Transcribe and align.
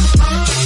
Bye. 0.00 0.59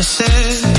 promises. 0.00 0.69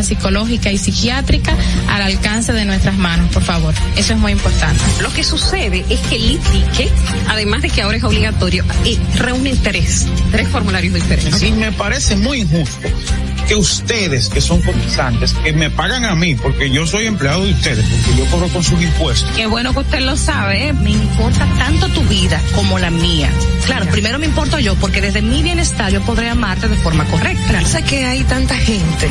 Asistencia 0.00 0.16
psicológica 0.16 0.72
y 0.72 0.78
psiquiátrica 0.78 1.54
al 1.88 2.02
alcance 2.02 2.52
de 2.52 2.64
nuestras 2.64 2.96
manos, 2.96 3.30
por 3.32 3.42
favor. 3.42 3.74
Eso 3.96 4.12
es 4.12 4.18
muy 4.18 4.32
importante. 4.32 4.82
Lo 5.02 5.12
que 5.12 5.24
sucede 5.24 5.84
es 5.88 6.00
que 6.00 6.16
el 6.16 6.30
ITIQUE, 6.32 6.90
además 7.28 7.62
de 7.62 7.70
que 7.70 7.82
ahora 7.82 7.96
es 7.96 8.04
obligatorio, 8.04 8.64
eh, 8.84 8.98
reúne 9.16 9.54
tres, 9.56 10.06
tres 10.30 10.48
formularios 10.48 10.94
diferentes. 10.94 11.38
Sí, 11.38 11.52
me 11.52 11.72
parece 11.72 12.16
muy 12.16 12.40
injusto 12.40 12.88
que 13.46 13.54
ustedes, 13.54 14.28
que 14.28 14.40
son 14.40 14.60
cotizantes, 14.62 15.34
que 15.34 15.52
me 15.52 15.70
pagan 15.70 16.04
a 16.04 16.14
mí, 16.14 16.34
porque 16.34 16.68
yo 16.70 16.86
soy 16.86 17.06
empleado 17.06 17.44
de 17.44 17.52
ustedes, 17.52 17.84
porque 17.84 18.18
yo 18.18 18.30
cobro 18.30 18.48
con 18.48 18.64
sus 18.64 18.80
impuestos. 18.82 19.30
Qué 19.36 19.46
bueno 19.46 19.72
que 19.72 19.80
usted 19.80 20.00
lo 20.00 20.16
sabe, 20.16 20.68
¿eh? 20.68 20.72
me 20.72 20.90
importa 20.90 21.46
tanto 21.56 21.88
tu 21.90 22.02
vida 22.04 22.40
como 22.54 22.78
la 22.78 22.90
mía. 22.90 23.30
Claro, 23.66 23.86
primero 23.86 24.18
me 24.18 24.26
importo 24.26 24.58
yo, 24.58 24.74
porque 24.76 25.00
desde 25.00 25.22
mi 25.22 25.42
bienestar 25.42 25.92
yo 25.92 26.00
podré 26.02 26.28
amarte 26.28 26.68
de 26.68 26.76
forma 26.76 27.04
correcta. 27.04 27.64
Sé 27.64 27.82
que 27.82 28.04
hay 28.04 28.24
tanta 28.24 28.56
gente 28.56 29.10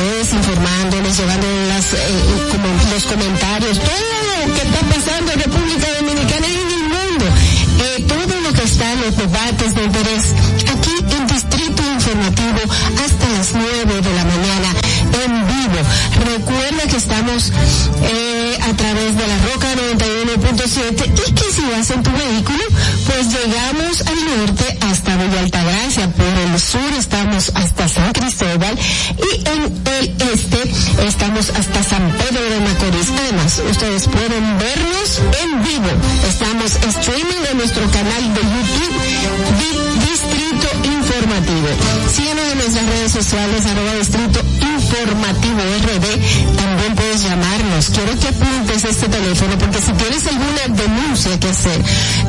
Ustedes, 0.00 0.32
informándoles, 0.32 1.18
llevando 1.18 1.46
las, 1.68 1.92
eh, 1.92 1.98
los 2.92 3.04
comentarios, 3.04 3.78
todo 3.78 4.19
ustedes 33.82 34.08
pueden 34.08 34.58
vernos 34.58 34.69
Informativo. 41.60 42.08
Síguenos 42.10 42.52
en 42.52 42.58
nuestras 42.58 42.86
redes 42.86 43.12
sociales, 43.12 43.66
arroba 43.66 43.94
Distrito 43.94 44.40
Informativo 44.60 45.60
RD. 45.60 46.06
También 46.56 46.94
puedes 46.96 47.22
llamarnos. 47.22 47.90
Quiero 47.90 48.18
que 48.18 48.28
apuntes 48.28 48.84
este 48.84 49.08
teléfono 49.08 49.58
porque 49.58 49.80
si 49.80 49.92
tienes 49.92 50.26
alguna 50.26 50.68
denuncia 50.68 51.38
que 51.38 51.48
hacer 51.48 51.82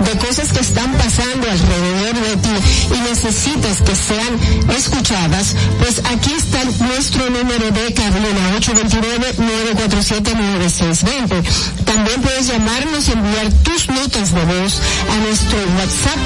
de 0.03 0.17
cosas 0.17 0.51
que 0.51 0.59
están 0.59 0.91
pasando 0.93 1.49
alrededor 1.49 2.15
de 2.15 2.35
ti 2.37 2.49
y 2.93 2.97
necesitas 3.09 3.81
que 3.81 3.95
sean 3.95 4.37
escuchadas, 4.75 5.55
pues 5.79 6.01
aquí 6.05 6.33
está 6.33 6.63
nuestro 6.85 7.29
número 7.29 7.71
de 7.71 7.93
cabina 7.93 8.57
829-947-9620. 8.59 11.43
También 11.91 12.21
puedes 12.21 12.47
llamarnos 12.47 13.09
y 13.09 13.11
enviar 13.11 13.51
tus 13.63 13.89
notas 13.89 14.33
de 14.33 14.45
voz 14.45 14.79
a 15.11 15.17
nuestro 15.25 15.57
WhatsApp 15.77 16.17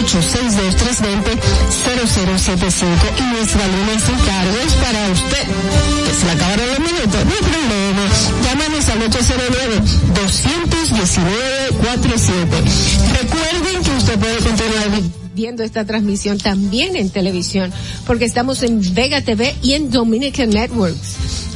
1-862-320-0075 0.00 2.86
y 3.18 3.22
nuestra 3.34 3.66
línea 3.68 3.98
sin 4.00 4.16
cargos 4.24 4.72
para 4.82 5.00
usted. 5.12 5.44
Que 6.06 6.14
se 6.18 6.24
le 6.24 6.32
acabaron 6.32 6.66
los 6.66 6.78
minutos, 6.80 7.20
no 7.26 7.30
hay 7.30 7.42
problema. 7.50 8.04
Llámanos 8.44 8.88
al 8.88 9.00
809-219-47. 11.40 13.20
Recuerden 13.20 13.82
que 13.84 13.90
usted 13.98 14.18
puede 14.18 14.36
continuar 14.38 14.90
vi- 14.92 15.10
viendo 15.34 15.62
esta 15.62 15.84
transmisión 15.84 16.38
también 16.38 16.96
en 16.96 17.10
televisión, 17.10 17.70
porque 18.06 18.24
estamos 18.24 18.62
en 18.62 18.80
Vega 18.94 19.20
TV 19.22 19.54
y 19.62 19.74
en 19.74 19.90
Dominican 19.90 20.48
Networks, 20.50 21.09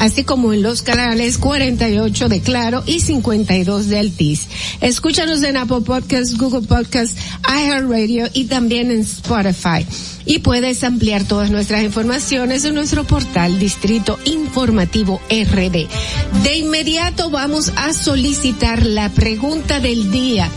así 0.04 0.22
como 0.22 0.52
en 0.52 0.62
los 0.62 0.82
canales 0.82 1.38
48 1.38 2.28
de 2.28 2.40
Claro 2.40 2.82
y 2.86 3.00
52 3.00 3.88
de 3.88 3.98
Altiz. 3.98 4.48
Escúchanos 4.82 5.42
en 5.42 5.56
Apple 5.56 5.80
Podcasts, 5.80 6.36
Google 6.36 6.66
Podcasts, 6.66 7.16
iHeartRadio 7.48 8.28
y 8.34 8.44
también 8.44 8.90
en 8.90 9.00
Spotify. 9.00 9.86
Y 10.26 10.40
puedes 10.40 10.84
ampliar 10.84 11.24
todas 11.24 11.50
nuestras 11.50 11.82
informaciones 11.82 12.64
en 12.66 12.74
nuestro 12.74 13.04
portal 13.04 13.58
Distrito 13.58 14.18
Informativo 14.26 15.20
RD. 15.30 15.88
De 16.42 16.56
inmediato 16.58 17.30
vamos 17.30 17.72
a 17.76 17.94
solicitar 17.94 18.84
la 18.84 19.08
pregunta 19.08 19.80
del 19.80 20.10
día. 20.10 20.50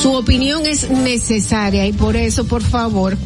Su 0.00 0.12
opinión 0.12 0.64
es 0.64 0.90
necesaria 0.90 1.86
y 1.86 1.92
por 1.92 2.16
eso, 2.16 2.46
por 2.46 2.62
favor, 2.62 3.16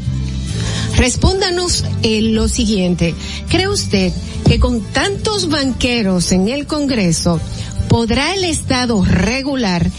respóndanos 1.00 1.82
en 2.02 2.34
lo 2.34 2.46
siguiente. 2.46 3.14
¿Cree 3.48 3.68
usted 3.68 4.12
que 4.46 4.60
con 4.60 4.82
tantos 4.82 5.48
banqueros 5.48 6.30
en 6.30 6.48
el 6.48 6.66
Congreso 6.66 7.40
podrá 7.88 8.34
el 8.34 8.44
Estado 8.44 9.02
regular 9.02 9.90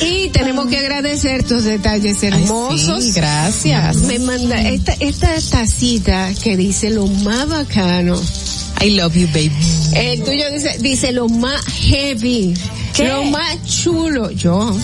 Y 0.02 0.30
tenemos 0.30 0.68
que 0.68 0.78
agradecer 0.78 1.44
tus 1.44 1.64
detalles 1.64 2.22
hermosos. 2.24 3.04
sí, 3.04 3.12
gracias. 3.12 3.98
Me 3.98 4.20
manda 4.20 4.62
esta, 4.62 4.94
esta 5.00 5.30
tacita 5.50 6.30
que 6.42 6.58
dice 6.58 6.90
lo 6.90 7.08
más 7.08 7.48
bacano. 7.48 8.20
I 8.82 8.92
love 8.92 9.14
you, 9.16 9.28
baby. 9.28 9.52
El 9.94 10.24
tuyo 10.24 10.50
dice, 10.52 10.78
dice 10.80 11.12
lo 11.12 11.28
más 11.28 11.64
heavy. 11.66 12.54
Lo 13.00 13.24
más 13.26 13.58
chulo. 13.66 14.32
Yo. 14.32 14.76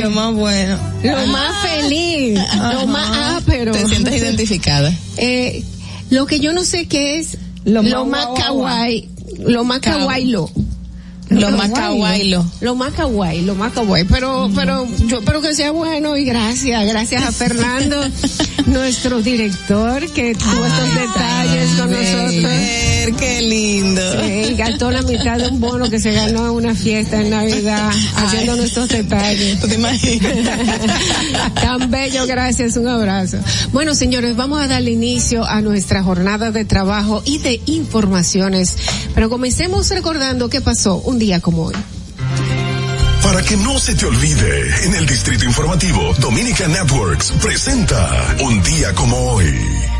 Lo 0.00 0.10
más 0.10 0.34
bueno. 0.34 0.78
Lo 1.02 1.26
más 1.28 1.54
feliz. 1.62 2.38
Lo 2.72 2.86
más 2.86 3.42
ápero. 3.42 3.72
Te 3.72 3.86
sientes 3.88 4.14
identificada. 4.16 4.92
Eh, 5.18 5.62
lo 6.10 6.26
que 6.26 6.40
yo 6.40 6.52
no 6.52 6.64
sé 6.64 6.86
qué 6.86 7.18
es 7.18 7.36
Lo 7.64 7.82
lo, 7.82 8.04
más 8.06 8.26
kawaii. 8.38 9.08
Lo 9.38 9.62
más 9.64 9.80
Kaw- 9.80 9.98
kawaii 10.00 10.24
lo. 10.26 10.50
Lo 11.32 11.50
más 11.50 11.70
kawaii, 11.70 12.28
lo. 12.28 12.44
Lo 12.60 12.74
más 12.74 12.92
kawaii, 12.92 13.42
lo 13.42 13.54
más 13.54 13.72
kawaii. 13.72 14.04
Pero, 14.04 14.50
pero 14.54 14.86
yo 15.06 15.18
espero 15.18 15.40
que 15.40 15.54
sea 15.54 15.70
bueno 15.70 16.16
y 16.16 16.24
gracias, 16.24 16.86
gracias 16.86 17.22
a 17.22 17.32
Fernando, 17.32 17.96
nuestro 18.66 19.22
director, 19.22 20.06
que 20.10 20.34
tuvo 20.34 20.64
estos 20.64 20.94
detalles 20.94 21.70
con 21.78 21.90
nosotros. 21.90 22.42
Ver, 22.42 23.12
qué 23.14 23.42
lindo. 23.42 24.02
Sí, 24.22 24.54
gastó 24.54 24.90
la 24.90 25.02
mitad 25.02 25.38
de 25.38 25.48
un 25.48 25.60
bono 25.60 25.88
que 25.90 26.00
se 26.00 26.12
ganó 26.12 26.46
en 26.46 26.52
una 26.52 26.74
fiesta 26.74 27.20
en 27.20 27.30
Navidad 27.30 27.90
haciendo 28.16 28.56
nuestros 28.56 28.88
detalles. 28.88 29.60
¿Tú 29.60 29.68
te 29.68 29.74
imaginas? 29.74 30.32
Tan 31.54 31.90
bello, 31.90 32.26
gracias, 32.26 32.76
un 32.76 32.88
abrazo. 32.88 33.38
Bueno, 33.72 33.94
señores, 33.94 34.36
vamos 34.36 34.60
a 34.60 34.68
darle 34.68 34.90
inicio 34.90 35.44
a 35.44 35.60
nuestra 35.60 36.02
jornada 36.02 36.50
de 36.50 36.64
trabajo 36.64 37.22
y 37.24 37.38
de 37.38 37.60
informaciones, 37.66 38.76
pero 39.14 39.28
comencemos 39.30 39.88
recordando 39.90 40.48
qué 40.48 40.60
pasó 40.60 40.96
un 40.96 41.18
día 41.22 41.40
como 41.40 41.66
hoy. 41.66 41.74
Para 43.22 43.42
que 43.42 43.56
no 43.56 43.78
se 43.78 43.94
te 43.94 44.06
olvide, 44.06 44.86
en 44.86 44.94
el 44.96 45.06
Distrito 45.06 45.44
Informativo, 45.44 46.12
Dominica 46.18 46.66
Networks 46.66 47.32
presenta 47.40 48.36
Un 48.40 48.60
día 48.64 48.92
como 48.92 49.16
hoy. 49.30 49.91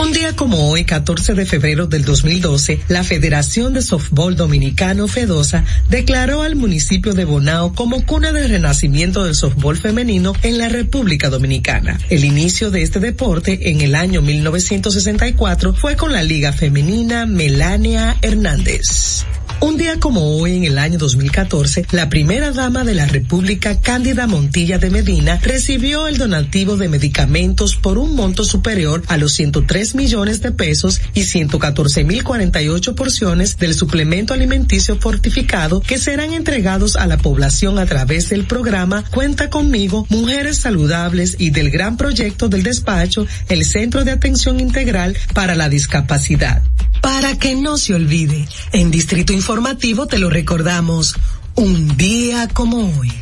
Un 0.00 0.12
día 0.12 0.34
como 0.34 0.70
hoy, 0.70 0.84
14 0.86 1.34
de 1.34 1.44
febrero 1.44 1.86
del 1.86 2.06
2012, 2.06 2.80
la 2.88 3.04
Federación 3.04 3.74
de 3.74 3.82
Softball 3.82 4.34
Dominicano 4.34 5.06
FEDOSA 5.06 5.66
declaró 5.90 6.40
al 6.40 6.56
municipio 6.56 7.12
de 7.12 7.26
Bonao 7.26 7.74
como 7.74 8.06
cuna 8.06 8.32
del 8.32 8.48
renacimiento 8.48 9.24
del 9.24 9.34
softball 9.34 9.76
femenino 9.76 10.32
en 10.42 10.56
la 10.56 10.70
República 10.70 11.28
Dominicana. 11.28 12.00
El 12.08 12.24
inicio 12.24 12.70
de 12.70 12.80
este 12.80 12.98
deporte 12.98 13.70
en 13.70 13.82
el 13.82 13.94
año 13.94 14.22
1964 14.22 15.74
fue 15.74 15.96
con 15.96 16.14
la 16.14 16.22
Liga 16.22 16.54
Femenina 16.54 17.26
Melania 17.26 18.16
Hernández. 18.22 19.26
Un 19.62 19.76
día 19.76 20.00
como 20.00 20.38
hoy, 20.38 20.56
en 20.56 20.64
el 20.64 20.78
año 20.78 20.96
2014, 20.96 21.84
la 21.90 22.08
primera 22.08 22.50
dama 22.50 22.82
de 22.82 22.94
la 22.94 23.04
República, 23.04 23.78
Cándida 23.78 24.26
Montilla 24.26 24.78
de 24.78 24.88
Medina, 24.88 25.38
recibió 25.42 26.08
el 26.08 26.16
donativo 26.16 26.78
de 26.78 26.88
medicamentos 26.88 27.76
por 27.76 27.98
un 27.98 28.16
monto 28.16 28.44
superior 28.44 29.02
a 29.08 29.18
los 29.18 29.34
103 29.34 29.89
millones 29.94 30.10
millones 30.10 30.42
de 30.42 30.50
pesos 30.50 31.00
y 31.14 31.22
114 31.22 32.02
mil 32.02 32.24
48 32.24 32.96
porciones 32.96 33.56
del 33.58 33.74
suplemento 33.74 34.34
alimenticio 34.34 34.98
fortificado 34.98 35.80
que 35.80 35.98
serán 35.98 36.32
entregados 36.32 36.96
a 36.96 37.06
la 37.06 37.16
población 37.16 37.78
a 37.78 37.86
través 37.86 38.28
del 38.28 38.44
programa 38.44 39.04
Cuenta 39.12 39.50
conmigo, 39.50 40.06
Mujeres 40.08 40.58
Saludables 40.58 41.36
y 41.38 41.50
del 41.50 41.70
gran 41.70 41.96
proyecto 41.96 42.48
del 42.48 42.64
despacho, 42.64 43.24
el 43.48 43.64
Centro 43.64 44.02
de 44.02 44.10
Atención 44.10 44.58
Integral 44.58 45.16
para 45.32 45.54
la 45.54 45.68
Discapacidad. 45.68 46.60
Para 47.00 47.38
que 47.38 47.54
no 47.54 47.76
se 47.76 47.94
olvide, 47.94 48.48
en 48.72 48.90
Distrito 48.90 49.32
Informativo 49.32 50.08
te 50.08 50.18
lo 50.18 50.28
recordamos, 50.28 51.14
un 51.54 51.96
día 51.96 52.48
como 52.48 52.98
hoy. 52.98 53.12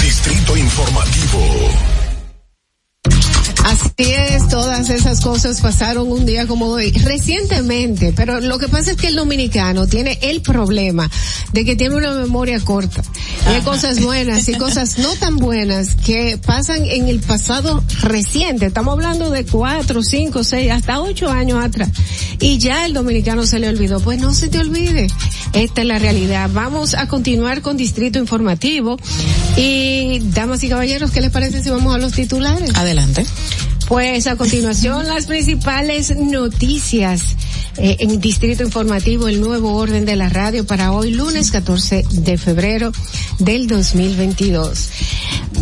Distrito 0.00 0.56
Informativo. 0.56 2.03
Así 3.64 3.88
es, 3.96 4.48
todas 4.48 4.90
esas 4.90 5.20
cosas 5.22 5.60
pasaron 5.60 6.12
un 6.12 6.26
día 6.26 6.46
como 6.46 6.66
hoy, 6.66 6.92
recientemente, 6.92 8.12
pero 8.14 8.40
lo 8.40 8.58
que 8.58 8.68
pasa 8.68 8.92
es 8.92 8.96
que 8.98 9.08
el 9.08 9.16
dominicano 9.16 9.86
tiene 9.86 10.18
el 10.22 10.42
problema 10.42 11.10
de 11.52 11.64
que 11.64 11.74
tiene 11.74 11.96
una 11.96 12.12
memoria 12.12 12.60
corta. 12.60 13.02
Y 13.46 13.54
hay 13.54 13.62
cosas 13.62 14.02
buenas 14.02 14.48
y 14.48 14.54
cosas 14.54 14.98
no 14.98 15.14
tan 15.14 15.36
buenas 15.36 15.94
que 15.94 16.38
pasan 16.44 16.84
en 16.84 17.08
el 17.08 17.20
pasado 17.20 17.82
reciente. 18.02 18.66
Estamos 18.66 18.92
hablando 18.92 19.30
de 19.30 19.44
cuatro, 19.46 20.02
cinco, 20.02 20.44
seis, 20.44 20.70
hasta 20.70 21.00
ocho 21.00 21.30
años 21.30 21.64
atrás. 21.64 21.90
Y 22.40 22.58
ya 22.58 22.86
el 22.86 22.92
dominicano 22.92 23.46
se 23.46 23.58
le 23.58 23.68
olvidó. 23.68 24.00
Pues 24.00 24.20
no 24.20 24.34
se 24.34 24.48
te 24.48 24.58
olvide. 24.58 25.06
Esta 25.52 25.82
es 25.82 25.86
la 25.86 25.98
realidad. 25.98 26.50
Vamos 26.52 26.94
a 26.94 27.06
continuar 27.06 27.62
con 27.62 27.76
Distrito 27.76 28.18
Informativo. 28.18 28.98
Y, 29.56 30.20
damas 30.32 30.62
y 30.64 30.68
caballeros, 30.68 31.10
¿qué 31.10 31.20
les 31.20 31.30
parece 31.30 31.62
si 31.62 31.70
vamos 31.70 31.94
a 31.94 31.98
los 31.98 32.12
titulares? 32.12 32.74
Adelante. 32.74 33.24
Pues 33.88 34.26
a 34.26 34.36
continuación 34.36 35.06
las 35.08 35.26
principales 35.26 36.16
noticias 36.16 37.36
eh, 37.76 37.96
en 38.00 38.20
Distrito 38.20 38.62
Informativo, 38.62 39.28
el 39.28 39.40
nuevo 39.40 39.74
orden 39.74 40.06
de 40.06 40.16
la 40.16 40.28
radio 40.28 40.66
para 40.66 40.92
hoy 40.92 41.10
lunes 41.10 41.50
14 41.50 42.04
de 42.10 42.38
febrero 42.38 42.92
del 43.38 43.66
2022. 43.66 44.90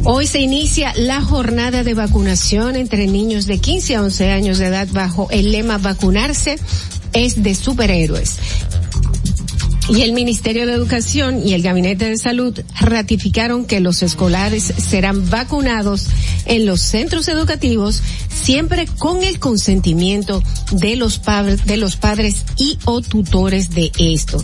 Hoy 0.05 0.27
se 0.27 0.41
inicia 0.41 0.93
la 0.97 1.21
jornada 1.21 1.83
de 1.83 1.95
vacunación 1.95 2.77
entre 2.77 3.07
niños 3.07 3.47
de 3.47 3.59
15 3.59 3.97
a 3.97 4.03
11 4.03 4.31
años 4.31 4.59
de 4.59 4.67
edad 4.67 4.89
bajo 4.93 5.29
el 5.31 5.51
lema 5.51 5.79
vacunarse 5.79 6.59
es 7.13 7.43
de 7.43 7.55
superhéroes. 7.55 8.39
Y 9.89 10.03
el 10.03 10.13
Ministerio 10.13 10.67
de 10.67 10.75
Educación 10.75 11.47
y 11.47 11.55
el 11.55 11.63
Gabinete 11.63 12.09
de 12.09 12.17
Salud 12.17 12.59
ratificaron 12.81 13.65
que 13.65 13.81
los 13.81 14.03
escolares 14.03 14.63
serán 14.63 15.29
vacunados 15.29 16.07
en 16.47 16.67
los 16.67 16.81
centros 16.81 17.27
educativos 17.29 18.01
siempre 18.29 18.87
con 18.99 19.23
el 19.25 19.39
consentimiento 19.39 20.43
de 20.71 20.97
los 20.97 21.21
de 21.67 21.77
los 21.77 21.97
padres 21.97 22.45
y 22.57 22.79
o 22.85 23.01
tutores 23.01 23.71
de 23.71 23.91
esto. 23.99 24.43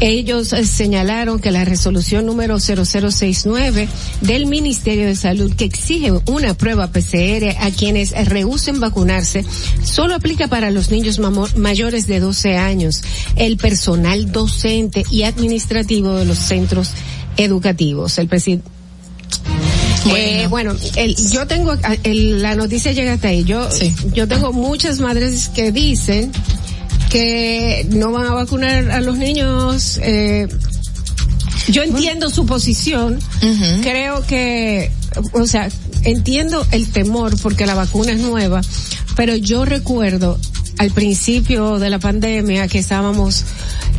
Ellos 0.00 0.52
eh, 0.52 0.64
señalaron 0.64 1.40
que 1.40 1.50
la 1.50 1.64
resolución 1.64 2.24
número 2.24 2.58
0069 2.58 3.88
del 4.22 4.46
Ministerio 4.46 5.06
de 5.06 5.16
Salud 5.16 5.52
que 5.54 5.64
exige 5.64 6.12
una 6.26 6.54
prueba 6.54 6.90
PCR 6.90 7.56
a 7.60 7.70
quienes 7.70 8.12
rehúsen 8.28 8.80
vacunarse 8.80 9.44
solo 9.84 10.14
aplica 10.14 10.48
para 10.48 10.70
los 10.70 10.90
niños 10.90 11.20
mayores 11.56 12.06
de 12.06 12.20
12 12.20 12.56
años, 12.56 13.02
el 13.36 13.56
personal 13.56 14.32
docente 14.32 14.59
y 15.10 15.22
administrativo 15.24 16.14
de 16.14 16.24
los 16.24 16.38
centros 16.38 16.90
educativos. 17.36 18.18
El 18.18 18.28
presidente 18.28 18.68
eh, 20.16 20.46
bueno, 20.48 20.74
el, 20.96 21.14
yo 21.30 21.46
tengo, 21.46 21.74
el- 22.04 22.40
la 22.42 22.54
noticia 22.56 22.92
llega 22.92 23.12
hasta 23.14 23.28
ahí. 23.28 23.44
Yo, 23.44 23.68
yo 24.14 24.26
tengo 24.26 24.52
muchas 24.52 24.98
madres 24.98 25.48
que 25.48 25.72
dicen 25.72 26.32
que 27.10 27.86
no 27.90 28.10
van 28.10 28.26
a 28.26 28.32
vacunar 28.32 28.90
a 28.90 29.00
los 29.02 29.18
niños. 29.18 29.98
Eh, 30.02 30.48
yo 31.68 31.82
entiendo 31.82 32.30
su 32.30 32.46
posición. 32.46 33.18
Creo 33.82 34.24
que, 34.26 34.90
o 35.32 35.46
sea, 35.46 35.68
entiendo 36.04 36.66
el 36.72 36.90
temor 36.90 37.38
porque 37.42 37.66
la 37.66 37.74
vacuna 37.74 38.12
es 38.12 38.20
nueva, 38.20 38.62
pero 39.16 39.36
yo 39.36 39.64
recuerdo 39.66 40.38
al 40.80 40.90
principio 40.92 41.78
de 41.78 41.90
la 41.90 41.98
pandemia 41.98 42.66
que 42.66 42.78
estábamos 42.78 43.44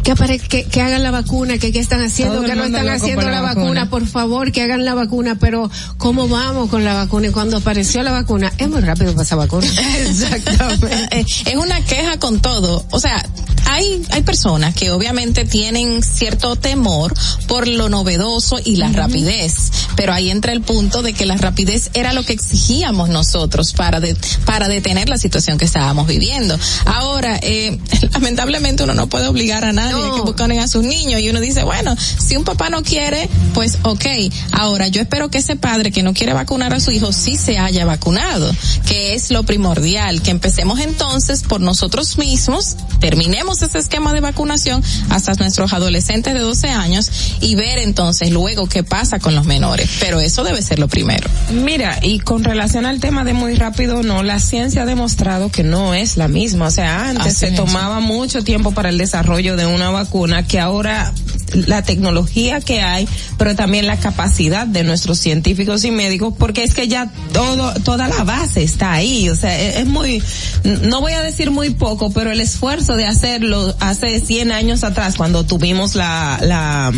que, 0.01 0.13
apare- 0.13 0.39
que, 0.39 0.63
que 0.63 0.81
hagan 0.81 1.03
la 1.03 1.11
vacuna, 1.11 1.59
que 1.59 1.71
qué 1.71 1.77
están 1.79 2.01
haciendo, 2.01 2.37
Todo 2.37 2.45
que 2.47 2.55
no 2.55 2.63
están 2.63 2.89
haciendo 2.89 3.21
la 3.21 3.31
la 3.33 3.41
vacuna. 3.41 3.63
vacuna. 3.65 3.89
por 3.91 4.07
favor, 4.07 4.51
que 4.51 4.63
hagan 4.63 4.83
la 4.83 4.95
vacuna, 4.95 5.35
pero 5.39 5.69
¿cómo 5.97 6.27
vamos 6.27 6.71
con 6.71 6.83
la 6.83 6.95
vacuna? 6.95 7.27
Y 7.27 7.29
cuando 7.31 7.57
apareció 7.57 8.01
la 8.01 8.11
vacuna, 8.11 8.51
es 8.57 8.67
muy 8.67 8.81
rápido 8.81 9.11
para 9.11 9.21
esa 9.23 9.35
vacuna. 9.35 9.67
Exactamente. 10.07 11.07
es 11.45 11.55
una 11.55 11.85
queja 11.85 12.17
con 12.17 12.39
todo. 12.39 12.83
O 12.89 12.99
sea, 12.99 13.23
hay, 13.71 14.03
hay 14.11 14.21
personas 14.23 14.75
que 14.75 14.91
obviamente 14.91 15.45
tienen 15.45 16.03
cierto 16.03 16.55
temor 16.55 17.13
por 17.47 17.67
lo 17.67 17.89
novedoso 17.89 18.59
y 18.63 18.75
la 18.75 18.89
rapidez. 18.89 19.71
Pero 19.95 20.13
ahí 20.13 20.29
entra 20.29 20.51
el 20.53 20.61
punto 20.61 21.01
de 21.01 21.13
que 21.13 21.25
la 21.25 21.37
rapidez 21.37 21.89
era 21.93 22.13
lo 22.13 22.23
que 22.23 22.33
exigíamos 22.33 23.09
nosotros 23.09 23.73
para 23.73 23.99
de- 23.99 24.15
para 24.45 24.67
detener 24.67 25.09
la 25.09 25.17
situación 25.17 25.57
que 25.57 25.65
estábamos 25.65 26.07
viviendo. 26.07 26.57
Ahora, 26.85 27.39
eh, 27.41 27.77
lamentablemente 28.13 28.83
uno 28.83 28.93
no 28.93 29.07
puede 29.07 29.27
obligar 29.27 29.63
a 29.65 29.73
nadie 29.73 29.95
a 30.03 30.15
que 30.15 30.21
vacunen 30.31 30.59
a 30.59 30.67
sus 30.67 30.83
niños 30.83 31.21
y 31.21 31.29
uno 31.29 31.39
dice, 31.39 31.63
bueno, 31.63 31.95
si 31.97 32.35
un 32.35 32.43
papá 32.43 32.69
no 32.69 32.83
quiere, 32.83 33.29
pues 33.53 33.77
ok. 33.83 34.05
Ahora, 34.51 34.87
yo 34.87 35.01
espero 35.01 35.29
que 35.29 35.37
ese 35.39 35.55
padre 35.55 35.91
que 35.91 36.03
no 36.03 36.13
quiere 36.13 36.33
vacunar 36.33 36.73
a 36.73 36.79
su 36.79 36.91
hijo 36.91 37.11
sí 37.13 37.37
se 37.37 37.57
haya 37.57 37.85
vacunado, 37.85 38.53
que 38.87 39.13
es 39.15 39.31
lo 39.31 39.43
primordial, 39.43 40.21
que 40.21 40.31
empecemos 40.31 40.79
entonces 40.79 41.43
por 41.43 41.61
nosotros 41.61 42.17
mismos, 42.17 42.75
terminemos 42.99 43.60
ese 43.65 43.79
esquema 43.79 44.13
de 44.13 44.21
vacunación 44.21 44.83
hasta 45.09 45.33
nuestros 45.35 45.73
adolescentes 45.73 46.33
de 46.33 46.39
12 46.39 46.69
años 46.69 47.11
y 47.39 47.55
ver 47.55 47.79
entonces 47.79 48.31
luego 48.31 48.67
qué 48.67 48.83
pasa 48.83 49.19
con 49.19 49.35
los 49.35 49.45
menores. 49.45 49.89
Pero 49.99 50.19
eso 50.19 50.43
debe 50.43 50.61
ser 50.61 50.79
lo 50.79 50.87
primero. 50.87 51.29
Mira, 51.51 51.99
y 52.01 52.19
con 52.19 52.43
relación 52.43 52.85
al 52.85 52.99
tema 52.99 53.23
de 53.23 53.33
muy 53.33 53.55
rápido, 53.55 54.03
no, 54.03 54.23
la 54.23 54.39
ciencia 54.39 54.83
ha 54.83 54.85
demostrado 54.85 55.49
que 55.49 55.63
no 55.63 55.93
es 55.93 56.17
la 56.17 56.27
misma. 56.27 56.67
O 56.67 56.71
sea, 56.71 57.09
antes 57.09 57.35
Así 57.35 57.47
se 57.47 57.51
tomaba 57.51 57.99
mucho 57.99 58.43
tiempo 58.43 58.71
para 58.71 58.89
el 58.89 58.97
desarrollo 58.97 59.55
de 59.55 59.65
una 59.65 59.89
vacuna 59.89 60.45
que 60.45 60.59
ahora 60.59 61.13
la 61.53 61.81
tecnología 61.83 62.59
que 62.61 62.81
hay, 62.81 63.07
pero 63.37 63.55
también 63.55 63.87
la 63.87 63.97
capacidad 63.97 64.65
de 64.67 64.83
nuestros 64.83 65.19
científicos 65.19 65.83
y 65.85 65.91
médicos, 65.91 66.33
porque 66.37 66.63
es 66.63 66.73
que 66.73 66.87
ya 66.87 67.09
todo, 67.33 67.73
toda 67.83 68.07
la 68.07 68.23
base 68.23 68.63
está 68.63 68.93
ahí. 68.93 69.29
O 69.29 69.35
sea, 69.35 69.59
es, 69.59 69.77
es 69.77 69.85
muy, 69.85 70.21
no 70.63 71.01
voy 71.01 71.13
a 71.13 71.21
decir 71.21 71.51
muy 71.51 71.71
poco, 71.71 72.11
pero 72.11 72.31
el 72.31 72.41
esfuerzo 72.41 72.95
de 72.95 73.05
hacerlo 73.05 73.75
hace 73.79 74.19
100 74.19 74.51
años 74.51 74.83
atrás, 74.83 75.15
cuando 75.15 75.45
tuvimos 75.45 75.95
la, 75.95 76.39
la, 76.41 76.91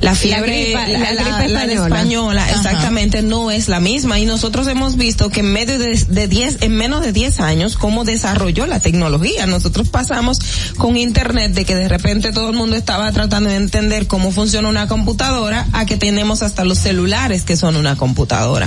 la 0.00 0.14
fiebre, 0.14 0.72
gripa- 0.74 0.88
la 0.88 1.14
gripe 1.14 1.48
la 1.48 1.64
española. 1.64 1.86
española, 1.86 2.50
exactamente, 2.50 3.22
no 3.22 3.50
es 3.50 3.68
la 3.68 3.80
misma. 3.80 4.18
Y 4.18 4.26
nosotros 4.26 4.66
hemos 4.68 4.96
visto 4.96 5.30
que 5.30 5.40
en 5.40 5.52
medio 5.52 5.78
de, 5.78 5.94
de 6.08 6.28
10, 6.28 6.58
en 6.62 6.72
menos 6.76 7.02
de 7.02 7.12
10 7.12 7.40
años, 7.40 7.76
cómo 7.76 8.04
desarrolló 8.04 8.66
la 8.66 8.80
tecnología. 8.80 9.46
Nosotros 9.46 9.88
pasamos 9.88 10.38
con 10.76 10.96
internet 10.96 11.52
de 11.52 11.64
que 11.64 11.74
de 11.74 11.88
repente 11.88 12.32
todo 12.32 12.50
el 12.50 12.56
mundo 12.56 12.76
estaba 12.76 13.10
tratando 13.12 13.50
de 13.50 13.56
entender 13.70 14.08
cómo 14.08 14.32
funciona 14.32 14.68
una 14.68 14.88
computadora 14.88 15.64
a 15.72 15.86
que 15.86 15.96
tenemos 15.96 16.42
hasta 16.42 16.64
los 16.64 16.76
celulares 16.76 17.44
que 17.44 17.56
son 17.56 17.76
una 17.76 17.94
computadora. 17.94 18.66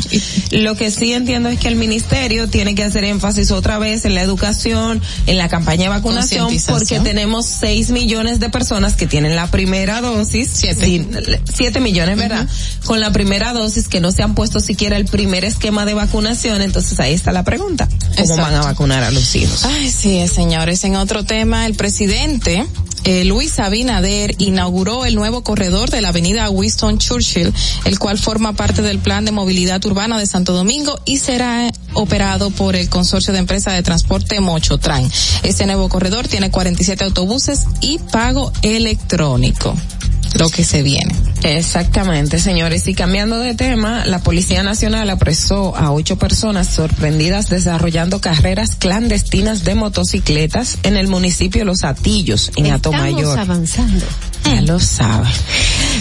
Lo 0.52 0.76
que 0.78 0.92
sí 0.92 1.12
entiendo 1.12 1.50
es 1.50 1.60
que 1.60 1.68
el 1.68 1.76
ministerio 1.76 2.48
tiene 2.48 2.74
que 2.74 2.86
hacer 2.86 3.04
énfasis 3.04 3.52
otra 3.52 3.80
vez 3.80 4.06
en 4.06 4.16
la 4.16 4.22
educación, 4.22 5.02
en 5.28 5.38
la 5.38 5.50
campaña 5.50 5.84
de 5.84 5.90
vacunación, 5.90 6.48
porque 6.68 7.02
tenemos 7.02 7.48
6 7.48 7.90
millones 7.90 8.40
de 8.40 8.50
personas 8.50 8.96
que 8.96 9.06
tienen 9.06 9.36
la 9.36 9.48
primera 9.48 10.00
dosis. 10.00 10.50
Siete. 10.54 11.06
7 11.54 11.80
millones, 11.82 12.16
¿verdad? 12.18 12.48
Con 12.86 13.02
la 13.02 13.12
primera 13.12 13.52
dosis 13.52 13.90
que 13.90 14.00
no 14.00 14.14
se 14.14 14.24
han 14.24 14.36
puesto 14.36 14.62
siquiera 14.62 14.96
el 14.96 15.06
primer 15.06 15.44
esquema 15.44 15.86
de 15.86 15.96
vacunación, 15.96 16.62
entonces 16.62 16.98
ahí 17.02 17.14
está 17.14 17.34
la 17.34 17.44
pregunta. 17.44 17.90
¿Cómo 17.90 18.12
Exacto. 18.20 18.42
van 18.42 18.56
a 18.56 18.62
vacunar 18.62 19.04
a 19.04 19.12
los 19.12 19.36
hijos? 19.36 19.66
Ay, 19.66 19.92
sí, 19.92 20.26
señores. 20.30 20.86
En 20.86 20.96
otro 20.96 21.26
tema, 21.26 21.66
el 21.66 21.76
presidente 21.76 22.66
eh, 23.04 23.26
Luis 23.26 23.60
Abinader 23.60 24.36
inauguró 24.38 25.06
el 25.06 25.16
nuevo 25.16 25.44
corredor 25.44 25.90
de 25.90 26.02
la 26.02 26.10
avenida 26.10 26.50
Winston 26.50 26.98
Churchill, 27.00 27.54
el 27.86 28.00
cual 28.00 28.18
forma 28.18 28.54
parte 28.54 28.82
del 28.82 29.00
plan 29.00 29.26
de 29.26 29.32
movilidad 29.32 29.84
urbana 29.86 30.18
de 30.18 30.26
Santo 30.26 30.54
Domingo 30.54 31.00
y 31.06 31.18
será 31.18 31.72
operado 31.94 32.50
por 32.50 32.76
el 32.76 32.90
consorcio 32.90 33.34
de 33.34 33.40
empresas 33.40 33.74
de 33.74 33.84
transporte 33.84 34.40
Mochotran. 34.40 35.10
Este 35.44 35.66
nuevo 35.66 35.90
corredor 35.90 36.28
tiene 36.28 36.52
47 36.52 37.04
autobuses 37.04 37.66
y 37.82 38.00
pago 38.00 38.52
electrónico. 38.62 39.76
Lo 40.40 40.50
que 40.50 40.64
se 40.64 40.82
viene. 40.82 41.14
Exactamente, 41.44 42.40
señores. 42.40 42.88
Y 42.88 42.94
cambiando 42.96 43.38
de 43.40 43.54
tema, 43.54 44.06
la 44.06 44.20
Policía 44.20 44.64
Nacional 44.64 45.10
apresó 45.10 45.76
a 45.76 45.92
ocho 45.92 46.18
personas 46.18 46.68
sorprendidas 46.68 47.50
desarrollando 47.50 48.20
carreras 48.22 48.76
clandestinas 48.76 49.64
de 49.64 49.76
motocicletas 49.76 50.78
en 50.84 50.98
el 50.98 51.08
municipio 51.08 51.66
Los 51.66 51.84
Atillos, 51.84 52.52
en 52.56 52.68
Estamos 52.68 52.96
Atomayor. 53.00 53.40
avanzando. 53.40 54.06
Ya 54.46 54.62
lo 54.62 54.78
sabe. 54.80 55.28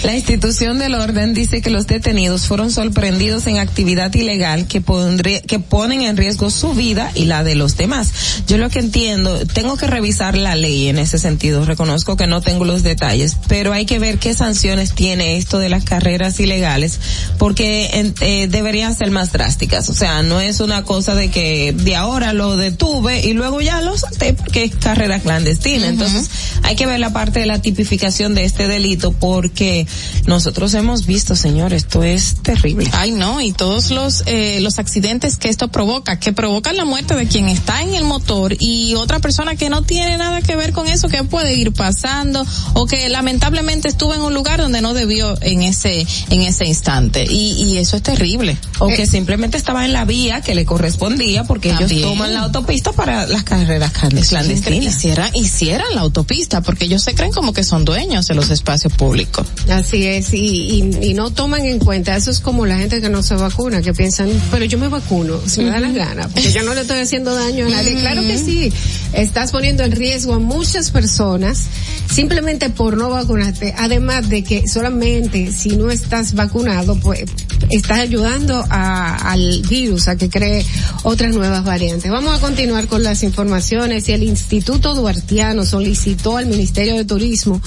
La 0.03 0.15
institución 0.17 0.79
del 0.81 0.95
orden 0.97 1.33
dice 1.33 1.63
que 1.63 1.71
los 1.71 1.87
detenidos 1.87 2.47
fueron 2.47 2.73
sorprendidos 2.73 3.47
en 3.47 3.59
actividad 3.59 4.13
ilegal 4.15 4.67
que, 4.67 4.81
pondría- 4.81 5.41
que 5.43 5.61
ponen 5.61 6.03
en 6.03 6.17
riesgo 6.17 6.51
su 6.51 6.75
vida 6.75 7.13
y 7.15 7.27
la 7.27 7.45
de 7.45 7.55
los 7.55 7.77
demás. 7.77 8.13
Yo 8.49 8.59
lo 8.59 8.69
que 8.69 8.81
entiendo, 8.81 9.47
tengo 9.47 9.77
que 9.77 9.87
revisar 9.87 10.37
la 10.37 10.57
ley 10.57 10.89
en 10.89 10.99
ese 10.99 11.19
sentido. 11.19 11.65
Reconozco 11.65 12.17
que 12.17 12.27
no 12.27 12.41
tengo 12.41 12.65
los 12.65 12.83
detalles, 12.83 13.37
pero 13.49 13.73
hay 13.73 13.87
que 13.87 14.01
ver 14.01 14.19
qué 14.23 14.35
sanciones 14.35 14.95
tiene 14.95 15.37
esto 15.37 15.59
de 15.59 15.69
las 15.69 15.83
carreras 15.85 16.39
ilegales, 16.39 17.01
porque 17.39 17.91
en- 17.95 18.15
eh, 18.21 18.47
deberían 18.49 18.97
ser 18.97 19.11
más 19.11 19.33
drásticas. 19.33 19.89
O 19.89 19.95
sea, 19.95 20.23
no 20.23 20.41
es 20.41 20.61
una 20.61 20.85
cosa 20.85 21.17
de 21.17 21.29
que 21.29 21.73
de 21.77 21.97
ahora 21.97 22.33
lo 22.33 22.57
detuve 22.57 23.21
y 23.27 23.33
luego 23.33 23.61
ya 23.61 23.81
lo 23.81 23.99
solté 23.99 24.33
porque 24.35 24.63
es 24.63 24.77
carrera 24.77 25.19
clandestina. 25.19 25.89
Entonces, 25.89 26.31
hay 26.63 26.77
que 26.77 26.87
ver 26.87 27.01
la 27.01 27.13
parte 27.13 27.41
de 27.41 27.47
la 27.47 27.61
tipificación 27.61 28.35
de 28.35 28.45
este 28.45 28.69
delito 28.69 29.11
porque 29.11 29.89
nosotros 30.27 30.73
hemos 30.75 31.05
visto, 31.05 31.35
señor, 31.35 31.73
esto 31.75 32.05
es 32.05 32.37
terrible. 32.43 32.89
Ay, 32.93 33.11
no, 33.11 33.41
y 33.41 33.51
todos 33.53 33.91
los 33.91 34.23
eh, 34.27 34.61
los 34.61 34.79
accidentes 34.79 35.37
que 35.37 35.49
esto 35.49 35.67
provoca, 35.67 36.21
que 36.21 36.33
provocan 36.33 36.77
la 36.77 36.85
muerte 36.85 37.17
de 37.17 37.27
quien 37.27 37.49
está 37.49 37.83
en 37.83 37.95
el 37.95 38.05
motor 38.05 38.55
y 38.61 38.95
otra 38.95 39.19
persona 39.19 39.57
que 39.57 39.69
no 39.69 39.83
tiene 39.83 40.17
nada 40.17 40.43
que 40.43 40.55
ver 40.55 40.73
con 40.73 40.87
eso, 40.87 41.09
que 41.09 41.25
puede 41.25 41.55
ir 41.55 41.73
pasando 41.73 42.47
o 42.75 42.87
que 42.87 43.09
lamentablemente 43.09 43.89
estuvo 43.89 44.12
en 44.15 44.23
un 44.23 44.35
lugar 44.35 44.61
donde 44.61 44.81
no 44.81 44.95
debió 44.95 45.35
en 45.43 45.63
ese 45.63 46.07
en 46.31 46.43
ese 46.43 46.67
instante 46.67 47.25
y, 47.29 47.53
y 47.63 47.79
eso 47.79 47.97
es 47.97 48.03
terrible. 48.03 48.57
O 48.79 48.89
que 48.89 49.07
simplemente 49.07 49.57
estaba 49.57 49.85
en 49.85 49.93
la 49.93 50.05
vía 50.05 50.41
que 50.41 50.55
le 50.55 50.65
correspondía 50.65 51.45
porque 51.45 51.71
ellos 51.71 51.93
toman 52.01 52.35
la 52.35 52.41
autopista 52.41 52.93
para 52.93 53.27
las 53.27 53.45
carreras 53.45 53.93
clandestinas. 53.93 54.95
Hicieran, 54.97 55.31
hicieran 55.35 55.95
la 55.95 56.01
autopista 56.03 56.61
porque 56.61 56.85
ellos 56.87 57.03
se 57.03 57.15
creen 57.15 57.33
como 57.33 57.53
que 57.53 57.65
son 57.65 57.85
dueños 57.85 58.27
de 58.27 58.35
los 58.35 58.51
espacios 58.51 58.93
públicos. 58.93 59.47
Así 59.71 60.05
es, 60.07 60.33
y, 60.35 60.39
y, 60.39 60.99
y 61.03 61.15
no 61.15 61.31
toman 61.31 61.65
en 61.65 61.79
cuenta, 61.79 62.17
eso 62.17 62.31
es 62.31 62.41
como 62.41 62.67
la 62.67 62.77
gente 62.77 63.01
que 63.01 63.09
no 63.09 63.23
se 63.23 63.35
vacuna, 63.35 63.83
que 63.83 63.93
piensan, 63.93 64.29
pero 64.51 64.65
yo 64.65 64.79
me 64.79 64.89
vacuno, 64.89 65.41
si 65.47 65.61
me 65.63 65.71
da 65.71 65.81
la 65.81 65.89
Ujú. 65.89 65.97
gana, 65.97 66.29
porque 66.29 66.51
yo 66.53 66.63
no 66.63 66.75
le 66.75 66.83
estoy 66.83 66.99
haciendo 66.99 67.35
daño 67.35 67.67
a 67.67 67.71
nadie. 67.71 67.95
Claro 68.01 68.23
que 68.23 68.39
sí, 68.39 68.73
estás 69.13 69.53
poniendo 69.53 69.85
en 69.85 69.93
riesgo 69.93 70.35
a 70.35 70.39
muchas 70.39 70.91
personas 70.91 71.67
simplemente 72.11 72.71
por 72.71 72.97
no 72.97 73.11
vacunarte, 73.11 73.75
además 73.79 74.02
de 74.03 74.43
que 74.43 74.67
solamente 74.67 75.53
si 75.53 75.77
no 75.77 75.89
estás 75.91 76.35
vacunado, 76.35 76.97
pues 76.97 77.25
estás 77.71 78.01
ayudando 78.01 78.65
al 78.69 79.63
virus 79.69 80.09
a 80.09 80.17
que 80.17 80.29
cree 80.29 80.67
otras 81.05 81.35
nuevas 81.35 81.65
variantes. 81.65 82.11
Vamos 82.11 82.37
a 82.37 82.41
continuar 82.41 82.89
con 82.89 83.05
las 83.05 83.23
informaciones 83.23 84.09
y 84.09 84.13
el 84.13 84.25
Instituto 84.25 84.97
Duartiano 84.97 85.65
solicitó 85.65 86.37
al 86.37 86.47
Ministerio 86.47 86.97
de 86.97 87.05
Turismo 87.05 87.61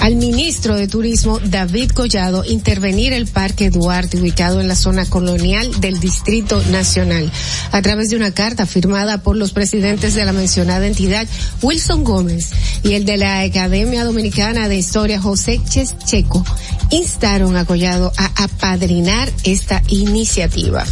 al 0.00 0.14
ministro 0.16 0.76
de 0.76 0.86
Turismo 0.86 1.40
David 1.40 1.90
Collado 1.90 2.44
intervenir 2.44 3.12
el 3.12 3.26
Parque 3.26 3.70
Duarte 3.70 4.18
ubicado 4.18 4.60
en 4.60 4.68
la 4.68 4.76
zona 4.76 5.06
colonial 5.06 5.80
del 5.80 5.98
Distrito 5.98 6.62
Nacional 6.70 7.30
a 7.72 7.82
través 7.82 8.10
de 8.10 8.16
una 8.16 8.32
carta 8.32 8.66
firmada 8.66 9.22
por 9.22 9.36
los 9.36 9.52
presidentes 9.52 10.14
de 10.14 10.24
la 10.24 10.32
mencionada 10.32 10.86
entidad 10.86 11.26
Wilson 11.62 12.04
Gómez 12.04 12.50
y 12.82 12.94
el 12.94 13.04
de 13.04 13.16
la 13.16 13.40
Academia 13.40 14.04
Dominicana 14.04 14.68
de 14.68 14.76
Historia 14.76 15.20
José 15.20 15.47
Checo 16.04 16.44
instaron 16.90 17.56
a 17.56 17.64
Collado 17.64 18.12
a 18.16 18.44
apadrinar 18.44 19.30
esta 19.44 19.82
iniciativa. 19.88 20.84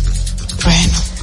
Bueno. 0.64 1.15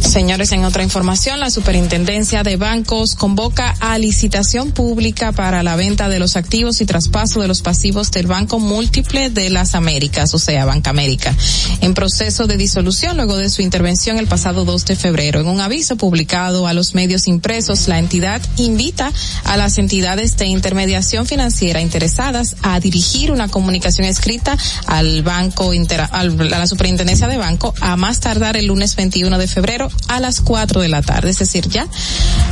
Señores, 0.00 0.52
en 0.52 0.64
otra 0.64 0.82
información, 0.82 1.40
la 1.40 1.48
Superintendencia 1.50 2.42
de 2.42 2.56
Bancos 2.56 3.14
convoca 3.14 3.74
a 3.80 3.96
licitación 3.98 4.72
pública 4.72 5.32
para 5.32 5.62
la 5.62 5.74
venta 5.76 6.08
de 6.08 6.18
los 6.18 6.36
activos 6.36 6.80
y 6.80 6.86
traspaso 6.86 7.40
de 7.40 7.48
los 7.48 7.62
pasivos 7.62 8.10
del 8.10 8.26
Banco 8.26 8.58
Múltiple 8.58 9.30
de 9.30 9.48
las 9.48 9.74
Américas, 9.74 10.34
o 10.34 10.38
sea, 10.38 10.64
Banca 10.66 10.90
América, 10.90 11.34
en 11.80 11.94
proceso 11.94 12.46
de 12.46 12.56
disolución 12.58 13.16
luego 13.16 13.36
de 13.38 13.48
su 13.48 13.62
intervención 13.62 14.18
el 14.18 14.26
pasado 14.26 14.64
2 14.66 14.84
de 14.84 14.96
febrero. 14.96 15.40
En 15.40 15.46
un 15.46 15.60
aviso 15.60 15.96
publicado 15.96 16.66
a 16.66 16.74
los 16.74 16.94
medios 16.94 17.26
impresos, 17.26 17.88
la 17.88 17.98
entidad 17.98 18.42
invita 18.58 19.10
a 19.44 19.56
las 19.56 19.78
entidades 19.78 20.36
de 20.36 20.46
intermediación 20.46 21.24
financiera 21.26 21.80
interesadas 21.80 22.56
a 22.62 22.80
dirigir 22.80 23.30
una 23.30 23.48
comunicación 23.48 24.06
escrita 24.06 24.58
al 24.86 25.22
Banco 25.22 25.72
Intera- 25.72 26.08
al- 26.12 26.52
a 26.52 26.58
la 26.58 26.66
Superintendencia 26.66 27.28
de 27.28 27.38
Banco 27.38 27.72
a 27.80 27.96
más 27.96 28.20
tardar 28.20 28.56
el 28.58 28.66
lunes 28.66 28.94
21 28.96 29.38
de 29.38 29.46
febrero 29.48 29.71
a 30.08 30.20
las 30.20 30.40
4 30.40 30.80
de 30.80 30.88
la 30.88 31.02
tarde, 31.02 31.30
es 31.30 31.38
decir, 31.38 31.68
ya 31.68 31.86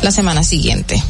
la 0.02 0.10
semana 0.10 0.42
siguiente. 0.42 1.02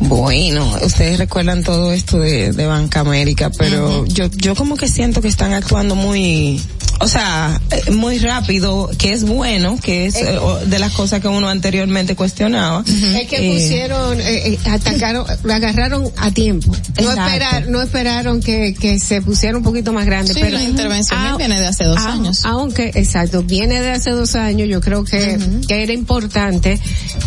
Bueno, 0.00 0.76
ustedes 0.82 1.18
recuerdan 1.18 1.62
todo 1.62 1.92
esto 1.92 2.18
de, 2.18 2.52
de 2.52 2.66
Banca 2.66 3.00
América, 3.00 3.50
pero 3.56 4.04
yo, 4.06 4.26
yo 4.26 4.54
como 4.54 4.76
que 4.76 4.88
siento 4.88 5.20
que 5.20 5.28
están 5.28 5.52
actuando 5.52 5.94
muy, 5.94 6.60
o 7.00 7.08
sea, 7.08 7.60
eh, 7.70 7.90
muy 7.90 8.18
rápido, 8.18 8.90
que 8.98 9.12
es 9.12 9.24
bueno, 9.24 9.78
que 9.82 10.06
es 10.06 10.16
eh, 10.16 10.38
de 10.66 10.78
las 10.78 10.92
cosas 10.92 11.20
que 11.20 11.28
uno 11.28 11.48
anteriormente 11.48 12.16
cuestionaba. 12.16 12.82
Es 12.86 13.28
que 13.28 13.36
Eh, 13.48 13.52
pusieron, 13.52 14.18
eh, 14.20 14.58
atacaron, 14.70 15.26
lo 15.42 15.52
agarraron 15.54 16.10
a 16.16 16.30
tiempo. 16.30 16.70
No, 16.72 17.10
Exacto. 17.10 17.22
esperar, 17.26 17.68
no 17.68 17.82
esperaron 17.82 18.40
que, 18.40 18.74
que 18.74 18.98
se 18.98 19.20
pusiera 19.22 19.56
un 19.56 19.62
poquito 19.64 19.92
más 19.92 20.06
grande. 20.06 20.34
Sí, 20.34 20.40
pero 20.42 20.56
la 20.56 20.62
intervención 20.64 21.36
viene 21.36 21.58
de 21.60 21.66
hace 21.66 21.84
dos 21.84 21.98
años. 21.98 22.42
Aunque, 22.44 22.90
exacto, 22.94 23.42
viene 23.42 23.80
de 23.80 23.90
hace 23.90 24.10
dos 24.10 24.34
años, 24.34 24.68
yo 24.68 24.80
creo 24.80 25.04
que, 25.04 25.38
que 25.68 25.82
era 25.82 25.92
importante 25.92 26.78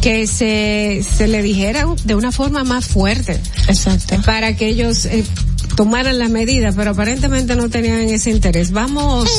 que 0.01 0.27
se, 0.27 1.03
se 1.17 1.27
le 1.27 1.41
dijera 1.41 1.85
de 2.03 2.15
una 2.15 2.31
forma 2.31 2.63
más 2.63 2.85
fuerte. 2.85 3.39
Exacto. 3.67 4.15
Para 4.25 4.55
que 4.55 4.67
ellos 4.67 5.05
eh, 5.05 5.23
tomaran 5.77 6.17
las 6.17 6.31
medidas, 6.31 6.73
pero 6.75 6.91
aparentemente 6.91 7.55
no 7.55 7.69
tenían 7.69 7.99
ese 7.99 8.31
interés. 8.31 8.71
Vamos 8.71 9.29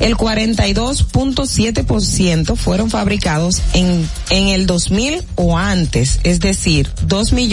el 0.00 0.16
42.7% 0.16 2.56
fueron 2.56 2.90
fabricados 2.90 3.62
en, 3.74 4.08
en 4.30 4.48
el 4.48 4.66
2000 4.66 5.22
o 5.36 5.56
antes, 5.56 6.18
es 6.24 6.40
decir, 6.40 6.90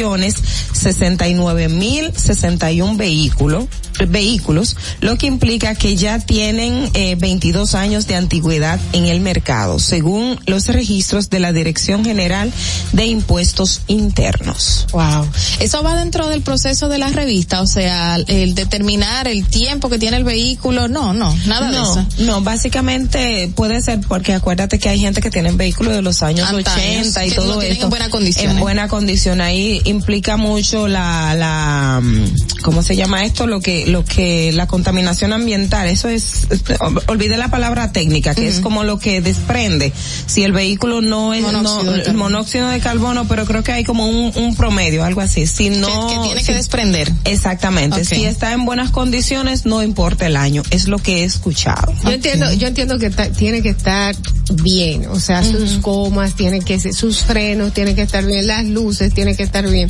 2.069.061 0.08 2.98
vehículos 2.98 3.66
vehículos, 4.06 4.76
lo 5.02 5.18
que 5.18 5.28
implica 5.28 5.76
que 5.76 5.95
ya 5.95 6.19
tienen 6.19 6.90
eh, 6.94 7.15
22 7.15 7.76
años 7.76 8.07
de 8.07 8.15
antigüedad 8.15 8.80
en 8.94 9.06
el 9.06 9.19
mercado, 9.22 9.80
según 9.80 10.40
los 10.45 10.68
registros 10.68 11.30
de 11.30 11.40
la 11.40 11.53
Dirección 11.53 12.06
General 12.06 12.52
de 12.94 13.06
Impuestos 13.06 13.82
Internos. 13.88 14.88
Wow. 14.91 15.28
Eso 15.60 15.84
va 15.84 15.98
dentro 15.98 16.28
del 16.30 16.41
proceso 16.41 16.90
de 16.90 16.98
la 16.98 17.10
revista, 17.10 17.61
o 17.61 17.68
sea, 17.68 18.18
el 18.28 18.56
determinar 18.56 19.28
el 19.28 19.45
tiempo 19.45 19.90
que 19.90 19.99
tiene 19.99 20.18
el 20.18 20.24
vehículo, 20.24 20.88
no, 20.88 21.14
no, 21.14 21.36
nada 21.45 21.72
de 21.72 21.78
no, 21.78 21.91
eso. 21.91 22.06
no, 22.19 22.41
básicamente 22.41 23.52
puede 23.56 23.82
ser 23.82 24.02
porque 24.07 24.34
acuérdate 24.34 24.80
que 24.80 24.90
hay 24.90 24.99
gente 24.99 25.22
que 25.22 25.30
tiene 25.32 25.52
vehículos 25.52 25.94
de 25.94 26.02
los 26.02 26.22
años 26.24 26.48
Antaños, 26.48 27.07
80 27.07 27.26
y 27.26 27.32
todo 27.32 27.61
esto 27.61 27.86
en 27.86 27.90
buena 27.90 28.10
condición, 28.10 28.52
En 28.52 28.57
¿eh? 28.57 28.61
buena 28.61 28.88
condición 28.88 29.41
ahí 29.41 29.82
implica 29.86 30.38
mucho 30.38 30.88
la 30.88 31.36
la 31.36 31.99
mm, 32.02 32.61
¿cómo 32.61 32.84
se 32.84 32.95
llama 32.95 33.26
esto? 33.26 33.48
Lo 33.48 33.60
que 33.60 33.87
lo 33.88 34.06
que 34.06 34.52
la 34.52 34.68
contaminación 34.68 35.34
ambiental, 35.34 35.88
eso 35.88 36.08
es 36.10 36.48
ol- 36.80 37.02
olvidé 37.08 37.38
la 37.38 37.50
palabra 37.50 37.92
técnica, 37.92 38.36
que 38.36 38.48
es 38.48 38.60
como 38.60 38.84
lo 38.84 39.00
que 39.00 39.22
desprende. 39.22 39.92
Si 40.28 40.44
el 40.44 40.52
vehículo 40.52 41.02
no 41.02 41.34
es 41.34 41.42
Monóxido 41.42 41.84
no, 41.84 41.92
de 41.94 42.04
carbono. 42.04 42.24
monóxido 42.24 42.68
de 42.70 42.80
carbono, 42.80 43.28
pero 43.28 43.46
creo 43.46 43.64
que 43.64 43.72
hay 43.72 43.84
como 43.84 44.08
un, 44.08 44.32
un 44.36 44.56
promedio, 44.56 45.04
algo 45.04 45.22
así. 45.22 45.48
Si 45.48 45.70
no 45.70 46.08
que 46.08 46.16
tiene 46.24 46.40
si- 46.42 46.46
que 46.48 46.54
desprender. 46.54 47.12
Exactamente. 47.26 48.04
Si 48.06 48.26
está 48.26 48.54
en 48.54 48.66
buenas 48.66 48.92
condiciones, 48.92 49.66
no 49.66 49.82
importa 49.84 50.28
el 50.28 50.36
año. 50.38 50.64
Es 50.70 50.88
lo 50.88 50.98
que 51.00 51.22
he 51.22 51.24
escuchado. 51.24 51.94
Yo 52.04 52.12
entiendo, 52.12 52.52
yo 52.54 52.68
entiendo 52.68 52.98
que 53.00 53.10
ta- 53.10 53.32
tiene 53.32 53.62
que 53.62 53.70
estar 53.70 54.16
bien, 54.64 55.08
o 55.08 55.20
sea, 55.20 55.44
sus 55.44 55.82
gomas 55.82 56.34
tienen 56.36 56.62
que 56.62 56.80
ser, 56.80 56.94
sus 56.94 57.22
frenos 57.22 57.74
tienen 57.74 57.96
que 57.96 58.02
estar 58.02 58.26
bien, 58.26 58.48
las 58.48 58.66
luces 58.66 59.14
tienen 59.14 59.36
que 59.36 59.44
estar 59.44 59.70
bien. 59.70 59.90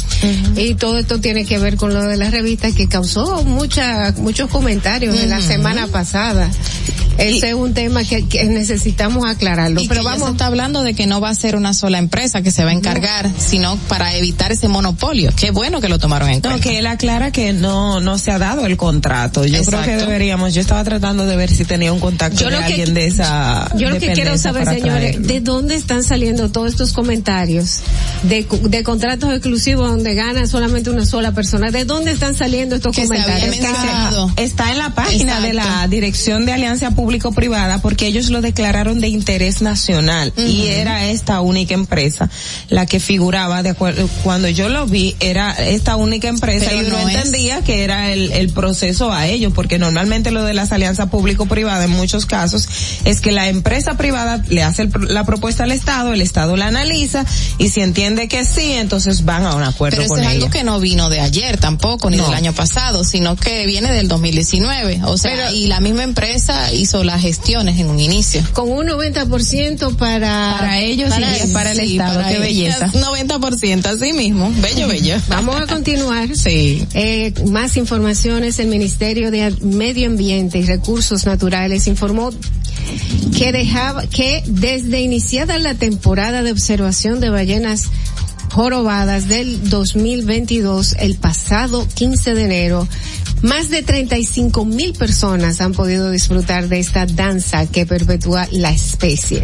Y 0.56 0.74
todo 0.76 0.98
esto 0.98 1.19
tiene 1.19 1.45
que 1.45 1.60
ver 1.60 1.78
con 1.78 1.94
lo 1.94 2.02
de 2.03 2.18
la 2.18 2.30
revista 2.32 2.72
que 2.72 2.88
causó 2.88 3.44
mucha, 3.44 3.86
muchos 4.18 4.49
comentarios 4.49 5.15
en 5.19 5.30
la 5.30 5.39
Ujú. 5.39 5.47
semana 5.47 5.88
pasada. 5.88 6.49
Ese 7.18 7.47
es 7.49 7.55
un 7.55 7.73
tema 7.73 8.03
que, 8.03 8.27
que 8.27 8.43
necesitamos 8.43 9.26
aclararlo, 9.27 9.81
Y 9.81 9.88
pero 9.88 10.01
que 10.01 10.05
ya 10.05 10.11
vamos 10.11 10.27
se 10.27 10.31
está 10.34 10.45
hablando 10.45 10.84
de 10.84 10.93
que 10.93 11.07
no 11.07 11.19
va 11.19 11.30
a 11.30 11.35
ser 11.35 11.55
una 11.55 11.73
sola 11.73 11.97
empresa 11.97 12.43
que 12.43 12.51
se 12.51 12.64
va 12.64 12.69
a 12.69 12.73
encargar, 12.73 13.27
sino 13.39 13.76
para 13.88 14.14
evitar 14.15 14.51
ese 14.51 14.68
monopolio. 14.68 15.31
Qué 15.35 15.49
bueno 15.49 15.81
que 15.81 15.89
lo 15.89 15.97
tomaron 15.97 16.30
en 16.30 16.35
No, 16.43 16.49
cuenta. 16.49 16.59
que 16.61 16.77
él 16.77 16.85
aclara 16.85 17.31
que 17.31 17.53
no, 17.53 18.01
no 18.01 18.19
se 18.19 18.30
ha 18.31 18.38
dado 18.38 18.68
el 18.68 18.77
contrato. 18.77 19.45
Yo 19.45 19.64
creo 19.64 19.81
que 19.81 19.95
deberíamos, 19.97 20.53
yo 20.53 20.61
estaba 20.61 20.84
tratando 20.84 21.26
de 21.26 21.35
ver 21.35 21.49
si 21.49 21.65
tenía 21.65 21.91
un 21.91 21.99
contacto 21.99 22.38
Yo 22.39 22.51
de 22.51 22.57
que- 22.59 22.64
alguien 22.65 22.93
de 22.93 23.07
esa 23.07 23.68
yo 23.76 23.89
lo 23.89 23.97
que 23.99 24.11
quiero 24.14 24.38
saber, 24.38 24.65
señores, 24.68 25.14
traerlo. 25.14 25.27
de 25.27 25.39
dónde 25.41 25.73
están 25.76 26.03
saliendo 26.03 26.51
todos 26.51 26.69
estos 26.69 26.93
comentarios 26.93 27.80
de, 28.23 28.45
cu- 28.45 28.69
de 28.69 28.84
contratos 28.84 29.31
exclusivos 29.31 29.89
donde 29.89 30.14
gana 30.14 30.45
solamente 30.45 30.91
una 30.91 31.07
sola 31.07 31.31
persona. 31.31 31.72
¿De 31.72 31.84
dónde 31.84 32.11
están 32.11 32.35
saliendo 32.35 32.76
estos 32.76 32.95
Que 32.95 33.07
se 33.07 33.19
había 33.19 33.39
Está 34.35 34.71
en 34.71 34.77
la 34.77 34.89
página 34.95 35.39
de 35.41 35.53
la 35.53 35.87
Dirección 35.87 36.45
de 36.45 36.53
Alianza 36.53 36.91
Público-Privada 36.91 37.79
porque 37.81 38.07
ellos 38.07 38.29
lo 38.29 38.41
declararon 38.41 38.99
de 38.99 39.07
interés 39.09 39.61
nacional 39.61 40.33
y 40.37 40.67
era 40.67 41.05
esta 41.05 41.41
única 41.41 41.73
empresa 41.73 42.29
la 42.69 42.85
que 42.85 42.99
figuraba 42.99 43.63
de 43.63 43.69
acuerdo 43.69 44.07
cuando 44.23 44.47
yo 44.49 44.69
lo 44.69 44.85
vi 44.85 45.15
era 45.19 45.51
esta 45.53 45.95
única 45.95 46.27
empresa 46.27 46.65
Pero 46.69 46.81
y 46.81 46.85
uno 46.85 46.97
no 47.01 47.09
es- 47.09 47.15
entendía 47.15 47.61
que 47.63 47.83
era 47.83 48.11
el, 48.11 48.31
el 48.31 48.49
proceso 48.49 49.11
a 49.11 49.27
ello 49.27 49.51
porque 49.51 49.77
normalmente 49.79 50.31
lo 50.31 50.43
de 50.43 50.53
las 50.53 50.71
alianzas 50.71 51.09
público-privadas 51.09 51.85
en 51.85 51.91
muchos 51.91 52.25
casos 52.25 52.67
es 53.05 53.21
que 53.21 53.31
la 53.31 53.47
empresa 53.47 53.97
privada 53.97 54.43
le 54.49 54.63
hace 54.63 54.83
el 54.83 54.91
la 55.09 55.23
propuesta 55.25 55.63
al 55.63 55.71
Estado, 55.71 56.13
el 56.13 56.21
Estado 56.21 56.57
la 56.57 56.67
analiza 56.67 57.25
y 57.57 57.69
si 57.69 57.81
entiende 57.81 58.27
que 58.27 58.45
sí, 58.45 58.73
entonces 58.73 59.25
van 59.25 59.45
a 59.45 59.55
un 59.55 59.63
acuerdo 59.63 59.97
Pero 59.97 60.09
con 60.09 60.19
es 60.19 60.25
ella. 60.25 60.31
algo 60.35 60.49
que 60.49 60.63
no 60.63 60.79
vino 60.79 61.09
de 61.09 61.19
ayer 61.21 61.57
tampoco, 61.57 62.09
ni 62.09 62.17
No. 62.17 62.25
del 62.25 62.33
año 62.33 62.53
pasado, 62.53 63.03
sino 63.03 63.35
que 63.35 63.65
viene 63.68 63.91
del 63.91 64.07
2019. 64.07 65.02
O 65.03 65.18
sea, 65.18 65.52
y 65.52 65.68
la 65.68 65.80
misma 65.80 66.03
empresa 66.03 66.73
hizo 66.73 67.03
las 67.03 67.22
gestiones 67.22 67.80
en 67.80 67.89
un 67.89 67.99
inicio. 67.99 68.41
Con 68.53 68.72
un 68.72 68.88
90% 68.88 69.95
para... 69.98 70.56
Para 70.57 70.80
ellos 70.80 71.14
y 71.15 71.23
10 71.23 71.48
para 71.52 71.72
el 71.73 71.80
Estado. 71.80 72.23
Qué 72.27 72.39
belleza. 72.39 72.91
90%, 72.91 73.85
así 73.85 74.14
mismo. 74.14 74.52
Bello, 74.60 74.88
bello. 74.88 75.15
Vamos 75.27 75.61
a 75.61 75.68
continuar. 75.68 76.30
Sí. 76.38 76.85
Eh, 76.94 77.34
más 77.48 77.77
informaciones. 77.77 78.60
El 78.60 78.68
Ministerio 78.68 79.31
de 79.31 79.53
Medio 79.61 80.07
Ambiente 80.07 80.60
y 80.60 80.64
Recursos 80.64 81.26
Naturales 81.26 81.88
informó 81.88 82.31
que 83.38 83.52
dejaba, 83.52 84.06
que 84.07 84.44
desde 84.45 85.02
iniciada 85.02 85.57
la 85.57 85.73
temporada 85.73 86.44
de 86.44 86.52
observación 86.52 87.19
de 87.19 87.30
ballenas 87.30 87.89
jorobadas 88.52 89.27
del 89.27 89.69
2022, 89.69 90.95
el 90.99 91.15
pasado 91.15 91.88
15 91.94 92.34
de 92.34 92.44
enero, 92.45 92.88
más 93.41 93.69
de 93.69 93.84
35 93.84 94.65
mil 94.65 94.93
personas 94.93 95.61
han 95.61 95.73
podido 95.73 96.09
disfrutar 96.11 96.68
de 96.69 96.80
esta 96.80 97.05
danza 97.05 97.68
que 97.68 97.85
perpetúa 97.85 98.47
la 98.51 98.72
especie. 98.72 99.43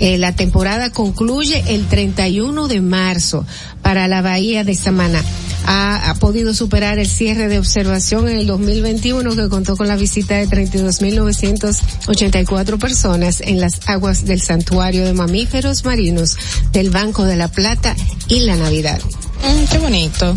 Eh, 0.00 0.18
la 0.18 0.34
temporada 0.34 0.90
concluye 0.90 1.62
el 1.68 1.86
31 1.86 2.66
de 2.68 2.80
marzo 2.80 3.46
para 3.82 4.08
la 4.08 4.22
bahía 4.22 4.64
de 4.64 4.74
Samaná. 4.74 5.22
Ha, 5.66 6.10
ha 6.10 6.14
podido 6.14 6.54
superar 6.54 6.98
el 6.98 7.06
cierre 7.06 7.48
de 7.48 7.58
observación 7.58 8.26
en 8.28 8.38
el 8.38 8.46
2021 8.46 9.36
que 9.36 9.48
contó 9.48 9.76
con 9.76 9.88
la 9.88 9.96
visita 9.96 10.36
de 10.36 10.48
32.984 10.48 12.78
personas 12.78 13.42
en 13.42 13.60
las 13.60 13.80
aguas 13.86 14.24
del 14.24 14.40
santuario 14.40 15.04
de 15.04 15.12
mamíferos 15.12 15.84
marinos 15.84 16.38
del 16.72 16.88
Banco 16.90 17.24
de 17.24 17.36
la 17.36 17.48
Plata 17.48 17.94
y 18.28 18.40
la 18.40 18.56
Navidad. 18.56 19.00
Mm, 19.42 19.64
qué 19.70 19.78
bonito. 19.78 20.34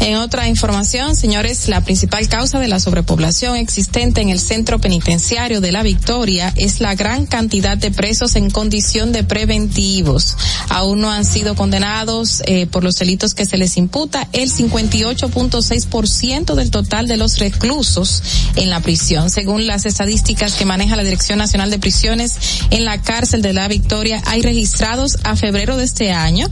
En 0.00 0.16
otra 0.16 0.48
información, 0.48 1.14
señores, 1.16 1.68
la 1.68 1.82
principal 1.82 2.28
causa 2.28 2.58
de 2.58 2.68
la 2.68 2.80
sobrepoblación 2.80 3.56
existente 3.56 4.20
en 4.20 4.30
el 4.30 4.40
centro 4.40 4.80
penitenciario 4.80 5.60
de 5.60 5.70
la 5.70 5.84
Victoria 5.84 6.52
es 6.56 6.80
la 6.80 6.94
gran 6.94 7.26
cantidad 7.26 7.78
de 7.78 7.92
presos 7.92 8.36
en 8.36 8.50
condición 8.50 9.12
de 9.12 9.22
preventivos. 9.22 10.36
Aún 10.68 11.00
no 11.00 11.10
han 11.10 11.24
sido 11.24 11.54
condenados 11.54 12.42
eh, 12.46 12.66
por 12.66 12.82
los 12.82 12.98
delitos 12.98 13.34
que 13.34 13.46
se 13.46 13.56
les 13.56 13.76
imputa 13.76 14.28
el 14.32 14.50
58.6% 14.50 16.54
del 16.54 16.70
total 16.70 17.06
de 17.06 17.16
los 17.16 17.38
reclusos 17.38 18.22
en 18.56 18.70
la 18.70 18.80
prisión. 18.80 19.30
Según 19.30 19.66
las 19.66 19.86
estadísticas 19.86 20.54
que 20.54 20.64
maneja 20.64 20.96
la 20.96 21.04
Dirección 21.04 21.38
Nacional 21.38 21.70
de 21.70 21.78
Prisiones, 21.78 22.34
en 22.70 22.84
la 22.84 23.00
cárcel 23.02 23.40
de 23.40 23.52
la 23.52 23.68
Victoria 23.68 24.20
hay 24.26 24.42
registrados 24.42 25.18
a 25.22 25.36
febrero 25.36 25.76
de 25.76 25.84
este 25.84 26.10
año 26.10 26.48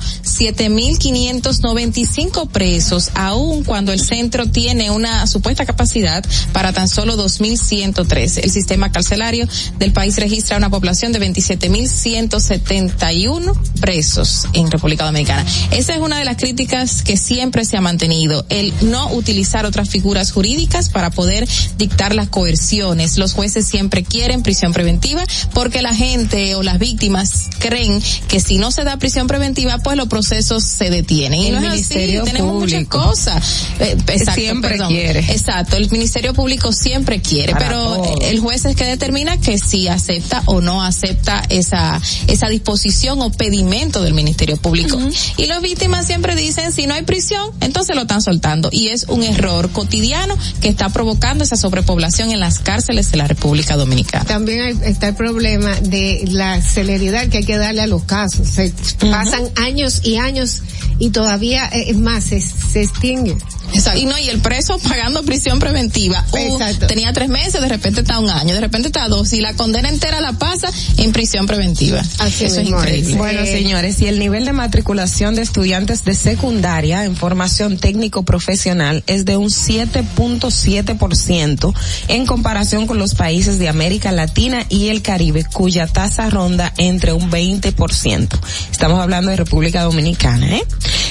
7.595 1.91 2.49
presos, 2.49 3.11
aun 3.15 3.65
cuando 3.65 3.93
el 3.93 4.01
centro 4.01 4.47
tiene 4.47 4.91
una 4.91 5.27
supuesta 5.27 5.67
capacidad 5.67 6.25
para 6.53 6.73
tan 6.73 6.89
solo 6.89 7.17
2.103. 7.17 8.41
El 8.43 8.51
sistema 8.51 8.91
carcelario 8.93 9.47
del 9.79 9.93
país 9.93 10.17
registra 10.17 10.57
una 10.57 10.71
población 10.71 11.12
de 11.12 11.21
27.171 11.21 13.55
presos 13.81 14.49
en 14.53 14.71
República 14.71 15.05
Dominicana. 15.05 15.45
Esa 15.71 15.95
es 15.95 16.01
una 16.01 16.19
de 16.19 16.25
las 16.25 16.37
críticas 16.37 17.03
que 17.03 17.17
siempre 17.17 17.65
se 17.65 17.77
ha 17.77 17.81
mantenido, 17.81 18.45
el 18.49 18.73
no 18.83 19.12
utilizar 19.12 19.67
otras 19.67 19.89
figuras 19.89 20.33
jurídicas 20.33 20.89
para 20.89 21.11
poder 21.11 21.49
dictar 21.79 22.15
las 22.15 22.29
coerciones. 22.29 23.19
Los 23.19 23.33
jueces 23.33 23.67
siempre 23.67 24.05
quieren 24.05 24.43
prisión 24.43 24.73
preventiva 24.73 25.25
porque 25.53 25.83
la 25.83 25.95
gente 25.95 26.55
o 26.55 26.62
las 26.62 26.79
víctimas 26.79 27.49
creen 27.59 28.01
que 28.29 28.41
si 28.41 28.59
no 28.59 28.71
se 28.71 28.85
da 28.85 28.99
prisión 28.99 29.27
preventiva, 29.27 29.79
pues 29.79 29.97
los 29.97 30.09
procesos 30.09 30.65
se 30.65 30.91
detienen. 30.91 31.41
Y 31.41 31.47
El 31.49 31.61
no 31.61 31.73
es 31.73 31.80
Ministerio 31.81 32.23
tenemos 32.24 32.55
muchas 32.55 32.73
Público. 32.85 33.02
cosas. 33.02 33.66
Eh, 33.81 33.97
exacto, 34.09 34.40
Siempre 34.40 34.70
perdón. 34.70 34.89
quiere. 34.89 35.20
Exacto, 35.20 35.77
el 35.77 35.90
Ministerio 35.90 36.35
Público 36.35 36.73
siempre 36.73 37.20
quiere, 37.20 37.52
Para 37.52 37.66
pero 37.69 37.82
todo. 37.97 38.19
el 38.23 38.40
juez 38.40 38.65
es 38.65 38.77
que 38.77 38.85
determina 38.85 39.39
que 39.39 39.59
si 39.59 39.89
acepta 39.89 40.43
o 40.47 40.61
no 40.61 40.82
acepta 40.82 41.43
esa 41.48 42.01
esa 42.27 42.48
disposición 42.48 43.20
o 43.23 43.31
pedimento 43.32 44.02
del 44.02 44.15
Ministerio 44.15 44.57
Público. 44.57 44.98
Y 45.36 45.47
las 45.47 45.61
víctimas 45.62 46.07
siempre 46.07 46.35
dicen, 46.36 46.73
si 46.73 46.86
no 46.86 46.94
hay 46.94 47.02
prisión, 47.02 47.51
entonces 47.61 47.94
lo 47.97 48.02
están 48.02 48.23
soltando. 48.23 48.69
Y 48.73 48.89
es 48.89 49.05
un 49.09 49.23
error 49.23 49.70
cotidiano 49.70 50.36
que 50.61 50.69
está 50.69 50.89
provocando 50.90 51.44
esa 51.44 51.57
sobrepoblación 51.57 52.31
en 52.31 52.40
las 52.40 52.59
cárceles 52.59 53.11
de 53.11 53.19
la 53.19 53.27
República 53.27 53.77
Dominicana. 53.77 54.24
También 54.24 54.61
hay- 54.61 54.78
está 54.85 55.09
el 55.09 55.15
problema 55.15 55.74
de 55.81 56.24
la 56.28 56.61
celeridad 56.62 57.28
que 57.28 57.39
hay 57.39 57.44
que 57.44 57.57
darle 57.57 57.82
a 57.82 57.86
los 57.86 58.05
casos. 58.05 58.48
Se 58.48 58.73
pasan 59.11 59.48
años 59.57 60.01
y 60.05 60.16
años 60.16 60.62
y 60.98 61.11
todavía, 61.11 61.70
es 61.73 61.99
más, 61.99 62.25
se, 62.25 62.41
se 62.41 62.83
extingue. 62.83 63.37
Exacto. 63.75 64.01
Y 64.01 64.07
no, 64.07 64.19
y 64.19 64.29
el 64.29 64.41
preso 64.41 64.79
pagando 64.79 65.23
prisión 65.23 65.59
preventiva. 65.59 66.25
Uh, 66.33 66.59
tenía 66.87 67.13
tres 67.13 67.29
meses, 67.29 67.61
de 67.61 67.69
repente 67.69 68.01
está 68.01 68.19
un 68.19 68.31
año, 68.31 68.55
de 68.55 68.61
repente 68.61 68.89
está 68.89 69.09
dos, 69.09 69.33
y 69.33 69.41
la 69.41 69.55
condena 69.55 69.89
entera 69.89 70.21
la 70.21 70.33
pasa 70.33 70.71
en 70.97 71.13
prisión 71.13 71.47
preventiva. 71.47 72.01
Eso 72.01 72.47
es 72.47 72.59
increíble. 72.59 73.17
Bueno, 73.17 73.45
señores, 73.45 74.01
y 74.01 74.07
el 74.07 74.19
nivel 74.19 74.45
de 74.45 74.53
matriculación 74.53 75.35
de 75.35 75.43
estudiantes 75.43 76.05
de 76.05 76.15
secundaria 76.15 77.05
en 77.05 77.17
formación 77.17 77.79
técnico 77.79 78.25
profesional 78.25 79.03
es 79.07 79.25
de 79.25 79.37
un 79.37 79.49
7.7% 79.49 81.75
en 82.09 82.27
comparación 82.27 82.87
con 82.87 82.99
los 82.99 83.15
países 83.15 83.59
de 83.59 83.69
América 83.69 84.13
Latina 84.13 84.67
y 84.69 84.89
el 84.89 85.03
Caribe, 85.03 85.45
cuya 85.45 85.87
tasa 85.87 86.31
ronda 86.31 86.73
entre 86.77 87.13
un 87.13 87.31
20%. 87.31 88.39
Estamos 88.71 89.01
hablando 89.01 89.31
de 89.31 89.37
República 89.37 89.83
Dominicana, 89.83 90.57
¿eh? 90.57 90.65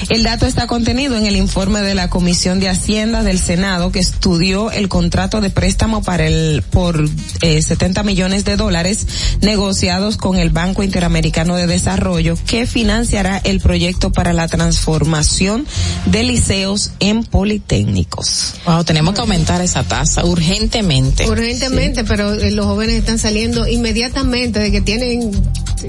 El 0.08 0.22
dato 0.22 0.46
está 0.46 0.66
contenido 0.66 1.16
en 1.16 1.26
el 1.26 1.36
informe 1.36 1.80
de 1.80 1.94
la 1.94 2.08
Comisión 2.08 2.49
de 2.58 2.68
Hacienda 2.68 3.22
del 3.22 3.38
Senado 3.38 3.92
que 3.92 4.00
estudió 4.00 4.72
el 4.72 4.88
contrato 4.88 5.40
de 5.40 5.50
préstamo 5.50 6.02
para 6.02 6.26
el 6.26 6.62
por 6.68 7.08
eh, 7.42 7.62
70 7.62 8.02
millones 8.02 8.44
de 8.44 8.56
dólares 8.56 9.06
negociados 9.40 10.16
con 10.16 10.36
el 10.36 10.50
Banco 10.50 10.82
Interamericano 10.82 11.54
de 11.56 11.66
Desarrollo 11.66 12.36
que 12.46 12.66
financiará 12.66 13.38
el 13.44 13.60
proyecto 13.60 14.10
para 14.10 14.32
la 14.32 14.48
transformación 14.48 15.66
de 16.06 16.24
liceos 16.24 16.92
en 16.98 17.22
politécnicos. 17.22 18.54
Wow, 18.66 18.84
tenemos 18.84 19.14
que 19.14 19.20
aumentar 19.20 19.60
esa 19.60 19.84
tasa 19.84 20.24
urgentemente. 20.24 21.28
Urgentemente, 21.30 22.04
pero 22.04 22.32
eh, 22.34 22.50
los 22.50 22.66
jóvenes 22.66 22.96
están 22.96 23.18
saliendo 23.18 23.68
inmediatamente 23.68 24.58
de 24.58 24.72
que 24.72 24.80
tienen 24.80 25.30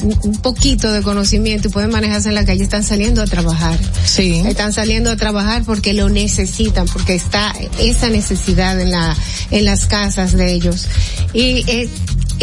un- 0.01 0.37
poquito 0.41 0.91
de 0.91 1.01
conocimiento 1.01 1.67
y 1.67 1.71
pueden 1.71 1.89
manejarse 1.91 2.29
en 2.29 2.35
la 2.35 2.45
calle, 2.45 2.63
están 2.63 2.83
saliendo 2.83 3.21
a 3.21 3.25
trabajar. 3.25 3.77
Sí. 4.05 4.41
Están 4.45 4.73
saliendo 4.73 5.11
a 5.11 5.15
trabajar 5.17 5.63
porque 5.63 5.93
lo 5.93 6.09
necesitan, 6.09 6.85
porque 6.87 7.15
está 7.15 7.53
esa 7.79 8.09
necesidad 8.09 8.79
en 8.79 8.91
la, 8.91 9.15
en 9.51 9.65
las 9.65 9.85
casas 9.85 10.33
de 10.33 10.51
ellos. 10.53 10.87
Y 11.33 11.63
eh, 11.69 11.89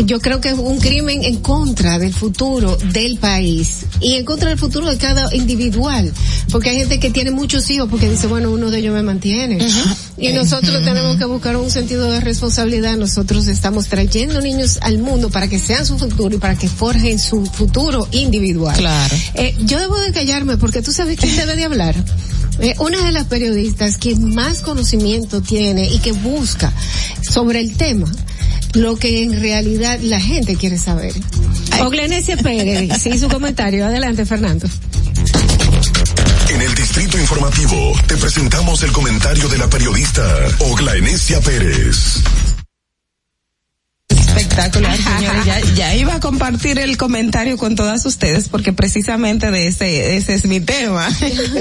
yo 0.05 0.21
creo 0.21 0.41
que 0.41 0.51
es 0.51 0.59
un 0.59 0.79
crimen 0.79 1.25
en 1.25 1.37
contra 1.37 1.99
del 1.99 2.13
futuro 2.13 2.77
del 2.93 3.19
país 3.19 3.87
y 4.01 4.15
en 4.15 4.25
contra 4.25 4.49
del 4.49 4.59
futuro 4.59 4.89
de 4.89 4.97
cada 4.97 5.35
individual, 5.35 6.13
porque 6.51 6.71
hay 6.71 6.79
gente 6.79 7.01
que 7.01 7.11
tiene 7.11 7.31
muchos 7.31 7.69
hijos 7.71 7.89
porque 7.91 8.09
dice, 8.09 8.27
bueno, 8.27 8.51
uno 8.51 8.71
de 8.71 8.79
ellos 8.79 8.95
me 8.95 9.03
mantiene. 9.03 9.59
Y 10.17 10.33
nosotros 10.33 10.85
tenemos 10.85 11.17
que 11.17 11.25
buscar 11.25 11.57
un 11.57 11.71
sentido 11.71 12.11
de 12.11 12.21
responsabilidad. 12.21 12.97
Nosotros 12.97 13.47
estamos 13.47 13.87
trayendo 13.87 14.41
niños 14.41 14.79
al 14.83 14.99
mundo 14.99 15.31
para 15.31 15.49
que 15.49 15.61
sean 15.61 15.87
su 15.87 15.97
futuro 15.97 16.35
y 16.35 16.39
para 16.39 16.57
que 16.57 16.69
forjen 16.69 17.19
su 17.19 17.47
futuro 17.47 18.09
individual. 18.11 18.77
Claro. 18.77 19.17
Eh, 19.35 19.55
yo 19.61 19.79
debo 19.79 19.99
de 19.99 20.13
callarme 20.13 20.57
porque 20.57 20.83
tú 20.83 20.93
sabes 20.93 21.19
quién 21.19 21.37
debe 21.37 21.55
de 21.55 21.65
hablar. 21.65 21.95
Eh, 22.61 22.75
una 22.81 23.05
de 23.05 23.13
las 23.13 23.27
periodistas 23.27 23.97
que 23.99 24.17
más 24.17 24.61
conocimiento 24.61 25.41
tiene 25.41 25.89
y 25.89 25.99
que 25.99 26.11
busca 26.11 26.73
sobre 27.23 27.61
el 27.61 27.77
tema 27.77 28.11
lo 28.75 28.97
que 28.97 29.23
en 29.23 29.41
realidad 29.41 29.99
la 30.03 30.21
gente 30.21 30.57
quiere 30.57 30.79
saber. 30.79 31.13
Oglenesia 31.81 32.37
Pérez, 32.37 33.01
sí, 33.01 33.19
su 33.19 33.29
comentario. 33.29 33.87
Adelante, 33.87 34.25
Fernando. 34.27 34.69
En 36.49 36.63
el 36.63 36.75
Distrito 36.75 37.19
Informativo 37.19 37.93
te 38.07 38.17
presentamos 38.17 38.83
el 38.83 38.91
comentario 38.93 39.49
de 39.49 39.59
la 39.59 39.69
periodista 39.69 40.25
Ogla 40.61 40.97
Enesia 40.97 41.41
Pérez. 41.41 42.23
Espectacular, 44.59 44.97
señores. 44.97 45.45
Ya, 45.45 45.61
ya 45.75 45.95
iba 45.95 46.15
a 46.15 46.21
compartir 46.21 46.79
el 46.79 46.97
comentario 46.97 47.57
con 47.57 47.77
todas 47.77 48.05
ustedes 48.07 48.49
porque 48.49 48.73
precisamente 48.73 49.51
de 49.51 49.69
ese, 49.69 50.17
ese 50.17 50.35
es 50.35 50.47
mi 50.47 50.61
tema 50.61 51.09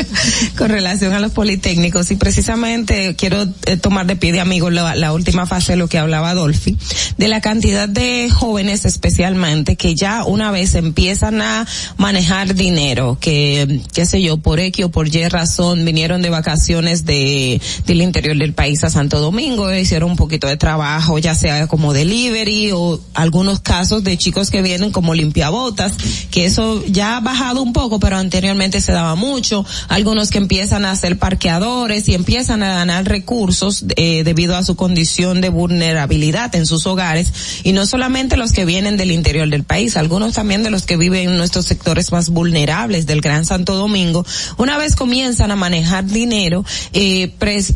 con 0.57 0.69
relación 0.69 1.13
a 1.13 1.19
los 1.19 1.31
politécnicos 1.31 2.09
y 2.11 2.15
precisamente 2.15 3.15
quiero 3.15 3.47
eh, 3.65 3.77
tomar 3.77 4.07
de 4.07 4.15
pie 4.15 4.31
de 4.31 4.39
amigo 4.39 4.69
la, 4.69 4.95
la 4.95 5.13
última 5.13 5.45
fase 5.45 5.73
de 5.73 5.77
lo 5.77 5.87
que 5.87 5.97
hablaba 5.97 6.31
Adolfi, 6.31 6.77
de 7.17 7.27
la 7.27 7.41
cantidad 7.41 7.87
de 7.87 8.29
jóvenes 8.29 8.85
especialmente 8.85 9.75
que 9.75 9.95
ya 9.95 10.23
una 10.23 10.51
vez 10.51 10.75
empiezan 10.75 11.41
a 11.41 11.67
manejar 11.97 12.55
dinero, 12.55 13.17
que, 13.19 13.81
qué 13.93 14.05
sé 14.05 14.21
yo, 14.21 14.37
por 14.37 14.59
X 14.59 14.85
o 14.85 14.89
por 14.89 15.13
Y 15.13 15.27
razón 15.27 15.85
vinieron 15.85 16.21
de 16.21 16.29
vacaciones 16.29 17.05
de, 17.05 17.61
del 17.85 18.01
interior 18.01 18.37
del 18.37 18.53
país 18.53 18.83
a 18.83 18.89
Santo 18.89 19.19
Domingo, 19.19 19.73
hicieron 19.73 20.11
un 20.11 20.17
poquito 20.17 20.47
de 20.47 20.57
trabajo, 20.57 21.19
ya 21.19 21.35
sea 21.35 21.67
como 21.67 21.93
delivery 21.93 22.71
o 22.71 22.86
algunos 23.13 23.59
casos 23.59 24.03
de 24.03 24.17
chicos 24.17 24.49
que 24.49 24.61
vienen 24.61 24.91
como 24.91 25.13
limpiabotas, 25.13 25.93
que 26.31 26.45
eso 26.45 26.83
ya 26.87 27.17
ha 27.17 27.19
bajado 27.19 27.61
un 27.61 27.73
poco, 27.73 27.99
pero 27.99 28.17
anteriormente 28.17 28.81
se 28.81 28.91
daba 28.91 29.15
mucho, 29.15 29.65
algunos 29.87 30.29
que 30.29 30.37
empiezan 30.37 30.85
a 30.85 30.95
ser 30.95 31.17
parqueadores 31.19 32.07
y 32.09 32.13
empiezan 32.15 32.63
a 32.63 32.75
ganar 32.75 33.05
recursos 33.05 33.85
eh, 33.95 34.23
debido 34.23 34.55
a 34.55 34.63
su 34.63 34.75
condición 34.75 35.41
de 35.41 35.49
vulnerabilidad 35.49 36.55
en 36.55 36.65
sus 36.65 36.85
hogares. 36.85 37.31
Y 37.63 37.73
no 37.73 37.85
solamente 37.85 38.37
los 38.37 38.51
que 38.51 38.65
vienen 38.65 38.97
del 38.97 39.11
interior 39.11 39.49
del 39.49 39.63
país, 39.63 39.97
algunos 39.97 40.33
también 40.33 40.63
de 40.63 40.69
los 40.69 40.83
que 40.83 40.97
viven 40.97 41.29
en 41.29 41.37
nuestros 41.37 41.65
sectores 41.65 42.11
más 42.11 42.29
vulnerables 42.29 43.05
del 43.05 43.21
Gran 43.21 43.45
Santo 43.45 43.75
Domingo, 43.75 44.25
una 44.57 44.77
vez 44.77 44.95
comienzan 44.95 45.51
a 45.51 45.55
manejar 45.55 46.05
dinero, 46.05 46.63
eh, 46.93 47.31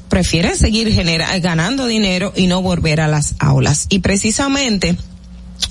prefieren 0.09 0.55
seguir 0.57 0.91
genera- 0.93 1.38
ganando 1.39 1.85
dinero 1.85 2.33
y 2.35 2.47
no 2.47 2.61
volver 2.61 3.01
a 3.01 3.07
las 3.07 3.35
aulas. 3.39 3.88
Y 3.89 3.99
precisamente, 3.99 4.95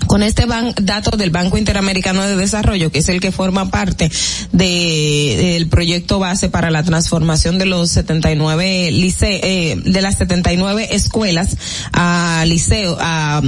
con 0.07 0.23
este 0.23 0.47
ban- 0.47 0.75
dato 0.83 1.17
del 1.17 1.31
Banco 1.31 1.57
Interamericano 1.59 2.23
de 2.23 2.37
Desarrollo, 2.37 2.91
que 2.91 2.99
es 3.01 3.09
el 3.09 3.21
que 3.21 3.33
forma 3.33 3.71
parte 3.71 4.11
de, 4.53 5.53
del 5.55 5.69
proyecto 5.69 6.19
base 6.19 6.49
para 6.49 6.71
la 6.71 6.83
transformación 6.83 7.59
de 7.59 7.67
los 7.67 7.91
79 7.91 8.91
lice, 8.93 9.41
eh, 9.43 9.77
de 9.85 10.03
las 10.03 10.19
79 10.19 10.89
escuelas 10.93 11.57
a 11.93 12.45
liceo, 12.47 12.97
a 13.01 13.43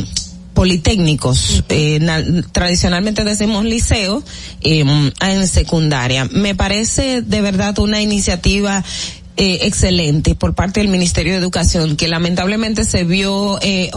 politécnicos, 0.55 1.65
eh, 1.71 1.99
na- 2.01 2.23
tradicionalmente 2.53 3.25
decimos 3.25 3.65
liceo, 3.65 4.23
eh, 4.61 4.85
en 5.21 5.49
secundaria. 5.49 6.27
Me 6.31 6.55
parece 6.55 7.23
de 7.23 7.41
verdad 7.41 7.79
una 7.79 8.03
iniciativa 8.03 8.85
eh, 9.37 9.61
excelente 9.63 10.35
por 10.35 10.55
parte 10.55 10.81
del 10.81 10.89
Ministerio 10.89 11.33
de 11.33 11.39
Educación 11.39 11.97
que 11.97 12.07
lamentablemente 12.09 12.85
se 12.85 13.05
vio 13.05 13.59
eh, 13.63 13.91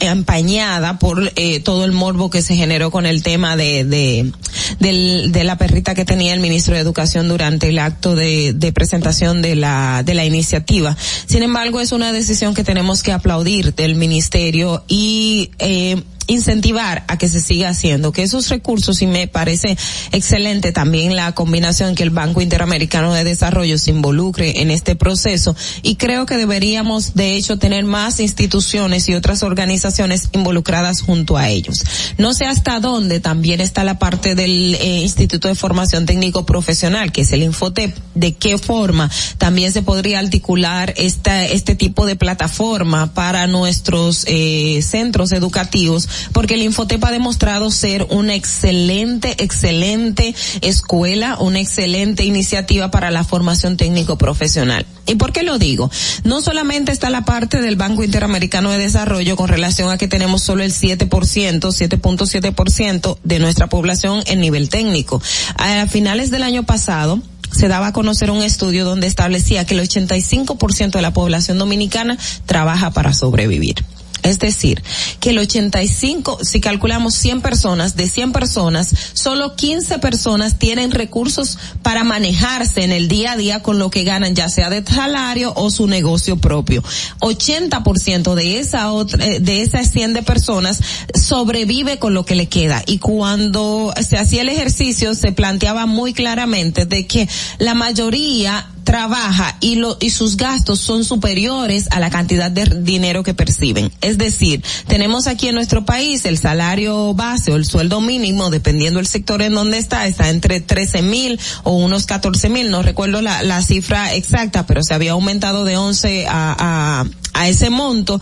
empañada 0.00 0.98
por 0.98 1.32
eh, 1.36 1.60
todo 1.60 1.84
el 1.84 1.92
morbo 1.92 2.30
que 2.30 2.42
se 2.42 2.56
generó 2.56 2.90
con 2.90 3.06
el 3.06 3.22
tema 3.22 3.56
de 3.56 3.84
de, 3.84 4.32
del- 4.80 5.32
de 5.32 5.44
la 5.44 5.56
perrita 5.56 5.94
que 5.94 6.04
tenía 6.04 6.34
el 6.34 6.40
ministro 6.40 6.74
de 6.74 6.80
Educación 6.80 7.28
durante 7.28 7.68
el 7.68 7.78
acto 7.78 8.14
de, 8.14 8.52
de 8.52 8.72
presentación 8.72 9.42
de 9.42 9.56
la 9.56 10.02
de 10.04 10.14
la 10.14 10.24
iniciativa. 10.24 10.96
Sin 11.26 11.42
embargo, 11.42 11.80
es 11.80 11.92
una 11.92 12.12
decisión 12.12 12.54
que 12.54 12.64
tenemos 12.64 13.02
que 13.02 13.12
aplaudir 13.12 13.74
del 13.74 13.94
ministerio 13.94 14.84
y 14.88 15.50
eh, 15.58 16.02
incentivar 16.26 17.04
a 17.08 17.18
que 17.18 17.28
se 17.28 17.40
siga 17.40 17.68
haciendo, 17.68 18.12
que 18.12 18.22
esos 18.22 18.48
recursos 18.48 19.02
y 19.02 19.06
me 19.06 19.28
parece 19.28 19.76
excelente 20.12 20.72
también 20.72 21.16
la 21.16 21.32
combinación 21.32 21.94
que 21.94 22.02
el 22.02 22.10
Banco 22.10 22.40
Interamericano 22.40 23.12
de 23.12 23.24
Desarrollo 23.24 23.78
se 23.78 23.90
involucre 23.90 24.60
en 24.60 24.70
este 24.70 24.96
proceso 24.96 25.56
y 25.82 25.96
creo 25.96 26.26
que 26.26 26.36
deberíamos 26.36 27.14
de 27.14 27.36
hecho 27.36 27.58
tener 27.58 27.84
más 27.84 28.20
instituciones 28.20 29.08
y 29.08 29.14
otras 29.14 29.42
organizaciones 29.42 30.28
involucradas 30.32 31.00
junto 31.00 31.36
a 31.36 31.48
ellos. 31.48 31.84
No 32.18 32.34
sé 32.34 32.46
hasta 32.46 32.80
dónde 32.80 33.20
también 33.20 33.60
está 33.60 33.84
la 33.84 33.98
parte 33.98 34.34
del 34.34 34.74
eh, 34.74 35.00
Instituto 35.00 35.48
de 35.48 35.54
Formación 35.54 36.06
Técnico 36.06 36.46
Profesional, 36.46 37.12
que 37.12 37.22
es 37.22 37.32
el 37.32 37.42
Infotep, 37.42 37.96
de 38.14 38.34
qué 38.34 38.58
forma 38.58 39.10
también 39.38 39.72
se 39.72 39.82
podría 39.82 40.18
articular 40.18 40.94
esta, 40.96 41.44
este 41.44 41.74
tipo 41.74 42.06
de 42.06 42.16
plataforma 42.16 43.14
para 43.14 43.46
nuestros 43.46 44.24
eh, 44.26 44.80
centros 44.82 45.32
educativos, 45.32 46.08
porque 46.32 46.54
el 46.54 46.62
Infotep 46.62 47.02
ha 47.04 47.10
demostrado 47.10 47.70
ser 47.70 48.06
una 48.10 48.34
excelente, 48.34 49.42
excelente 49.42 50.34
escuela, 50.60 51.36
una 51.40 51.60
excelente 51.60 52.24
iniciativa 52.24 52.90
para 52.90 53.10
la 53.10 53.24
formación 53.24 53.76
técnico 53.76 54.18
profesional. 54.18 54.86
¿Y 55.06 55.14
por 55.14 55.32
qué 55.32 55.42
lo 55.42 55.58
digo? 55.58 55.90
No 56.24 56.40
solamente 56.40 56.92
está 56.92 57.10
la 57.10 57.24
parte 57.24 57.60
del 57.60 57.76
Banco 57.76 58.02
Interamericano 58.02 58.70
de 58.70 58.78
Desarrollo 58.78 59.36
con 59.36 59.48
relación 59.48 59.90
a 59.90 59.98
que 59.98 60.08
tenemos 60.08 60.42
solo 60.42 60.64
el 60.64 60.72
7%, 60.72 61.08
7.7% 61.08 63.18
de 63.22 63.38
nuestra 63.38 63.68
población 63.68 64.22
en 64.26 64.40
nivel 64.40 64.68
técnico. 64.68 65.22
A 65.56 65.86
finales 65.86 66.30
del 66.30 66.42
año 66.42 66.64
pasado, 66.64 67.20
se 67.52 67.68
daba 67.68 67.88
a 67.88 67.92
conocer 67.92 68.30
un 68.30 68.42
estudio 68.42 68.84
donde 68.84 69.06
establecía 69.06 69.64
que 69.64 69.74
el 69.74 69.88
85% 69.88 70.90
de 70.90 71.02
la 71.02 71.12
población 71.12 71.58
dominicana 71.58 72.18
trabaja 72.44 72.90
para 72.90 73.14
sobrevivir. 73.14 73.84
Es 74.22 74.38
decir, 74.38 74.82
que 75.20 75.30
el 75.30 75.38
85, 75.38 76.40
si 76.42 76.60
calculamos 76.60 77.14
100 77.14 77.42
personas, 77.42 77.96
de 77.96 78.08
100 78.08 78.32
personas, 78.32 78.92
solo 79.12 79.54
15 79.54 79.98
personas 79.98 80.58
tienen 80.58 80.90
recursos 80.90 81.58
para 81.82 82.04
manejarse 82.04 82.82
en 82.82 82.92
el 82.92 83.08
día 83.08 83.32
a 83.32 83.36
día 83.36 83.62
con 83.62 83.78
lo 83.78 83.90
que 83.90 84.04
ganan, 84.04 84.34
ya 84.34 84.48
sea 84.48 84.70
de 84.70 84.84
salario 84.84 85.52
o 85.54 85.70
su 85.70 85.86
negocio 85.86 86.36
propio. 86.36 86.82
80% 87.20 88.34
de 88.34 88.58
esa 88.58 88.90
otra, 88.90 89.24
eh, 89.24 89.40
de 89.40 89.62
esas 89.62 89.90
100 89.90 90.14
de 90.14 90.22
personas 90.22 90.80
sobrevive 91.14 91.98
con 91.98 92.14
lo 92.14 92.24
que 92.24 92.34
le 92.34 92.48
queda. 92.48 92.82
Y 92.86 92.98
cuando 92.98 93.92
se 94.06 94.18
hacía 94.18 94.42
el 94.42 94.48
ejercicio 94.48 95.14
se 95.14 95.32
planteaba 95.32 95.86
muy 95.86 96.12
claramente 96.12 96.86
de 96.86 97.06
que 97.06 97.28
la 97.58 97.74
mayoría 97.74 98.66
trabaja 98.86 99.56
y 99.60 99.74
lo, 99.74 99.98
y 100.00 100.10
sus 100.10 100.36
gastos 100.36 100.78
son 100.78 101.04
superiores 101.04 101.88
a 101.90 101.98
la 101.98 102.08
cantidad 102.08 102.52
de 102.52 102.64
dinero 102.82 103.24
que 103.24 103.34
perciben. 103.34 103.92
Es 104.00 104.16
decir, 104.16 104.62
tenemos 104.86 105.26
aquí 105.26 105.48
en 105.48 105.56
nuestro 105.56 105.84
país 105.84 106.24
el 106.24 106.38
salario 106.38 107.12
base 107.12 107.50
o 107.50 107.56
el 107.56 107.64
sueldo 107.64 108.00
mínimo, 108.00 108.48
dependiendo 108.48 108.98
del 108.98 109.08
sector 109.08 109.42
en 109.42 109.54
donde 109.54 109.78
está, 109.78 110.06
está 110.06 110.30
entre 110.30 110.60
13 110.60 111.02
mil 111.02 111.38
o 111.64 111.72
unos 111.72 112.06
14 112.06 112.48
mil, 112.48 112.70
no 112.70 112.80
recuerdo 112.82 113.20
la, 113.22 113.42
la 113.42 113.60
cifra 113.60 114.14
exacta, 114.14 114.66
pero 114.66 114.84
se 114.84 114.94
había 114.94 115.12
aumentado 115.12 115.64
de 115.64 115.76
11 115.76 116.26
a, 116.28 116.56
a, 116.56 117.06
a 117.34 117.48
ese 117.48 117.70
monto 117.70 118.20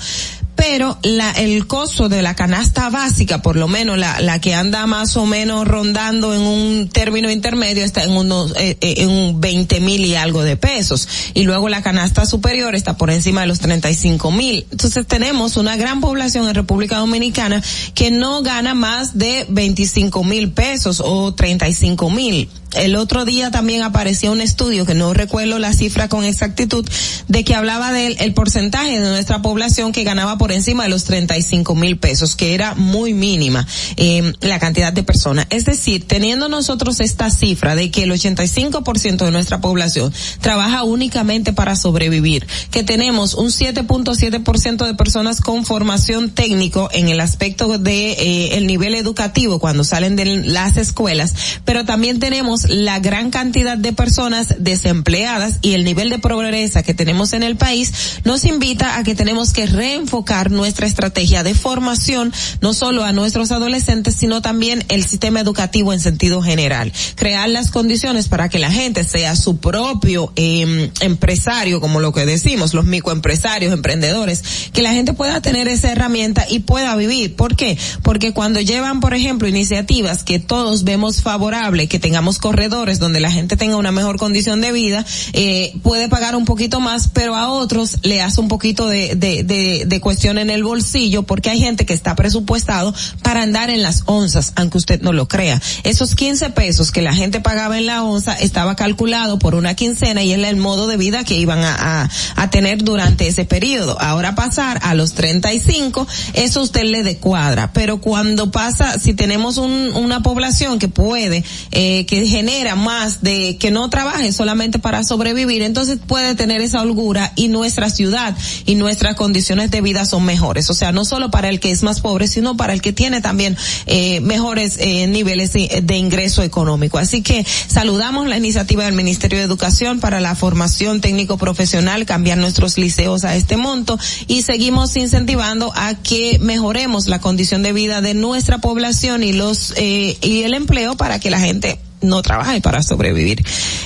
pero 0.57 0.99
la, 1.03 1.33
el 1.33 1.67
costo 1.67 2.09
de 2.09 2.23
la 2.23 2.35
canasta 2.35 2.91
básica, 2.91 3.43
por 3.43 3.57
lo 3.57 3.69
menos 3.69 3.99
la, 3.99 4.21
la 4.21 4.41
que 4.41 4.55
anda 4.55 4.87
más 4.87 5.17
o 5.17 5.27
menos 5.27 5.67
rondando 5.67 6.35
en 6.35 6.41
un 6.41 6.89
término 6.89 7.31
intermedio, 7.31 7.85
está 7.85 8.05
en 8.05 8.13
unos, 8.13 8.53
eh, 8.57 8.77
eh, 8.81 8.95
en 8.99 9.09
un 9.09 9.41
20 9.41 9.81
mil 9.81 10.05
y 10.05 10.15
algo 10.15 10.43
de 10.43 10.57
pesos. 10.57 11.09
Y 11.35 11.43
luego 11.43 11.69
la 11.69 11.83
canasta 11.83 12.27
superior 12.27 12.75
está 12.75 12.97
por 12.97 13.11
encima 13.11 13.43
de 13.43 13.47
los 13.49 13.61
35 13.61 14.31
mil. 14.31 14.67
Entonces 14.71 15.07
tenemos 15.07 15.57
una 15.57 15.77
gran 15.77 16.01
población 16.01 16.49
en 16.49 16.55
República 16.55 16.99
Dominicana 16.99 17.63
que 17.95 18.11
no 18.11 18.43
gana 18.43 18.75
más 18.75 19.19
de 19.19 19.47
25 19.49 20.25
mil 20.25 20.53
pesos 20.53 21.03
o 21.05 21.35
35 21.35 22.11
mil. 22.11 22.49
El 22.77 22.97
otro 22.97 23.25
día 23.25 23.51
también 23.51 23.83
apareció 23.83 24.33
un 24.33 24.41
estudio 24.41 24.87
que 24.87 24.95
no 24.95 25.15
recuerdo 25.15 25.59
la 25.59 25.73
cifra 25.73 26.09
con 26.09 26.25
exactitud 26.25 26.89
de 27.29 27.45
que 27.45 27.55
hablaba 27.55 27.93
del 27.93 28.17
el 28.21 28.35
porcentaje 28.35 28.99
de 28.99 29.09
nuestra 29.09 29.43
población 29.43 29.93
que 29.93 30.05
ganaba 30.05 30.39
por 30.39 30.53
encima 30.53 30.85
de 30.85 30.89
los 30.89 31.05
35 31.05 31.75
mil 31.75 31.99
pesos, 31.99 32.37
que 32.37 32.55
era 32.55 32.75
muy 32.75 33.15
mínima 33.15 33.67
eh, 33.97 34.33
la 34.41 34.59
cantidad 34.59 34.93
de 34.93 35.03
personas. 35.03 35.47
Es 35.51 35.65
decir, 35.65 36.07
teniendo 36.07 36.49
nosotros 36.49 37.01
esta 37.01 37.31
cifra 37.31 37.75
de 37.75 37.91
que 37.91 38.05
el 38.05 38.13
85% 38.13 39.25
de 39.25 39.31
nuestra 39.31 39.61
población 39.61 40.13
trabaja 40.41 40.83
únicamente 40.85 41.53
para 41.53 41.77
sobrevivir, 41.77 42.47
que 42.71 42.83
tenemos 42.83 43.35
un 43.35 43.49
7.7% 43.49 44.87
de 44.87 44.95
personas 44.95 45.41
con 45.41 45.65
formación 45.65 46.31
técnico 46.31 46.89
en 46.93 47.09
el 47.09 47.21
aspecto 47.21 47.79
de 47.79 48.13
eh, 48.13 48.57
el 48.57 48.67
nivel 48.67 48.95
educativo 48.95 49.59
cuando 49.59 49.85
salen 49.85 50.17
de 50.17 50.25
las 50.25 50.77
escuelas, 50.77 51.35
pero 51.65 51.85
también 51.85 52.19
tenemos 52.19 52.64
la 52.69 52.99
gran 52.99 53.31
cantidad 53.31 53.77
de 53.77 53.93
personas 53.93 54.57
desempleadas 54.59 55.59
y 55.63 55.75
el 55.75 55.85
nivel 55.85 56.11
de 56.11 56.19
pobreza 56.19 56.83
que 56.83 56.95
tenemos 56.95 57.33
en 57.33 57.43
el 57.43 57.57
país 57.57 58.21
nos 58.25 58.45
invita 58.45 58.99
a 58.99 59.05
que 59.05 59.15
tenemos 59.15 59.53
que 59.53 59.67
reenfocar 59.67 60.51
nuestra 60.51 60.87
estrategia 60.87 61.43
de 61.43 61.55
formación 61.55 62.33
no 62.61 62.75
solo 62.75 63.05
a 63.05 63.13
nuestros 63.13 63.51
adolescentes 63.51 64.15
sino 64.15 64.43
también 64.43 64.85
el 64.89 65.05
sistema 65.05 65.41
educativo 65.41 65.93
en 65.93 66.01
sentido 66.01 66.43
general 66.43 66.93
crear 67.15 67.49
las 67.49 67.71
condiciones 67.71 68.29
para 68.29 68.49
que 68.49 68.59
la 68.59 68.71
gente 68.71 69.05
sea 69.05 69.37
su 69.37 69.59
propio 69.59 70.33
eh, 70.37 70.91
empresario 71.01 71.81
como 71.81 72.01
lo 72.01 72.13
que 72.13 72.27
decimos 72.27 72.75
los 72.75 72.85
microempresarios 72.85 73.73
emprendedores 73.73 74.43
que 74.73 74.83
la 74.83 74.93
gente 74.93 75.13
pueda 75.13 75.41
tener 75.41 75.69
esa 75.69 75.93
herramienta 75.93 76.47
y 76.49 76.61
pueda 76.61 76.95
vivir 76.97 77.37
¿por 77.37 77.57
qué? 77.57 77.79
porque 78.03 78.33
cuando 78.33 78.61
llevan 78.61 79.01
por 79.01 79.15
ejemplo 79.15 79.49
iniciativas 79.49 80.25
que 80.25 80.39
todos 80.39 80.85
vemos 80.85 81.23
favorable 81.23 81.89
que 81.89 81.99
tengamos 81.99 82.39
corredores 82.45 82.99
donde 82.99 83.21
la 83.21 83.31
gente 83.31 83.57
tenga 83.57 83.79
una 83.79 83.91
mejor 83.91 84.19
condición 84.19 84.61
de 84.61 84.71
vida, 84.71 85.07
eh, 85.33 85.73
puede 85.83 86.11
pagar 86.11 86.37
un 86.37 86.45
poquito 86.45 86.79
más, 86.79 87.09
pero 87.09 87.37
a 87.37 87.49
otros 87.49 88.01
le 88.03 88.21
hace 88.21 88.39
un 88.39 88.49
poquito 88.49 88.87
de, 88.87 89.15
de, 89.15 89.45
de, 89.45 89.85
de 89.87 90.01
cuestión 90.01 90.37
en 90.37 90.51
el 90.51 90.63
bolsillo 90.63 91.23
porque 91.23 91.49
hay 91.49 91.59
gente 91.59 91.87
que 91.87 91.95
está 91.95 92.15
presupuestado 92.15 92.95
para 93.23 93.41
andar 93.41 93.71
en 93.71 93.81
las 93.81 94.03
onzas, 94.05 94.53
aunque 94.57 94.77
usted 94.77 95.01
no 95.01 95.15
lo 95.15 95.27
crea. 95.27 95.59
Esos 95.85 96.15
15 96.15 96.51
pesos 96.51 96.91
que 96.91 97.01
la 97.01 97.15
gente 97.15 97.41
pagaba 97.41 97.79
en 97.79 97.87
la 97.87 98.03
onza 98.03 98.35
estaba 98.35 98.77
calculado 98.77 99.39
por 99.39 99.55
una 99.55 99.75
quincena 99.75 100.23
y 100.23 100.33
es 100.33 100.39
el 100.39 100.57
modo 100.57 100.87
de 100.87 100.99
vida 100.99 101.25
que 101.25 101.39
iban 101.39 101.61
a, 101.61 102.03
a, 102.03 102.11
a 102.37 102.51
tener 102.51 102.85
durante 102.85 103.27
ese 103.27 103.47
periodo. 103.47 103.99
Ahora 103.99 104.35
pasar 104.35 104.81
a 104.83 104.93
los 104.93 105.15
35, 105.15 106.07
eso 106.35 106.61
usted 106.61 106.85
le 106.85 107.05
decuadra, 107.05 107.73
pero 107.73 108.03
cuando 108.03 108.51
pasa, 108.51 108.99
si 108.99 109.15
tenemos 109.15 109.57
un, 109.57 109.93
una 109.95 110.23
población 110.23 110.79
que 110.79 110.89
puede, 110.89 111.43
eh, 111.71 112.05
que 112.05 112.34
genera 112.35 112.75
más 112.75 113.23
de 113.23 113.59
que 113.59 113.71
no 113.71 113.89
trabaje 113.91 114.33
solamente 114.33 114.81
para 114.81 115.05
sobrevivir, 115.05 115.63
entonces 115.63 116.01
puede 116.05 116.35
tener 116.35 116.61
esa 116.63 116.83
holgura 116.83 117.33
y 117.37 117.47
nuestra 117.47 117.91
ciudad 117.91 118.37
y 118.67 118.75
nuestras 118.75 119.15
condiciones 119.15 119.71
de 119.71 119.81
vida 119.81 120.05
son 120.05 120.25
mejores. 120.25 120.69
O 120.69 120.75
sea, 120.75 120.91
no 120.91 121.05
solo 121.05 121.31
para 121.31 121.49
el 121.49 121.61
que 121.61 121.71
es 121.71 121.85
más 121.85 122.01
pobre, 122.01 122.27
sino 122.27 122.57
para 122.57 122.73
el 122.73 122.83
que 122.83 122.93
tiene 122.93 123.21
también 123.21 123.57
eh, 123.87 124.21
mejores 124.21 124.79
eh, 124.81 125.07
niveles 125.07 125.53
de, 125.53 125.97
ingreso 125.97 126.43
económico. 126.43 126.99
Así 126.99 127.23
que 127.23 127.47
saludamos 127.69 128.27
la 128.27 128.37
iniciativa 128.37 128.85
del 128.85 128.95
Ministerio 128.95 129.39
de 129.39 129.45
Educación 129.45 130.01
para 130.01 130.19
la 130.19 130.35
formación 130.35 131.01
técnico 131.01 131.39
profesional, 131.39 132.05
cambiar 132.05 132.39
nuestros 132.39 132.79
liceos 132.79 133.23
a 133.23 133.37
este 133.37 133.57
monto 133.57 133.97
y 134.27 134.43
seguimos 134.43 134.97
incentivando 134.97 135.73
a 135.77 135.95
que 135.95 136.41
mejoremos 136.41 137.07
la 137.07 137.21
condición 137.21 137.63
de 137.63 137.73
vida 137.73 138.01
de 138.01 138.15
nuestra 138.15 138.59
población 138.59 139.23
y 139.23 139.33
los 139.33 139.73
eh, 139.77 140.19
y 140.21 140.43
el 140.43 140.55
empleo 140.55 140.97
para 140.97 141.21
que 141.21 141.31
la 141.31 141.39
gente 141.39 141.79
no 142.05 142.23
trabaje 142.23 142.61
para 142.61 142.83
sobrevivir. 142.83 143.45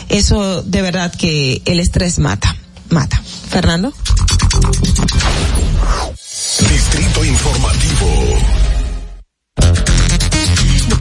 Eso 0.09 0.63
de 0.63 0.83
verdad 0.83 1.15
que 1.15 1.63
el 1.65 1.81
estrés 1.81 2.19
mata, 2.19 2.55
mata. 2.91 3.21
Fernando. 3.49 3.93
Distrito 6.69 7.25
Informativo. 7.25 8.68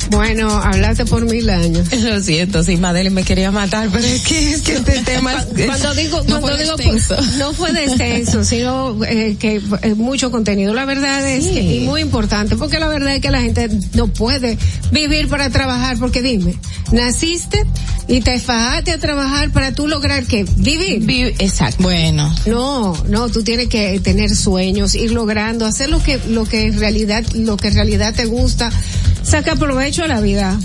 Bueno, 0.10 0.50
hablaste 0.50 1.06
por 1.06 1.26
mil 1.26 1.50
años. 1.50 1.92
Lo 1.94 2.22
siento, 2.22 2.64
sí, 2.64 2.78
Madeleine 2.78 3.14
me 3.14 3.24
quería 3.24 3.52
matar, 3.52 3.90
pero 3.92 4.06
es 4.06 4.22
que, 4.22 4.54
es 4.54 4.62
que 4.62 4.74
este 4.74 5.02
tema 5.06 5.34
cuando 5.66 5.94
digo 5.96 6.18
no 6.24 6.42
cuando 6.42 6.48
fue 6.48 6.58
digo 6.58 6.76
extenso. 6.76 7.16
no 7.38 7.54
fue 7.54 7.74
de 7.74 7.86
extenso 7.86 8.44
sino 8.44 9.04
eh, 9.04 9.36
que 9.40 9.62
eh, 9.82 9.94
mucho 9.96 10.32
contenido. 10.32 10.74
La 10.74 10.86
verdad 10.86 11.28
es 11.28 11.48
que 11.48 11.62
y 11.62 11.80
muy 11.82 12.02
importante 12.02 12.56
porque 12.56 12.80
la 12.80 12.88
verdad 12.88 13.16
es 13.16 13.22
que 13.22 13.32
la 13.32 13.42
gente 13.42 13.70
no 13.94 14.08
puede 14.08 14.58
vivir 14.92 15.28
para 15.28 15.50
trabajar 15.50 15.98
porque 15.98 16.22
dime 16.22 16.56
naciste 16.92 17.64
y 18.08 18.22
te 18.22 18.40
fajaste 18.40 18.92
a 18.92 18.98
trabajar 18.98 19.52
para 19.52 19.74
tú 19.74 19.88
lograr 19.88 20.26
que 20.26 20.46
vivir. 20.56 21.36
Exacto. 21.40 21.84
Bueno. 21.84 22.34
No 22.46 22.96
no 23.10 23.30
tú 23.30 23.44
tienes 23.44 23.68
que 23.68 24.00
tener 24.00 24.36
sueños 24.36 24.96
ir 24.96 25.12
logrando 25.12 25.66
hacer 25.66 25.90
lo 25.90 26.02
que 26.02 26.20
lo 26.30 26.46
que 26.46 26.68
en 26.68 26.80
realidad 26.80 27.24
lo 27.34 27.58
que 27.58 27.68
en 27.68 27.76
realidad 27.76 28.14
te 28.16 28.26
gusta 28.26 28.72
saca 29.28 29.58
provecho 29.58 30.04
a 30.06 30.08
la 30.08 30.22
vida 30.22 30.58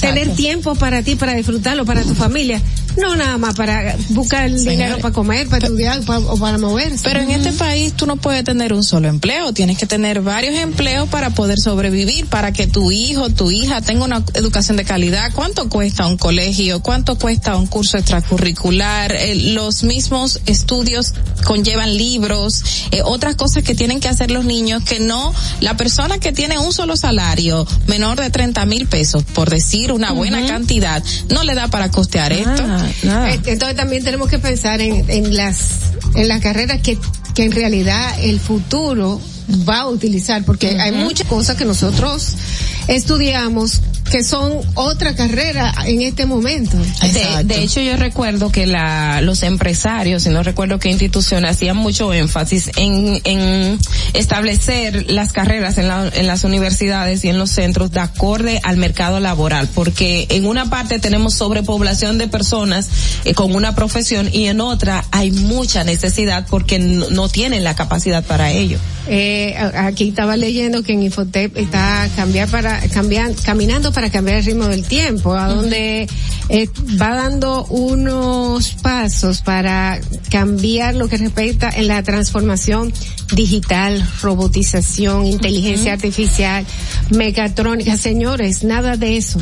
tener 0.00 0.34
tiempo 0.34 0.74
para 0.74 1.02
ti 1.02 1.16
para 1.16 1.34
disfrutarlo 1.34 1.84
para 1.84 2.02
tu 2.02 2.14
familia 2.14 2.60
no 2.96 3.16
nada 3.16 3.38
más 3.38 3.56
para 3.56 3.96
buscar 4.10 4.44
el 4.44 4.64
dinero 4.64 4.98
para 4.98 5.12
comer 5.12 5.48
para 5.48 5.66
estudiar 5.66 6.00
o 6.06 6.36
para 6.36 6.58
moverse 6.58 7.02
Pero 7.02 7.20
en 7.20 7.30
este 7.30 7.52
país 7.52 7.92
tú 7.94 8.06
no 8.06 8.16
puedes 8.16 8.44
tener 8.44 8.72
un 8.72 8.84
solo 8.84 9.08
empleo, 9.08 9.52
tienes 9.52 9.78
que 9.78 9.86
tener 9.86 10.20
varios 10.20 10.54
empleos 10.54 11.08
para 11.08 11.30
poder 11.30 11.58
sobrevivir, 11.58 12.26
para 12.26 12.52
que 12.52 12.66
tu 12.66 12.92
hijo, 12.92 13.30
tu 13.30 13.50
hija 13.50 13.80
tenga 13.80 14.04
una 14.04 14.24
educación 14.34 14.76
de 14.76 14.84
calidad. 14.84 15.32
¿Cuánto 15.34 15.68
cuesta 15.68 16.06
un 16.06 16.16
colegio? 16.16 16.80
¿Cuánto 16.82 17.18
cuesta 17.18 17.56
un 17.56 17.66
curso 17.66 17.98
extracurricular? 17.98 19.12
Eh, 19.12 19.52
los 19.52 19.82
mismos 19.82 20.40
estudios 20.46 21.14
conllevan 21.44 21.96
libros, 21.96 22.62
eh, 22.90 23.00
otras 23.04 23.34
cosas 23.34 23.62
que 23.62 23.74
tienen 23.74 24.00
que 24.00 24.08
hacer 24.08 24.30
los 24.30 24.44
niños 24.44 24.84
que 24.84 25.00
no, 25.00 25.34
la 25.60 25.76
persona 25.76 26.18
que 26.18 26.32
tiene 26.32 26.58
un 26.58 26.72
solo 26.72 26.96
salario 26.96 27.66
menor 27.94 28.20
de 28.20 28.28
30 28.30 28.66
mil 28.66 28.86
pesos, 28.86 29.22
por 29.22 29.50
decir 29.50 29.92
una 29.92 30.10
buena 30.12 30.44
cantidad, 30.46 31.02
no 31.30 31.44
le 31.44 31.54
da 31.54 31.68
para 31.68 31.90
costear 31.90 32.32
esto. 32.32 32.62
Eh, 33.04 33.40
Entonces 33.46 33.76
también 33.76 34.02
tenemos 34.02 34.28
que 34.28 34.38
pensar 34.38 34.80
en, 34.80 35.08
en 35.08 35.36
las 35.36 35.56
en 36.14 36.26
las 36.28 36.40
carreras 36.40 36.80
que, 36.80 36.98
que 37.34 37.44
en 37.44 37.52
realidad 37.52 38.16
el 38.20 38.38
futuro 38.40 39.20
va 39.68 39.80
a 39.80 39.88
utilizar, 39.88 40.44
porque 40.44 40.80
hay 40.80 40.90
muchas 40.92 41.26
cosas 41.28 41.56
que 41.56 41.64
nosotros 41.64 42.32
estudiamos 42.88 43.80
que 44.10 44.22
son 44.22 44.60
otra 44.74 45.16
carrera 45.16 45.74
en 45.86 46.02
este 46.02 46.26
momento. 46.26 46.76
De, 46.76 47.44
de 47.44 47.62
hecho, 47.64 47.80
yo 47.80 47.96
recuerdo 47.96 48.50
que 48.52 48.66
la, 48.66 49.20
los 49.22 49.42
empresarios, 49.42 50.24
y 50.26 50.28
no 50.28 50.42
recuerdo 50.42 50.78
qué 50.78 50.90
institución, 50.90 51.44
hacían 51.46 51.76
mucho 51.76 52.12
énfasis 52.12 52.70
en, 52.76 53.20
en 53.24 53.78
establecer 54.12 55.10
las 55.10 55.32
carreras 55.32 55.78
en, 55.78 55.88
la- 55.88 56.10
en 56.14 56.26
las 56.26 56.44
universidades 56.44 57.24
y 57.24 57.28
en 57.28 57.38
los 57.38 57.50
centros 57.50 57.90
de 57.90 58.00
acorde 58.00 58.60
al 58.62 58.76
mercado 58.76 59.20
laboral, 59.20 59.68
porque 59.74 60.26
en 60.30 60.46
una 60.46 60.70
parte 60.70 60.98
tenemos 60.98 61.34
sobrepoblación 61.34 62.18
de 62.18 62.28
personas 62.28 62.88
eh, 63.24 63.34
con 63.34 63.54
una 63.54 63.74
profesión 63.74 64.28
y 64.32 64.46
en 64.46 64.60
otra 64.60 65.04
hay 65.10 65.30
mucha 65.32 65.82
necesidad 65.84 66.46
porque 66.48 66.78
no, 66.78 67.10
no 67.10 67.28
tienen 67.28 67.64
la 67.64 67.74
capacidad 67.74 68.22
para 68.24 68.50
ello. 68.52 68.78
Eh, 69.06 69.54
aquí 69.76 70.08
estaba 70.08 70.36
leyendo 70.36 70.82
que 70.82 70.92
en 70.92 71.02
Infotep 71.02 71.56
está 71.56 72.08
cambiar 72.16 72.48
para 72.48 72.80
cambiar, 72.88 73.34
caminando 73.44 73.92
para 73.92 74.10
cambiar 74.10 74.38
el 74.38 74.44
ritmo 74.44 74.66
del 74.66 74.84
tiempo, 74.84 75.34
a 75.34 75.48
donde 75.48 76.08
eh, 76.48 76.68
va 77.00 77.14
dando 77.14 77.64
unos 77.66 78.74
pasos 78.82 79.42
para 79.42 80.00
cambiar 80.30 80.94
lo 80.94 81.08
que 81.08 81.18
respecta 81.18 81.70
en 81.70 81.88
la 81.88 82.02
transformación 82.02 82.92
digital, 83.34 84.06
robotización, 84.22 85.26
inteligencia 85.26 85.92
artificial, 85.92 86.64
mecatrónica. 87.10 87.96
Señores, 87.96 88.64
nada 88.64 88.96
de 88.96 89.16
eso. 89.16 89.40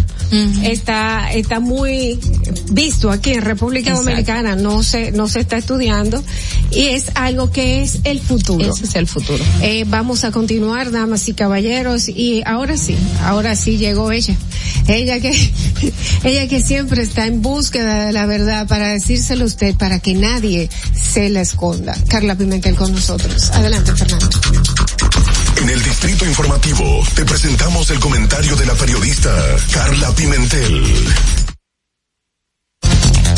Está, 0.62 1.32
está 1.32 1.60
muy 1.60 2.18
visto 2.70 3.10
aquí 3.10 3.32
en 3.32 3.42
República 3.42 3.90
Exacto. 3.90 4.10
Dominicana, 4.10 4.56
no 4.56 4.82
se, 4.82 5.12
no 5.12 5.28
se 5.28 5.40
está 5.40 5.56
estudiando 5.58 6.22
y 6.70 6.86
es 6.88 7.10
algo 7.14 7.50
que 7.50 7.82
es 7.82 8.00
el 8.04 8.20
futuro. 8.20 8.72
Ese 8.72 8.84
es 8.84 8.94
el 8.94 9.06
futuro. 9.06 9.44
Eh, 9.60 9.84
vamos 9.86 10.24
a 10.24 10.32
continuar, 10.32 10.90
damas 10.90 11.28
y 11.28 11.34
caballeros, 11.34 12.08
y 12.08 12.42
ahora 12.46 12.76
sí, 12.76 12.96
ahora 13.22 13.54
sí 13.54 13.78
llegó 13.78 14.10
ella. 14.10 14.34
Ella 14.88 15.20
que, 15.20 15.32
ella 16.24 16.48
que 16.48 16.60
siempre 16.60 17.02
está 17.02 17.26
en 17.26 17.42
búsqueda 17.42 18.06
de 18.06 18.12
la 18.12 18.26
verdad 18.26 18.66
para 18.66 18.88
decírselo 18.88 19.44
a 19.44 19.46
usted, 19.46 19.76
para 19.76 20.00
que 20.00 20.14
nadie 20.14 20.68
se 20.94 21.28
la 21.28 21.42
esconda. 21.42 21.96
Carla 22.08 22.34
Pimentel 22.34 22.74
con 22.74 22.92
nosotros. 22.92 23.50
Adelante, 23.50 23.94
Fernando. 23.94 24.28
En 25.56 25.70
el 25.70 25.82
Distrito 25.82 26.26
Informativo 26.26 27.06
te 27.14 27.24
presentamos 27.24 27.90
el 27.90 28.00
comentario 28.00 28.56
de 28.56 28.66
la 28.66 28.74
periodista 28.74 29.30
Carla 29.72 30.12
Pimentel. 30.14 30.82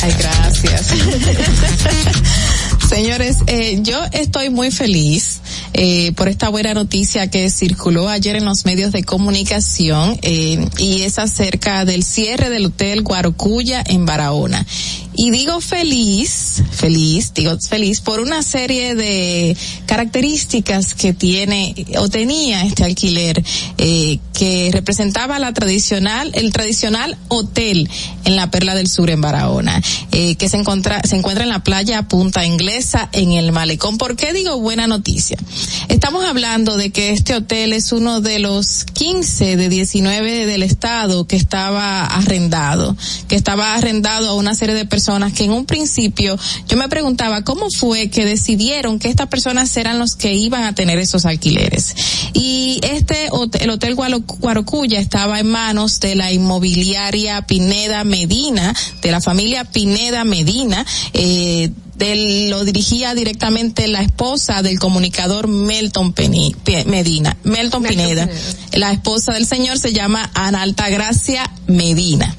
Ay, 0.00 0.14
gracias. 0.18 0.92
Señores, 2.88 3.38
eh, 3.46 3.78
yo 3.82 3.98
estoy 4.12 4.50
muy 4.50 4.70
feliz 4.70 5.40
eh, 5.72 6.12
por 6.12 6.28
esta 6.28 6.48
buena 6.48 6.74
noticia 6.74 7.28
que 7.30 7.50
circuló 7.50 8.08
ayer 8.08 8.36
en 8.36 8.44
los 8.44 8.64
medios 8.66 8.92
de 8.92 9.02
comunicación 9.02 10.18
eh, 10.22 10.68
y 10.78 11.02
es 11.02 11.18
acerca 11.18 11.84
del 11.84 12.04
cierre 12.04 12.50
del 12.50 12.66
Hotel 12.66 13.02
Guarocuya 13.02 13.82
en 13.86 14.06
Barahona. 14.06 14.64
Y 15.16 15.30
digo 15.30 15.60
feliz, 15.60 16.62
feliz, 16.72 17.32
digo 17.34 17.56
feliz 17.60 18.00
por 18.00 18.18
una 18.18 18.42
serie 18.42 18.96
de 18.96 19.56
características 19.86 20.94
que 20.94 21.12
tiene 21.12 21.74
o 21.98 22.08
tenía 22.08 22.64
este 22.64 22.82
alquiler 22.82 23.42
eh, 23.78 24.18
que 24.32 24.70
representaba 24.72 25.38
la 25.38 25.52
tradicional, 25.52 26.32
el 26.34 26.52
tradicional 26.52 27.16
hotel 27.28 27.88
en 28.24 28.34
la 28.34 28.50
Perla 28.50 28.74
del 28.74 28.88
Sur 28.88 29.08
en 29.10 29.20
Barahona, 29.20 29.80
eh, 30.10 30.34
que 30.34 30.48
se 30.48 30.56
encuentra, 30.56 31.00
se 31.04 31.14
encuentra 31.14 31.44
en 31.44 31.50
la 31.50 31.62
playa 31.62 32.08
Punta 32.08 32.44
Inglesa 32.44 33.08
en 33.12 33.32
el 33.32 33.52
Malecón. 33.52 33.98
¿Por 33.98 34.16
qué 34.16 34.32
digo 34.32 34.58
buena 34.58 34.88
noticia? 34.88 35.36
Estamos 35.88 36.24
hablando 36.24 36.76
de 36.76 36.90
que 36.90 37.12
este 37.12 37.36
hotel 37.36 37.72
es 37.72 37.92
uno 37.92 38.20
de 38.20 38.40
los 38.40 38.84
15 38.84 39.56
de 39.56 39.68
19 39.68 40.46
del 40.46 40.64
estado 40.64 41.28
que 41.28 41.36
estaba 41.36 42.04
arrendado, 42.04 42.96
que 43.28 43.36
estaba 43.36 43.76
arrendado 43.76 44.28
a 44.28 44.34
una 44.34 44.56
serie 44.56 44.74
de 44.74 44.86
personas 44.86 45.03
que 45.34 45.44
en 45.44 45.52
un 45.52 45.66
principio 45.66 46.38
yo 46.68 46.76
me 46.76 46.88
preguntaba 46.88 47.42
cómo 47.42 47.66
fue 47.70 48.08
que 48.10 48.24
decidieron 48.24 48.98
que 48.98 49.08
estas 49.08 49.28
personas 49.28 49.76
eran 49.76 49.98
los 49.98 50.14
que 50.16 50.34
iban 50.34 50.64
a 50.64 50.74
tener 50.74 50.98
esos 50.98 51.24
alquileres. 51.26 51.94
Y 52.32 52.80
este 52.82 53.28
hotel, 53.30 53.62
el 53.62 53.70
Hotel 53.70 53.94
Guarocuya 53.94 54.98
estaba 54.98 55.38
en 55.40 55.48
manos 55.48 56.00
de 56.00 56.14
la 56.14 56.32
inmobiliaria 56.32 57.42
Pineda 57.46 58.04
Medina, 58.04 58.74
de 59.02 59.10
la 59.10 59.20
familia 59.20 59.64
Pineda 59.64 60.24
Medina, 60.24 60.84
eh, 61.12 61.70
del- 61.96 62.50
lo 62.50 62.64
dirigía 62.64 63.14
directamente 63.14 63.86
la 63.86 64.00
esposa 64.02 64.62
del 64.62 64.78
comunicador 64.80 65.46
Melton 65.46 66.12
Peni- 66.12 66.54
Pe- 66.64 66.84
Medina, 66.86 67.36
Melton, 67.44 67.82
Pineda. 67.84 68.28
La 68.72 68.90
esposa 68.92 69.32
del 69.34 69.46
señor 69.46 69.78
se 69.78 69.92
llama 69.92 70.28
Ana 70.34 70.62
Altagracia 70.62 71.48
Medina. 71.68 72.34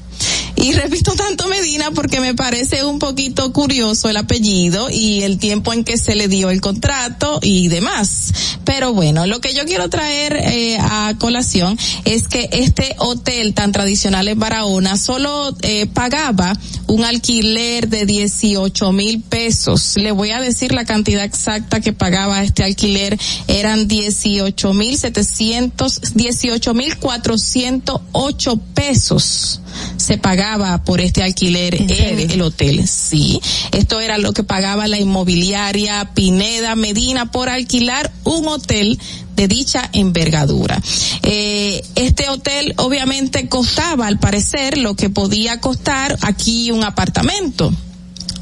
Y 0.56 0.72
repito 0.72 1.12
tanto 1.14 1.48
Medina 1.48 1.90
porque 1.90 2.18
me 2.18 2.34
parece 2.34 2.82
un 2.82 2.98
poquito 2.98 3.52
curioso 3.52 4.08
el 4.08 4.16
apellido 4.16 4.88
y 4.90 5.22
el 5.22 5.38
tiempo 5.38 5.74
en 5.74 5.84
que 5.84 5.98
se 5.98 6.14
le 6.14 6.28
dio 6.28 6.50
el 6.50 6.62
contrato 6.62 7.38
y 7.42 7.68
demás. 7.68 8.32
Pero 8.64 8.94
bueno, 8.94 9.26
lo 9.26 9.40
que 9.40 9.52
yo 9.52 9.66
quiero 9.66 9.90
traer 9.90 10.34
eh, 10.34 10.78
a 10.80 11.14
colación 11.18 11.78
es 12.06 12.26
que 12.26 12.48
este 12.52 12.96
hotel 12.98 13.52
tan 13.52 13.70
tradicional 13.70 14.28
en 14.28 14.38
Barahona 14.38 14.96
solo 14.96 15.54
eh, 15.60 15.86
pagaba 15.86 16.58
un 16.86 17.04
alquiler 17.04 17.88
de 17.88 18.06
18 18.06 18.92
mil 18.92 19.20
pesos. 19.20 19.96
Le 19.96 20.10
voy 20.12 20.30
a 20.30 20.40
decir 20.40 20.72
la 20.72 20.86
cantidad 20.86 21.24
exacta 21.24 21.80
que 21.80 21.92
pagaba 21.92 22.42
este 22.42 22.64
alquiler. 22.64 23.18
Eran 23.46 23.88
18 23.88 24.72
mil 24.72 24.96
700, 24.96 26.14
18 26.14 26.74
mil 26.74 26.96
408 26.96 28.56
pesos 28.74 29.60
se 29.96 30.18
pagaba 30.18 30.45
por 30.84 31.00
este 31.00 31.22
alquiler 31.22 31.74
en 31.74 32.30
el 32.30 32.42
hotel. 32.42 32.86
Sí, 32.86 33.40
esto 33.72 34.00
era 34.00 34.18
lo 34.18 34.32
que 34.32 34.44
pagaba 34.44 34.86
la 34.86 34.98
inmobiliaria 34.98 36.10
Pineda 36.14 36.76
Medina 36.76 37.30
por 37.32 37.48
alquilar 37.48 38.12
un 38.24 38.46
hotel 38.46 38.98
de 39.34 39.48
dicha 39.48 39.88
envergadura. 39.92 40.80
Eh, 41.22 41.82
este 41.96 42.28
hotel 42.28 42.74
obviamente 42.76 43.48
costaba, 43.48 44.06
al 44.06 44.18
parecer, 44.18 44.78
lo 44.78 44.94
que 44.94 45.10
podía 45.10 45.60
costar 45.60 46.16
aquí 46.22 46.70
un 46.70 46.84
apartamento 46.84 47.72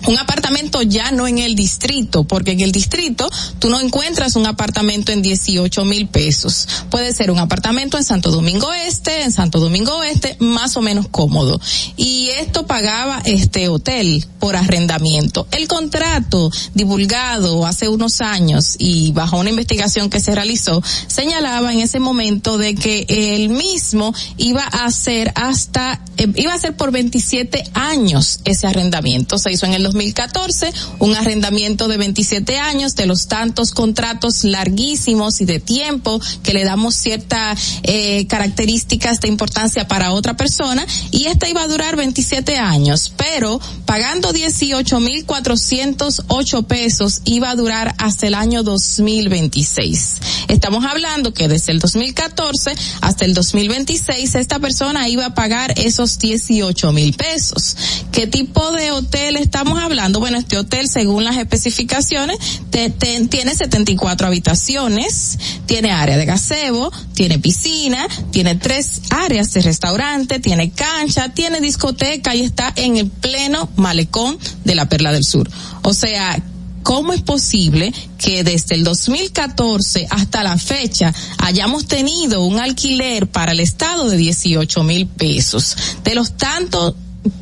un 0.06 0.18
apartamento 0.18 0.82
ya 0.82 1.10
no 1.12 1.26
en 1.26 1.38
el 1.38 1.54
distrito, 1.54 2.24
porque 2.24 2.52
en 2.52 2.60
el 2.60 2.72
distrito 2.72 3.28
tú 3.58 3.70
no 3.70 3.80
encuentras 3.80 4.36
un 4.36 4.46
apartamento 4.46 5.12
en 5.12 5.22
18 5.22 5.84
mil 5.84 6.08
pesos. 6.08 6.68
Puede 6.90 7.14
ser 7.14 7.30
un 7.30 7.38
apartamento 7.38 7.96
en 7.96 8.04
Santo 8.04 8.30
Domingo 8.30 8.72
Este, 8.72 9.22
en 9.22 9.32
Santo 9.32 9.60
Domingo 9.60 9.96
Oeste, 9.96 10.36
más 10.40 10.76
o 10.76 10.82
menos 10.82 11.08
cómodo. 11.08 11.60
Y 11.96 12.28
esto 12.38 12.66
pagaba 12.66 13.22
este 13.24 13.68
hotel 13.68 14.24
por 14.38 14.56
arrendamiento. 14.56 15.46
El 15.50 15.68
contrato 15.68 16.50
divulgado 16.74 17.66
hace 17.66 17.88
unos 17.88 18.20
años 18.20 18.76
y 18.78 19.12
bajo 19.12 19.38
una 19.38 19.50
investigación 19.50 20.10
que 20.10 20.20
se 20.20 20.34
realizó, 20.34 20.82
señalaba 21.06 21.72
en 21.72 21.80
ese 21.80 22.00
momento 22.00 22.58
de 22.58 22.74
que 22.74 23.06
el 23.08 23.48
mismo 23.48 24.14
iba 24.36 24.62
a 24.62 24.90
ser 24.90 25.32
hasta, 25.34 26.00
eh, 26.16 26.26
iba 26.36 26.52
a 26.52 26.58
ser 26.58 26.76
por 26.76 26.90
27 26.90 27.64
años 27.74 28.40
ese 28.44 28.66
arrendamiento. 28.66 29.38
Se 29.38 29.52
hizo 29.52 29.66
en 29.66 29.73
el 29.74 29.82
2014, 29.82 30.72
un 30.98 31.14
arrendamiento 31.14 31.88
de 31.88 31.96
27 31.96 32.58
años 32.58 32.94
de 32.94 33.06
los 33.06 33.26
tantos 33.26 33.72
contratos 33.72 34.44
larguísimos 34.44 35.40
y 35.40 35.44
de 35.44 35.60
tiempo 35.60 36.20
que 36.42 36.54
le 36.54 36.64
damos 36.64 36.94
ciertas 36.94 37.80
eh, 37.82 38.26
características 38.26 39.20
de 39.20 39.28
importancia 39.28 39.86
para 39.88 40.12
otra 40.12 40.36
persona 40.36 40.86
y 41.10 41.26
esta 41.26 41.48
iba 41.48 41.62
a 41.62 41.68
durar 41.68 41.96
27 41.96 42.58
años, 42.58 43.12
pero 43.16 43.60
pagando 43.86 44.32
18 44.32 45.00
mil 45.00 45.24
408 45.24 46.62
pesos 46.64 47.20
iba 47.24 47.50
a 47.50 47.56
durar 47.56 47.94
hasta 47.98 48.26
el 48.26 48.34
año 48.34 48.62
2026. 48.62 50.20
Estamos 50.48 50.84
hablando 50.84 51.32
que 51.32 51.48
desde 51.48 51.72
el 51.72 51.78
2014 51.78 52.74
hasta 53.00 53.24
el 53.24 53.34
2026 53.34 54.34
esta 54.34 54.58
persona 54.58 55.08
iba 55.08 55.26
a 55.26 55.34
pagar 55.34 55.74
esos 55.78 56.18
18 56.18 56.92
mil 56.92 57.14
pesos. 57.14 57.76
¿Qué 58.12 58.26
tipo 58.26 58.72
de 58.72 58.92
hotel 58.92 59.36
estamos 59.64 59.82
hablando? 59.82 60.20
Bueno, 60.20 60.36
este 60.36 60.58
hotel, 60.58 60.88
según 60.88 61.24
las 61.24 61.38
especificaciones, 61.38 62.36
te- 62.70 62.90
te- 62.90 63.26
tiene 63.28 63.54
74 63.54 64.26
habitaciones, 64.26 65.38
tiene 65.66 65.90
área 65.90 66.18
de 66.18 66.26
gazebo, 66.26 66.92
tiene 67.14 67.38
piscina, 67.38 68.06
tiene 68.30 68.56
tres 68.56 69.00
áreas 69.10 69.52
de 69.54 69.62
restaurante, 69.62 70.38
tiene 70.38 70.70
cancha, 70.70 71.30
tiene 71.30 71.60
discoteca 71.62 72.34
y 72.34 72.42
está 72.42 72.72
en 72.76 72.96
el 72.98 73.08
pleno 73.08 73.70
malecón 73.76 74.38
de 74.64 74.74
la 74.74 74.86
Perla 74.88 75.12
del 75.12 75.24
Sur. 75.24 75.50
O 75.82 75.94
sea, 75.94 76.38
¿Cómo 76.82 77.14
es 77.14 77.22
posible 77.22 77.94
que 78.18 78.44
desde 78.44 78.74
el 78.74 78.84
2014 78.84 80.06
hasta 80.10 80.42
la 80.42 80.58
fecha 80.58 81.14
hayamos 81.38 81.86
tenido 81.86 82.44
un 82.44 82.58
alquiler 82.58 83.26
para 83.26 83.52
el 83.52 83.60
Estado 83.60 84.10
de 84.10 84.18
18 84.18 84.82
mil 84.84 85.06
pesos? 85.06 85.76
De 86.04 86.14
los 86.14 86.36
tantos 86.36 86.94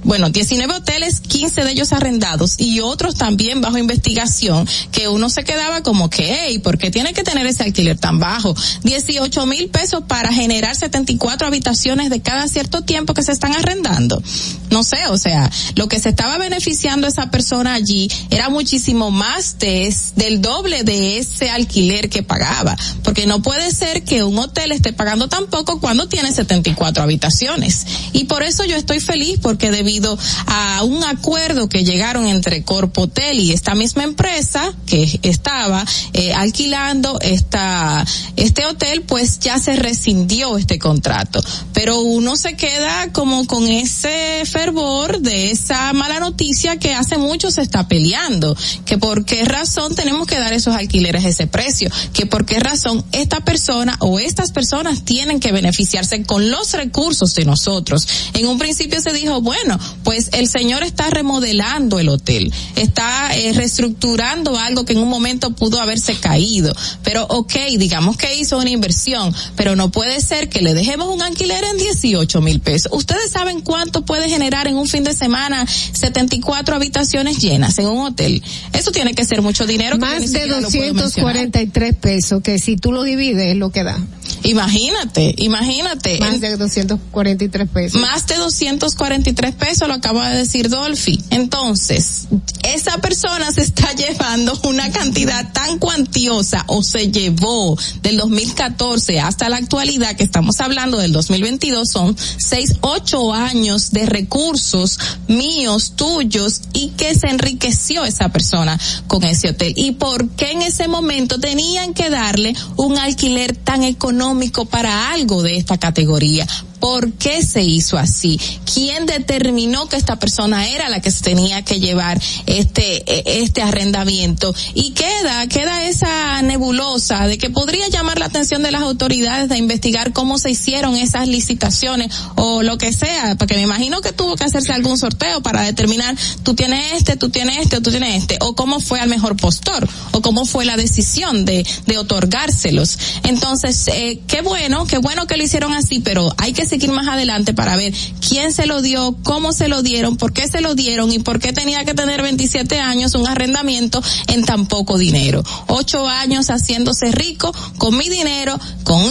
bueno, 0.04 0.30
19 0.30 0.74
hoteles, 0.74 1.20
15 1.20 1.64
de 1.64 1.70
ellos 1.72 1.92
arrendados 1.92 2.56
y 2.58 2.80
otros 2.80 3.16
también 3.16 3.60
bajo 3.60 3.78
investigación 3.78 4.66
que 4.92 5.08
uno 5.08 5.28
se 5.30 5.42
quedaba 5.44 5.82
como 5.82 6.10
que, 6.10 6.46
hey, 6.46 6.58
¿por 6.58 6.78
qué 6.78 6.90
tiene 6.90 7.12
que 7.12 7.24
tener 7.24 7.46
ese 7.46 7.64
alquiler 7.64 7.98
tan 7.98 8.18
bajo? 8.18 8.54
18 8.82 9.46
mil 9.46 9.68
pesos 9.70 10.04
para 10.06 10.32
generar 10.32 10.76
74 10.76 11.46
habitaciones 11.46 12.10
de 12.10 12.20
cada 12.20 12.46
cierto 12.46 12.82
tiempo 12.82 13.14
que 13.14 13.22
se 13.22 13.32
están 13.32 13.54
arrendando. 13.54 14.22
No 14.70 14.84
sé, 14.84 14.98
o 15.08 15.18
sea, 15.18 15.50
lo 15.74 15.88
que 15.88 15.98
se 15.98 16.10
estaba 16.10 16.38
beneficiando 16.38 17.06
esa 17.06 17.30
persona 17.30 17.74
allí 17.74 18.10
era 18.30 18.48
muchísimo 18.48 19.10
más 19.10 19.58
de, 19.58 19.94
del 20.16 20.42
doble 20.42 20.84
de 20.84 21.18
ese 21.18 21.50
alquiler 21.50 22.08
que 22.08 22.22
pagaba, 22.22 22.76
porque 23.02 23.26
no 23.26 23.42
puede 23.42 23.72
ser 23.72 24.04
que 24.04 24.22
un 24.22 24.38
hotel 24.38 24.72
esté 24.72 24.92
pagando 24.92 25.28
tan 25.28 25.46
poco 25.46 25.80
cuando 25.80 26.08
tiene 26.08 26.32
74 26.32 27.02
habitaciones. 27.02 27.86
Y 28.12 28.24
por 28.24 28.42
eso 28.42 28.64
yo 28.64 28.76
estoy 28.76 29.00
feliz 29.00 29.38
porque 29.42 29.71
debido 29.72 30.16
a 30.46 30.84
un 30.84 31.02
acuerdo 31.02 31.68
que 31.68 31.82
llegaron 31.82 32.28
entre 32.28 32.62
Corpotel 32.62 33.40
y 33.40 33.50
esta 33.52 33.74
misma 33.74 34.04
empresa 34.04 34.72
que 34.86 35.18
estaba 35.22 35.84
eh, 36.12 36.32
alquilando 36.32 37.18
esta 37.20 38.06
este 38.36 38.64
hotel, 38.66 39.02
pues 39.02 39.40
ya 39.40 39.58
se 39.58 39.76
rescindió 39.76 40.56
este 40.56 40.78
contrato. 40.78 41.42
Pero 41.72 42.00
uno 42.00 42.36
se 42.36 42.54
queda 42.54 43.12
como 43.12 43.46
con 43.46 43.66
ese 43.66 44.44
fervor 44.44 45.20
de 45.20 45.50
esa 45.50 45.92
mala 45.92 46.20
noticia 46.20 46.78
que 46.78 46.94
hace 46.94 47.18
mucho 47.18 47.50
se 47.50 47.62
está 47.62 47.88
peleando, 47.88 48.56
que 48.84 48.98
por 48.98 49.24
qué 49.24 49.44
razón 49.44 49.94
tenemos 49.94 50.26
que 50.26 50.38
dar 50.38 50.52
esos 50.52 50.74
alquileres 50.76 51.24
ese 51.24 51.46
precio, 51.46 51.90
que 52.12 52.26
por 52.26 52.44
qué 52.44 52.60
razón 52.60 53.04
esta 53.12 53.40
persona 53.40 53.96
o 54.00 54.18
estas 54.18 54.52
personas 54.52 55.04
tienen 55.04 55.40
que 55.40 55.52
beneficiarse 55.52 56.22
con 56.24 56.50
los 56.50 56.72
recursos 56.72 57.34
de 57.34 57.44
nosotros. 57.44 58.06
En 58.34 58.46
un 58.46 58.58
principio 58.58 59.00
se 59.00 59.12
dijo, 59.12 59.40
bueno, 59.40 59.61
pues 60.04 60.30
el 60.32 60.48
señor 60.48 60.82
está 60.82 61.10
remodelando 61.10 61.98
el 61.98 62.08
hotel, 62.08 62.52
está 62.76 63.34
eh, 63.34 63.52
reestructurando 63.52 64.58
algo 64.58 64.84
que 64.84 64.92
en 64.92 64.98
un 64.98 65.08
momento 65.08 65.50
pudo 65.52 65.80
haberse 65.80 66.14
caído, 66.16 66.74
pero 67.02 67.24
ok, 67.28 67.54
digamos 67.78 68.16
que 68.16 68.34
hizo 68.34 68.58
una 68.58 68.70
inversión, 68.70 69.34
pero 69.56 69.76
no 69.76 69.90
puede 69.90 70.20
ser 70.20 70.48
que 70.48 70.62
le 70.62 70.74
dejemos 70.74 71.08
un 71.08 71.22
alquiler 71.22 71.64
en 71.64 71.76
18 71.78 72.40
mil 72.40 72.60
pesos. 72.60 72.92
Ustedes 72.92 73.30
saben 73.30 73.60
cuánto 73.60 74.04
puede 74.04 74.28
generar 74.28 74.66
en 74.66 74.76
un 74.76 74.88
fin 74.88 75.04
de 75.04 75.14
semana 75.14 75.66
74 75.66 76.76
habitaciones 76.76 77.38
llenas 77.38 77.78
en 77.78 77.86
un 77.86 78.06
hotel. 78.06 78.42
Eso 78.72 78.90
tiene 78.90 79.14
que 79.14 79.24
ser 79.24 79.42
mucho 79.42 79.66
dinero. 79.66 79.98
Más 79.98 80.20
de 80.20 80.28
siquiera 80.28 80.60
lo 80.60 80.68
puedo 80.68 80.94
mencionar. 80.94 81.34
243 81.34 81.94
pesos, 81.96 82.42
que 82.42 82.58
si 82.58 82.76
tú 82.76 82.92
lo 82.92 83.02
divides 83.02 83.52
es 83.52 83.56
lo 83.56 83.70
que 83.70 83.84
da. 83.84 83.98
Imagínate, 84.44 85.34
imagínate. 85.38 86.18
Más 86.18 86.40
de 86.40 86.56
243 86.56 87.68
pesos. 87.68 88.00
Más 88.00 88.26
de 88.26 88.36
243 88.36 89.51
pesos, 89.52 89.88
lo 89.88 89.94
acaba 89.94 90.30
de 90.30 90.38
decir 90.38 90.68
Dolphy. 90.68 91.22
Entonces, 91.30 92.28
esa 92.62 92.98
persona 92.98 93.52
se 93.52 93.62
está 93.62 93.92
llevando 93.96 94.58
una 94.64 94.90
cantidad 94.90 95.52
tan 95.52 95.78
cuantiosa 95.78 96.64
o 96.66 96.82
se 96.82 97.10
llevó 97.10 97.76
del 98.02 98.16
2014 98.16 99.20
hasta 99.20 99.48
la 99.48 99.56
actualidad 99.56 100.16
que 100.16 100.24
estamos 100.24 100.60
hablando 100.60 100.98
del 100.98 101.12
2022 101.12 101.88
son 101.88 102.16
seis, 102.38 102.76
ocho 102.80 103.32
años 103.32 103.90
de 103.90 104.06
recursos 104.06 104.98
míos, 105.28 105.92
tuyos 105.96 106.62
y 106.72 106.90
que 106.90 107.14
se 107.14 107.28
enriqueció 107.28 108.04
esa 108.04 108.30
persona 108.30 108.78
con 109.06 109.24
ese 109.24 109.50
hotel. 109.50 109.72
¿Y 109.76 109.92
por 109.92 110.28
qué 110.30 110.52
en 110.52 110.62
ese 110.62 110.88
momento 110.88 111.38
tenían 111.38 111.94
que 111.94 112.10
darle 112.10 112.54
un 112.76 112.98
alquiler 112.98 113.56
tan 113.56 113.82
económico 113.84 114.64
para 114.64 115.10
algo 115.10 115.42
de 115.42 115.56
esta 115.56 115.78
categoría? 115.78 116.46
¿Por 116.82 117.12
qué 117.12 117.42
se 117.44 117.62
hizo 117.62 117.96
así? 117.96 118.40
¿Quién 118.74 119.06
determinó 119.06 119.88
que 119.88 119.94
esta 119.94 120.18
persona 120.18 120.66
era 120.66 120.88
la 120.88 121.00
que 121.00 121.12
se 121.12 121.22
tenía 121.22 121.62
que 121.62 121.78
llevar 121.78 122.20
este 122.46 123.04
eh, 123.06 123.22
este 123.42 123.62
arrendamiento? 123.62 124.52
Y 124.74 124.90
queda 124.90 125.46
queda 125.46 125.86
esa 125.86 126.42
nebulosa 126.42 127.28
de 127.28 127.38
que 127.38 127.50
podría 127.50 127.86
llamar 127.86 128.18
la 128.18 128.26
atención 128.26 128.64
de 128.64 128.72
las 128.72 128.82
autoridades 128.82 129.48
de 129.48 129.58
investigar 129.58 130.12
cómo 130.12 130.38
se 130.38 130.50
hicieron 130.50 130.96
esas 130.96 131.28
licitaciones 131.28 132.12
o 132.34 132.64
lo 132.64 132.78
que 132.78 132.92
sea, 132.92 133.36
porque 133.38 133.54
me 133.54 133.62
imagino 133.62 134.00
que 134.00 134.10
tuvo 134.10 134.34
que 134.34 134.42
hacerse 134.42 134.72
algún 134.72 134.98
sorteo 134.98 135.40
para 135.40 135.62
determinar 135.62 136.16
tú 136.42 136.54
tienes 136.54 136.94
este, 136.94 137.14
tú 137.14 137.30
tienes 137.30 137.58
este, 137.60 137.80
tú 137.80 137.90
tienes 137.90 138.16
este, 138.16 138.38
o 138.40 138.56
cómo 138.56 138.80
fue 138.80 138.98
al 138.98 139.08
mejor 139.08 139.36
postor, 139.36 139.88
o 140.10 140.20
cómo 140.20 140.46
fue 140.46 140.64
la 140.64 140.76
decisión 140.76 141.44
de 141.44 141.64
de 141.86 141.98
otorgárselos. 141.98 142.98
Entonces, 143.22 143.86
eh, 143.88 144.20
qué 144.26 144.42
bueno, 144.42 144.86
qué 144.86 144.98
bueno 144.98 145.26
que 145.26 145.36
lo 145.36 145.44
hicieron 145.44 145.72
así, 145.72 146.00
pero 146.00 146.34
hay 146.38 146.52
que 146.52 146.66
seguir 146.72 146.90
más 146.90 147.06
adelante 147.06 147.52
para 147.52 147.76
ver 147.76 147.92
quién 148.26 148.50
se 148.50 148.64
lo 148.64 148.80
dio, 148.80 149.14
cómo 149.24 149.52
se 149.52 149.68
lo 149.68 149.82
dieron, 149.82 150.16
por 150.16 150.32
qué 150.32 150.48
se 150.48 150.62
lo 150.62 150.74
dieron 150.74 151.12
y 151.12 151.18
por 151.18 151.38
qué 151.38 151.52
tenía 151.52 151.84
que 151.84 151.92
tener 151.92 152.22
27 152.22 152.80
años 152.80 153.14
un 153.14 153.28
arrendamiento 153.28 154.02
en 154.28 154.42
tan 154.46 154.64
poco 154.64 154.96
dinero. 154.96 155.44
Ocho 155.66 156.08
años 156.08 156.46
haciéndose 156.46 157.12
rico 157.12 157.52
con 157.76 157.98
mi 157.98 158.08
dinero, 158.08 158.58
con 158.84 159.02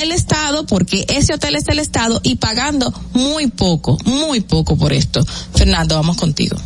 el 0.00 0.12
Estado, 0.12 0.64
porque 0.64 1.04
ese 1.10 1.34
hotel 1.34 1.56
es 1.56 1.64
del 1.64 1.80
Estado 1.80 2.18
y 2.22 2.36
pagando 2.36 2.94
muy 3.12 3.48
poco, 3.48 3.98
muy 4.06 4.40
poco 4.40 4.78
por 4.78 4.94
esto. 4.94 5.22
Fernando, 5.54 5.96
vamos 5.96 6.16
contigo. 6.16 6.56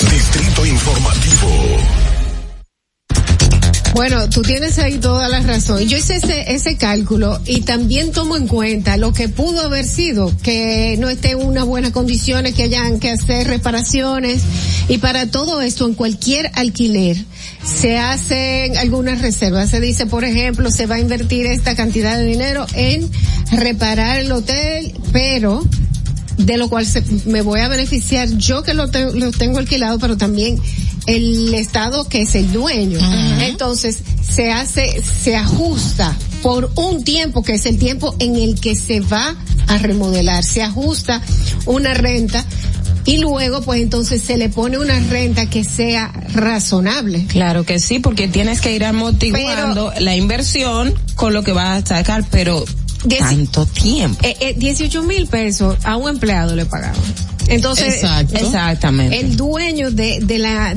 Distrito 0.00 0.64
Informativo. 0.64 2.05
Bueno, 3.96 4.28
tú 4.28 4.42
tienes 4.42 4.78
ahí 4.78 4.98
toda 4.98 5.26
la 5.30 5.40
razón. 5.40 5.80
Yo 5.88 5.96
hice 5.96 6.16
ese, 6.16 6.52
ese 6.54 6.76
cálculo 6.76 7.40
y 7.46 7.62
también 7.62 8.12
tomo 8.12 8.36
en 8.36 8.46
cuenta 8.46 8.98
lo 8.98 9.14
que 9.14 9.30
pudo 9.30 9.62
haber 9.62 9.86
sido, 9.86 10.30
que 10.42 10.96
no 10.98 11.08
esté 11.08 11.30
en 11.30 11.38
unas 11.38 11.64
buenas 11.64 11.92
condiciones, 11.92 12.52
que 12.54 12.64
hayan 12.64 13.00
que 13.00 13.10
hacer 13.10 13.46
reparaciones 13.46 14.42
y 14.90 14.98
para 14.98 15.30
todo 15.30 15.62
esto 15.62 15.86
en 15.86 15.94
cualquier 15.94 16.50
alquiler 16.52 17.16
se 17.64 17.96
hacen 17.96 18.76
algunas 18.76 19.22
reservas. 19.22 19.70
Se 19.70 19.80
dice, 19.80 20.04
por 20.04 20.24
ejemplo, 20.24 20.70
se 20.70 20.84
va 20.84 20.96
a 20.96 21.00
invertir 21.00 21.46
esta 21.46 21.74
cantidad 21.74 22.18
de 22.18 22.26
dinero 22.26 22.66
en 22.74 23.10
reparar 23.50 24.18
el 24.18 24.30
hotel, 24.30 24.92
pero 25.10 25.64
de 26.36 26.58
lo 26.58 26.68
cual 26.68 26.84
se- 26.84 27.02
me 27.24 27.40
voy 27.40 27.60
a 27.60 27.68
beneficiar 27.68 28.28
yo 28.36 28.62
que 28.62 28.74
lo, 28.74 28.90
te- 28.90 29.10
lo 29.14 29.30
tengo 29.32 29.56
alquilado, 29.56 29.98
pero 29.98 30.18
también 30.18 30.60
el 31.06 31.54
Estado 31.54 32.08
que 32.08 32.22
es 32.22 32.34
el 32.34 32.52
dueño. 32.52 32.98
Entonces, 33.40 33.98
se 34.28 34.50
hace, 34.50 35.02
se 35.02 35.36
ajusta 35.36 36.16
por 36.42 36.70
un 36.76 37.04
tiempo, 37.04 37.42
que 37.42 37.54
es 37.54 37.66
el 37.66 37.78
tiempo 37.78 38.14
en 38.18 38.36
el 38.36 38.60
que 38.60 38.76
se 38.76 39.00
va 39.00 39.36
a 39.68 39.78
remodelar. 39.78 40.44
Se 40.44 40.62
ajusta 40.62 41.22
una 41.64 41.94
renta 41.94 42.44
y 43.06 43.18
luego, 43.18 43.62
pues 43.62 43.80
entonces 43.80 44.20
se 44.20 44.36
le 44.36 44.48
pone 44.48 44.78
una 44.78 44.98
renta 44.98 45.48
que 45.48 45.62
sea 45.62 46.12
razonable. 46.34 47.24
Claro 47.26 47.64
que 47.64 47.78
sí, 47.78 48.00
porque 48.00 48.26
tienes 48.26 48.60
que 48.60 48.74
ir 48.74 48.84
amortiguando 48.84 49.92
la 50.00 50.16
inversión 50.16 50.92
con 51.14 51.32
lo 51.32 51.44
que 51.44 51.52
vas 51.52 51.84
a 51.84 51.86
sacar, 51.98 52.24
pero 52.30 52.64
tanto 53.18 53.64
tiempo. 53.66 54.18
Eh, 54.24 54.36
eh, 54.40 54.54
18 54.56 55.02
mil 55.04 55.28
pesos 55.28 55.76
a 55.84 55.96
un 55.96 56.10
empleado 56.10 56.56
le 56.56 56.66
pagaban. 56.66 56.96
Entonces, 57.48 57.94
Exacto. 57.94 58.36
Exactamente. 58.36 59.20
El 59.20 59.36
dueño 59.36 59.90
de, 59.90 60.20
de 60.20 60.38
la, 60.38 60.74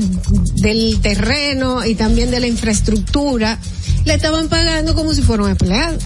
del 0.56 1.00
terreno 1.00 1.84
y 1.84 1.94
también 1.94 2.30
de 2.30 2.40
la 2.40 2.46
infraestructura 2.46 3.58
le 4.04 4.14
estaban 4.14 4.48
pagando 4.48 4.94
como 4.94 5.12
si 5.14 5.22
fuera 5.22 5.42
un 5.44 5.50
empleado. 5.50 5.98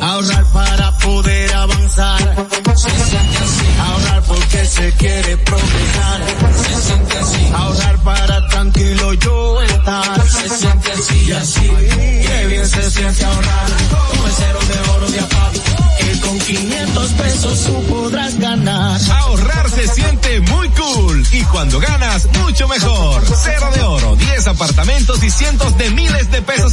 Ahorrar 0.00 0.44
para 0.52 0.92
poder 0.98 1.54
avanzar. 1.54 2.46
Se 2.74 2.90
siente 2.90 3.38
así. 3.38 3.66
Ahorrar 3.80 4.22
porque 4.22 4.64
se 4.66 4.92
quiere 4.92 5.36
progresar. 5.38 6.20
Se 6.62 6.82
siente 6.82 7.18
así. 7.18 7.50
Ahorrar 7.54 7.98
para 7.98 8.48
tranquilo 8.48 9.12
yo 9.14 9.62
estar. 9.62 10.28
Se 10.28 10.48
siente 10.48 10.92
así 10.92 11.24
y 11.26 11.32
así. 11.32 11.70
Qué 12.26 12.46
bien 12.48 12.68
se 12.68 12.90
siente 12.90 13.24
ahorrar. 13.24 13.66
Con 13.90 14.26
el 14.26 14.32
cero 14.32 14.58
de 14.68 14.90
oro 14.90 15.10
de 15.10 15.20
APAP. 15.20 15.54
Que 15.98 16.20
con 16.20 16.38
500 16.38 17.10
pesos 17.12 17.64
tú 17.64 17.82
podrás 17.84 18.38
ganar. 18.38 19.00
Ahorrar 19.10 19.70
se 19.70 19.88
siente 19.88 20.40
muy 20.40 20.68
cool 20.70 21.26
y 21.32 21.42
cuando 21.44 21.80
ganas 21.80 22.26
mucho 22.44 22.68
mejor. 22.68 23.22
Cero 23.34 23.70
de 23.74 23.82
oro, 23.82 24.16
10 24.16 24.46
apartamentos 24.46 25.22
y 25.22 25.30
cientos 25.30 25.76
de 25.78 25.90
miles 25.90 26.30
de 26.30 26.42
pesos 26.42 26.72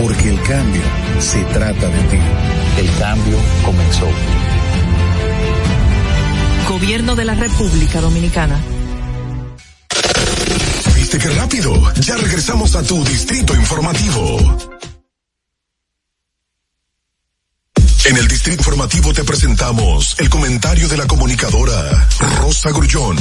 Porque 0.00 0.28
el 0.30 0.42
cambio 0.42 0.82
se 1.20 1.42
trata 1.44 1.88
de 1.88 2.02
ti. 2.04 2.18
El 2.78 2.98
cambio 2.98 3.36
comenzó. 3.64 4.08
Gobierno 6.68 7.14
de 7.14 7.24
la 7.24 7.34
República 7.34 8.00
Dominicana. 8.00 8.60
¿Viste 10.96 11.18
qué 11.18 11.28
rápido? 11.30 11.92
Ya 12.00 12.16
regresamos 12.16 12.74
a 12.74 12.82
tu 12.82 13.04
Distrito 13.04 13.54
Informativo. 13.54 14.58
En 18.06 18.16
el 18.18 18.28
Distrito 18.28 18.58
Informativo 18.58 19.14
te 19.14 19.24
presentamos 19.24 20.16
el 20.18 20.28
comentario 20.28 20.88
de 20.88 20.96
la 20.98 21.06
comunicadora 21.06 22.06
Rosa 22.40 22.70
Grullón. 22.70 23.16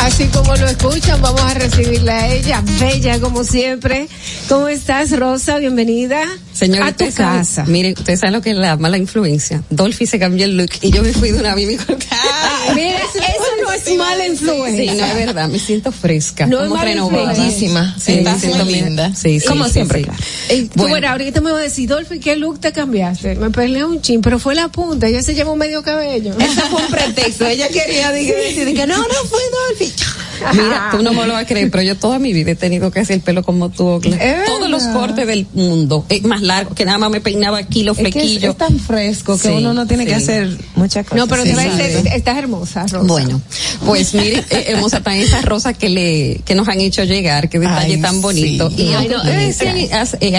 Así 0.00 0.24
como 0.28 0.54
lo 0.56 0.66
escuchan, 0.66 1.20
vamos 1.20 1.40
a 1.42 1.54
recibirla 1.54 2.14
a 2.22 2.28
ella, 2.28 2.62
bella 2.80 3.20
como 3.20 3.44
siempre. 3.44 4.08
¿Cómo 4.48 4.68
estás, 4.68 5.10
Rosa? 5.10 5.58
Bienvenida 5.58 6.22
Señor, 6.54 6.82
a 6.84 6.92
tu 6.92 7.04
usted 7.04 7.14
sabe- 7.14 7.38
casa. 7.38 7.64
Mire, 7.66 7.92
usted 7.92 8.16
sabe 8.16 8.32
lo 8.32 8.40
que 8.40 8.50
es 8.52 8.56
la 8.56 8.76
mala 8.76 8.96
influencia. 8.96 9.62
Dolphy 9.68 10.06
se 10.06 10.18
cambió 10.18 10.44
el 10.46 10.56
look 10.56 10.70
y 10.80 10.90
yo 10.92 11.02
me 11.02 11.12
fui 11.12 11.30
de 11.30 11.40
una. 11.40 11.50
Ah, 11.50 11.54
mira, 12.74 12.96
eso 12.96 13.44
no 13.62 13.72
es 13.72 13.96
mala 13.98 14.26
influencia. 14.26 14.92
Sí, 14.92 14.98
no 14.98 15.04
es 15.04 15.14
verdad, 15.14 15.48
me 15.48 15.58
siento 15.58 15.92
fresca. 15.92 16.46
No 16.46 16.56
es 16.58 16.62
como 16.64 16.76
mala 16.76 16.90
renovada. 16.90 17.34
influencia. 17.44 17.94
Sí, 17.98 18.12
Estás 18.14 18.34
me 18.34 18.40
siento 18.40 18.64
linda. 18.64 19.14
Sí, 19.14 19.40
sí, 19.40 19.46
Como 19.46 19.64
sí, 19.66 19.72
siempre, 19.72 19.98
sí. 20.00 20.04
claro. 20.06 20.18
Eh, 20.48 20.68
tú, 20.74 20.88
bueno, 20.88 21.08
ahorita 21.08 21.40
me 21.42 21.52
va 21.52 21.58
a 21.58 21.62
decir, 21.62 21.88
Dolphy, 21.88 22.18
¿qué 22.18 22.36
look 22.36 22.60
te 22.60 22.72
cambiaste? 22.72 23.34
Me 23.34 23.50
peleé 23.50 23.84
un 23.84 24.00
chin, 24.00 24.22
pero 24.22 24.38
fue 24.38 24.54
la 24.54 24.68
punta, 24.68 25.06
ella 25.06 25.22
se 25.22 25.34
llevó 25.34 25.54
medio 25.54 25.82
cabello. 25.82 26.32
Eso 26.38 26.62
fue 26.70 26.82
un 26.82 26.88
pretexto. 26.90 27.46
Ella 27.46 27.68
quería 27.68 28.10
decir 28.10 28.74
que 28.74 28.86
no, 28.86 28.96
no 28.96 29.14
fue 29.28 29.40
Dolphy. 29.68 29.87
titre. 29.90 30.27
Mira, 30.52 30.88
tú 30.90 31.02
no 31.02 31.12
me 31.12 31.26
lo 31.26 31.34
vas 31.34 31.42
a 31.42 31.46
creer, 31.46 31.70
pero 31.70 31.82
yo 31.82 31.96
toda 31.96 32.18
mi 32.18 32.32
vida 32.32 32.52
he 32.52 32.54
tenido 32.54 32.90
que 32.90 33.00
hacer 33.00 33.16
el 33.16 33.22
pelo 33.22 33.42
como 33.42 33.70
tú. 33.70 34.00
Es 34.02 34.44
Todos 34.46 34.68
los 34.70 34.82
cortes 34.84 35.26
del 35.26 35.46
mundo. 35.54 36.04
Es 36.08 36.22
más 36.24 36.42
largo, 36.42 36.74
que 36.74 36.84
nada 36.84 36.98
más 36.98 37.10
me 37.10 37.20
peinaba 37.20 37.58
aquí 37.58 37.82
los 37.82 37.98
Es 37.98 38.02
que 38.04 38.08
es, 38.08 38.14
flequillos. 38.14 38.50
es 38.52 38.56
tan 38.56 38.78
fresco 38.78 39.38
que 39.38 39.48
Sí, 39.48 39.54
uno 39.54 39.74
no 39.74 39.86
tiene 39.86 40.06
que 40.06 40.14
hacer 40.14 40.56
muchas 40.74 41.04
cosas. 41.04 41.18
No, 41.18 41.26
pero 41.26 41.42
Sí, 41.42 41.50
te 41.50 41.56
va 41.56 41.62
a 41.62 41.76
decir, 41.76 42.08
estás 42.12 42.38
hermosa, 42.38 42.82
Rosa. 42.82 42.98
Bueno, 43.02 43.40
pues 43.86 44.14
mire, 44.14 44.38
eh, 44.50 44.64
hermosa 44.68 45.02
tan 45.02 45.14
esas 45.14 45.44
rosas 45.44 45.76
que 45.76 45.88
le 45.88 46.40
que 46.44 46.54
nos 46.54 46.68
han 46.68 46.80
hecho 46.80 47.04
llegar, 47.04 47.48
qué 47.48 47.58
detalle 47.58 47.94
Ay, 47.94 48.00
tan 48.00 48.20
bonito. 48.20 48.70
Y 48.76 48.92
Ay, 48.92 49.08
no, 49.08 49.22
eh, 49.24 49.54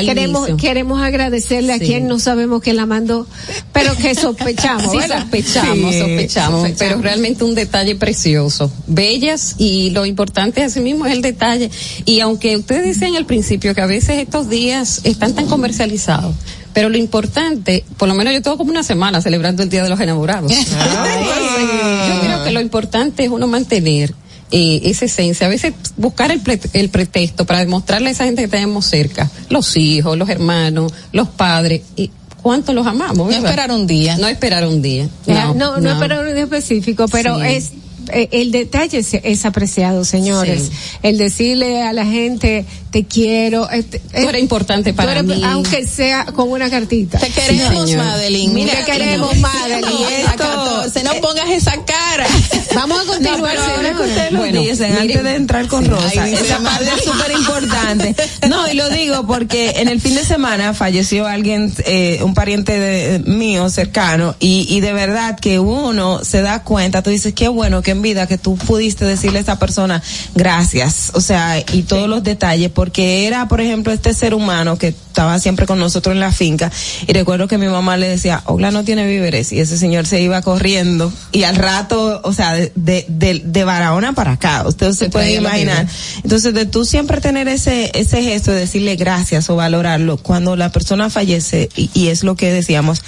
queremos, 0.06 0.50
inicio, 0.50 0.58
queremos 0.58 1.02
agradecerle 1.02 1.74
a 1.74 1.80
quien 1.80 2.08
no 2.08 2.20
sabemos 2.20 2.62
que 2.62 2.74
la 2.74 2.86
mandó, 2.86 3.28
pero 3.74 3.96
que 3.96 4.16
sospechamos, 4.16 4.92
sospechamos, 4.92 5.94
Sí, 5.94 6.00
sospechamos, 6.00 6.70
pero 6.78 7.02
realmente 7.02 7.44
un 7.44 7.56
detalle 7.56 7.96
precioso. 7.96 8.72
Bellas 8.88 9.56
y 9.58 9.89
lo 9.90 10.06
importante 10.06 10.64
así 10.64 10.80
mismo 10.80 11.06
es 11.06 11.14
el 11.14 11.22
detalle. 11.22 11.70
Y 12.06 12.20
aunque 12.22 12.58
ustedes 12.58 12.86
decían 12.86 13.16
al 13.16 13.26
principio 13.26 13.74
que 13.76 13.82
a 13.82 13.86
veces 13.86 14.18
estos 14.20 14.50
días 14.50 15.02
están 15.04 15.34
tan 15.36 15.48
comercializados, 15.48 16.36
pero 16.74 16.90
lo 16.90 16.98
importante, 16.98 17.84
por 17.98 18.08
lo 18.08 18.14
menos 18.16 18.34
yo 18.34 18.42
tengo 18.42 18.58
como 18.58 18.72
una 18.72 18.84
semana 18.84 19.22
celebrando 19.22 19.64
el 19.64 19.70
Día 19.70 19.84
de 19.84 19.90
los 19.90 20.00
Enamorados. 20.00 20.52
yo 20.54 22.20
creo 22.22 22.44
que 22.44 22.52
lo 22.52 22.62
importante 22.62 23.24
es 23.26 23.30
uno 23.30 23.48
mantener 23.48 24.14
eh, 24.52 24.82
esa 24.86 25.06
esencia, 25.06 25.48
a 25.48 25.50
veces 25.50 25.74
buscar 25.98 26.32
el, 26.32 26.42
pre- 26.42 26.60
el 26.74 26.90
pretexto 26.90 27.46
para 27.46 27.60
demostrarle 27.60 28.10
a 28.10 28.12
esa 28.12 28.26
gente 28.26 28.42
que 28.44 28.48
tenemos 28.48 28.86
cerca, 28.86 29.30
los 29.50 29.76
hijos, 29.78 30.18
los 30.18 30.28
hermanos, 30.30 30.92
los 31.12 31.28
padres, 31.30 31.82
y 31.96 32.10
cuánto 32.42 32.74
los 32.74 32.88
amamos. 32.88 33.18
No 33.18 33.26
¿verdad? 33.26 33.46
esperar 33.46 33.72
un 33.72 33.86
día. 33.86 34.18
No 34.18 34.28
esperar 34.28 34.66
un 34.66 34.82
día. 34.82 35.08
No, 35.28 35.54
no, 35.54 35.54
no, 35.54 35.82
no. 35.82 35.92
es 35.92 35.98
para 36.00 36.22
un 36.22 36.34
día 36.34 36.44
específico, 36.44 37.06
pero 37.12 37.40
Sí. 37.40 37.46
es 37.48 37.72
eh, 38.14 38.30
el 38.32 38.52
detalle 38.52 39.00
es, 39.00 39.14
es 39.14 39.46
apreciado, 39.46 40.06
señores. 40.06 40.64
Sí. 40.72 40.98
El 41.04 41.18
decirle 41.18 41.82
a 41.84 41.94
la 41.94 42.06
gente 42.06 42.66
te 42.92 43.06
quiero. 43.06 43.70
eh, 43.72 43.84
te- 43.84 44.00
Tú 44.00 44.28
eres 44.30 44.42
importante 44.42 44.92
tú 44.92 44.96
para 44.98 45.12
eres- 45.12 45.24
mí. 45.26 45.42
aunque 45.44 45.86
sea 45.88 46.26
con 46.26 46.50
una 46.50 46.70
cartita. 46.70 47.20
Te 47.20 47.30
queremos, 47.30 47.90
señor. 47.90 48.06
Madeline. 48.06 48.54
Mira, 48.54 48.74
te 48.86 48.92
queremos, 48.92 49.38
Madeline. 49.38 49.92
Y 50.00 50.04
esto, 50.26 50.90
se 50.92 51.04
no 51.04 51.14
pongas 51.22 51.50
esa 51.50 51.74
cara. 51.86 52.28
Vamos 52.76 53.00
a 53.02 53.06
continuar. 53.06 53.40
No, 53.40 53.62
pero 53.62 53.76
ahora 53.76 53.94
que 53.96 54.02
ustedes 54.10 54.32
lo 54.32 54.40
Bueno, 54.40 54.62
dicen, 54.62 54.92
miren. 54.92 55.02
antes 55.02 55.24
de 55.24 55.36
entrar 55.36 55.68
con 55.68 55.84
Sí. 55.84 55.90
Rosa, 55.90 56.28
esa 56.30 56.60
parte 56.60 56.86
es 56.98 57.04
súper 57.04 57.32
importante. 57.32 58.16
No, 58.50 58.68
y 58.70 58.74
lo 58.76 58.90
digo 58.90 59.26
porque 59.28 59.74
en 59.78 59.88
el 59.88 60.02
fin 60.02 60.16
de 60.16 60.24
semana 60.26 60.74
falleció 60.74 61.28
alguien, 61.28 61.74
eh, 61.86 62.20
un 62.24 62.34
pariente 62.34 62.80
de, 62.80 63.20
mío 63.20 63.70
cercano, 63.70 64.36
y, 64.40 64.66
y 64.70 64.80
de 64.82 64.94
verdad 64.94 65.38
que 65.40 65.60
uno 65.60 66.24
se 66.24 66.42
da 66.42 66.64
cuenta, 66.64 67.02
tú 67.04 67.10
dices, 67.10 67.34
qué 67.34 67.48
bueno 67.48 67.82
que 67.82 67.94
en 68.00 68.02
vida 68.02 68.28
que 68.28 68.38
tú 68.38 68.56
pudiste 68.56 69.06
decirle 69.06 69.40
a 69.40 69.42
esa 69.42 69.60
persona 69.60 70.02
gracias, 70.34 71.12
o 71.14 71.22
sea, 71.22 71.60
y 71.60 71.84
todos 71.84 72.10
los 72.10 72.24
detalles, 72.24 72.72
porque 72.72 73.28
era, 73.28 73.48
por 73.48 73.60
ejemplo, 73.62 73.92
este 73.92 74.14
ser 74.14 74.34
humano 74.34 74.78
que 74.78 74.88
estaba 74.88 75.38
siempre 75.40 75.66
con 75.66 75.80
nosotros 75.80 76.14
en 76.14 76.22
la 76.22 76.32
finca, 76.32 76.72
y 77.06 77.14
recuerdo 77.14 77.48
que 77.48 77.58
mi 77.58 77.68
mamá 77.68 77.98
le 77.98 78.08
decía, 78.08 78.42
Ogla 78.46 78.72
no 78.72 78.84
tiene 78.84 79.06
víveres, 79.06 79.52
y 79.52 79.60
ese 79.60 79.78
señor 79.78 80.06
se 80.06 80.22
iba 80.22 80.42
corriendo, 80.42 81.12
y 81.32 81.44
al 81.44 81.58
rato, 81.58 82.22
o 82.24 82.34
sea, 82.34 82.54
de, 82.54 82.72
de, 82.76 83.06
de, 83.10 83.42
de 83.44 83.64
Barahona 83.64 84.14
para 84.14 84.34
acá, 84.34 84.64
ustedes 84.66 84.98
se, 84.98 85.06
Se 85.06 85.12
pueden 85.12 85.42
imaginar. 85.42 85.88
Entonces, 86.24 86.54
de 86.54 86.66
tú 86.66 86.86
siempre 86.86 87.20
tener 87.20 87.48
ese, 87.48 87.92
ese 87.94 88.22
gesto 88.22 88.52
de 88.52 88.62
decirle 88.62 88.96
gracias 88.96 89.50
o 89.50 89.56
valorarlo, 89.56 90.18
cuando 90.18 90.56
la 90.56 90.72
persona 90.72 91.10
fallece, 91.10 91.70
y, 91.76 91.90
y 91.94 92.08
es 92.08 92.24
lo 92.24 92.36
que 92.36 92.52
decíamos, 92.54 93.02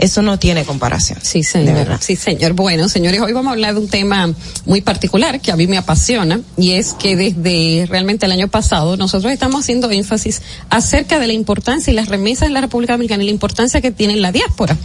eso 0.00 0.22
no 0.22 0.38
tiene 0.38 0.64
comparación. 0.64 1.18
Sí, 1.22 1.40
De 1.40 1.44
señor. 1.44 1.74
verdad. 1.74 1.98
Sí, 2.00 2.16
señor. 2.16 2.54
Bueno, 2.54 2.88
señores, 2.88 3.20
hoy 3.20 3.32
vamos 3.32 3.50
a 3.50 3.52
hablar 3.52 3.74
de 3.74 3.80
un 3.80 3.88
tema 3.88 4.32
muy 4.66 4.80
particular 4.80 5.40
que 5.40 5.52
a 5.52 5.56
mí 5.56 5.66
me 5.66 5.76
apasiona 5.76 6.40
y 6.56 6.72
es 6.72 6.94
que 6.94 7.16
desde 7.16 7.86
realmente 7.88 8.26
el 8.26 8.32
año 8.32 8.48
pasado 8.48 8.96
nosotros 8.96 9.32
estamos 9.32 9.60
haciendo 9.64 9.90
énfasis 9.90 10.42
acerca 10.70 11.18
de 11.18 11.26
la 11.26 11.32
importancia 11.32 11.92
y 11.92 11.94
las 11.96 12.08
remesas 12.08 12.48
en 12.48 12.54
la 12.54 12.60
República 12.60 12.94
Dominicana 12.94 13.22
y 13.22 13.26
la 13.26 13.32
importancia 13.32 13.80
que 13.80 13.90
tiene 13.90 14.16
la 14.16 14.32
diáspora, 14.32 14.76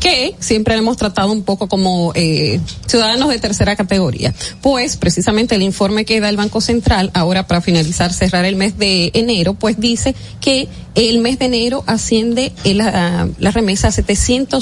que 0.00 0.34
siempre 0.40 0.74
hemos 0.76 0.96
tratado 0.96 1.32
un 1.32 1.42
poco 1.42 1.68
como 1.68 2.12
eh, 2.14 2.60
ciudadanos 2.86 3.28
de 3.28 3.38
tercera 3.38 3.76
categoría. 3.76 4.34
Pues 4.60 4.96
precisamente 4.96 5.54
el 5.54 5.62
informe 5.62 6.04
que 6.04 6.20
da 6.20 6.28
el 6.28 6.36
Banco 6.36 6.60
Central 6.60 7.10
ahora 7.14 7.46
para 7.46 7.60
finalizar, 7.60 8.12
cerrar 8.12 8.44
el 8.44 8.56
mes 8.56 8.78
de 8.78 9.10
enero, 9.14 9.54
pues 9.54 9.78
dice 9.78 10.14
que 10.40 10.68
el 10.94 11.18
mes 11.20 11.38
de 11.38 11.46
enero 11.46 11.84
asciende 11.86 12.52
eh, 12.64 12.74
la, 12.74 13.28
la 13.38 13.50
remesa 13.50 13.88
a 13.88 13.92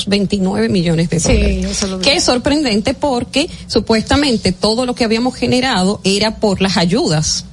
729 0.04 0.68
millones 0.68 1.10
de 1.10 1.20
Sí, 1.20 1.32
dólares. 1.32 1.64
eso 1.70 1.86
lo 1.86 1.98
vi. 1.98 2.04
que 2.04 2.16
es 2.16 2.24
sorprendente 2.24 2.94
porque 2.94 3.48
supuestamente 3.66 4.52
todo 4.52 4.86
lo 4.86 4.94
que 4.94 5.04
habíamos 5.04 5.34
generado 5.34 6.00
era 6.04 6.36
por 6.36 6.60
las 6.60 6.76
ayudas 6.76 7.44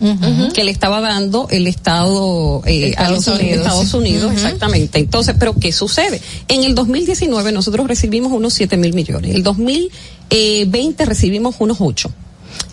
que 0.53 0.63
le 0.63 0.71
estaba 0.71 1.01
dando 1.01 1.47
el 1.49 1.67
Estado 1.67 2.61
eh, 2.65 2.93
a 2.97 3.09
los 3.09 3.27
Unidos. 3.27 3.57
Estados 3.57 3.93
Unidos, 3.93 4.31
exactamente. 4.33 4.99
Entonces, 4.99 5.35
pero 5.39 5.53
¿qué 5.55 5.71
sucede? 5.71 6.21
En 6.47 6.63
el 6.63 6.75
2019 6.75 7.51
nosotros 7.51 7.87
recibimos 7.87 8.31
unos 8.31 8.53
7 8.53 8.77
mil 8.77 8.93
millones. 8.93 9.31
En 9.31 9.37
el 9.37 9.43
2020 9.43 11.05
recibimos 11.05 11.55
unos 11.59 11.77
8. 11.79 12.09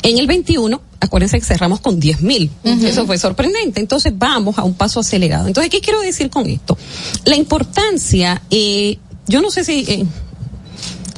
En 0.02 0.18
el 0.18 0.26
21, 0.26 0.80
acuérdense 1.01 1.38
que 1.38 1.44
cerramos 1.44 1.80
con 1.80 1.98
10 2.01 2.20
mil. 2.22 2.51
Eso 2.64 3.06
fue 3.06 3.18
sorprendente. 3.18 3.80
Entonces 3.80 4.12
vamos 4.16 4.59
a 4.59 4.64
un 4.64 4.74
paso 4.74 5.01
acelerado. 5.01 5.46
Entonces, 5.46 5.70
¿qué 5.70 5.80
quiero 5.80 6.01
decir 6.01 6.30
con 6.30 6.46
esto? 6.46 6.76
La 7.24 7.36
importancia, 7.36 8.42
eh, 8.51 8.98
yo 9.26 9.40
no 9.40 9.51
sé 9.51 9.64
si 9.64 9.84
eh, 9.88 10.06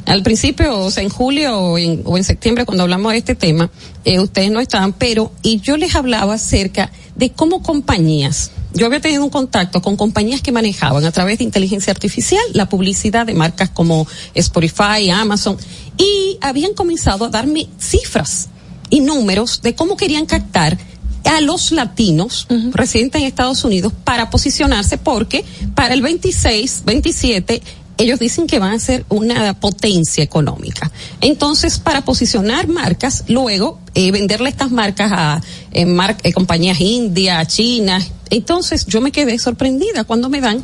al 0.05 0.23
principio, 0.23 0.79
o 0.79 0.89
sea, 0.89 1.03
en 1.03 1.09
julio 1.09 1.57
o 1.57 1.77
en, 1.77 2.01
o 2.05 2.17
en 2.17 2.23
septiembre, 2.23 2.65
cuando 2.65 2.83
hablamos 2.83 3.11
de 3.11 3.17
este 3.17 3.35
tema, 3.35 3.69
eh, 4.05 4.19
ustedes 4.19 4.51
no 4.51 4.61
estaban, 4.61 4.93
pero 4.93 5.31
y 5.41 5.59
yo 5.59 5.75
les 5.75 5.95
hablaba 5.95 6.35
acerca 6.35 6.91
de 7.15 7.31
cómo 7.31 7.61
compañías, 7.61 8.51
yo 8.73 8.85
había 8.85 9.01
tenido 9.01 9.23
un 9.23 9.29
contacto 9.29 9.81
con 9.81 9.97
compañías 9.97 10.41
que 10.41 10.51
manejaban 10.51 11.03
a 11.03 11.11
través 11.11 11.39
de 11.39 11.43
inteligencia 11.43 11.91
artificial 11.91 12.41
la 12.53 12.69
publicidad 12.69 13.25
de 13.25 13.33
marcas 13.33 13.69
como 13.69 14.07
Spotify, 14.33 15.09
Amazon, 15.11 15.57
y 15.97 16.37
habían 16.41 16.73
comenzado 16.73 17.25
a 17.25 17.29
darme 17.29 17.67
cifras 17.79 18.49
y 18.89 19.01
números 19.01 19.61
de 19.61 19.75
cómo 19.75 19.97
querían 19.97 20.25
captar 20.25 20.77
a 21.25 21.41
los 21.41 21.71
latinos 21.71 22.47
residentes 22.71 23.21
en 23.21 23.27
Estados 23.27 23.63
Unidos 23.65 23.91
para 24.03 24.29
posicionarse 24.29 24.97
porque 24.97 25.43
para 25.75 25.93
el 25.93 26.01
26, 26.01 26.83
27 26.85 27.61
ellos 27.97 28.19
dicen 28.19 28.47
que 28.47 28.59
van 28.59 28.73
a 28.73 28.79
ser 28.79 29.05
una 29.09 29.59
potencia 29.59 30.23
económica. 30.23 30.91
Entonces, 31.21 31.79
para 31.79 32.05
posicionar 32.05 32.67
marcas, 32.67 33.23
luego 33.27 33.79
eh, 33.95 34.11
venderle 34.11 34.49
estas 34.49 34.71
marcas 34.71 35.11
a 35.13 35.41
eh, 35.71 35.85
mar- 35.85 36.17
eh, 36.23 36.33
compañías 36.33 36.79
indias, 36.79 37.47
chinas. 37.47 38.11
Entonces, 38.29 38.85
yo 38.85 39.01
me 39.01 39.11
quedé 39.11 39.39
sorprendida 39.39 40.03
cuando 40.03 40.29
me 40.29 40.41
dan 40.41 40.61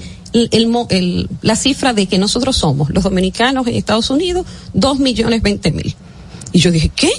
la 1.41 1.55
cifra 1.55 1.93
de 1.93 2.07
que 2.07 2.17
nosotros 2.17 2.57
somos, 2.57 2.89
los 2.89 3.03
dominicanos 3.03 3.67
en 3.67 3.75
Estados 3.75 4.09
Unidos, 4.09 4.47
dos 4.73 4.97
millones 4.99 5.41
veinte 5.43 5.71
mil. 5.71 5.95
Y 6.51 6.59
yo 6.59 6.71
dije, 6.71 6.89
¿qué? 6.95 7.11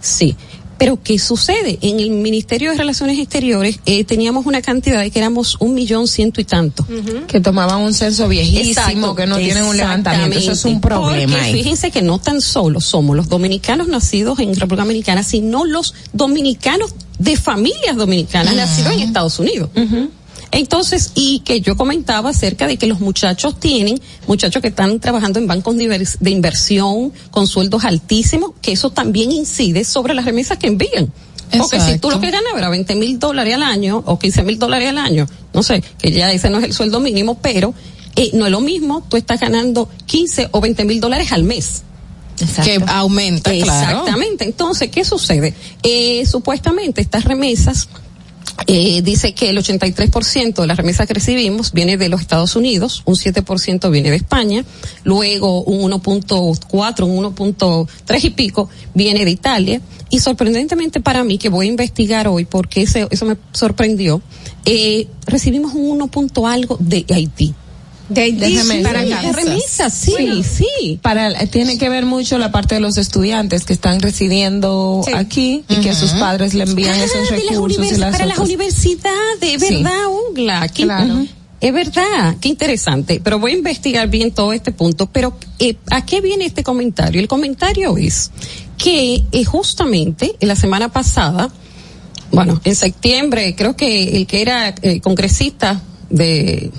Sí. 0.00 0.36
Pero 0.82 0.98
¿qué 1.00 1.16
sucede? 1.16 1.78
En 1.80 2.00
el 2.00 2.10
Ministerio 2.10 2.72
de 2.72 2.76
Relaciones 2.76 3.16
Exteriores 3.16 3.78
eh, 3.86 4.02
teníamos 4.02 4.46
una 4.46 4.62
cantidad 4.62 5.00
de 5.00 5.12
que 5.12 5.20
éramos 5.20 5.56
un 5.60 5.74
millón 5.74 6.08
ciento 6.08 6.40
y 6.40 6.44
tanto. 6.44 6.84
Que 7.28 7.40
tomaban 7.40 7.82
un 7.82 7.94
censo 7.94 8.26
viejísimo, 8.26 9.14
que 9.14 9.28
no 9.28 9.36
tienen 9.36 9.64
un 9.64 9.76
levantamiento. 9.76 10.36
Eso 10.36 10.50
es 10.50 10.64
un 10.64 10.80
problema 10.80 11.34
Porque 11.34 11.46
ahí. 11.46 11.52
fíjense 11.52 11.92
que 11.92 12.02
no 12.02 12.18
tan 12.18 12.40
solo 12.40 12.80
somos 12.80 13.14
los 13.14 13.28
dominicanos 13.28 13.86
nacidos 13.86 14.40
en 14.40 14.56
República 14.56 14.82
Dominicana, 14.82 15.22
sino 15.22 15.64
los 15.64 15.94
dominicanos 16.12 16.92
de 17.16 17.36
familias 17.36 17.94
dominicanas 17.94 18.52
nacidos 18.56 18.94
en 18.94 19.00
Estados 19.02 19.38
Unidos. 19.38 19.70
Entonces, 20.52 21.12
y 21.14 21.40
que 21.40 21.60
yo 21.62 21.76
comentaba 21.76 22.30
acerca 22.30 22.66
de 22.66 22.76
que 22.76 22.86
los 22.86 23.00
muchachos 23.00 23.58
tienen, 23.58 24.00
muchachos 24.26 24.60
que 24.62 24.68
están 24.68 25.00
trabajando 25.00 25.38
en 25.38 25.46
bancos 25.46 25.76
de 25.76 25.84
invers- 25.84 26.18
de 26.20 26.30
inversión 26.30 27.12
con 27.30 27.46
sueldos 27.46 27.84
altísimos, 27.84 28.52
que 28.60 28.72
eso 28.72 28.90
también 28.90 29.32
incide 29.32 29.82
sobre 29.84 30.12
las 30.14 30.24
remesas 30.26 30.58
que 30.58 30.66
envían. 30.68 31.10
Porque 31.58 31.76
si 31.80 31.98
tú 31.98 32.10
lo 32.10 32.20
que 32.20 32.30
ganas 32.30 32.52
era 32.56 32.68
20 32.70 32.94
mil 32.94 33.18
dólares 33.18 33.54
al 33.54 33.62
año 33.62 34.02
o 34.06 34.18
15 34.18 34.42
mil 34.42 34.58
dólares 34.58 34.88
al 34.90 34.98
año, 34.98 35.26
no 35.52 35.62
sé, 35.62 35.82
que 35.98 36.12
ya 36.12 36.30
ese 36.32 36.48
no 36.50 36.58
es 36.58 36.64
el 36.64 36.72
sueldo 36.72 37.00
mínimo, 37.00 37.38
pero 37.42 37.74
eh, 38.16 38.30
no 38.34 38.44
es 38.46 38.52
lo 38.52 38.60
mismo, 38.60 39.04
tú 39.08 39.16
estás 39.16 39.40
ganando 39.40 39.88
15 40.06 40.48
o 40.52 40.60
20 40.60 40.84
mil 40.84 41.00
dólares 41.00 41.32
al 41.32 41.44
mes. 41.44 41.82
Que 42.64 42.78
aumenta, 42.88 43.50
claro. 43.62 43.98
Exactamente. 44.00 44.44
Entonces, 44.44 44.90
¿qué 44.90 45.04
sucede? 45.04 45.54
Eh, 45.82 46.24
supuestamente 46.26 47.00
estas 47.00 47.24
remesas, 47.24 47.88
eh, 48.66 49.02
dice 49.02 49.34
que 49.34 49.50
el 49.50 49.58
83% 49.58 50.60
de 50.60 50.66
las 50.66 50.76
remesas 50.76 51.06
que 51.06 51.14
recibimos 51.14 51.72
viene 51.72 51.96
de 51.96 52.08
los 52.08 52.20
Estados 52.20 52.54
Unidos, 52.56 53.02
un 53.06 53.14
7% 53.16 53.90
viene 53.90 54.10
de 54.10 54.16
España, 54.16 54.64
luego 55.04 55.62
un 55.64 55.90
1.4, 55.90 57.04
un 57.06 57.24
1.3 57.34 58.24
y 58.24 58.30
pico 58.30 58.68
viene 58.94 59.24
de 59.24 59.30
Italia, 59.30 59.80
y 60.10 60.20
sorprendentemente 60.20 61.00
para 61.00 61.24
mí, 61.24 61.38
que 61.38 61.48
voy 61.48 61.66
a 61.66 61.70
investigar 61.70 62.28
hoy 62.28 62.44
porque 62.44 62.82
ese- 62.82 63.08
eso 63.10 63.24
me 63.26 63.36
sorprendió, 63.52 64.20
eh, 64.64 65.08
recibimos 65.26 65.72
un 65.74 65.90
1 65.90 66.06
punto 66.08 66.46
algo 66.46 66.76
de 66.78 67.04
Haití. 67.08 67.54
De 68.08 68.32
Déjame 68.32 68.82
para. 68.82 69.02
De 69.04 69.32
remesas, 69.32 69.94
sí, 69.94 70.10
Bueno, 70.12 70.42
sí. 70.42 70.98
Para, 71.00 71.30
eh, 71.42 71.46
tiene 71.46 71.78
que 71.78 71.88
ver 71.88 72.04
mucho 72.04 72.36
la 72.38 72.52
parte 72.52 72.74
de 72.74 72.80
los 72.80 72.98
estudiantes 72.98 73.64
que 73.64 73.72
están 73.72 74.00
residiendo 74.00 75.02
aquí 75.14 75.64
y 75.68 75.76
que 75.76 75.94
sus 75.94 76.10
padres 76.12 76.52
le 76.54 76.64
envían 76.64 76.94
Ah, 77.00 77.04
esos 77.04 77.30
de 77.30 77.36
las 77.38 77.48
recursos 77.50 77.86
y 77.92 77.96
las 77.96 78.12
para 78.12 78.26
las 78.26 78.38
otras- 78.38 78.48
universidades, 78.48 79.62
Sí. 79.66 79.76
¿verdad, 79.76 79.98
Ungla? 80.28 80.68
Qué- 80.68 80.82
Claro. 80.84 81.14
Ujú. 81.14 81.28
Es 81.60 81.72
verdad, 81.72 82.36
qué 82.40 82.48
interesante, 82.48 83.20
pero 83.22 83.38
voy 83.38 83.52
a 83.52 83.54
investigar 83.54 84.08
bien 84.08 84.32
todo 84.32 84.52
este 84.52 84.72
punto. 84.72 85.06
Pero, 85.06 85.36
eh, 85.60 85.76
¿a 85.92 86.04
qué 86.04 86.20
viene 86.20 86.44
este 86.44 86.64
comentario? 86.64 87.20
El 87.20 87.28
comentario 87.28 87.96
es 87.96 88.32
que 88.76 89.22
eh, 89.30 89.44
justamente 89.44 90.34
en 90.40 90.48
la 90.48 90.56
semana 90.56 90.88
pasada, 90.90 91.50
bueno, 92.32 92.60
en 92.64 92.74
septiembre, 92.74 93.54
creo 93.54 93.76
que 93.76 94.16
el 94.16 94.26
que 94.26 94.42
era 94.42 94.74
eh, 94.82 95.00
congresista 95.00 95.80
de 96.10 96.72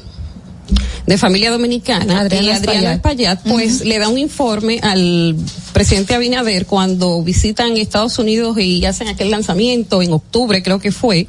de 1.05 1.17
familia 1.17 1.51
dominicana, 1.51 2.21
Adriana 2.21 2.47
y 2.47 2.51
Adriana 2.51 2.93
Espaillat. 2.93 3.37
Espaillat, 3.37 3.43
pues 3.43 3.85
le 3.85 3.99
da 3.99 4.07
un 4.07 4.17
informe 4.17 4.79
al 4.81 5.35
presidente 5.73 6.13
Abinader 6.13 6.65
cuando 6.65 7.21
visitan 7.23 7.75
Estados 7.77 8.17
Unidos 8.19 8.57
y 8.59 8.85
hacen 8.85 9.07
aquel 9.07 9.31
lanzamiento 9.31 10.01
en 10.01 10.13
octubre, 10.13 10.61
creo 10.63 10.79
que 10.79 10.91
fue. 10.91 11.27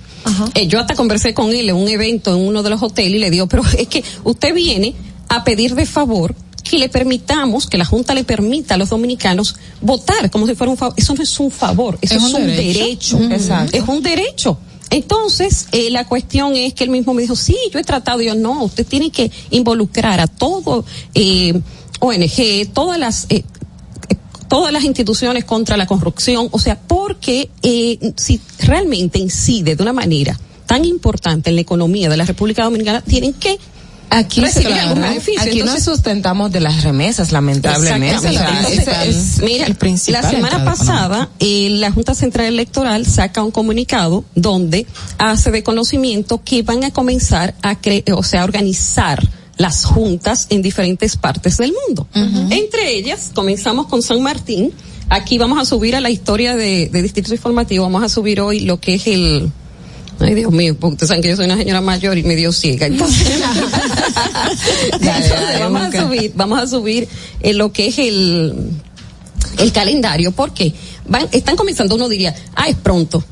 Eh, 0.54 0.66
yo 0.68 0.78
hasta 0.78 0.94
conversé 0.94 1.34
con 1.34 1.50
él 1.50 1.68
en 1.68 1.76
un 1.76 1.88
evento 1.88 2.34
en 2.34 2.46
uno 2.46 2.62
de 2.62 2.70
los 2.70 2.82
hoteles 2.82 3.16
y 3.16 3.18
le 3.18 3.30
digo, 3.30 3.46
pero 3.46 3.62
es 3.78 3.88
que 3.88 4.04
usted 4.22 4.54
viene 4.54 4.94
a 5.28 5.44
pedir 5.44 5.74
de 5.74 5.86
favor 5.86 6.34
que 6.62 6.78
le 6.78 6.88
permitamos, 6.88 7.66
que 7.66 7.76
la 7.76 7.84
Junta 7.84 8.14
le 8.14 8.24
permita 8.24 8.74
a 8.74 8.78
los 8.78 8.88
dominicanos 8.88 9.56
votar 9.80 10.30
como 10.30 10.46
si 10.46 10.54
fuera 10.54 10.70
un 10.70 10.78
favor. 10.78 10.94
Eso 10.96 11.14
no 11.14 11.22
es 11.22 11.40
un 11.40 11.50
favor, 11.50 11.98
eso 12.00 12.14
es, 12.14 12.22
un, 12.22 12.46
derecho. 12.46 13.20
Exacto. 13.30 13.76
Es 13.76 13.86
un 13.86 14.02
derecho. 14.02 14.58
Entonces, 14.94 15.66
eh, 15.72 15.90
la 15.90 16.06
cuestión 16.06 16.54
es 16.54 16.72
que 16.72 16.84
él 16.84 16.90
mismo 16.90 17.14
me 17.14 17.22
dijo, 17.22 17.34
sí, 17.34 17.56
yo 17.72 17.80
he 17.80 17.82
tratado, 17.82 18.20
y 18.20 18.26
yo 18.26 18.36
no, 18.36 18.62
usted 18.62 18.86
tiene 18.86 19.10
que 19.10 19.28
involucrar 19.50 20.20
a 20.20 20.28
todo, 20.28 20.84
eh, 21.14 21.60
ONG, 21.98 22.72
todas 22.72 22.96
las, 22.96 23.26
eh, 23.28 23.42
eh, 24.08 24.16
todas 24.48 24.72
las 24.72 24.84
instituciones 24.84 25.44
contra 25.44 25.76
la 25.76 25.88
corrupción, 25.88 26.46
o 26.52 26.60
sea, 26.60 26.78
porque 26.78 27.50
eh, 27.64 28.12
si 28.16 28.40
realmente 28.60 29.18
incide 29.18 29.74
de 29.74 29.82
una 29.82 29.92
manera 29.92 30.38
tan 30.66 30.84
importante 30.84 31.50
en 31.50 31.56
la 31.56 31.62
economía 31.62 32.08
de 32.08 32.16
la 32.16 32.24
República 32.24 32.62
Dominicana, 32.62 33.00
tienen 33.00 33.32
que 33.32 33.58
Aquí, 34.10 34.40
recibir 34.40 34.68
claro, 34.68 34.88
algún 34.90 35.02
beneficio. 35.02 35.40
aquí 35.40 35.60
Entonces, 35.60 35.86
nos 35.86 35.96
sustentamos 35.96 36.52
de 36.52 36.60
las 36.60 36.82
remesas, 36.82 37.32
lamentablemente. 37.32 38.16
O 38.16 38.20
sea, 38.20 38.30
Exactamente. 38.30 38.72
ese 38.72 38.90
Entonces, 38.90 39.38
es 39.38 39.42
mira, 39.42 39.66
la 40.08 40.30
semana 40.30 40.64
pasada 40.64 41.30
eh, 41.38 41.68
la 41.70 41.90
Junta 41.90 42.14
Central 42.14 42.46
Electoral 42.46 43.06
saca 43.06 43.42
un 43.42 43.50
comunicado 43.50 44.24
donde 44.34 44.86
hace 45.18 45.50
de 45.50 45.62
conocimiento 45.62 46.42
que 46.44 46.62
van 46.62 46.84
a 46.84 46.90
comenzar 46.90 47.54
a 47.62 47.76
cre 47.80 48.04
o 48.12 48.22
sea, 48.22 48.42
a 48.42 48.44
organizar 48.44 49.26
las 49.56 49.84
juntas 49.84 50.46
en 50.50 50.62
diferentes 50.62 51.16
partes 51.16 51.56
del 51.58 51.72
mundo. 51.86 52.08
Entre 52.50 52.96
ellas, 52.96 53.30
comenzamos 53.34 53.86
con 53.86 54.02
San 54.02 54.22
Martín. 54.22 54.72
Aquí 55.08 55.38
vamos 55.38 55.58
a 55.60 55.64
subir 55.64 55.94
a 55.96 56.00
la 56.00 56.10
historia 56.10 56.56
de, 56.56 56.88
de 56.88 57.02
Distrito 57.02 57.32
Informativo, 57.32 57.84
vamos 57.84 58.02
a 58.02 58.08
subir 58.08 58.40
hoy 58.40 58.60
lo 58.60 58.80
que 58.80 58.94
es 58.94 59.06
el, 59.06 59.52
Ay, 60.20 60.34
Dios 60.34 60.52
mío, 60.52 60.76
porque 60.78 60.94
ustedes 60.94 61.08
saben 61.08 61.22
que 61.22 61.28
yo 61.28 61.36
soy 61.36 61.46
una 61.46 61.56
señora 61.56 61.80
mayor 61.80 62.16
y 62.16 62.22
medio 62.22 62.52
ciega. 62.52 62.86
Entonces, 62.86 63.28
Entonces, 64.92 65.60
vamos 65.60 65.82
a 65.82 66.02
subir, 66.02 66.32
vamos 66.34 66.58
a 66.58 66.66
subir 66.66 67.08
eh, 67.40 67.52
lo 67.52 67.72
que 67.72 67.88
es 67.88 67.98
el, 67.98 68.54
el 69.58 69.72
calendario, 69.72 70.32
porque 70.32 70.72
van, 71.06 71.28
están 71.32 71.56
comenzando, 71.56 71.94
uno 71.96 72.08
diría, 72.08 72.34
ah, 72.54 72.68
es 72.68 72.76
pronto. 72.76 73.24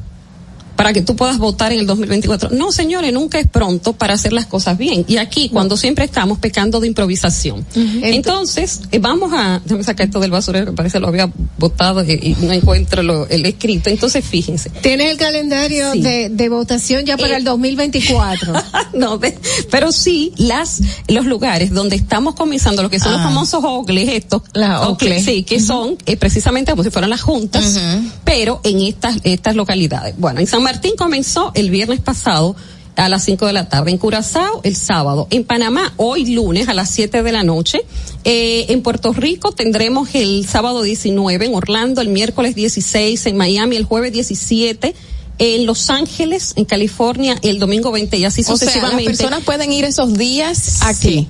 Para 0.77 0.93
que 0.93 1.03
tú 1.03 1.17
puedas 1.17 1.39
votar 1.39 1.73
en 1.73 1.81
el 1.81 1.87
2024. 1.87 2.51
No, 2.51 2.73
señores, 2.73 3.13
nunca 3.13 3.39
es 3.39 3.47
pronto 3.47 3.93
para 3.93 4.15
hacer 4.15 4.33
las 4.33 4.47
cosas 4.47 4.77
bien. 4.79 5.05
Y 5.09 5.17
aquí, 5.19 5.49
cuando 5.49 5.77
siempre 5.77 6.05
estamos 6.05 6.39
pecando 6.39 6.81
de 6.81 6.87
improvisación. 6.89 7.65
Entonces, 8.03 8.81
eh, 8.91 8.99
vamos 8.99 9.33
a, 9.33 9.61
déjame 9.65 9.85
sacar 9.85 10.07
esto 10.07 10.21
del 10.21 10.31
basurero 10.31 10.67
que 10.67 10.73
parece 10.73 11.01
lo 11.01 11.09
había 11.09 11.31
votado 11.59 12.05
y, 12.05 12.13
y 12.13 12.37
no 12.45 12.53
encuentro 12.53 13.03
lo- 13.03 13.29
el 13.29 13.45
escrito. 13.47 13.91
Entonces, 13.91 14.25
fíjense. 14.25 14.71
Tienes 14.71 15.11
el 15.13 15.17
calendario 15.17 15.93
Sí. 15.93 16.01
de, 16.03 16.29
de 16.31 16.49
votación 16.49 17.05
ya 17.05 17.17
para 17.17 17.35
Eh, 17.35 17.37
el 17.39 17.45
2024. 17.45 18.53
no, 18.95 19.19
de- 19.19 19.39
pero 19.71 19.93
sí 19.93 20.33
las 20.37 20.81
los 21.09 21.27
lugares 21.27 21.71
donde 21.73 21.97
estamos 21.97 22.35
comenzando 22.35 22.83
lo 22.83 22.91
que 22.91 22.99
son 22.99 23.13
los 23.13 23.21
Ah. 23.21 23.25
famosos 23.25 23.63
ogles 23.65 24.09
estos 24.09 24.43
La 24.55 24.89
ogles, 24.89 25.25
sí 25.25 25.43
que 25.45 25.61
son 25.61 25.97
eh, 26.07 26.17
precisamente 26.17 26.71
como 26.73 26.83
si 26.83 26.91
fueran 26.91 27.11
las 27.11 27.21
juntas 27.23 27.79
pero 28.25 28.61
en 28.65 28.81
estas 28.81 29.17
estas 29.23 29.55
localidades 29.55 30.15
bueno 30.19 30.41
en 30.41 30.47
San 30.47 30.63
Martín 30.73 30.97
comenzó 30.97 31.53
el 31.55 31.69
viernes 31.69 32.01
pasado 32.01 32.57
a 32.97 33.11
las 33.11 33.25
5 33.25 33.47
de 33.47 33.53
la 33.53 33.69
tarde, 33.69 33.91
en 33.91 33.99
Curazao 33.99 34.63
el 34.65 34.75
sábado, 34.75 35.27
en 35.31 35.45
Panamá 35.45 35.93
hoy 35.99 36.35
lunes 36.35 36.67
a 36.69 36.73
las 36.73 36.89
7 36.89 37.23
de 37.23 37.31
la 37.31 37.43
noche, 37.43 37.83
eh, 38.25 38.65
en 38.71 38.81
Puerto 38.81 39.13
Rico 39.13 39.53
tendremos 39.53 40.09
el 40.15 40.47
sábado 40.49 40.81
19, 40.81 41.45
en 41.45 41.55
Orlando 41.55 42.01
el 42.01 42.09
miércoles 42.09 42.55
16, 42.55 43.27
en 43.27 43.37
Miami 43.37 43.77
el 43.77 43.85
jueves 43.85 44.15
17, 44.15 44.95
en 45.39 45.67
Los 45.67 45.91
Ángeles, 45.91 46.55
en 46.57 46.65
California, 46.65 47.39
el 47.43 47.59
domingo 47.59 47.93
20 47.93 48.17
y 48.17 48.25
así 48.25 48.41
O 48.41 48.45
sea, 48.45 48.53
las 48.53 48.61
sucesivamente. 48.61 49.05
personas 49.05 49.43
pueden 49.45 49.73
ir 49.73 49.85
esos 49.85 50.15
días 50.15 50.81
aquí. 50.85 51.09
Sí, 51.11 51.29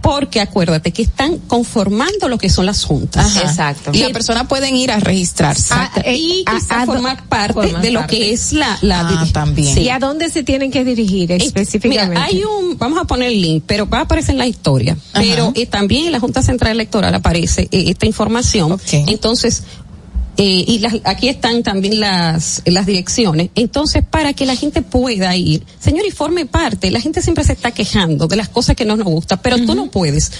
porque 0.00 0.40
acuérdate 0.40 0.92
que 0.92 1.02
están 1.02 1.38
conformando 1.38 2.28
lo 2.28 2.38
que 2.38 2.48
son 2.48 2.66
las 2.66 2.84
juntas. 2.84 3.36
Ajá. 3.36 3.74
Y 3.92 3.98
la 3.98 4.10
persona 4.10 4.48
pueden 4.48 4.76
ir 4.76 4.90
a 4.90 5.00
registrarse. 5.00 5.74
y 6.06 6.44
quizá 6.44 6.86
formar 6.86 7.24
parte 7.28 7.54
formar 7.54 7.82
de 7.82 7.90
lo 7.90 8.00
parte. 8.00 8.16
que 8.16 8.32
es 8.32 8.52
la, 8.52 8.78
la 8.82 9.00
Ah, 9.00 9.26
también. 9.32 9.74
Sí. 9.74 9.80
¿Y 9.82 9.88
a 9.90 9.98
dónde 9.98 10.28
se 10.30 10.42
tienen 10.42 10.70
que 10.70 10.84
dirigir 10.84 11.32
Eh, 11.32 11.36
específicamente? 11.40 12.10
Mira, 12.10 12.24
hay 12.24 12.42
un, 12.44 12.78
vamos 12.78 12.98
a 12.98 13.04
poner 13.04 13.28
el 13.30 13.40
link, 13.40 13.64
pero 13.66 13.88
va 13.88 13.98
a 13.98 14.02
aparecer 14.02 14.32
en 14.32 14.38
la 14.38 14.46
historia. 14.46 14.96
Ajá. 15.12 15.22
Pero 15.22 15.52
eh, 15.54 15.66
también 15.66 16.06
en 16.06 16.12
la 16.12 16.20
Junta 16.20 16.42
Central 16.42 16.72
Electoral 16.72 17.14
aparece 17.14 17.62
eh, 17.70 17.84
esta 17.88 18.06
información. 18.06 18.78
Entonces, 18.92 19.64
eh, 20.42 20.64
y 20.66 20.78
las, 20.78 20.94
aquí 21.04 21.28
están 21.28 21.62
también 21.62 22.00
las, 22.00 22.62
las 22.64 22.86
direcciones. 22.86 23.50
Entonces, 23.54 24.02
para 24.02 24.32
que 24.32 24.46
la 24.46 24.56
gente 24.56 24.80
pueda 24.80 25.36
ir, 25.36 25.66
señor, 25.78 26.06
y 26.06 26.10
forme 26.10 26.46
parte, 26.46 26.90
la 26.90 26.98
gente 26.98 27.20
siempre 27.20 27.44
se 27.44 27.52
está 27.52 27.72
quejando 27.72 28.26
de 28.26 28.36
las 28.36 28.48
cosas 28.48 28.74
que 28.74 28.86
no 28.86 28.96
nos 28.96 29.06
gustan, 29.06 29.38
pero 29.42 29.58
tú 29.58 29.74
no 29.74 29.90
puedes 29.90 30.32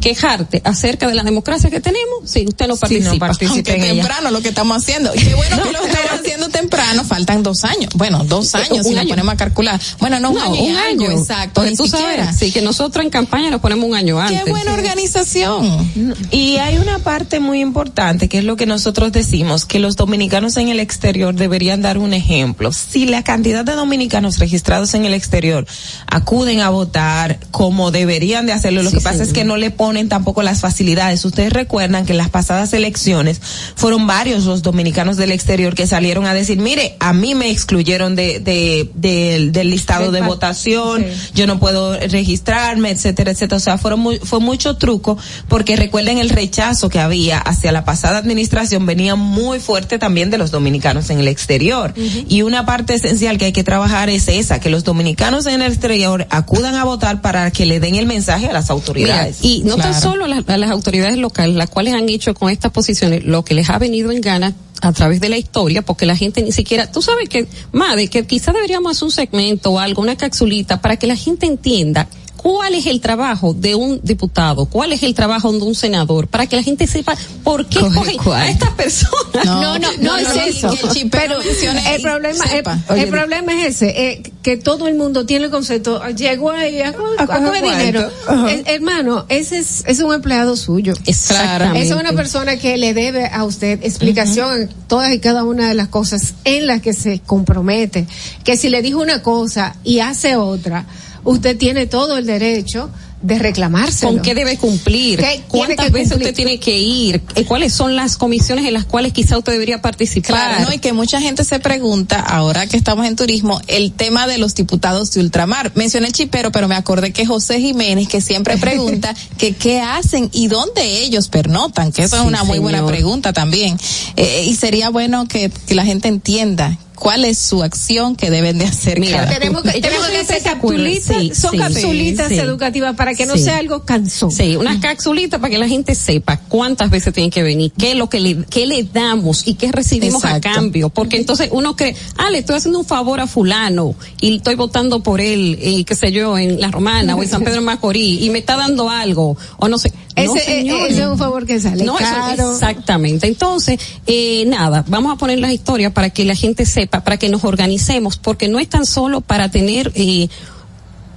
quejarte 0.00 0.60
acerca 0.64 1.06
de 1.08 1.14
la 1.14 1.22
democracia 1.22 1.70
que 1.70 1.80
tenemos 1.80 2.20
si 2.24 2.46
usted 2.46 2.66
no 2.66 2.76
participa. 2.76 3.26
Aunque 3.48 3.74
temprano 3.78 4.30
lo 4.30 4.42
que 4.42 4.48
estamos 4.48 4.76
haciendo. 4.76 5.14
Y 5.14 5.18
qué 5.18 5.34
bueno 5.34 5.62
que 5.62 5.72
lo 5.72 5.84
estamos 5.84 6.20
haciendo 6.20 6.48
temprano. 6.48 7.04
Faltan 7.04 7.42
dos 7.42 7.64
años. 7.64 7.90
Bueno, 7.94 8.24
dos 8.24 8.54
años 8.54 8.78
Un 8.78 8.84
si 8.84 8.90
año. 8.90 9.02
nos 9.02 9.06
ponemos 9.08 9.34
a 9.34 9.36
calcular. 9.36 9.80
Bueno, 10.00 10.20
no, 10.20 10.30
un 10.30 10.76
año. 10.76 11.10
Exacto. 11.10 11.52
Porque 11.54 11.70
Ni 11.70 11.76
tú 11.76 11.86
siquiera. 11.86 12.24
sabes, 12.24 12.38
sí, 12.38 12.52
que 12.52 12.60
nosotros 12.60 13.04
en 13.04 13.10
campaña 13.10 13.50
nos 13.50 13.60
ponemos 13.60 13.88
un 13.88 13.94
año 13.94 14.20
antes. 14.20 14.42
Qué 14.44 14.50
buena 14.50 14.72
organización. 14.74 15.90
Y 16.30 16.56
hay 16.56 16.78
una 16.78 16.98
parte 16.98 17.40
muy 17.40 17.60
importante 17.60 18.28
que 18.28 18.38
es 18.38 18.44
lo 18.44 18.56
que 18.56 18.66
nosotros 18.66 19.12
decimos, 19.12 19.64
que 19.64 19.78
los 19.78 19.96
dominicanos 19.96 20.56
en 20.56 20.68
el 20.68 20.80
exterior 20.80 21.34
deberían 21.34 21.82
dar 21.82 21.98
un 21.98 22.12
ejemplo. 22.14 22.72
Si 22.72 23.06
la 23.06 23.22
cantidad 23.22 23.64
de 23.64 23.72
dominicanos 23.72 24.38
registrados 24.38 24.94
en 24.94 25.04
el 25.04 25.14
exterior 25.14 25.66
acuden 26.06 26.60
a 26.60 26.68
votar 26.70 27.38
como 27.50 27.90
deberían 27.90 28.46
de 28.46 28.52
hacerlo, 28.52 28.82
lo 28.82 28.90
que 28.90 29.00
pasa 29.00 29.22
es 29.22 29.32
que 29.32 29.44
no 29.44 29.56
le 29.56 29.70
ponen 29.70 29.83
tampoco 30.08 30.42
las 30.42 30.60
facilidades. 30.60 31.24
Ustedes 31.24 31.52
recuerdan 31.52 32.06
que 32.06 32.12
en 32.12 32.18
las 32.18 32.30
pasadas 32.30 32.72
elecciones 32.72 33.40
fueron 33.76 34.06
varios 34.06 34.44
los 34.44 34.62
dominicanos 34.62 35.16
del 35.16 35.30
exterior 35.32 35.74
que 35.74 35.86
salieron 35.86 36.26
a 36.26 36.34
decir, 36.34 36.58
mire, 36.58 36.96
a 37.00 37.12
mí 37.12 37.34
me 37.34 37.50
excluyeron 37.50 38.16
de, 38.16 38.40
de- 38.40 38.90
del- 38.94 39.52
del 39.52 39.70
listado 39.70 40.10
de 40.10 40.20
pa- 40.20 40.26
votación, 40.26 41.02
sí. 41.04 41.30
yo 41.34 41.46
no 41.46 41.58
puedo 41.60 41.98
registrarme, 41.98 42.90
etcétera, 42.90 43.30
etcétera. 43.32 43.56
O 43.56 43.60
sea, 43.60 43.78
fueron 43.78 44.00
muy- 44.00 44.18
fue 44.18 44.40
mucho 44.40 44.76
truco 44.76 45.18
porque 45.48 45.76
recuerden 45.76 46.18
el 46.18 46.30
rechazo 46.30 46.88
que 46.88 47.00
había 47.00 47.38
hacia 47.38 47.72
la 47.72 47.84
pasada 47.84 48.18
administración 48.18 48.86
venía 48.86 49.14
muy 49.14 49.60
fuerte 49.60 49.98
también 49.98 50.30
de 50.30 50.38
los 50.38 50.50
dominicanos 50.50 51.10
en 51.10 51.18
el 51.20 51.28
exterior. 51.28 51.92
Y 52.28 52.42
una 52.42 52.64
parte 52.66 52.94
esencial 52.94 53.38
que 53.38 53.46
hay 53.46 53.52
que 53.52 53.64
trabajar 53.64 54.08
es 54.08 54.28
esa, 54.28 54.60
que 54.60 54.70
los 54.70 54.84
dominicanos 54.84 55.46
en 55.46 55.60
el 55.62 55.70
exterior 55.70 56.26
acudan 56.30 56.74
a 56.74 56.84
votar 56.84 57.20
para 57.20 57.50
que 57.50 57.66
le 57.66 57.80
den 57.80 57.94
el 57.96 58.06
mensaje 58.06 58.48
a 58.48 58.52
las 58.52 58.70
autoridades. 58.70 59.38
Mira, 59.42 59.54
y 59.54 59.62
no 59.64 59.73
tan 59.76 60.00
solo 60.00 60.26
las, 60.26 60.48
a 60.48 60.56
las 60.56 60.70
autoridades 60.70 61.18
locales, 61.18 61.56
las 61.56 61.70
cuales 61.70 61.94
han 61.94 62.08
hecho 62.08 62.34
con 62.34 62.50
estas 62.50 62.72
posiciones 62.72 63.24
lo 63.24 63.44
que 63.44 63.54
les 63.54 63.70
ha 63.70 63.78
venido 63.78 64.10
en 64.10 64.20
gana 64.20 64.54
a 64.80 64.92
través 64.92 65.20
de 65.20 65.28
la 65.28 65.38
historia, 65.38 65.82
porque 65.82 66.04
la 66.06 66.16
gente 66.16 66.42
ni 66.42 66.52
siquiera, 66.52 66.90
tú 66.90 67.00
sabes 67.00 67.28
que, 67.28 67.46
madre, 67.72 68.08
que 68.08 68.26
quizá 68.26 68.52
deberíamos 68.52 68.92
hacer 68.92 69.04
un 69.04 69.10
segmento 69.10 69.70
o 69.70 69.78
algo, 69.78 70.02
una 70.02 70.16
capsulita, 70.16 70.80
para 70.80 70.96
que 70.96 71.06
la 71.06 71.16
gente 71.16 71.46
entienda 71.46 72.06
cuál 72.44 72.74
es 72.74 72.84
el 72.84 73.00
trabajo 73.00 73.54
de 73.54 73.74
un 73.74 74.00
diputado, 74.02 74.66
cuál 74.66 74.92
es 74.92 75.02
el 75.02 75.14
trabajo 75.14 75.50
de 75.50 75.62
un 75.62 75.74
senador, 75.74 76.28
para 76.28 76.46
que 76.46 76.56
la 76.56 76.62
gente 76.62 76.86
sepa 76.86 77.16
por 77.42 77.64
qué 77.66 77.80
Coge 77.80 78.16
cogen 78.18 78.32
a 78.34 78.48
estas 78.50 78.70
personas. 78.72 79.46
No, 79.46 79.78
no, 79.78 79.78
no, 79.78 79.88
no, 80.02 80.16
es 80.18 80.28
no, 80.28 80.42
eso. 80.42 80.70
que 80.74 80.86
el 80.86 80.92
chipero 80.92 81.36
Pero 81.40 81.78
el 81.94 82.02
problema, 82.02 82.44
el, 82.44 82.50
sepa. 82.50 82.78
el 82.90 82.94
Oye, 82.94 83.06
problema 83.06 83.52
es 83.62 83.76
ese, 83.76 84.10
eh, 84.10 84.32
que 84.42 84.58
todo 84.58 84.88
el 84.88 84.94
mundo 84.94 85.24
tiene 85.24 85.46
el 85.46 85.50
concepto, 85.50 86.02
ah, 86.02 86.10
llegó 86.10 86.50
ahí 86.50 86.82
a, 86.82 86.92
co- 86.92 87.06
a 87.16 87.26
cuarto. 87.26 87.50
dinero. 87.50 88.10
Eh, 88.50 88.62
hermano, 88.66 89.24
ese 89.30 89.58
es, 89.60 89.82
es 89.86 90.00
un 90.00 90.12
empleado 90.12 90.54
suyo. 90.56 90.92
Exactamente. 91.06 91.80
Esa 91.82 91.94
es 91.94 92.00
una 92.00 92.12
persona 92.12 92.58
que 92.58 92.76
le 92.76 92.92
debe 92.92 93.26
a 93.26 93.44
usted 93.44 93.82
explicación 93.82 94.62
en 94.62 94.68
todas 94.86 95.10
y 95.14 95.18
cada 95.18 95.44
una 95.44 95.66
de 95.68 95.74
las 95.74 95.88
cosas 95.88 96.34
en 96.44 96.66
las 96.66 96.82
que 96.82 96.92
se 96.92 97.20
compromete. 97.20 98.06
Que 98.44 98.58
si 98.58 98.68
le 98.68 98.82
dijo 98.82 99.00
una 99.00 99.22
cosa 99.22 99.76
y 99.82 100.00
hace 100.00 100.36
otra, 100.36 100.84
usted 101.24 101.56
tiene 101.56 101.86
todo 101.86 102.16
el 102.16 102.26
derecho 102.26 102.90
de 103.24 103.38
reclamárselo. 103.38 104.12
¿Con 104.12 104.22
qué 104.22 104.34
debe 104.34 104.58
cumplir? 104.58 105.18
¿Qué 105.18 105.24
tiene 105.24 105.44
¿Cuántas 105.48 105.92
veces 105.92 106.08
cumplir? 106.10 106.28
usted 106.28 106.36
tiene 106.36 106.60
que 106.60 106.78
ir? 106.78 107.22
¿Cuáles 107.48 107.72
son 107.72 107.96
las 107.96 108.18
comisiones 108.18 108.66
en 108.66 108.74
las 108.74 108.84
cuales 108.84 109.14
quizá 109.14 109.38
usted 109.38 109.52
debería 109.52 109.80
participar? 109.80 110.36
Claro, 110.36 110.64
¿no? 110.66 110.74
Y 110.74 110.78
que 110.78 110.92
mucha 110.92 111.20
gente 111.22 111.42
se 111.42 111.58
pregunta, 111.58 112.20
ahora 112.20 112.66
que 112.66 112.76
estamos 112.76 113.06
en 113.06 113.16
turismo, 113.16 113.60
el 113.66 113.92
tema 113.92 114.26
de 114.26 114.36
los 114.36 114.54
diputados 114.54 115.10
de 115.12 115.20
ultramar. 115.20 115.72
Mencioné 115.74 116.08
el 116.08 116.12
chipero, 116.12 116.52
pero 116.52 116.68
me 116.68 116.74
acordé 116.74 117.12
que 117.12 117.24
José 117.24 117.60
Jiménez, 117.60 118.08
que 118.08 118.20
siempre 118.20 118.58
pregunta 118.58 119.14
que 119.38 119.54
qué 119.54 119.80
hacen 119.80 120.28
y 120.32 120.48
dónde 120.48 120.98
ellos 120.98 121.28
pernotan, 121.28 121.92
que 121.92 122.02
eso 122.02 122.16
es 122.16 122.22
una 122.22 122.44
muy 122.44 122.58
buena 122.58 122.86
pregunta 122.86 123.32
también. 123.32 123.78
Eh, 124.16 124.44
y 124.46 124.54
sería 124.54 124.90
bueno 124.90 125.26
que, 125.26 125.50
que 125.66 125.74
la 125.74 125.86
gente 125.86 126.08
entienda 126.08 126.76
cuál 126.94 127.24
es 127.24 127.38
su 127.38 127.62
acción 127.62 128.16
que 128.16 128.30
deben 128.30 128.58
de 128.58 128.64
hacer. 128.64 129.00
Mira, 129.00 129.18
cada 129.18 129.38
tenemos 129.38 129.62
que, 129.62 129.80
tenemos 129.80 130.06
hacer 130.06 130.42
capsulitas, 130.42 131.16
Sí, 131.16 131.32
son 131.34 131.50
sí, 131.52 131.58
capsulitas 131.58 132.28
sí, 132.28 132.38
educativas 132.38 132.94
para 132.96 133.14
que 133.14 133.26
no 133.26 133.36
sea 133.36 133.58
algo 133.58 133.84
cansón. 133.84 134.30
Sí, 134.30 134.56
una 134.56 134.80
capsulita 134.80 135.38
para 135.38 135.50
que 135.50 135.58
la 135.58 135.68
gente 135.68 135.94
sepa 135.94 136.38
cuántas 136.38 136.90
veces 136.90 137.12
tienen 137.12 137.30
que 137.30 137.42
venir, 137.42 137.72
qué 137.76 137.92
es 137.92 137.96
lo 137.96 138.08
que 138.08 138.20
le, 138.20 138.44
qué 138.44 138.66
le 138.66 138.84
damos 138.84 139.46
y 139.46 139.54
qué 139.54 139.72
recibimos 139.72 140.24
Exacto. 140.24 140.48
a 140.48 140.52
cambio. 140.52 140.88
Porque 140.88 141.16
entonces 141.16 141.48
uno 141.52 141.76
cree, 141.76 141.96
ah, 142.16 142.30
le 142.30 142.38
estoy 142.38 142.56
haciendo 142.56 142.78
un 142.78 142.84
favor 142.84 143.20
a 143.20 143.26
fulano 143.26 143.94
y 144.20 144.36
estoy 144.36 144.54
votando 144.54 145.02
por 145.02 145.20
él, 145.20 145.58
eh, 145.60 145.84
qué 145.84 145.94
sé 145.94 146.12
yo, 146.12 146.38
en 146.38 146.60
La 146.60 146.70
Romana 146.70 147.16
o 147.16 147.22
en 147.22 147.28
San 147.28 147.44
Pedro 147.44 147.62
Macorís 147.62 148.22
y 148.22 148.30
me 148.30 148.38
está 148.38 148.56
dando 148.56 148.88
algo 148.90 149.36
o 149.58 149.68
no 149.68 149.78
sé. 149.78 149.92
Ese, 150.16 150.26
no, 150.28 150.36
eh, 150.36 150.40
señor. 150.44 150.88
ese 150.90 151.00
es 151.02 151.06
un 151.08 151.18
favor 151.18 151.44
que 151.46 151.60
sale 151.60 151.84
No, 151.84 151.98
eso- 151.98 152.04
caro. 152.08 152.52
exactamente. 152.52 153.26
Entonces, 153.26 153.80
eh, 154.06 154.44
nada, 154.46 154.84
vamos 154.88 155.12
a 155.12 155.16
poner 155.16 155.38
las 155.40 155.50
historias 155.52 155.92
para 155.92 156.10
que 156.10 156.24
la 156.24 156.34
gente 156.36 156.66
sepa, 156.66 157.02
para 157.02 157.16
que 157.16 157.28
nos 157.28 157.42
organicemos, 157.44 158.16
porque 158.16 158.48
no 158.48 158.58
es 158.58 158.68
tan 158.68 158.86
solo 158.86 159.20
para 159.22 159.50
tener 159.50 159.90
eh, 159.94 160.28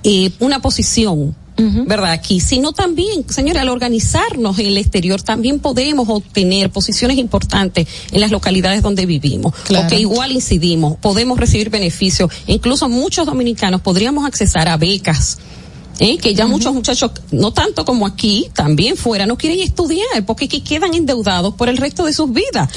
eh, 0.03 0.31
una 0.39 0.61
posición. 0.61 1.35
¿Verdad? 1.59 2.11
Aquí, 2.11 2.39
sino 2.39 2.71
también, 2.71 3.25
señora, 3.29 3.61
al 3.61 3.69
organizarnos 3.69 4.59
en 4.59 4.67
el 4.67 4.77
exterior 4.77 5.23
también 5.23 5.57
podemos 5.57 6.07
obtener 6.07 6.69
posiciones 6.69 7.17
importantes 7.17 7.87
en 8.11 8.21
las 8.21 8.29
localidades 8.29 8.83
donde 8.83 9.07
vivimos, 9.07 9.55
Claro. 9.63 9.87
o 9.87 9.89
que 9.89 9.99
igual 9.99 10.31
incidimos, 10.33 10.97
podemos 10.97 11.39
recibir 11.39 11.71
beneficios, 11.71 12.29
incluso 12.45 12.87
muchos 12.89 13.25
dominicanos 13.25 13.81
podríamos 13.81 14.27
accesar 14.27 14.67
a 14.69 14.77
becas, 14.77 15.39
¿eh? 15.99 16.17
que 16.17 16.33
ya 16.33 16.47
muchos 16.47 16.73
muchachos, 16.73 17.11
no 17.31 17.51
tanto 17.51 17.85
como 17.85 18.05
aquí, 18.05 18.49
también 18.53 18.97
fuera, 18.97 19.25
no 19.25 19.37
quieren 19.37 19.59
estudiar 19.59 20.05
porque 20.25 20.47
que 20.47 20.61
quedan 20.63 20.93
endeudados 20.93 21.53
por 21.55 21.69
el 21.69 21.77
resto 21.77 22.05
de 22.05 22.13
sus 22.13 22.31
vidas, 22.31 22.69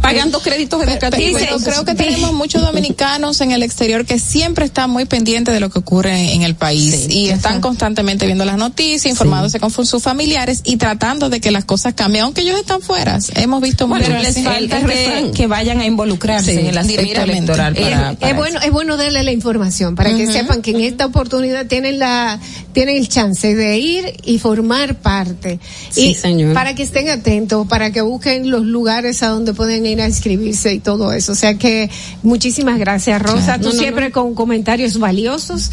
pagando 0.00 0.40
créditos 0.40 0.82
educativos. 0.82 1.40
Pero 1.40 1.58
creo 1.58 1.84
que 1.84 1.94
tenemos 1.94 2.32
muchos 2.32 2.62
dominicanos 2.62 3.40
en 3.40 3.52
el 3.52 3.62
exterior 3.62 4.04
que 4.04 4.18
siempre 4.18 4.64
están 4.64 4.90
muy 4.90 5.04
pendientes 5.04 5.54
de 5.54 5.60
lo 5.60 5.70
que 5.70 5.78
ocurre 5.78 6.32
en 6.34 6.42
el 6.42 6.54
país 6.54 7.06
y 7.10 7.28
están 7.28 7.60
constantemente 7.60 8.26
viendo 8.26 8.44
las 8.44 8.56
noticias, 8.58 9.06
informándose 9.06 9.60
con 9.60 9.70
sus 9.70 10.02
familiares 10.02 10.62
y 10.64 10.76
tratando 10.76 11.28
de 11.30 11.40
que 11.40 11.50
las 11.50 11.64
cosas 11.64 11.94
cambien, 11.94 12.24
aunque 12.24 12.42
ellos 12.42 12.58
están 12.58 12.80
fuera. 12.80 13.18
Hemos 13.34 13.60
visto 13.62 13.86
Bueno, 13.86 14.06
mucho 14.08 14.18
les 14.22 14.42
falta 14.42 14.80
que, 14.84 15.30
que 15.34 15.46
vayan 15.46 15.80
a 15.80 15.86
involucrarse 15.86 16.52
Sí, 16.52 16.58
en 16.60 16.66
el 16.66 16.78
aspecto 16.78 17.22
electoral 17.22 17.76
Es- 17.76 17.82
para, 17.84 18.12
es, 18.20 18.36
bueno, 18.36 18.60
es 18.60 18.70
bueno 18.70 18.96
darle 18.96 19.22
la 19.22 19.32
información 19.32 19.94
para 19.94 20.14
que 20.16 20.26
sepan 20.30 20.62
que 20.62 20.70
en 20.72 20.80
esta 20.80 21.06
oportunidad 21.06 21.66
tienen 21.66 21.98
la, 21.98 22.38
tienen 22.72 22.96
el 22.96 23.08
chance 23.08 23.54
de 23.54 23.78
ir 23.78 24.14
y 24.24 24.38
formar 24.38 24.96
parte. 24.96 25.58
Sí, 25.90 26.08
y 26.08 26.14
señor. 26.14 26.54
Para 26.54 26.74
que 26.74 26.82
estén 26.82 27.08
atentos, 27.08 27.66
para 27.66 27.90
que 27.90 28.00
busquen 28.00 28.50
los 28.50 28.62
lugares 28.62 29.22
a 29.22 29.28
donde 29.28 29.54
pueden 29.54 29.86
ir 29.86 30.00
a 30.00 30.06
inscribirse 30.06 30.74
y 30.74 30.78
todo 30.78 31.12
eso. 31.12 31.32
O 31.32 31.34
sea 31.34 31.54
que 31.54 31.90
muchísimas 32.22 32.78
gracias, 32.78 33.20
Rosa. 33.22 33.44
Claro. 33.44 33.62
Tú 33.62 33.68
No, 33.68 33.74
no, 33.74 33.80
siempre 33.80 34.10
con 34.10 34.34
comentarios 34.34 34.98
valiosos, 34.98 35.70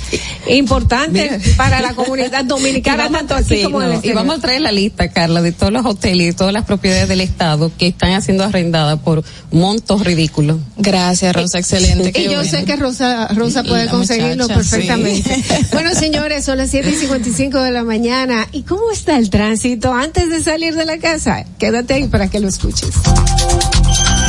importantes 0.48 1.56
para 1.56 1.82
la 1.82 1.94
comunidad 1.94 2.46
dominicana, 2.46 3.10
tanto 3.10 3.36
aquí 3.36 3.58
sí, 3.58 3.64
como 3.64 3.82
en 3.82 3.94
el 3.94 4.00
y 4.04 4.12
vamos 4.12 4.38
a 4.38 4.42
traer 4.42 4.62
la 4.62 4.72
lista, 4.72 5.10
Carla, 5.10 5.42
de 5.42 5.52
todos 5.52 5.72
los 5.72 5.86
hoteles 5.86 6.22
y 6.22 6.26
de 6.28 6.34
todas 6.34 6.54
las 6.54 6.66
propiedades 6.66 7.08
del 7.08 7.22
Estado 7.22 7.72
que 7.78 7.88
están 7.88 8.22
siendo 8.22 8.44
arrendadas 8.44 9.00
por 9.00 9.24
montos 9.52 10.04
ridículos. 10.04 10.58
Gracias, 10.78 11.36
Rosa, 11.36 11.60
excelente. 11.60 12.12
Y 12.20 12.24
yo 12.26 12.36
bueno. 12.36 12.50
sé 12.50 12.66
que 12.66 12.76
Rosa, 12.76 13.28
Rosa 13.30 13.64
puede 13.64 13.88
conseguirlo 13.88 14.44
muchacha, 14.44 14.56
perfectamente. 14.56 15.36
sí. 15.36 15.66
Bueno, 15.72 15.94
señores, 15.96 16.46
son 16.46 16.58
las 16.58 16.73
7 16.74 16.90
y 16.90 16.96
55 16.96 17.62
de 17.62 17.70
la 17.70 17.84
mañana. 17.84 18.48
¿Y 18.52 18.64
cómo 18.64 18.90
está 18.92 19.20
el 19.20 19.30
tránsito 19.30 19.94
antes 19.94 20.28
de 20.32 20.42
salir 20.42 20.74
de 20.74 20.86
la 20.86 20.98
casa? 20.98 21.46
Quédate 21.60 21.94
ahí 21.94 22.08
para 22.08 22.32
que 22.32 22.40
lo 22.40 22.48
escuches. 22.48 22.90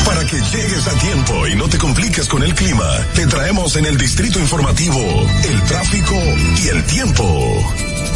Para 0.05 0.21
que 0.27 0.37
llegues 0.37 0.87
a 0.87 0.99
tiempo 0.99 1.47
y 1.47 1.55
no 1.57 1.67
te 1.71 1.79
compliques 1.79 2.29
con 2.29 2.43
el 2.43 2.55
clima, 2.55 2.85
te 3.15 3.27
traemos 3.29 3.77
en 3.77 3.87
el 3.87 3.97
distrito 3.97 4.39
informativo 4.39 4.99
el 4.99 5.63
tráfico 5.63 6.15
y 6.63 6.69
el 6.69 6.85
tiempo. 6.85 7.65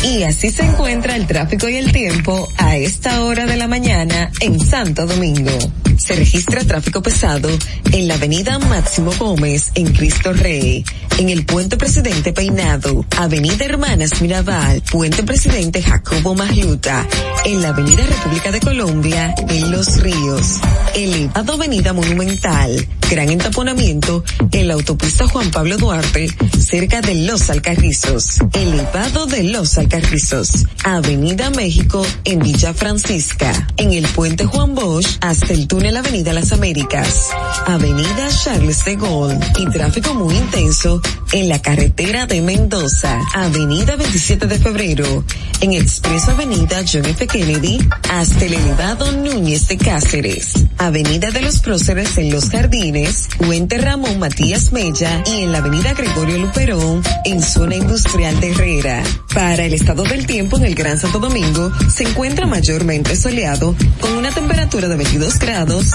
Y 0.03 0.23
así 0.25 0.51
se 0.51 0.63
encuentra 0.63 1.17
el 1.17 1.27
tráfico 1.27 1.67
y 1.67 1.77
el 1.77 1.91
tiempo 1.91 2.47
a 2.59 2.77
esta 2.77 3.25
hora 3.25 3.47
de 3.47 3.57
la 3.57 3.67
mañana 3.67 4.31
en 4.41 4.61
Santo 4.61 5.07
Domingo. 5.07 5.53
Se 5.97 6.15
registra 6.15 6.63
tráfico 6.65 7.03
pesado 7.03 7.49
en 7.93 8.07
la 8.07 8.15
avenida 8.15 8.59
Máximo 8.59 9.11
Gómez 9.19 9.71
en 9.75 9.93
Cristo 9.93 10.35
Rey, 10.35 10.85
en 11.19 11.29
el 11.29 11.45
puente 11.45 11.77
Presidente 11.77 12.33
Peinado, 12.33 13.05
avenida 13.17 13.65
Hermanas 13.65 14.23
Mirabal, 14.23 14.83
puente 14.91 15.25
Presidente 15.25 15.83
Jacobo 15.83 16.35
Magluta, 16.35 17.07
en 17.45 17.61
la 17.61 17.71
avenida 17.71 18.07
República 18.07 18.53
de 18.53 18.61
Colombia, 18.61 19.35
en 19.49 19.71
Los 19.73 20.01
Ríos, 20.01 20.59
elevado 20.95 21.55
avenida 21.55 21.93
Monumental, 21.93 22.87
gran 23.11 23.31
entaponamiento 23.31 24.23
en 24.53 24.69
la 24.69 24.75
autopista 24.75 25.27
Juan 25.27 25.51
Pablo 25.51 25.77
Duarte, 25.77 26.29
cerca 26.61 27.01
de 27.01 27.17
Los 27.17 27.51
Alcarrizos, 27.51 28.39
elevado 28.53 29.27
de 29.27 29.43
Los 29.43 29.77
Alcarrizos, 29.77 30.67
avenida 30.85 31.51
México 31.51 32.07
en 32.25 32.39
Villa 32.39 32.73
Francisca, 32.75 33.69
en 33.77 33.93
el 33.93 34.07
puente 34.07 34.45
Juan 34.45 34.77
Bosch 34.77 35.19
hasta 35.21 35.53
el 35.53 35.67
túnel 35.67 35.97
Avenida 35.97 36.33
Las 36.33 36.53
Américas, 36.53 37.31
avenida 37.67 38.29
Charles 38.45 38.85
de 38.85 38.97
Gaulle. 38.97 39.39
Y 39.59 39.67
tráfico 39.67 40.15
muy 40.15 40.37
intenso 40.37 41.01
en 41.33 41.49
la 41.49 41.61
carretera 41.61 42.27
de 42.27 42.41
Mendoza, 42.41 43.21
avenida 43.35 43.97
27 43.97 44.47
de 44.47 44.59
febrero, 44.59 45.25
en 45.61 45.73
expreso 45.73 46.31
avenida 46.31 46.83
John 46.91 47.05
F. 47.05 47.27
Kennedy 47.27 47.79
hasta 48.11 48.45
el 48.45 48.55
elevado 48.55 49.13
Núñez 49.13 49.69
de 49.69 49.77
Cáceres, 49.77 50.53
avenida 50.79 51.31
de 51.31 51.43
los 51.43 51.61
Próceres 51.61 52.17
en 52.19 52.31
Los 52.31 52.49
Jardines, 52.49 53.29
puente 53.39 53.79
Ramón 53.79 54.19
Matías 54.19 54.73
Mella 54.73 55.23
y 55.27 55.43
en 55.43 55.53
la 55.53 55.59
avenida 55.59 55.93
Gregorio 55.95 56.39
Luperón 56.39 57.03
en 57.25 57.43
zona 57.43 57.77
industrial 57.77 58.41
de 58.41 58.51
Herrera. 58.51 59.03
Para 59.35 59.65
el 59.65 59.75
estado 59.75 60.05
del 60.05 60.27
tiempo 60.27 60.57
en 60.57 60.65
el 60.65 60.75
Gran 60.75 60.99
Santo 60.99 61.19
Domingo 61.19 61.71
se 61.91 62.05
encuentra 62.05 62.47
mayormente 62.47 63.17
soleado 63.17 63.75
con 64.01 64.13
una 64.13 64.31
temperatura 64.31 64.89
de 64.89 64.97
22 64.97 65.39
grados 65.39 65.95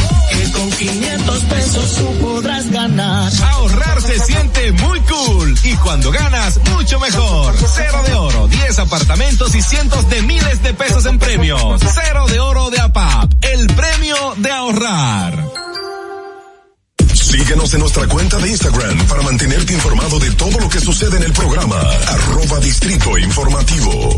Con 0.53 0.69
500 0.69 1.43
pesos 1.45 1.95
tú 1.95 2.17
podrás 2.19 2.69
ganar. 2.71 3.31
Ahorrar 3.51 4.01
se 4.01 4.19
siente 4.19 4.71
muy 4.73 4.99
cool 5.01 5.55
y 5.63 5.75
cuando 5.77 6.11
ganas 6.11 6.59
mucho 6.71 6.99
mejor. 6.99 7.55
Cero 7.57 8.01
de 8.05 8.13
oro, 8.13 8.47
10 8.47 8.79
apartamentos 8.79 9.55
y 9.55 9.61
cientos 9.61 10.09
de 10.09 10.21
miles 10.23 10.61
de 10.63 10.73
pesos 10.73 11.05
en 11.05 11.19
premios. 11.19 11.81
Cero 11.93 12.25
de 12.27 12.39
oro 12.39 12.69
de 12.69 12.79
APAP, 12.79 13.31
el 13.41 13.67
premio 13.67 14.15
de 14.37 14.51
ahorrar. 14.51 15.51
Síguenos 17.13 17.73
en 17.73 17.79
nuestra 17.79 18.07
cuenta 18.07 18.37
de 18.39 18.49
Instagram 18.49 19.07
para 19.07 19.21
mantenerte 19.21 19.73
informado 19.73 20.19
de 20.19 20.31
todo 20.31 20.59
lo 20.59 20.69
que 20.69 20.81
sucede 20.81 21.17
en 21.17 21.23
el 21.23 21.33
programa. 21.33 21.79
Arroba 22.07 22.59
Distrito 22.59 23.17
Informativo. 23.17 24.17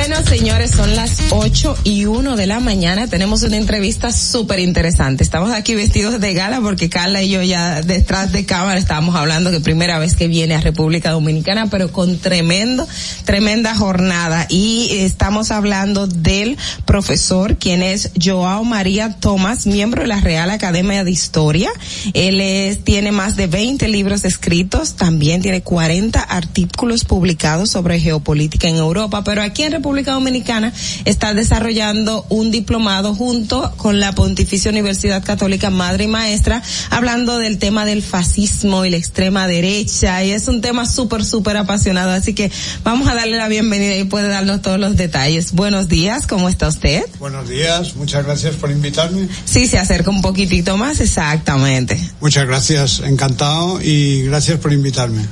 Bueno, 0.00 0.24
señores, 0.24 0.70
son 0.70 0.96
las 0.96 1.18
8 1.28 1.76
y 1.84 2.06
1 2.06 2.34
de 2.34 2.46
la 2.46 2.58
mañana. 2.58 3.06
Tenemos 3.06 3.42
una 3.42 3.58
entrevista 3.58 4.12
súper 4.12 4.58
interesante. 4.58 5.22
Estamos 5.22 5.52
aquí 5.52 5.74
vestidos 5.74 6.18
de 6.18 6.32
gala 6.32 6.62
porque 6.62 6.88
Carla 6.88 7.22
y 7.22 7.28
yo 7.28 7.42
ya 7.42 7.82
detrás 7.82 8.32
de 8.32 8.46
cámara 8.46 8.78
estábamos 8.78 9.14
hablando 9.14 9.50
que 9.50 9.60
primera 9.60 9.98
vez 9.98 10.16
que 10.16 10.26
viene 10.26 10.54
a 10.54 10.60
República 10.62 11.10
Dominicana, 11.10 11.66
pero 11.66 11.92
con 11.92 12.18
tremendo, 12.18 12.88
tremenda 13.26 13.74
jornada. 13.74 14.46
Y 14.48 14.88
estamos 14.90 15.50
hablando 15.50 16.06
del 16.06 16.56
profesor, 16.86 17.58
quien 17.58 17.82
es 17.82 18.10
Joao 18.18 18.64
María 18.64 19.16
Tomás, 19.20 19.66
miembro 19.66 20.00
de 20.00 20.08
la 20.08 20.20
Real 20.20 20.48
Academia 20.48 21.04
de 21.04 21.10
Historia. 21.10 21.70
Él 22.14 22.40
es, 22.40 22.82
tiene 22.84 23.12
más 23.12 23.36
de 23.36 23.48
20 23.48 23.86
libros 23.88 24.24
escritos, 24.24 24.94
también 24.94 25.42
tiene 25.42 25.60
40 25.60 26.22
artículos 26.22 27.04
publicados 27.04 27.70
sobre 27.70 28.00
geopolítica 28.00 28.66
en 28.66 28.76
Europa, 28.76 29.22
pero 29.24 29.42
aquí 29.42 29.64
en 29.64 29.72
República 29.72 29.89
Dominicana 29.90 30.72
está 31.04 31.34
desarrollando 31.34 32.24
un 32.28 32.50
diplomado 32.50 33.14
junto 33.14 33.72
con 33.76 33.98
la 33.98 34.12
Pontificia 34.12 34.70
Universidad 34.70 35.24
Católica 35.24 35.70
Madre 35.70 36.04
y 36.04 36.06
Maestra, 36.06 36.62
hablando 36.90 37.38
del 37.38 37.58
tema 37.58 37.84
del 37.84 38.02
fascismo 38.02 38.84
y 38.84 38.90
la 38.90 38.96
extrema 38.96 39.48
derecha, 39.48 40.22
y 40.24 40.30
es 40.30 40.46
un 40.46 40.60
tema 40.60 40.86
súper, 40.86 41.24
súper 41.24 41.56
apasionado, 41.56 42.12
así 42.12 42.34
que 42.34 42.50
vamos 42.84 43.08
a 43.08 43.14
darle 43.14 43.36
la 43.36 43.48
bienvenida 43.48 43.96
y 43.96 44.04
puede 44.04 44.28
darnos 44.28 44.62
todos 44.62 44.78
los 44.78 44.96
detalles. 44.96 45.52
Buenos 45.52 45.88
días, 45.88 46.26
¿cómo 46.26 46.48
está 46.48 46.68
usted? 46.68 47.02
Buenos 47.18 47.48
días, 47.48 47.96
muchas 47.96 48.24
gracias 48.24 48.54
por 48.54 48.70
invitarme. 48.70 49.28
Sí, 49.44 49.66
se 49.66 49.78
acerca 49.78 50.10
un 50.10 50.22
poquitito 50.22 50.76
más, 50.76 51.00
exactamente. 51.00 52.00
Muchas 52.20 52.46
gracias, 52.46 53.00
encantado 53.04 53.80
y 53.82 54.22
gracias 54.22 54.58
por 54.60 54.72
invitarme. 54.72 55.22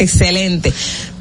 Excelente. 0.00 0.72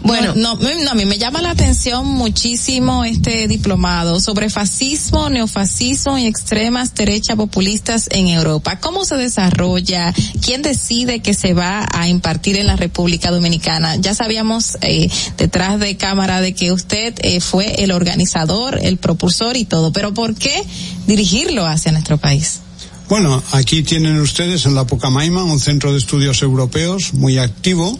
Bueno, 0.03 0.33
no, 0.35 0.55
no, 0.55 0.69
no, 0.73 0.91
a 0.91 0.93
mí 0.93 1.03
me 1.03 1.17
llama 1.17 1.41
la 1.41 1.51
atención 1.51 2.07
muchísimo 2.07 3.03
este 3.03 3.49
diplomado 3.49 4.21
sobre 4.21 4.49
fascismo, 4.49 5.29
neofascismo 5.29 6.17
y 6.17 6.25
extremas 6.25 6.95
derechas 6.95 7.35
populistas 7.35 8.07
en 8.09 8.29
Europa. 8.29 8.79
¿Cómo 8.79 9.03
se 9.03 9.15
desarrolla? 9.15 10.13
¿Quién 10.41 10.61
decide 10.61 11.19
que 11.19 11.33
se 11.33 11.53
va 11.53 11.85
a 11.93 12.07
impartir 12.07 12.55
en 12.55 12.67
la 12.67 12.77
República 12.77 13.31
Dominicana? 13.31 13.97
Ya 13.97 14.15
sabíamos 14.15 14.77
eh, 14.81 15.09
detrás 15.37 15.77
de 15.77 15.97
cámara 15.97 16.39
de 16.39 16.53
que 16.53 16.71
usted 16.71 17.13
eh, 17.21 17.41
fue 17.41 17.83
el 17.83 17.91
organizador, 17.91 18.79
el 18.81 18.95
propulsor 18.95 19.57
y 19.57 19.65
todo, 19.65 19.91
pero 19.91 20.13
¿por 20.13 20.35
qué 20.35 20.63
dirigirlo 21.05 21.65
hacia 21.67 21.91
nuestro 21.91 22.17
país? 22.17 22.61
Bueno, 23.09 23.41
aquí 23.53 23.81
tienen 23.81 24.21
ustedes 24.21 24.67
en 24.67 24.75
la 24.75 24.85
Pucamaima 24.85 25.43
un 25.43 25.59
centro 25.59 25.91
de 25.91 25.97
estudios 25.97 26.43
europeos 26.43 27.15
muy 27.15 27.39
activo 27.39 27.97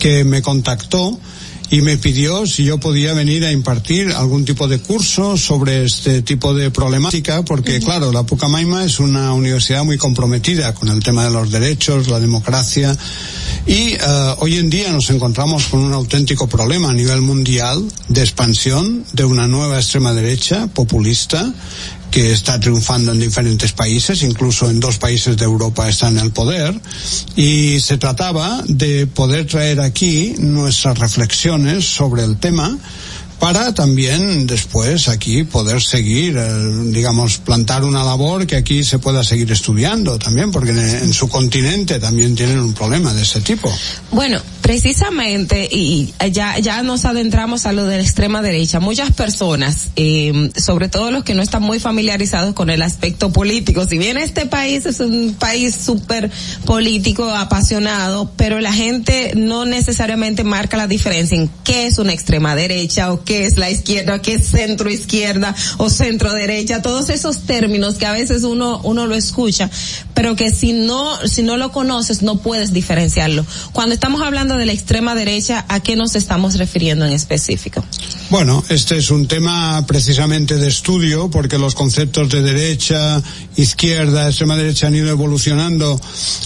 que 0.00 0.24
me 0.24 0.42
contactó 0.42 1.16
y 1.70 1.80
me 1.80 1.96
pidió 1.96 2.44
si 2.44 2.64
yo 2.64 2.78
podía 2.78 3.14
venir 3.14 3.44
a 3.44 3.52
impartir 3.52 4.10
algún 4.10 4.44
tipo 4.44 4.66
de 4.66 4.80
curso 4.80 5.36
sobre 5.36 5.84
este 5.84 6.22
tipo 6.22 6.54
de 6.54 6.72
problemática, 6.72 7.44
porque 7.44 7.78
claro, 7.78 8.10
la 8.10 8.24
Pucamaima 8.24 8.84
es 8.84 8.98
una 8.98 9.32
universidad 9.32 9.84
muy 9.84 9.96
comprometida 9.96 10.74
con 10.74 10.88
el 10.88 11.00
tema 11.04 11.24
de 11.24 11.30
los 11.30 11.52
derechos, 11.52 12.08
la 12.08 12.18
democracia, 12.18 12.98
y 13.64 13.94
uh, 13.94 14.34
hoy 14.38 14.56
en 14.56 14.68
día 14.68 14.90
nos 14.90 15.08
encontramos 15.10 15.68
con 15.68 15.80
un 15.80 15.92
auténtico 15.92 16.48
problema 16.48 16.90
a 16.90 16.94
nivel 16.94 17.20
mundial 17.20 17.80
de 18.08 18.20
expansión 18.20 19.04
de 19.12 19.24
una 19.24 19.46
nueva 19.46 19.76
extrema 19.76 20.12
derecha 20.12 20.66
populista 20.66 21.54
que 22.12 22.30
está 22.30 22.60
triunfando 22.60 23.10
en 23.10 23.18
diferentes 23.18 23.72
países, 23.72 24.22
incluso 24.22 24.68
en 24.70 24.80
dos 24.80 24.98
países 24.98 25.36
de 25.38 25.46
Europa 25.46 25.88
está 25.88 26.08
en 26.08 26.18
el 26.18 26.30
poder, 26.30 26.78
y 27.36 27.80
se 27.80 27.96
trataba 27.96 28.62
de 28.68 29.06
poder 29.06 29.46
traer 29.46 29.80
aquí 29.80 30.34
nuestras 30.38 30.98
reflexiones 30.98 31.86
sobre 31.86 32.22
el 32.22 32.36
tema 32.36 32.78
para 33.42 33.74
también 33.74 34.46
después 34.46 35.08
aquí 35.08 35.42
poder 35.42 35.82
seguir, 35.82 36.36
eh, 36.38 36.48
digamos, 36.92 37.38
plantar 37.38 37.82
una 37.82 38.04
labor 38.04 38.46
que 38.46 38.54
aquí 38.54 38.84
se 38.84 39.00
pueda 39.00 39.24
seguir 39.24 39.50
estudiando 39.50 40.16
también, 40.16 40.52
porque 40.52 40.70
en, 40.70 41.12
su 41.12 41.28
continente 41.28 41.98
también 41.98 42.36
tienen 42.36 42.60
un 42.60 42.72
problema 42.72 43.12
de 43.12 43.22
ese 43.22 43.40
tipo. 43.40 43.68
Bueno, 44.12 44.40
precisamente, 44.60 45.68
y 45.68 46.14
ya, 46.30 46.60
ya 46.60 46.84
nos 46.84 47.04
adentramos 47.04 47.66
a 47.66 47.72
lo 47.72 47.84
de 47.86 47.96
la 47.96 48.04
extrema 48.04 48.42
derecha, 48.42 48.78
muchas 48.78 49.10
personas, 49.10 49.88
eh, 49.96 50.50
sobre 50.56 50.88
todo 50.88 51.10
los 51.10 51.24
que 51.24 51.34
no 51.34 51.42
están 51.42 51.62
muy 51.62 51.80
familiarizados 51.80 52.54
con 52.54 52.70
el 52.70 52.80
aspecto 52.80 53.32
político, 53.32 53.88
si 53.88 53.98
bien 53.98 54.18
este 54.18 54.46
país 54.46 54.86
es 54.86 55.00
un 55.00 55.34
país 55.36 55.74
súper 55.74 56.30
político, 56.64 57.28
apasionado, 57.28 58.30
pero 58.36 58.60
la 58.60 58.72
gente 58.72 59.32
no 59.34 59.64
necesariamente 59.64 60.44
marca 60.44 60.76
la 60.76 60.86
diferencia 60.86 61.36
en 61.36 61.50
qué 61.64 61.88
es 61.88 61.98
una 61.98 62.12
extrema 62.12 62.54
derecha 62.54 63.12
o 63.12 63.24
qué 63.24 63.31
qué 63.32 63.46
es 63.46 63.56
la 63.56 63.70
izquierda, 63.70 64.20
qué 64.20 64.34
es 64.34 64.46
centro 64.46 64.90
izquierda 64.90 65.56
o 65.78 65.88
centro 65.88 66.34
derecha, 66.34 66.82
todos 66.82 67.08
esos 67.08 67.44
términos 67.46 67.94
que 67.94 68.04
a 68.04 68.12
veces 68.12 68.42
uno, 68.42 68.82
uno 68.84 69.06
lo 69.06 69.14
escucha, 69.14 69.70
pero 70.12 70.36
que 70.36 70.50
si 70.50 70.74
no, 70.74 71.16
si 71.26 71.42
no 71.42 71.56
lo 71.56 71.72
conoces 71.72 72.20
no 72.20 72.40
puedes 72.40 72.74
diferenciarlo. 72.74 73.46
Cuando 73.72 73.94
estamos 73.94 74.20
hablando 74.20 74.58
de 74.58 74.66
la 74.66 74.72
extrema 74.72 75.14
derecha, 75.14 75.64
¿a 75.70 75.80
qué 75.80 75.96
nos 75.96 76.14
estamos 76.14 76.58
refiriendo 76.58 77.06
en 77.06 77.12
específico? 77.12 77.82
Bueno, 78.28 78.62
este 78.68 78.98
es 78.98 79.10
un 79.10 79.26
tema 79.26 79.82
precisamente 79.86 80.58
de 80.58 80.68
estudio 80.68 81.30
porque 81.30 81.56
los 81.56 81.74
conceptos 81.74 82.28
de 82.28 82.42
derecha, 82.42 83.22
izquierda, 83.56 84.28
extrema 84.28 84.56
derecha 84.56 84.88
han 84.88 84.94
ido 84.94 85.08
evolucionando 85.08 85.98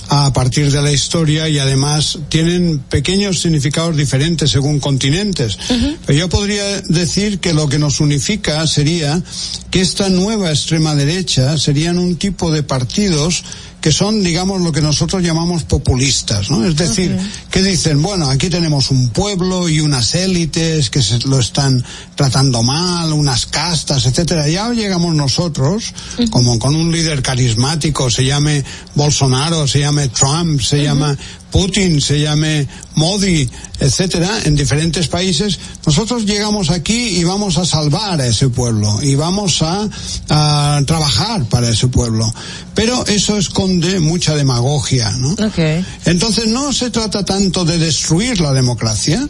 a 0.09 0.33
partir 0.33 0.71
de 0.71 0.83
la 0.83 0.93
historia 0.93 1.49
y 1.49 1.59
además 1.59 2.21
tienen 2.29 2.79
pequeños 2.79 3.41
significados 3.41 3.97
diferentes 3.97 4.53
según 4.53 4.79
continentes. 4.79 5.59
Uh 5.69 5.73
-huh. 5.73 5.97
Pero 6.07 6.19
yo 6.19 6.29
podría 6.29 6.76
decir 6.89 7.40
que 7.40 7.53
lo 7.53 7.69
que 7.69 7.78
nos 7.78 8.01
unifica 8.01 8.66
sería 8.66 9.23
que 9.70 9.81
esta 9.81 10.09
nueva 10.09 10.51
extrema 10.51 10.94
derecha 10.94 11.59
serían 11.59 11.98
un 11.98 12.16
tipo 12.16 12.51
de 12.51 12.62
partidos 12.62 13.44
que 13.86 13.93
son, 13.93 14.24
digamos, 14.24 14.61
lo 14.62 14.73
que 14.73 14.81
nosotros 14.81 15.23
llamamos 15.23 15.62
populistas, 15.62 16.51
¿no? 16.51 16.66
Es 16.66 16.74
decir, 16.74 17.12
okay. 17.12 17.31
que 17.53 17.62
dicen, 17.62 18.03
bueno, 18.03 18.28
aquí 18.28 18.48
tenemos 18.51 18.90
un 18.90 19.11
pueblo 19.11 19.69
y 19.69 19.78
unas 19.78 20.12
élites 20.16 20.90
que 20.90 21.01
se 21.03 21.20
lo 21.20 21.39
están 21.39 21.85
tratando 22.16 22.65
mal, 22.65 23.12
unas 23.12 23.47
castas, 23.47 24.07
etcétera. 24.07 24.48
Ya 24.48 24.69
llegamos 24.73 25.15
nosotros, 25.15 25.94
uh 26.19 26.23
-huh. 26.23 26.31
como 26.31 26.59
con 26.59 26.74
un 26.74 26.90
líder 26.90 27.23
carismático, 27.23 28.11
se 28.11 28.24
llame 28.24 28.65
Bolsonaro, 28.97 29.69
se 29.69 29.78
llame 29.78 30.09
Trump, 30.09 30.61
se 30.61 30.77
uh 30.77 30.81
-huh. 30.81 30.82
llama 30.82 31.19
Putin, 31.51 32.01
se 32.01 32.20
llame 32.20 32.68
Modi, 32.94 33.48
etcétera, 33.78 34.31
en 34.44 34.56
diferentes 34.56 35.09
países, 35.09 35.59
nosotros 35.85 36.24
llegamos 36.24 36.70
aquí 36.70 37.18
y 37.18 37.24
vamos 37.24 37.56
a 37.59 37.64
salvar 37.64 38.20
a 38.20 38.27
ese 38.27 38.48
pueblo 38.48 38.98
y 39.02 39.14
vamos 39.14 39.62
a, 39.62 39.89
a 40.28 40.82
trabajar 40.86 41.44
para 41.44 41.68
ese 41.68 41.89
pueblo. 41.89 42.32
Pero 42.74 43.06
eso 43.06 43.39
esconde 43.39 44.01
mucha 44.01 44.35
demagogia, 44.35 45.10
¿no? 45.12 45.32
Okay. 45.32 45.85
Entonces 46.05 46.47
no 46.48 46.73
se 46.73 46.90
trata 46.90 47.24
tanto 47.24 47.64
de 47.64 47.78
destruir 47.78 48.40
la 48.40 48.52
democracia, 48.52 49.27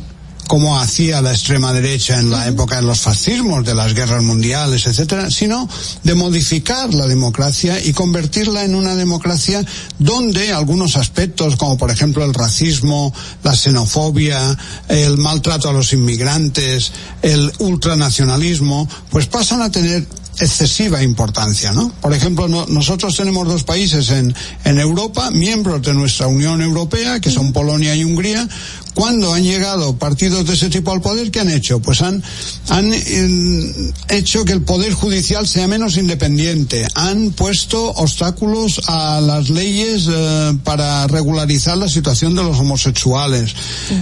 como 0.47 0.79
hacía 0.79 1.21
la 1.21 1.33
extrema 1.33 1.73
derecha 1.73 2.19
en 2.19 2.31
la 2.31 2.47
época 2.47 2.77
de 2.77 2.83
los 2.83 3.01
fascismos, 3.01 3.65
de 3.65 3.75
las 3.75 3.95
guerras 3.95 4.23
mundiales, 4.23 4.87
etcétera, 4.87 5.31
sino 5.31 5.69
de 6.03 6.15
modificar 6.15 6.93
la 6.95 7.07
democracia 7.07 7.83
y 7.83 7.93
convertirla 7.93 8.65
en 8.65 8.75
una 8.75 8.95
democracia 8.95 9.65
donde 9.99 10.53
algunos 10.53 10.97
aspectos, 10.97 11.57
como 11.57 11.77
por 11.77 11.91
ejemplo 11.91 12.25
el 12.25 12.35
racismo, 12.35 13.13
la 13.43 13.57
xenofobia, 13.57 14.57
el 14.89 15.17
maltrato 15.19 15.69
a 15.69 15.73
los 15.73 15.93
inmigrantes, 15.93 16.93
el 17.23 17.53
ultranacionalismo, 17.59 18.89
pues 19.11 19.27
pasan 19.27 19.63
a 19.63 19.71
tener 19.71 20.07
excesiva 20.41 21.03
importancia, 21.03 21.73
¿no? 21.73 21.93
Por 22.01 22.13
ejemplo, 22.15 22.49
no- 22.49 22.67
nosotros 22.67 23.17
tenemos 23.17 23.47
dos 23.49 23.65
países 23.65 24.11
en, 24.11 24.35
en 24.65 24.79
Europa, 24.79 25.31
miembros 25.31 25.83
de 25.83 25.95
nuestra 25.95 26.27
Unión 26.27 26.61
Europea, 26.63 27.21
que 27.21 27.31
son 27.31 27.53
Polonia 27.53 27.95
y 27.95 28.05
Hungría. 28.05 28.49
Cuando 28.95 29.35
han 29.35 29.43
llegado 29.43 29.97
partidos 29.99 30.47
de 30.47 30.55
ese 30.55 30.71
tipo 30.71 30.91
al 30.91 31.03
poder, 31.03 31.31
¿qué 31.31 31.41
han 31.41 31.51
hecho? 31.51 31.81
Pues 31.81 32.01
han, 32.01 32.23
han 32.71 32.91
eh, 32.95 33.93
hecho 34.09 34.45
que 34.47 34.55
el 34.55 34.63
poder 34.63 34.95
judicial 34.95 35.47
sea 35.47 35.69
menos 35.69 35.99
independiente, 35.99 36.87
han 36.95 37.33
puesto 37.33 37.91
obstáculos 37.91 38.81
a 38.87 39.21
las 39.21 39.51
leyes 39.51 40.07
eh, 40.09 40.59
para 40.65 41.07
regularizar 41.09 41.77
la 41.77 41.89
situación 41.91 42.35
de 42.35 42.43
los 42.43 42.59
homosexuales, 42.59 43.55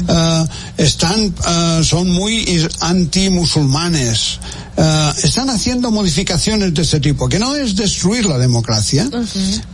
Eh, 0.08 0.46
están, 0.78 1.34
eh, 1.48 1.80
son 1.82 2.10
muy 2.10 2.44
anti-musulmanes, 2.80 4.38
eh, 4.76 5.10
están 5.22 5.50
haciendo 5.50 5.90
modificaciones 5.90 6.74
de 6.74 6.82
este 6.82 7.00
tipo, 7.00 7.28
que 7.28 7.38
no 7.38 7.54
es 7.56 7.76
destruir 7.76 8.26
la 8.26 8.38
democracia, 8.38 9.08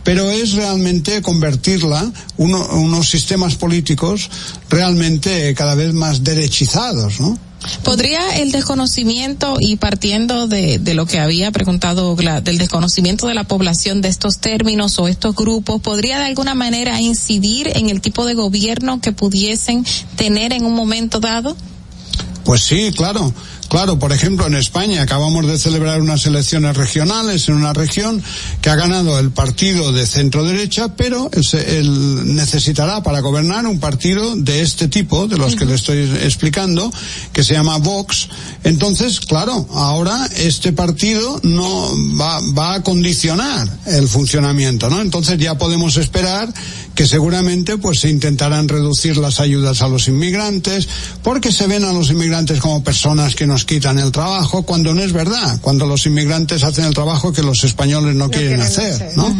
pero 0.03 0.29
es 0.29 0.53
realmente 0.53 1.21
convertirla, 1.21 2.11
uno- 2.37 2.67
unos 2.73 3.09
sistemas 3.09 3.55
políticos 3.55 4.29
realmente 4.69 5.53
cada 5.55 5.75
vez 5.75 5.93
más 5.93 6.23
derechizados, 6.23 7.19
¿no? 7.19 7.37
¿Podría 7.83 8.37
el 8.39 8.51
desconocimiento, 8.51 9.57
y 9.59 9.75
partiendo 9.75 10.47
de, 10.47 10.79
de 10.79 10.93
lo 10.95 11.05
que 11.05 11.19
había 11.19 11.51
preguntado 11.51 12.15
del 12.15 12.57
desconocimiento 12.57 13.27
de 13.27 13.35
la 13.35 13.43
población 13.43 14.01
de 14.01 14.09
estos 14.09 14.39
términos 14.39 14.97
o 14.97 15.07
estos 15.07 15.35
grupos, 15.35 15.79
podría 15.79 16.17
de 16.17 16.25
alguna 16.25 16.55
manera 16.55 16.99
incidir 16.99 17.71
en 17.75 17.91
el 17.91 18.01
tipo 18.01 18.25
de 18.25 18.33
gobierno 18.33 18.99
que 18.99 19.11
pudiesen 19.11 19.85
tener 20.15 20.53
en 20.53 20.65
un 20.65 20.73
momento 20.73 21.19
dado? 21.19 21.55
Pues 22.45 22.63
sí, 22.63 22.91
claro. 22.97 23.31
Claro, 23.71 23.97
por 23.97 24.11
ejemplo, 24.11 24.47
en 24.47 24.55
España 24.55 25.01
acabamos 25.01 25.47
de 25.47 25.57
celebrar 25.57 26.01
unas 26.01 26.25
elecciones 26.25 26.75
regionales 26.75 27.47
en 27.47 27.55
una 27.55 27.71
región 27.71 28.21
que 28.59 28.69
ha 28.69 28.75
ganado 28.75 29.17
el 29.17 29.31
partido 29.31 29.93
de 29.93 30.05
centro 30.05 30.43
derecha, 30.43 30.93
pero 30.97 31.29
él, 31.31 31.45
se- 31.45 31.79
él 31.79 32.35
necesitará 32.35 33.01
para 33.01 33.21
gobernar 33.21 33.65
un 33.65 33.79
partido 33.79 34.35
de 34.35 34.59
este 34.61 34.89
tipo, 34.89 35.25
de 35.29 35.37
los 35.37 35.55
que 35.55 35.63
le 35.63 35.75
estoy 35.75 35.99
explicando, 36.21 36.91
que 37.31 37.45
se 37.45 37.53
llama 37.53 37.77
Vox. 37.77 38.27
Entonces, 38.65 39.21
claro, 39.21 39.65
ahora 39.73 40.27
este 40.35 40.73
partido 40.73 41.39
no 41.43 41.91
va, 42.19 42.41
va 42.51 42.73
a 42.73 42.83
condicionar 42.83 43.69
el 43.85 44.09
funcionamiento, 44.09 44.89
¿no? 44.89 44.99
Entonces 44.99 45.37
ya 45.39 45.57
podemos 45.57 45.95
esperar 45.95 46.53
que 46.93 47.07
seguramente 47.07 47.77
pues 47.77 48.01
se 48.01 48.09
intentarán 48.09 48.67
reducir 48.67 49.15
las 49.15 49.39
ayudas 49.39 49.81
a 49.81 49.87
los 49.87 50.09
inmigrantes, 50.09 50.89
porque 51.23 51.53
se 51.53 51.67
ven 51.67 51.85
a 51.85 51.93
los 51.93 52.09
inmigrantes 52.09 52.59
como 52.59 52.83
personas 52.83 53.33
que 53.33 53.47
nos 53.61 53.65
quitan 53.67 53.99
el 53.99 54.11
trabajo, 54.11 54.63
cuando 54.63 54.91
no 54.95 55.03
es 55.03 55.13
verdad, 55.13 55.59
cuando 55.61 55.85
los 55.85 56.07
inmigrantes 56.07 56.63
hacen 56.63 56.85
el 56.85 56.95
trabajo 56.95 57.31
que 57.31 57.43
los 57.43 57.63
españoles 57.63 58.15
no, 58.15 58.31
quieren, 58.31 58.59
hacer, 58.59 59.11
¿no? 59.15 59.35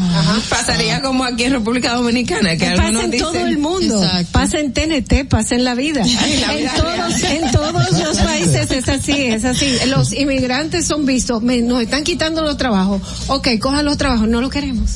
Pasaría 0.48 1.02
como 1.02 1.24
aquí 1.24 1.46
en 1.46 1.54
República 1.54 1.96
Dominicana, 1.96 2.56
que 2.56 2.68
pasa 2.70 2.84
algunos 2.84 3.04
en 3.06 3.18
todo 3.18 3.36
el 3.48 3.58
mundo, 3.58 4.04
Exacto. 4.04 4.28
pasa 4.32 4.60
en 4.60 4.74
TNT, 4.74 5.28
pasa 5.28 5.56
en 5.56 5.64
la 5.64 5.74
vida. 5.74 6.04
Ay, 6.20 6.38
la 6.40 6.54
en 6.56 6.70
todos, 6.76 7.22
real. 7.22 7.26
en 7.44 7.52
todos 7.52 7.92
los 8.04 8.18
países 8.20 8.70
es 8.70 8.88
así, 8.90 9.12
es 9.24 9.44
así. 9.44 9.74
Los 9.88 10.14
inmigrantes 10.14 10.86
son 10.86 11.08
vistos, 11.08 11.42
me- 11.42 11.62
nos 11.64 11.82
están 11.82 12.04
quitando 12.04 12.44
los 12.44 12.58
trabajos. 12.58 13.02
Ok, 13.28 13.48
cojan 13.60 13.86
los 13.86 13.98
trabajos, 13.98 14.28
no 14.28 14.40
lo 14.40 14.52
queremos. 14.52 14.92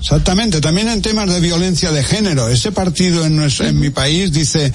Exactamente, 0.00 0.60
también 0.60 0.86
en 0.88 1.00
temas 1.02 1.28
de 1.28 1.40
violencia 1.40 1.90
de 1.90 2.04
género. 2.04 2.48
Ese 2.48 2.72
partido 2.72 3.24
en, 3.24 3.36
nuestro- 3.36 3.66
en 3.66 3.80
mi 3.80 3.88
país 3.90 4.32
dice, 4.32 4.70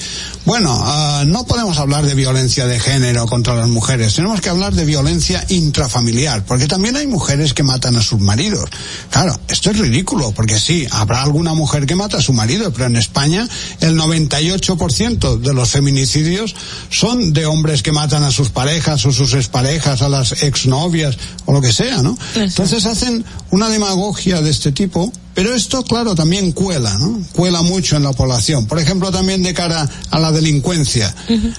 bueno, 0.45 0.71
ah, 0.83 1.23
no 1.25 1.45
podemos 1.45 1.77
hablar 1.77 2.05
de 2.05 2.15
violencia 2.15 2.65
de 2.65 2.79
género 2.79 3.25
contra 3.39 3.55
las 3.55 3.69
mujeres, 3.69 4.15
tenemos 4.15 4.41
que 4.41 4.49
hablar 4.49 4.73
de 4.73 4.83
violencia 4.83 5.45
intrafamiliar, 5.47 6.43
porque 6.43 6.67
también 6.67 6.97
hay 6.97 7.07
mujeres 7.07 7.53
que 7.53 7.63
matan 7.63 7.95
a 7.95 8.01
sus 8.01 8.19
maridos. 8.19 8.69
Claro, 9.09 9.39
esto 9.47 9.71
es 9.71 9.77
ridículo, 9.77 10.33
porque 10.33 10.59
sí, 10.59 10.85
habrá 10.91 11.23
alguna 11.23 11.53
mujer 11.53 11.85
que 11.85 11.95
mata 11.95 12.17
a 12.17 12.21
su 12.21 12.33
marido, 12.33 12.69
pero 12.73 12.87
en 12.87 12.97
España 12.97 13.47
el 13.79 13.97
98% 13.97 15.39
de 15.39 15.53
los 15.53 15.69
feminicidios 15.69 16.53
son 16.89 17.31
de 17.31 17.45
hombres 17.45 17.81
que 17.81 17.93
matan 17.93 18.23
a 18.23 18.31
sus 18.31 18.49
parejas 18.49 19.05
o 19.05 19.13
sus 19.13 19.33
exparejas, 19.33 20.01
a 20.01 20.09
las 20.09 20.43
exnovias 20.43 21.17
o 21.45 21.53
lo 21.53 21.61
que 21.61 21.71
sea, 21.71 22.01
¿no? 22.01 22.17
Entonces 22.35 22.85
hacen 22.85 23.23
una 23.51 23.69
demagogia 23.69 24.41
de 24.41 24.49
este 24.49 24.73
tipo, 24.73 25.13
pero 25.33 25.53
esto, 25.53 25.83
claro, 25.83 26.15
también 26.15 26.51
cuela, 26.51 26.97
¿no? 26.97 27.21
Cuela 27.33 27.61
mucho 27.61 27.95
en 27.95 28.03
la 28.03 28.11
población. 28.13 28.65
Por 28.65 28.79
ejemplo, 28.79 29.11
también 29.11 29.43
de 29.43 29.53
cara 29.53 29.89
a 30.09 30.19
la 30.19 30.31
delincuencia. 30.31 31.15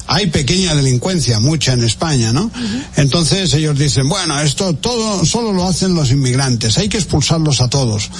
Hay 0.06 0.26
pequeña 0.26 0.74
delincuencia, 0.74 1.40
mucha 1.40 1.72
en 1.72 1.84
España, 1.84 2.32
¿no? 2.32 2.50
Entonces 2.96 3.54
ellos 3.54 3.78
dicen, 3.78 4.08
bueno, 4.08 4.38
esto 4.40 4.74
todo 4.74 5.24
solo 5.24 5.52
lo 5.52 5.66
hacen 5.66 5.94
los 5.94 6.10
inmigrantes, 6.10 6.78
hay 6.78 6.88
que 6.88 6.98
expulsarlos 6.98 7.60
a 7.60 7.68
todos. 7.68 8.10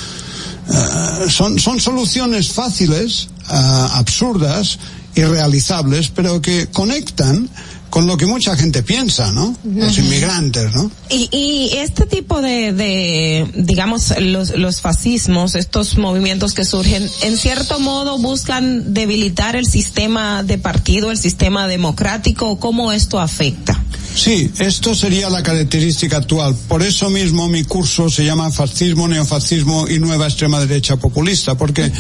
Eh, 0.72 1.28
son, 1.28 1.59
son 1.59 1.81
soluciones 1.81 2.52
fáciles, 2.52 3.28
eh, 3.51 3.55
absurdas, 3.93 4.78
irrealizables, 5.14 6.09
pero 6.09 6.40
que 6.40 6.68
conectan 6.68 7.51
con 7.91 8.07
lo 8.07 8.17
que 8.17 8.27
mucha 8.27 8.57
gente 8.57 8.83
piensa, 8.83 9.33
¿no? 9.33 9.55
Los 9.65 9.99
inmigrantes, 9.99 10.73
¿no? 10.73 10.91
Y, 11.11 11.29
y 11.33 11.77
este 11.79 12.07
tipo 12.07 12.41
de, 12.41 12.73
de 12.73 13.51
digamos, 13.55 14.15
los, 14.21 14.57
los 14.57 14.81
fascismos, 14.81 15.57
estos 15.57 15.99
movimientos 15.99 16.55
que 16.55 16.65
surgen, 16.65 17.09
en 17.23 17.37
cierto 17.37 17.81
modo 17.81 18.19
buscan 18.19 18.95
debilitar 18.95 19.57
el 19.57 19.67
sistema 19.67 20.43
de 20.45 20.59
partido, 20.59 21.11
el 21.11 21.19
sistema 21.19 21.67
democrático, 21.67 22.59
¿cómo 22.61 22.93
esto 22.93 23.19
afecta? 23.19 23.83
Sí, 24.15 24.51
esto 24.59 24.95
sería 24.95 25.31
la 25.31 25.43
característica 25.43 26.19
actual. 26.19 26.57
Por 26.69 26.83
eso 26.83 27.11
mismo 27.11 27.49
mi 27.49 27.65
curso 27.65 28.11
se 28.11 28.25
llama 28.25 28.51
Fascismo, 28.51 29.09
Neofascismo 29.09 29.89
y 29.89 29.99
Nueva 29.99 30.27
Extrema 30.27 30.61
Derecha 30.61 30.97
Populista, 30.97 31.57
porque 31.57 31.91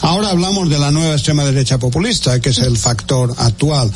ahora 0.00 0.30
hablamos 0.30 0.68
de 0.68 0.78
la 0.78 0.90
nueva 0.90 1.14
extrema 1.14 1.44
derecha 1.44 1.78
populista, 1.78 2.40
que 2.40 2.50
es 2.50 2.58
el 2.58 2.76
factor 2.76 3.34
actual. 3.36 3.90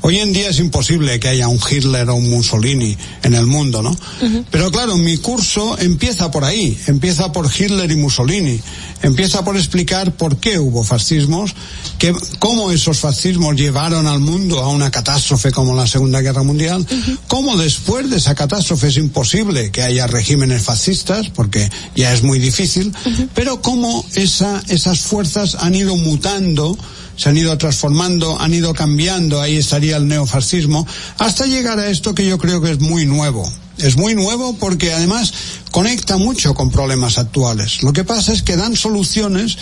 Hoy 0.00 0.18
en 0.18 0.32
día 0.32 0.50
es 0.50 0.58
imposible 0.58 0.89
que 0.98 1.28
haya 1.28 1.48
un 1.48 1.58
Hitler 1.58 2.08
o 2.10 2.16
un 2.16 2.28
Mussolini 2.28 2.96
en 3.22 3.34
el 3.34 3.46
mundo, 3.46 3.82
¿no? 3.82 3.96
Pero 4.50 4.70
claro, 4.70 4.96
mi 4.96 5.16
curso 5.18 5.78
empieza 5.78 6.30
por 6.30 6.44
ahí, 6.44 6.76
empieza 6.86 7.32
por 7.32 7.46
Hitler 7.46 7.90
y 7.90 7.96
Mussolini, 7.96 8.60
empieza 9.02 9.44
por 9.44 9.56
explicar 9.56 10.16
por 10.16 10.38
qué 10.38 10.58
hubo 10.58 10.82
fascismos, 10.82 11.54
que, 11.98 12.12
cómo 12.38 12.72
esos 12.72 12.98
fascismos 12.98 13.54
llevaron 13.54 14.06
al 14.06 14.20
mundo 14.20 14.58
a 14.60 14.68
una 14.68 14.90
catástrofe 14.90 15.52
como 15.52 15.76
la 15.76 15.86
Segunda 15.86 16.20
Guerra 16.20 16.42
Mundial, 16.42 16.86
cómo 17.28 17.56
después 17.56 18.10
de 18.10 18.16
esa 18.16 18.34
catástrofe 18.34 18.88
es 18.88 18.96
imposible 18.96 19.70
que 19.70 19.82
haya 19.82 20.06
regímenes 20.06 20.62
fascistas, 20.62 21.30
porque 21.30 21.70
ya 21.94 22.12
es 22.12 22.22
muy 22.22 22.38
difícil, 22.38 22.92
pero 23.34 23.62
cómo 23.62 24.04
esa, 24.14 24.60
esas 24.68 25.00
fuerzas 25.00 25.56
han 25.60 25.74
ido 25.74 25.96
mutando, 25.96 26.76
se 27.20 27.28
han 27.28 27.36
ido 27.36 27.56
transformando, 27.58 28.40
han 28.40 28.54
ido 28.54 28.72
cambiando, 28.72 29.42
ahí 29.42 29.58
estaría 29.58 29.98
el 29.98 30.08
neofascismo, 30.08 30.86
hasta 31.18 31.44
llegar 31.44 31.78
a 31.78 31.90
esto 31.90 32.14
que 32.14 32.26
yo 32.26 32.38
creo 32.38 32.62
que 32.62 32.70
es 32.70 32.80
muy 32.80 33.04
nuevo. 33.04 33.46
Es 33.76 33.98
muy 33.98 34.14
nuevo 34.14 34.56
porque 34.58 34.94
además 34.94 35.34
conecta 35.70 36.16
mucho 36.16 36.54
con 36.54 36.70
problemas 36.70 37.18
actuales. 37.18 37.82
Lo 37.82 37.92
que 37.92 38.04
pasa 38.04 38.32
es 38.32 38.40
que 38.40 38.56
dan 38.56 38.74
soluciones 38.74 39.58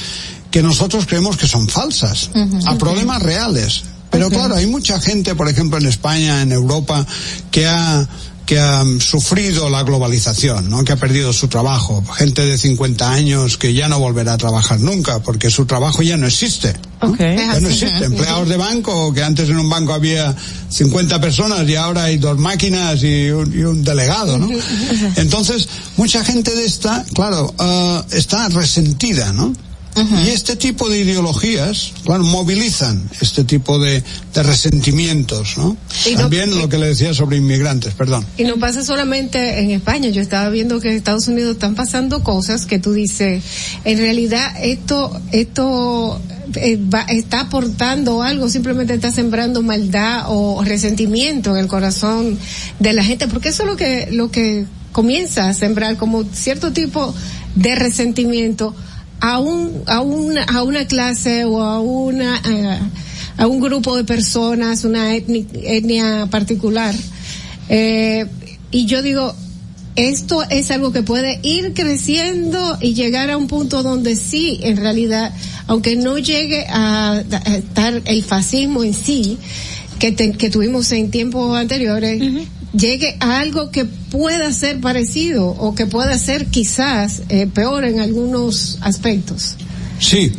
que 0.53 0.63
nosotros 0.63 1.07
creemos 1.07 1.37
que 1.37 1.49
son 1.49 1.69
falsas 1.69 2.31
a 2.67 2.79
problemas 2.79 3.25
reales. 3.25 3.83
Pero 4.11 4.31
claro, 4.31 4.55
hay 4.55 4.67
mucha 4.67 5.01
gente, 5.01 5.35
por 5.35 5.49
ejemplo, 5.49 5.79
en 5.79 5.87
España, 5.87 6.43
en 6.43 6.53
Europa, 6.53 7.05
que 7.51 7.67
ha 7.67 8.09
que 8.49 8.59
ha 8.59 8.83
mm, 8.83 9.03
sufrido 9.03 9.69
la 9.69 9.83
globalización, 9.83 10.71
¿no? 10.71 10.83
Que 10.83 10.95
ha 10.95 10.97
perdido 10.97 11.35
su 11.35 11.49
trabajo. 11.49 12.03
Gente 12.17 12.47
de 12.47 12.57
50 12.57 13.13
años 13.13 13.59
que 13.59 13.75
ya 13.75 13.89
no 13.89 13.99
volverá 13.99 14.33
a 14.33 14.39
trabajar 14.39 14.81
nunca 14.81 15.19
porque 15.19 15.51
su 15.51 15.67
trabajo 15.67 16.03
ya 16.03 16.17
no 16.17 16.27
existe. 16.27 16.75
¿no? 17.03 17.15
Ya 17.15 17.61
no 17.61 17.69
existe. 17.69 18.07
Empleados 18.07 18.49
de 18.49 18.57
banco, 18.57 19.13
que 19.13 19.23
antes 19.23 19.51
en 19.51 19.59
un 19.59 19.69
banco 19.69 19.93
había 19.93 20.35
50 20.71 21.21
personas 21.21 21.69
y 21.69 21.77
ahora 21.77 22.05
hay 22.05 22.17
dos 22.17 22.39
máquinas 22.39 23.03
y 23.03 23.29
un, 23.31 23.53
y 23.53 23.65
un 23.65 23.85
delegado, 23.85 24.39
¿no? 24.39 24.49
Entonces, 25.17 25.69
mucha 25.99 26.25
gente 26.25 26.57
de 26.57 26.65
esta, 26.65 27.05
claro, 27.13 27.55
ah, 27.59 28.03
está 28.11 28.49
resentida, 28.49 29.31
¿no? 29.35 29.53
Y 30.25 30.29
este 30.31 30.57
tipo 30.57 30.89
de 30.89 31.01
ideologías, 31.01 31.93
claro, 32.05 32.25
movilizan 32.25 33.03
este 33.21 33.45
tipo 33.45 33.79
de, 33.79 34.03
de 34.35 34.43
resentimientos, 34.43 35.57
¿no? 35.59 35.77
Y 36.07 36.13
no- 36.15 36.21
También 36.21 36.57
lo 36.59 36.69
que 36.69 36.79
le 36.79 36.87
decía 36.89 37.15
sobre 37.15 37.37
inmigrantes, 37.37 37.95
perdón. 37.95 38.25
Y 38.37 38.45
no 38.45 38.57
pasa 38.57 38.85
solamente 38.85 39.61
en 39.61 39.71
España, 39.71 40.09
yo 40.11 40.21
estaba 40.23 40.49
viendo 40.51 40.81
que 40.81 40.89
en 40.91 40.97
Estados 40.97 41.29
Unidos 41.29 41.53
están 41.53 41.75
pasando 41.75 42.23
cosas 42.23 42.67
que 42.67 42.79
tú 42.79 42.93
dices, 42.93 43.43
en 43.85 43.99
realidad 43.99 44.53
esto, 44.63 45.21
esto 45.33 46.21
eh, 46.55 46.77
va- 46.93 47.03
está 47.09 47.41
aportando 47.41 48.23
algo, 48.23 48.49
simplemente 48.49 48.95
está 48.95 49.11
sembrando 49.11 49.63
maldad 49.63 50.25
o 50.29 50.63
resentimiento 50.65 51.51
en 51.51 51.59
el 51.63 51.67
corazón 51.69 52.39
de 52.79 52.93
la 52.93 53.05
gente, 53.05 53.29
porque 53.29 53.49
eso 53.51 53.65
es 53.65 53.69
lo 53.69 53.77
que, 53.77 54.09
lo 54.11 54.31
que 54.31 54.65
comienza 54.93 55.49
a 55.49 55.55
sembrar 55.55 55.97
como 55.97 56.25
cierto 56.33 56.73
tipo 56.73 57.15
de 57.55 57.75
resentimiento 57.75 58.75
a 59.21 59.39
un, 59.39 59.83
a 59.87 60.01
una, 60.01 60.45
a 60.45 60.63
una 60.63 60.87
clase 60.87 61.45
o 61.45 61.61
a 61.63 61.81
una, 61.81 62.37
eh, 62.45 62.79
a 63.37 63.47
un 63.47 63.61
grupo 63.61 63.97
de 63.97 64.05
personas, 64.05 64.85
una 64.85 65.15
etni- 65.17 65.47
etnia 65.53 66.29
particular. 66.31 66.95
Eh, 67.69 68.27
y 68.71 68.87
yo 68.87 69.03
digo, 69.03 69.35
esto 69.97 70.43
es 70.49 70.71
algo 70.71 70.93
que 70.93 71.03
puede 71.03 71.41
ir 71.43 71.75
creciendo 71.75 72.79
y 72.81 72.95
llegar 72.95 73.31
a 73.31 73.37
un 73.37 73.49
punto 73.49 73.83
donde 73.83 74.15
sí, 74.15 74.61
en 74.63 74.77
realidad, 74.77 75.35
aunque 75.67 75.97
no 75.97 76.19
llegue 76.19 76.67
a, 76.69 77.23
estar 77.47 78.03
el 78.05 78.23
fascismo 78.23 78.85
en 78.85 78.95
sí, 78.95 79.39
que, 79.99 80.15
que 80.15 80.51
tuvimos 80.51 80.93
en 80.93 81.11
tiempos 81.11 81.57
anteriores, 81.57 82.23
llegue 82.73 83.17
a 83.21 83.39
algo 83.39 83.71
que 83.71 83.85
pueda 83.85 84.53
ser 84.53 84.81
parecido 84.81 85.47
o 85.47 85.75
que 85.75 85.87
pueda 85.87 86.17
ser 86.19 86.47
quizás 86.47 87.23
eh, 87.29 87.47
peor 87.47 87.85
en 87.85 88.01
algunos 88.01 88.79
aspectos. 88.81 89.57
Sí, 90.01 90.33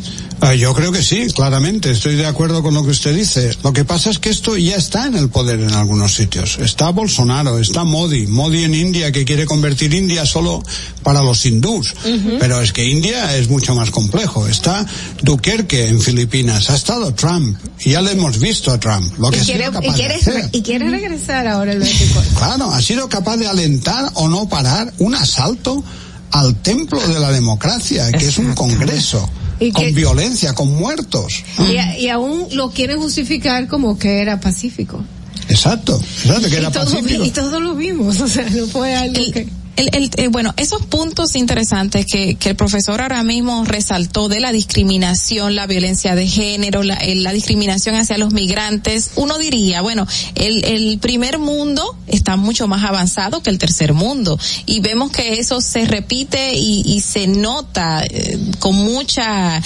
yo 0.56 0.74
creo 0.74 0.90
que 0.90 1.02
sí, 1.02 1.26
claramente, 1.34 1.90
estoy 1.90 2.16
de 2.16 2.26
acuerdo 2.26 2.62
con 2.62 2.74
lo 2.74 2.82
que 2.82 2.90
usted 2.90 3.14
dice. 3.14 3.50
Lo 3.62 3.72
que 3.72 3.84
pasa 3.84 4.10
es 4.10 4.18
que 4.18 4.30
esto 4.30 4.56
ya 4.56 4.76
está 4.76 5.06
en 5.06 5.14
el 5.14 5.28
poder 5.28 5.60
en 5.60 5.72
algunos 5.72 6.14
sitios. 6.14 6.58
Está 6.58 6.90
Bolsonaro, 6.90 7.58
está 7.58 7.84
Modi, 7.84 8.26
Modi 8.26 8.64
en 8.64 8.74
India 8.74 9.12
que 9.12 9.24
quiere 9.24 9.46
convertir 9.46 9.92
India 9.94 10.24
solo 10.26 10.62
para 11.02 11.22
los 11.22 11.44
hindús. 11.46 11.94
Pero 12.38 12.60
es 12.60 12.72
que 12.72 12.84
India 12.84 13.36
es 13.36 13.48
mucho 13.48 13.74
más 13.74 13.90
complejo. 13.90 14.46
Está 14.46 14.86
Duterte 15.22 15.88
en 15.88 16.00
Filipinas, 16.00 16.70
ha 16.70 16.76
estado 16.76 17.12
Trump, 17.14 17.58
y 17.84 17.90
ya 17.90 18.00
le 18.00 18.12
hemos 18.12 18.38
visto 18.38 18.70
a 18.72 18.80
Trump, 18.80 19.12
lo 19.18 19.30
que 19.30 19.38
Y 19.38 19.40
quiere, 19.40 19.64
y, 19.64 19.66
capaz 19.66 19.80
de 19.80 19.92
quiere, 19.92 20.14
hacer. 20.14 20.48
y 20.52 20.62
quiere 20.62 20.88
regresar 20.90 21.46
ahora 21.46 21.72
el 21.72 21.78
24. 21.80 22.30
Claro, 22.38 22.72
ha 22.72 22.80
sido 22.82 23.08
capaz 23.08 23.36
de 23.36 23.46
alentar 23.46 24.10
o 24.14 24.28
no 24.28 24.48
parar 24.48 24.92
un 24.98 25.14
asalto 25.14 25.84
al 26.30 26.56
templo 26.62 26.98
de 27.06 27.18
la 27.20 27.30
democracia, 27.30 28.10
que 28.12 28.26
es 28.26 28.38
un 28.38 28.54
congreso, 28.54 29.28
Y 29.60 29.70
con 29.72 29.84
que- 29.84 29.92
violencia, 29.92 30.54
con 30.54 30.74
muertos. 30.74 31.44
Y, 31.70 31.76
a- 31.76 31.98
y 31.98 32.08
aún 32.08 32.48
lo 32.52 32.70
quiere 32.70 32.96
justificar 32.96 33.68
como 33.68 33.98
que 33.98 34.20
era 34.20 34.40
pacífico. 34.40 35.04
Exacto, 35.48 36.00
exacto, 36.24 36.48
que 36.48 36.56
era 36.56 36.68
y, 36.68 36.72
todo, 36.72 36.84
pacífico. 36.84 37.24
y 37.24 37.30
todos 37.30 37.60
lo 37.62 37.74
vimos, 37.74 38.20
o 38.20 38.28
sea, 38.28 38.48
no 38.48 38.66
fue 38.66 38.94
algo 38.94 39.14
que... 39.32 39.46
El, 39.88 40.10
eh, 40.16 40.28
bueno, 40.28 40.52
esos 40.58 40.84
puntos 40.84 41.34
interesantes 41.36 42.04
que, 42.04 42.34
que 42.34 42.50
el 42.50 42.56
profesor 42.56 43.00
ahora 43.00 43.22
mismo 43.22 43.64
resaltó 43.64 44.28
de 44.28 44.40
la 44.40 44.52
discriminación, 44.52 45.54
la 45.54 45.66
violencia 45.66 46.14
de 46.14 46.26
género, 46.26 46.82
la, 46.82 46.96
eh, 46.96 47.14
la 47.14 47.32
discriminación 47.32 47.94
hacia 47.94 48.18
los 48.18 48.32
migrantes, 48.34 49.12
uno 49.16 49.38
diría, 49.38 49.80
bueno, 49.80 50.06
el, 50.34 50.64
el 50.64 50.98
primer 50.98 51.38
mundo 51.38 51.96
está 52.06 52.36
mucho 52.36 52.68
más 52.68 52.84
avanzado 52.84 53.42
que 53.42 53.48
el 53.48 53.58
tercer 53.58 53.94
mundo 53.94 54.38
y 54.66 54.80
vemos 54.80 55.12
que 55.12 55.40
eso 55.40 55.62
se 55.62 55.86
repite 55.86 56.54
y, 56.54 56.82
y 56.84 57.00
se 57.00 57.26
nota 57.26 58.04
eh, 58.04 58.38
con 58.58 58.74
mucha, 58.74 59.62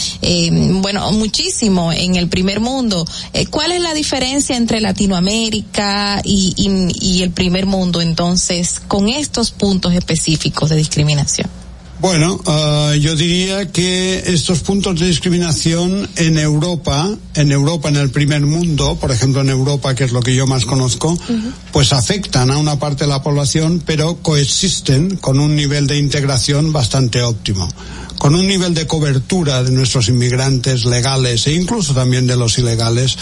bueno, 0.80 1.10
muchísimo 1.12 1.92
en 1.92 2.14
el 2.14 2.28
primer 2.28 2.60
mundo. 2.60 3.04
¿Cuál 3.50 3.72
es 3.72 3.80
la 3.80 3.94
diferencia 3.94 4.56
entre 4.56 4.80
Latinoamérica 4.80 6.20
y, 6.24 6.54
y, 6.56 7.16
y 7.18 7.22
el 7.22 7.30
primer 7.30 7.66
mundo 7.66 8.00
entonces 8.00 8.80
con 8.86 9.08
estos 9.08 9.50
puntos 9.50 9.92
específicos 10.04 10.68
de 10.70 10.76
discriminación? 10.76 11.48
Bueno, 12.00 12.38
ah, 12.46 12.94
yo 13.00 13.16
diría 13.16 13.70
que 13.72 14.24
estos 14.26 14.60
puntos 14.60 15.00
de 15.00 15.06
discriminación 15.06 16.06
en 16.16 16.38
Europa, 16.38 17.08
en 17.34 17.50
Europa, 17.50 17.88
en 17.88 17.96
el 17.96 18.10
primer 18.10 18.42
mundo, 18.42 18.98
por 19.00 19.10
ejemplo 19.10 19.40
en 19.40 19.48
Europa, 19.48 19.94
que 19.94 20.04
es 20.04 20.12
lo 20.12 20.20
que 20.20 20.34
yo 20.34 20.46
más 20.46 20.66
conozco, 20.66 21.16
pues 21.72 21.94
afectan 21.94 22.50
a 22.50 22.58
una 22.58 22.78
parte 22.78 23.04
de 23.04 23.10
la 23.10 23.22
población, 23.22 23.82
pero 23.86 24.16
coexisten 24.16 25.16
con 25.16 25.40
un 25.40 25.56
nivel 25.56 25.86
de 25.86 25.96
integración 25.96 26.72
bastante 26.72 27.22
óptimo, 27.22 27.66
con 28.18 28.34
un 28.34 28.46
nivel 28.46 28.74
de 28.74 28.86
cobertura 28.86 29.62
de 29.62 29.70
nuestros 29.70 30.08
inmigrantes 30.08 30.84
legales 30.84 31.46
e 31.46 31.54
incluso 31.54 31.94
también 31.94 32.26
de 32.26 32.36
los 32.36 32.58
ilegales 32.58 33.16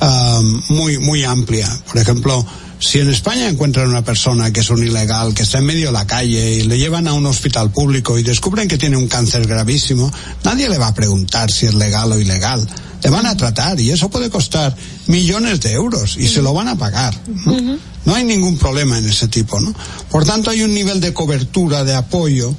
ah, 0.00 0.42
muy 0.68 0.98
muy 0.98 1.24
amplia. 1.24 1.68
Por 1.86 1.96
ejemplo, 1.96 2.44
si 2.78 2.98
en 2.98 3.08
España 3.08 3.48
encuentran 3.48 3.88
una 3.88 4.04
persona 4.04 4.52
que 4.52 4.60
es 4.60 4.70
un 4.70 4.82
ilegal, 4.82 5.34
que 5.34 5.42
está 5.42 5.58
en 5.58 5.64
medio 5.64 5.86
de 5.86 5.92
la 5.92 6.06
calle 6.06 6.54
y 6.54 6.62
le 6.64 6.78
llevan 6.78 7.08
a 7.08 7.14
un 7.14 7.26
hospital 7.26 7.70
público 7.70 8.18
y 8.18 8.22
descubren 8.22 8.68
que 8.68 8.78
tiene 8.78 8.96
un 8.96 9.08
cáncer 9.08 9.46
gravísimo, 9.46 10.12
nadie 10.44 10.68
le 10.68 10.78
va 10.78 10.88
a 10.88 10.94
preguntar 10.94 11.50
si 11.50 11.66
es 11.66 11.74
legal 11.74 12.12
o 12.12 12.20
ilegal. 12.20 12.66
Le 13.02 13.10
van 13.10 13.26
a 13.26 13.36
tratar 13.36 13.78
y 13.80 13.90
eso 13.90 14.08
puede 14.08 14.30
costar 14.30 14.74
millones 15.06 15.60
de 15.60 15.72
euros 15.72 16.16
y 16.18 16.28
se 16.28 16.42
lo 16.42 16.52
van 16.52 16.68
a 16.68 16.76
pagar. 16.76 17.14
¿no? 17.44 17.78
No 18.04 18.14
hay 18.14 18.24
ningún 18.24 18.56
problema 18.58 18.98
en 18.98 19.06
ese 19.06 19.28
tipo, 19.28 19.60
¿no? 19.60 19.74
Por 20.10 20.24
tanto, 20.24 20.50
hay 20.50 20.62
un 20.62 20.74
nivel 20.74 21.00
de 21.00 21.12
cobertura, 21.12 21.84
de 21.84 21.94
apoyo, 21.94 22.54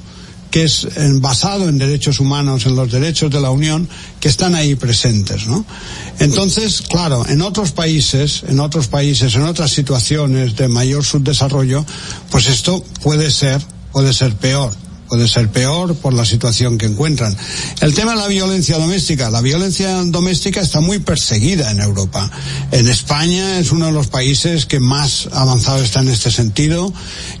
que 0.50 0.64
es 0.64 0.88
basado 1.20 1.68
en 1.68 1.78
derechos 1.78 2.20
humanos, 2.20 2.66
en 2.66 2.76
los 2.76 2.90
derechos 2.90 3.30
de 3.30 3.40
la 3.40 3.50
Unión, 3.50 3.88
que 4.20 4.28
están 4.28 4.54
ahí 4.54 4.74
presentes, 4.74 5.46
¿no? 5.46 5.64
Entonces, 6.18 6.82
claro, 6.82 7.26
en 7.28 7.42
otros 7.42 7.72
países, 7.72 8.44
en 8.48 8.60
otros 8.60 8.88
países, 8.88 9.34
en 9.34 9.42
otras 9.42 9.70
situaciones 9.70 10.56
de 10.56 10.68
mayor 10.68 11.04
subdesarrollo, 11.04 11.84
pues 12.30 12.48
esto 12.48 12.82
puede 13.02 13.30
ser, 13.30 13.60
puede 13.92 14.12
ser 14.12 14.34
peor. 14.34 14.72
Puede 15.08 15.26
ser 15.26 15.48
peor 15.48 15.94
por 15.96 16.12
la 16.12 16.26
situación 16.26 16.76
que 16.76 16.84
encuentran. 16.84 17.34
El 17.80 17.94
tema 17.94 18.12
de 18.12 18.18
la 18.18 18.26
violencia 18.28 18.76
doméstica. 18.76 19.30
La 19.30 19.40
violencia 19.40 19.90
doméstica 20.04 20.60
está 20.60 20.80
muy 20.80 20.98
perseguida 20.98 21.70
en 21.70 21.80
Europa. 21.80 22.30
En 22.72 22.86
España 22.88 23.58
es 23.58 23.72
uno 23.72 23.86
de 23.86 23.92
los 23.92 24.08
países 24.08 24.66
que 24.66 24.80
más 24.80 25.28
avanzado 25.32 25.82
está 25.82 26.00
en 26.00 26.08
este 26.10 26.30
sentido 26.30 26.92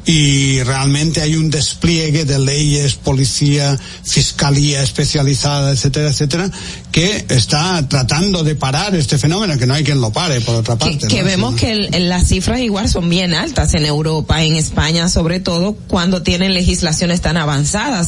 y 0.06 0.62
realmente 0.62 1.20
hay 1.20 1.36
un 1.36 1.50
despliegue 1.50 2.24
de 2.24 2.38
leyes, 2.38 2.94
policía, 2.94 3.78
fiscalía 4.02 4.82
especializada, 4.82 5.70
etcétera, 5.72 6.08
etcétera, 6.08 6.50
que 6.90 7.26
está 7.28 7.86
tratando 7.86 8.44
de 8.44 8.54
parar 8.54 8.94
este 8.96 9.18
fenómeno, 9.18 9.58
que 9.58 9.66
no 9.66 9.74
hay 9.74 9.84
quien 9.84 10.00
lo 10.00 10.10
pare, 10.10 10.40
por 10.40 10.54
otra 10.54 10.76
parte. 10.76 11.06
que 11.06 11.18
¿no? 11.20 11.24
vemos 11.26 11.54
que 11.56 11.72
el- 11.72 12.08
las 12.08 12.28
cifras 12.28 12.60
igual 12.60 12.88
son 12.88 13.10
bien 13.10 13.34
altas 13.34 13.74
en 13.74 13.84
Europa, 13.84 14.42
en 14.42 14.56
España, 14.56 15.08
sobre 15.10 15.38
todo 15.38 15.74
cuando 15.74 16.22
tienen 16.22 16.54
legislaciones 16.54 17.20
tan 17.20 17.36
avanzadas 17.36 17.57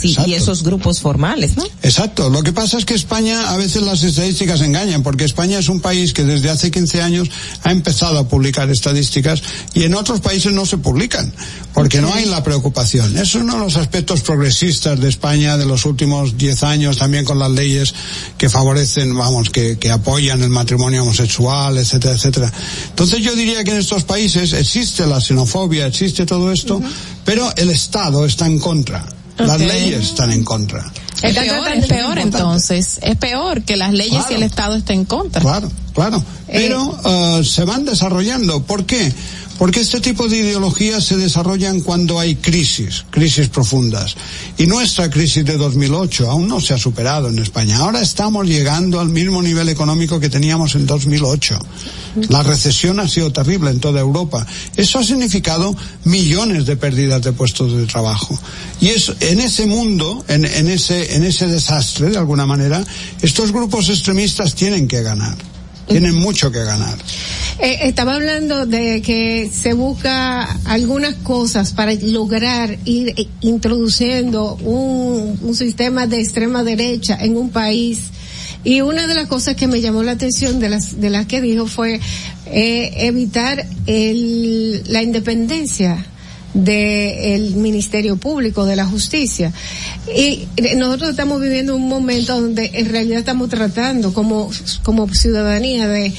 y, 0.02 0.16
y 0.26 0.34
esos 0.34 0.62
grupos 0.62 1.00
formales, 1.00 1.56
¿no? 1.56 1.64
Exacto. 1.82 2.30
Lo 2.30 2.42
que 2.42 2.52
pasa 2.52 2.78
es 2.78 2.84
que 2.84 2.94
España, 2.94 3.50
a 3.50 3.56
veces 3.56 3.82
las 3.82 4.02
estadísticas 4.02 4.60
engañan, 4.60 5.02
porque 5.02 5.24
España 5.24 5.58
es 5.58 5.68
un 5.68 5.80
país 5.80 6.12
que 6.12 6.24
desde 6.24 6.50
hace 6.50 6.70
15 6.70 7.02
años 7.02 7.28
ha 7.62 7.72
empezado 7.72 8.18
a 8.18 8.28
publicar 8.28 8.70
estadísticas 8.70 9.42
y 9.74 9.84
en 9.84 9.94
otros 9.94 10.20
países 10.20 10.52
no 10.52 10.66
se 10.66 10.78
publican, 10.78 11.32
porque 11.74 12.00
no 12.00 12.12
hay 12.12 12.26
la 12.26 12.42
preocupación. 12.42 13.16
Es 13.16 13.34
uno 13.34 13.54
de 13.54 13.60
los 13.60 13.76
aspectos 13.76 14.20
progresistas 14.22 15.00
de 15.00 15.08
España 15.08 15.56
de 15.56 15.66
los 15.66 15.84
últimos 15.84 16.36
10 16.36 16.62
años, 16.64 16.98
también 16.98 17.24
con 17.24 17.38
las 17.38 17.50
leyes 17.50 17.94
que 18.38 18.48
favorecen, 18.48 19.16
vamos, 19.16 19.50
que, 19.50 19.78
que 19.78 19.90
apoyan 19.90 20.42
el 20.42 20.50
matrimonio 20.50 21.02
homosexual, 21.02 21.76
etcétera, 21.78 22.14
etcétera. 22.14 22.52
Entonces 22.88 23.20
yo 23.20 23.34
diría 23.34 23.64
que 23.64 23.72
en 23.72 23.78
estos 23.78 24.04
países 24.04 24.52
existe 24.52 25.06
la 25.06 25.20
xenofobia, 25.20 25.86
existe 25.86 26.26
todo 26.26 26.52
esto, 26.52 26.80
pero 27.24 27.52
el 27.56 27.70
Estado 27.70 28.24
está 28.24 28.46
en 28.46 28.58
contra. 28.58 29.19
Las 29.46 29.60
Ok. 29.60 29.66
leyes 29.68 30.04
están 30.04 30.30
en 30.32 30.44
contra. 30.44 30.90
Es 31.22 31.36
peor, 31.36 31.68
es 31.68 31.86
peor 31.86 32.18
entonces, 32.18 32.98
es 33.02 33.16
peor 33.16 33.62
que 33.62 33.76
las 33.76 33.92
leyes 33.92 34.24
y 34.30 34.34
el 34.34 34.42
Estado 34.42 34.76
estén 34.76 35.00
en 35.00 35.04
contra. 35.04 35.40
Claro, 35.42 35.70
claro. 35.94 36.22
Pero 36.46 36.98
eh, 37.04 37.44
se 37.44 37.64
van 37.64 37.84
desarrollando. 37.84 38.62
¿Por 38.62 38.86
qué? 38.86 39.12
Porque 39.60 39.80
este 39.80 40.00
tipo 40.00 40.26
de 40.26 40.38
ideologías 40.38 41.04
se 41.04 41.18
desarrollan 41.18 41.82
cuando 41.82 42.18
hay 42.18 42.36
crisis, 42.36 43.04
crisis 43.10 43.50
profundas. 43.50 44.16
Y 44.56 44.64
nuestra 44.64 45.10
crisis 45.10 45.44
de 45.44 45.58
2008 45.58 46.30
aún 46.30 46.48
no 46.48 46.62
se 46.62 46.72
ha 46.72 46.78
superado 46.78 47.28
en 47.28 47.38
España. 47.38 47.76
Ahora 47.76 48.00
estamos 48.00 48.46
llegando 48.46 49.00
al 49.00 49.10
mismo 49.10 49.42
nivel 49.42 49.68
económico 49.68 50.18
que 50.18 50.30
teníamos 50.30 50.76
en 50.76 50.86
2008. 50.86 51.58
La 52.30 52.42
recesión 52.42 53.00
ha 53.00 53.06
sido 53.06 53.34
terrible 53.34 53.68
en 53.68 53.80
toda 53.80 54.00
Europa. 54.00 54.46
Eso 54.76 54.98
ha 54.98 55.04
significado 55.04 55.76
millones 56.04 56.64
de 56.64 56.76
pérdidas 56.76 57.20
de 57.20 57.32
puestos 57.32 57.76
de 57.76 57.84
trabajo. 57.84 58.40
Y 58.80 58.88
es 58.88 59.12
en 59.20 59.40
ese 59.40 59.66
mundo, 59.66 60.24
en, 60.28 60.46
en 60.46 60.70
ese, 60.70 61.16
en 61.16 61.22
ese 61.22 61.48
desastre, 61.48 62.08
de 62.08 62.16
alguna 62.16 62.46
manera, 62.46 62.82
estos 63.20 63.52
grupos 63.52 63.90
extremistas 63.90 64.54
tienen 64.54 64.88
que 64.88 65.02
ganar. 65.02 65.49
Tienen 65.90 66.14
mucho 66.14 66.52
que 66.52 66.60
ganar. 66.60 66.96
Eh, 67.58 67.80
estaba 67.82 68.14
hablando 68.14 68.64
de 68.64 69.02
que 69.02 69.50
se 69.52 69.74
busca 69.74 70.44
algunas 70.64 71.16
cosas 71.16 71.72
para 71.72 71.92
lograr 71.92 72.78
ir 72.84 73.12
eh, 73.16 73.26
introduciendo 73.40 74.54
un, 74.54 75.54
sistema 75.54 76.06
de 76.06 76.20
extrema 76.20 76.62
derecha 76.62 77.18
en 77.20 77.36
un 77.36 77.50
país. 77.50 78.10
Y 78.62 78.82
una 78.82 79.06
de 79.06 79.14
las 79.14 79.26
cosas 79.26 79.56
que 79.56 79.66
me 79.66 79.80
llamó 79.80 80.02
la 80.02 80.12
atención 80.12 80.60
de 80.60 80.68
las, 80.68 81.00
de 81.00 81.10
las 81.10 81.26
que 81.26 81.40
dijo 81.40 81.66
fue 81.66 82.00
eh, 82.46 82.92
evitar 82.98 83.66
el, 83.86 84.82
la 84.86 85.02
independencia 85.02 86.06
del 86.54 87.54
Ministerio 87.54 88.16
Público 88.16 88.64
de 88.66 88.76
la 88.76 88.86
Justicia. 88.86 89.52
Y 90.16 90.46
nosotros 90.76 91.10
estamos 91.10 91.40
viviendo 91.40 91.76
un 91.76 91.88
momento 91.88 92.40
donde 92.40 92.70
en 92.74 92.88
realidad 92.88 93.20
estamos 93.20 93.48
tratando 93.48 94.12
como, 94.12 94.50
como 94.82 95.08
ciudadanía 95.14 95.88
de 95.88 96.12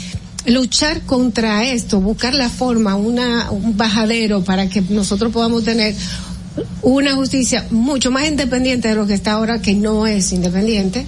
luchar 0.45 1.01
contra 1.01 1.65
esto, 1.65 1.99
buscar 1.99 2.33
la 2.33 2.49
forma, 2.49 2.95
una, 2.95 3.51
un 3.51 3.77
bajadero 3.77 4.43
para 4.43 4.69
que 4.69 4.81
nosotros 4.81 5.31
podamos 5.31 5.63
tener 5.63 5.95
una 6.81 7.15
justicia 7.15 7.65
mucho 7.71 8.11
más 8.11 8.27
independiente 8.27 8.87
de 8.89 8.95
lo 8.95 9.07
que 9.07 9.13
está 9.13 9.33
ahora, 9.33 9.61
que 9.61 9.73
no 9.73 10.07
es 10.07 10.31
independiente. 10.33 11.05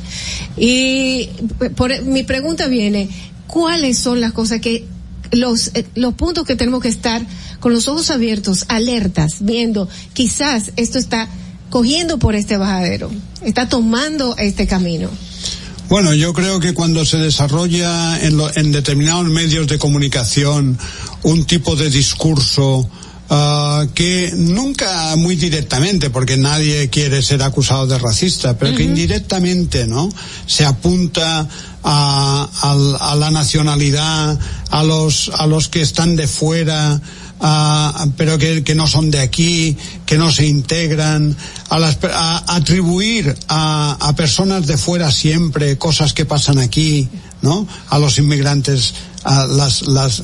Y 0.57 1.29
por, 1.75 2.03
mi 2.03 2.23
pregunta 2.23 2.67
viene, 2.67 3.09
¿cuáles 3.47 3.97
son 3.97 4.21
las 4.21 4.33
cosas 4.33 4.59
que, 4.59 4.85
los, 5.31 5.71
eh, 5.73 5.85
los 5.95 6.13
puntos 6.13 6.45
que 6.45 6.55
tenemos 6.55 6.81
que 6.81 6.89
estar 6.89 7.25
con 7.63 7.71
los 7.73 7.87
ojos 7.87 8.09
abiertos, 8.11 8.65
alertas, 8.67 9.37
viendo, 9.39 9.87
quizás 10.11 10.71
esto 10.75 10.99
está 10.99 11.29
cogiendo 11.69 12.19
por 12.19 12.35
este 12.35 12.57
bajadero, 12.57 13.09
está 13.41 13.69
tomando 13.69 14.35
este 14.37 14.67
camino? 14.67 15.09
Bueno, 15.87 16.13
yo 16.13 16.33
creo 16.33 16.59
que 16.59 16.73
cuando 16.73 17.05
se 17.05 17.17
desarrolla 17.17 18.19
en, 18.21 18.35
lo- 18.35 18.53
en 18.57 18.73
determinados 18.73 19.25
medios 19.27 19.67
de 19.67 19.77
comunicación 19.79 20.77
un 21.23 21.45
tipo 21.45 21.77
de 21.77 21.89
discurso 21.89 22.89
ah, 23.29 23.85
que 23.95 24.33
nunca 24.35 25.15
muy 25.15 25.35
directamente, 25.37 26.09
porque 26.09 26.35
nadie 26.35 26.89
quiere 26.89 27.21
ser 27.21 27.43
acusado 27.43 27.87
de 27.87 27.97
racista, 27.97 28.57
pero 28.57 28.75
que 28.75 28.83
indirectamente, 28.83 29.87
¿no? 29.87 30.09
Se 30.47 30.65
apunta 30.65 31.47
a, 31.83 32.49
al- 32.61 32.97
a 32.99 33.15
la 33.15 33.31
nacionalidad, 33.31 34.37
a 34.69 34.83
los, 34.83 35.31
a 35.37 35.47
los 35.47 35.69
que 35.69 35.81
están 35.81 36.15
de 36.17 36.27
fuera, 36.27 37.01
a- 37.45 38.07
pero 38.17 38.37
que, 38.37 38.63
que 38.63 38.73
no 38.73 38.87
son 38.87 39.11
de 39.11 39.19
aquí, 39.19 39.75
que 40.05 40.17
no 40.17 40.31
se 40.31 40.45
integran, 40.47 41.35
a, 41.69 41.77
las, 41.79 41.97
a 42.11 42.55
atribuir 42.55 43.35
a, 43.49 43.97
a 43.99 44.15
personas 44.15 44.65
de 44.65 44.77
fuera 44.77 45.11
siempre 45.11 45.77
cosas 45.77 46.13
que 46.13 46.25
pasan 46.25 46.57
aquí, 46.59 47.09
¿no? 47.41 47.67
A 47.89 47.99
los 47.99 48.17
inmigrantes, 48.17 48.93
a 49.25 49.45
las, 49.45 49.81
las, 49.83 50.23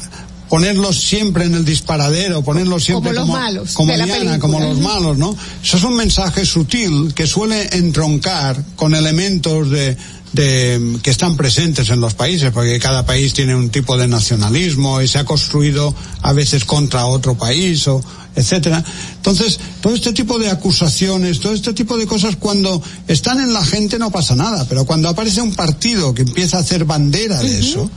ponerlos 0.50 1.00
siempre 1.00 1.46
en 1.46 1.54
el 1.54 1.66
disparadero, 1.66 2.42
ponerlos 2.44 2.84
siempre 2.86 3.12
Como 3.14 3.20
los 3.20 3.30
como, 3.30 3.40
malos 3.40 3.74
como 3.74 3.94
Diana, 3.94 4.14
película. 4.14 4.40
como 4.40 4.60
los 4.62 4.80
malos, 4.80 5.18
¿no? 5.18 5.36
Eso 5.64 5.78
es 5.78 5.84
un 5.84 5.96
mensaje 5.96 6.46
sutil 6.46 7.14
que 7.14 7.28
suele 7.28 7.70
entroncar 7.74 8.64
con 8.76 8.96
elementos 8.96 9.70
de, 9.70 9.96
de 10.34 11.00
que 11.02 11.10
están 11.10 11.36
presentes 11.36 11.90
en 11.90 12.02
los 12.02 12.14
países, 12.14 12.52
porque 12.52 12.80
cada 12.80 13.06
país 13.06 13.34
tiene 13.34 13.56
un 13.56 13.70
tipo 13.70 13.98
de 13.98 14.08
nacionalismo 14.08 15.02
y 15.02 15.08
se 15.08 15.20
ha 15.20 15.26
construido 15.26 15.94
a 16.22 16.34
veces 16.34 16.66
contra 16.66 17.06
otro 17.06 17.36
país 17.36 17.88
o 17.88 18.04
etcétera. 18.36 18.84
Entonces, 19.16 19.60
todo 19.82 19.94
este 19.94 20.14
tipo 20.14 20.40
de 20.40 20.50
acusaciones, 20.50 21.40
todo 21.40 21.54
este 21.54 21.74
tipo 21.74 21.98
de 21.98 22.06
cosas 22.06 22.36
cuando 22.36 22.82
están 23.08 23.42
en 23.42 23.54
la 23.54 23.66
gente 23.66 23.98
no 23.98 24.12
pasa 24.12 24.36
nada, 24.36 24.66
pero 24.70 24.86
cuando 24.86 25.10
aparece 25.10 25.42
un 25.42 25.54
partido 25.54 26.14
que 26.14 26.22
empieza 26.22 26.58
a 26.58 26.62
hacer 26.62 26.86
bandera 26.86 27.40
de 27.40 27.60
eso, 27.60 27.90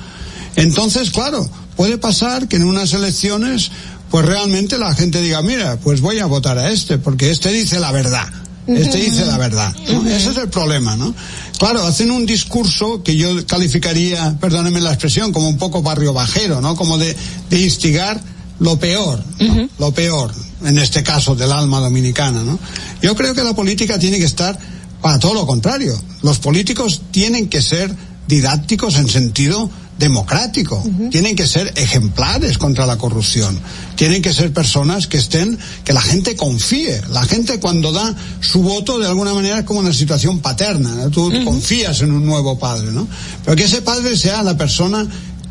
entonces, 0.57 1.11
claro, 1.11 1.49
puede 1.77 1.99
pasar 1.99 2.49
que 2.49 2.57
en 2.57 2.65
unas 2.65 2.93
elecciones, 2.93 3.71
pues 4.11 4.27
realmente 4.27 4.79
la 4.79 4.95
gente 4.95 5.21
diga, 5.21 5.43
mira, 5.43 5.77
pues 5.77 6.01
voy 6.01 6.19
a 6.19 6.27
votar 6.27 6.59
a 6.59 6.71
este, 6.71 6.99
porque 6.99 7.31
este 7.31 7.53
dice 7.53 7.79
la 7.79 7.93
verdad. 7.93 8.29
Este 8.67 8.99
dice 8.99 9.27
la 9.27 9.39
verdad. 9.39 9.75
¿no? 9.89 10.09
Ese 10.09 10.31
es 10.31 10.37
el 10.37 10.49
problema, 10.49 10.97
¿no? 10.97 11.15
Claro, 11.59 11.85
hacen 11.85 12.11
un 12.11 12.27
discurso 12.27 13.03
que 13.03 13.17
yo 13.17 13.47
calificaría, 13.47 14.37
perdónenme 14.41 14.81
la 14.81 14.91
expresión, 14.91 15.33
como 15.33 15.49
un 15.49 15.59
poco 15.59 15.83
barrio 15.83 16.13
bajero, 16.13 16.61
¿no? 16.61 16.77
Como 16.77 16.99
de, 16.99 17.17
de 17.51 17.61
instigar 17.61 18.21
lo 18.59 18.79
peor, 18.79 19.23
¿no? 19.41 19.69
lo 19.79 19.93
peor, 19.93 20.33
en 20.65 20.79
este 20.79 21.03
caso 21.03 21.35
del 21.35 21.51
alma 21.51 21.81
dominicana, 21.81 22.43
¿no? 22.43 22.59
Yo 23.01 23.17
creo 23.17 23.35
que 23.35 23.43
la 23.43 23.55
política 23.55 23.99
tiene 23.99 24.19
que 24.19 24.25
estar 24.25 24.59
para 25.01 25.19
todo 25.19 25.35
lo 25.35 25.47
contrario. 25.47 26.01
Los 26.23 26.39
políticos 26.39 27.03
tienen 27.11 27.49
que 27.49 27.61
ser 27.61 27.95
didácticos 28.29 28.97
en 28.97 29.09
sentido 29.09 29.69
democrático, 29.99 30.83
tienen 31.11 31.37
que 31.37 31.47
ser 31.47 31.73
ejemplares 31.77 32.59
contra 32.59 32.87
la 32.87 32.99
corrupción, 32.99 33.59
tienen 33.95 34.21
que 34.21 34.33
ser 34.33 34.53
personas 34.53 35.07
que 35.07 35.19
estén, 35.19 35.59
que 35.85 35.93
la 35.93 36.01
gente 36.01 36.35
confíe, 36.35 37.03
la 37.11 37.23
gente 37.25 37.61
cuando 37.61 37.93
da 37.93 38.15
su 38.41 38.63
voto 38.63 38.99
de 38.99 39.07
alguna 39.07 39.33
manera 39.33 39.61
es 39.61 39.65
como 39.65 39.81
una 39.81 39.93
situación 39.93 40.41
paterna, 40.41 40.91
¿no? 40.95 41.11
tú 41.11 41.33
confías 41.45 42.01
en 42.01 42.11
un 42.11 42.27
nuevo 42.27 42.59
padre, 42.59 42.91
¿no? 42.91 43.07
Pero 43.45 43.57
que 43.57 43.65
ese 43.65 43.83
padre 43.83 44.17
sea 44.17 44.43
la 44.43 44.57
persona 44.57 45.07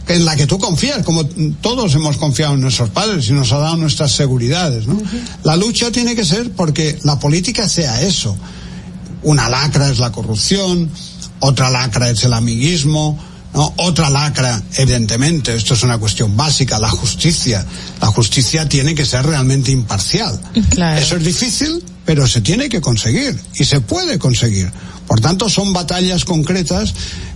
en 0.08 0.26
la 0.26 0.36
que 0.36 0.48
tú 0.48 0.60
confías, 0.60 1.04
como 1.04 1.26
todos 1.26 1.94
hemos 1.96 2.18
confiado 2.18 2.56
en 2.56 2.62
nuestros 2.62 2.90
padres 2.90 3.30
y 3.30 3.34
nos 3.34 3.52
ha 3.54 3.58
dado 3.60 3.78
nuestras 3.78 4.12
seguridades, 4.12 4.88
¿no? 4.88 5.02
La 5.44 5.56
lucha 5.56 5.92
tiene 5.92 6.16
que 6.16 6.26
ser 6.26 6.52
porque 6.52 7.00
la 7.04 7.20
política 7.20 7.70
sea 7.70 8.02
eso. 8.02 8.36
Una 9.24 9.48
lacra 9.48 9.90
es 9.90 10.00
la 10.00 10.12
corrupción, 10.12 10.90
otra 11.40 11.70
lacra 11.70 12.10
es 12.10 12.24
el 12.24 12.34
amiguismo, 12.34 13.18
¿no? 13.54 13.74
Otra 13.78 14.10
lacra, 14.10 14.62
evidentemente, 14.78 15.56
esto 15.56 15.74
es 15.74 15.84
una 15.84 15.98
cuestión 15.98 16.36
básica, 16.38 16.80
la 16.80 16.90
justicia. 16.90 17.66
La 18.02 18.08
justicia 18.08 18.68
tiene 18.68 18.96
que 18.96 19.06
ser 19.06 19.26
realmente 19.26 19.72
imparcial. 19.72 20.40
Eso 20.98 21.18
es 21.18 21.24
difícil, 21.24 21.84
pero 22.06 22.28
se 22.28 22.42
tiene 22.42 22.70
que 22.70 22.82
conseguir 22.82 23.40
y 23.56 23.66
se 23.66 23.82
puede 23.82 24.18
conseguir. 24.20 24.72
Por 25.08 25.20
tanto, 25.20 25.50
son 25.50 25.74
batallas 25.74 26.26
concretas 26.26 26.94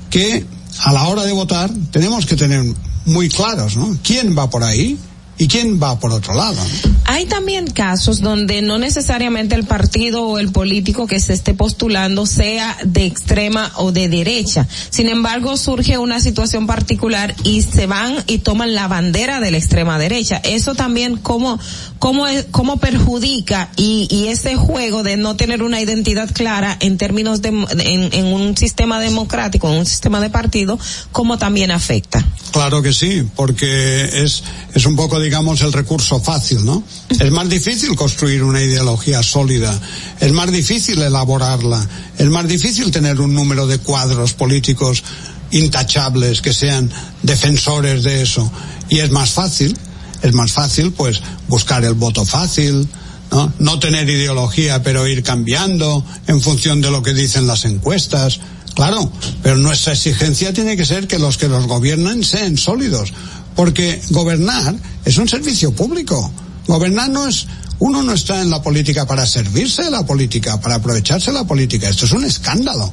que 0.09 0.45
a 0.83 0.93
la 0.93 1.03
hora 1.03 1.23
de 1.23 1.31
votar 1.31 1.69
tenemos 1.91 2.25
que 2.25 2.35
tener 2.35 2.63
muy 3.05 3.29
claros, 3.29 3.75
¿no? 3.77 3.97
¿Quién 4.03 4.37
va 4.37 4.49
por 4.49 4.63
ahí 4.63 4.97
y 5.37 5.47
quién 5.47 5.81
va 5.81 5.99
por 5.99 6.11
otro 6.11 6.33
lado? 6.33 6.57
Hay 7.05 7.25
también 7.25 7.67
casos 7.67 8.21
donde 8.21 8.61
no 8.61 8.77
necesariamente 8.77 9.55
el 9.55 9.65
partido 9.65 10.23
o 10.23 10.39
el 10.39 10.51
político 10.51 11.07
que 11.07 11.19
se 11.19 11.33
esté 11.33 11.53
postulando 11.53 12.25
sea 12.25 12.77
de 12.83 13.05
extrema 13.05 13.71
o 13.75 13.91
de 13.91 14.07
derecha. 14.07 14.67
Sin 14.89 15.09
embargo, 15.09 15.57
surge 15.57 15.97
una 15.97 16.19
situación 16.19 16.67
particular 16.67 17.35
y 17.43 17.61
se 17.61 17.85
van 17.85 18.15
y 18.27 18.39
toman 18.39 18.73
la 18.73 18.87
bandera 18.87 19.39
de 19.39 19.51
la 19.51 19.57
extrema 19.57 19.99
derecha. 19.99 20.37
Eso 20.43 20.73
también 20.73 21.17
cómo, 21.17 21.59
cómo, 21.99 22.25
cómo 22.51 22.77
perjudica 22.77 23.69
y, 23.75 24.07
y 24.09 24.27
ese 24.27 24.55
juego 24.55 25.03
de 25.03 25.17
no 25.17 25.35
tener 25.35 25.63
una 25.63 25.81
identidad 25.81 26.29
clara 26.31 26.77
en 26.79 26.97
términos 26.97 27.41
de, 27.41 27.49
en, 27.49 28.13
en 28.13 28.25
un 28.25 28.55
sistema 28.57 28.99
democrático, 28.99 29.69
en 29.69 29.79
un 29.79 29.85
sistema 29.85 30.19
de 30.19 30.29
partido, 30.29 30.79
cómo 31.11 31.37
también 31.37 31.71
afecta. 31.71 32.25
Claro 32.51 32.81
que 32.81 32.93
sí, 32.93 33.27
porque 33.35 34.23
es, 34.23 34.43
es 34.73 34.85
un 34.85 34.95
poco, 34.95 35.19
digamos, 35.25 35.61
el 35.61 35.73
recurso 35.73 36.21
fácil, 36.21 36.63
¿no? 36.63 36.83
Es 37.09 37.31
más 37.31 37.49
difícil 37.49 37.95
construir 37.95 38.43
una 38.43 38.61
ideología 38.61 39.21
sólida, 39.23 39.77
es 40.19 40.31
más 40.31 40.51
difícil 40.51 41.01
elaborarla, 41.01 41.87
es 42.17 42.27
más 42.27 42.47
difícil 42.47 42.91
tener 42.91 43.19
un 43.19 43.33
número 43.33 43.65
de 43.67 43.79
cuadros 43.79 44.33
políticos 44.33 45.03
intachables 45.51 46.41
que 46.41 46.53
sean 46.53 46.91
defensores 47.23 48.03
de 48.03 48.21
eso. 48.21 48.49
Y 48.87 48.99
es 48.99 49.11
más 49.11 49.31
fácil, 49.31 49.75
es 50.21 50.33
más 50.33 50.51
fácil, 50.51 50.91
pues, 50.91 51.21
buscar 51.47 51.83
el 51.83 51.95
voto 51.95 52.23
fácil, 52.23 52.87
¿no? 53.31 53.51
No 53.59 53.79
tener 53.79 54.07
ideología, 54.07 54.83
pero 54.83 55.07
ir 55.07 55.23
cambiando 55.23 56.05
en 56.27 56.39
función 56.39 56.81
de 56.81 56.91
lo 56.91 57.01
que 57.01 57.13
dicen 57.13 57.47
las 57.47 57.65
encuestas. 57.65 58.39
Claro, 58.75 59.11
pero 59.41 59.55
nuestra 59.57 59.93
exigencia 59.93 60.53
tiene 60.53 60.75
que 60.77 60.85
ser 60.85 61.07
que 61.07 61.17
los 61.17 61.37
que 61.37 61.47
los 61.47 61.65
gobiernan 61.65 62.23
sean 62.23 62.57
sólidos, 62.57 63.13
porque 63.55 64.01
gobernar 64.09 64.75
es 65.03 65.17
un 65.17 65.27
servicio 65.27 65.71
público. 65.71 66.31
Gobernar 66.67 67.09
no 67.09 67.27
es, 67.27 67.47
uno 67.79 68.03
no 68.03 68.13
está 68.13 68.41
en 68.41 68.49
la 68.49 68.61
política 68.61 69.05
para 69.05 69.25
servirse 69.25 69.83
de 69.83 69.91
la 69.91 70.05
política, 70.05 70.59
para 70.59 70.75
aprovecharse 70.75 71.31
de 71.31 71.37
la 71.37 71.45
política. 71.45 71.89
Esto 71.89 72.05
es 72.05 72.11
un 72.11 72.25
escándalo. 72.25 72.91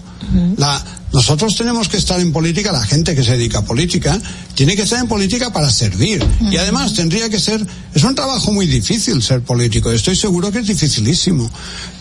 La, 0.56 0.82
nosotros 1.12 1.54
tenemos 1.56 1.88
que 1.88 1.98
estar 1.98 2.18
en 2.20 2.32
política, 2.32 2.72
la 2.72 2.84
gente 2.84 3.14
que 3.14 3.22
se 3.22 3.32
dedica 3.32 3.58
a 3.58 3.64
política, 3.64 4.18
tiene 4.54 4.74
que 4.74 4.82
estar 4.82 4.98
en 4.98 5.08
política 5.08 5.52
para 5.52 5.70
servir. 5.70 6.24
Y 6.50 6.56
además 6.56 6.94
tendría 6.94 7.28
que 7.28 7.38
ser, 7.38 7.64
es 7.94 8.02
un 8.02 8.14
trabajo 8.14 8.52
muy 8.52 8.66
difícil 8.66 9.22
ser 9.22 9.42
político, 9.42 9.90
estoy 9.90 10.16
seguro 10.16 10.50
que 10.50 10.60
es 10.60 10.66
dificilísimo. 10.66 11.50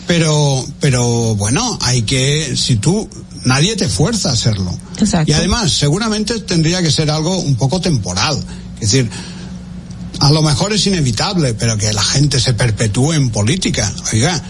Pero, 0.06 0.64
pero 0.80 1.36
bueno, 1.36 1.78
hay 1.82 2.02
que, 2.02 2.56
si 2.56 2.76
tú, 2.76 3.08
nadie 3.44 3.76
te 3.76 3.88
fuerza 3.88 4.30
a 4.30 4.32
hacerlo. 4.32 4.76
Y 5.26 5.32
además, 5.32 5.72
seguramente 5.72 6.40
tendría 6.40 6.82
que 6.82 6.90
ser 6.90 7.10
algo 7.10 7.38
un 7.38 7.56
poco 7.56 7.80
temporal. 7.80 8.38
Es 8.80 8.92
decir, 8.92 9.10
a 10.20 10.30
lo 10.30 10.42
mejor 10.42 10.72
es 10.72 10.86
inevitable, 10.86 11.54
pero 11.54 11.76
que 11.76 11.92
la 11.92 12.02
gente 12.02 12.40
se 12.40 12.54
perpetúe 12.54 13.12
en 13.12 13.30
política. 13.30 13.92
Oiga, 14.12 14.40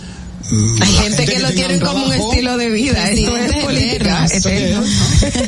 mm, 0.51 0.83
Hay 0.83 0.93
la 0.93 1.03
gente 1.03 1.25
que 1.25 1.39
lo 1.39 1.51
tiene 1.51 1.79
como 1.81 2.07
un 2.07 2.13
estilo 2.13 2.57
de 2.57 2.71
vida. 2.71 3.11
Esto 3.11 3.37
es 3.37 3.65
política. 3.65 4.27
eterno. 4.31 4.83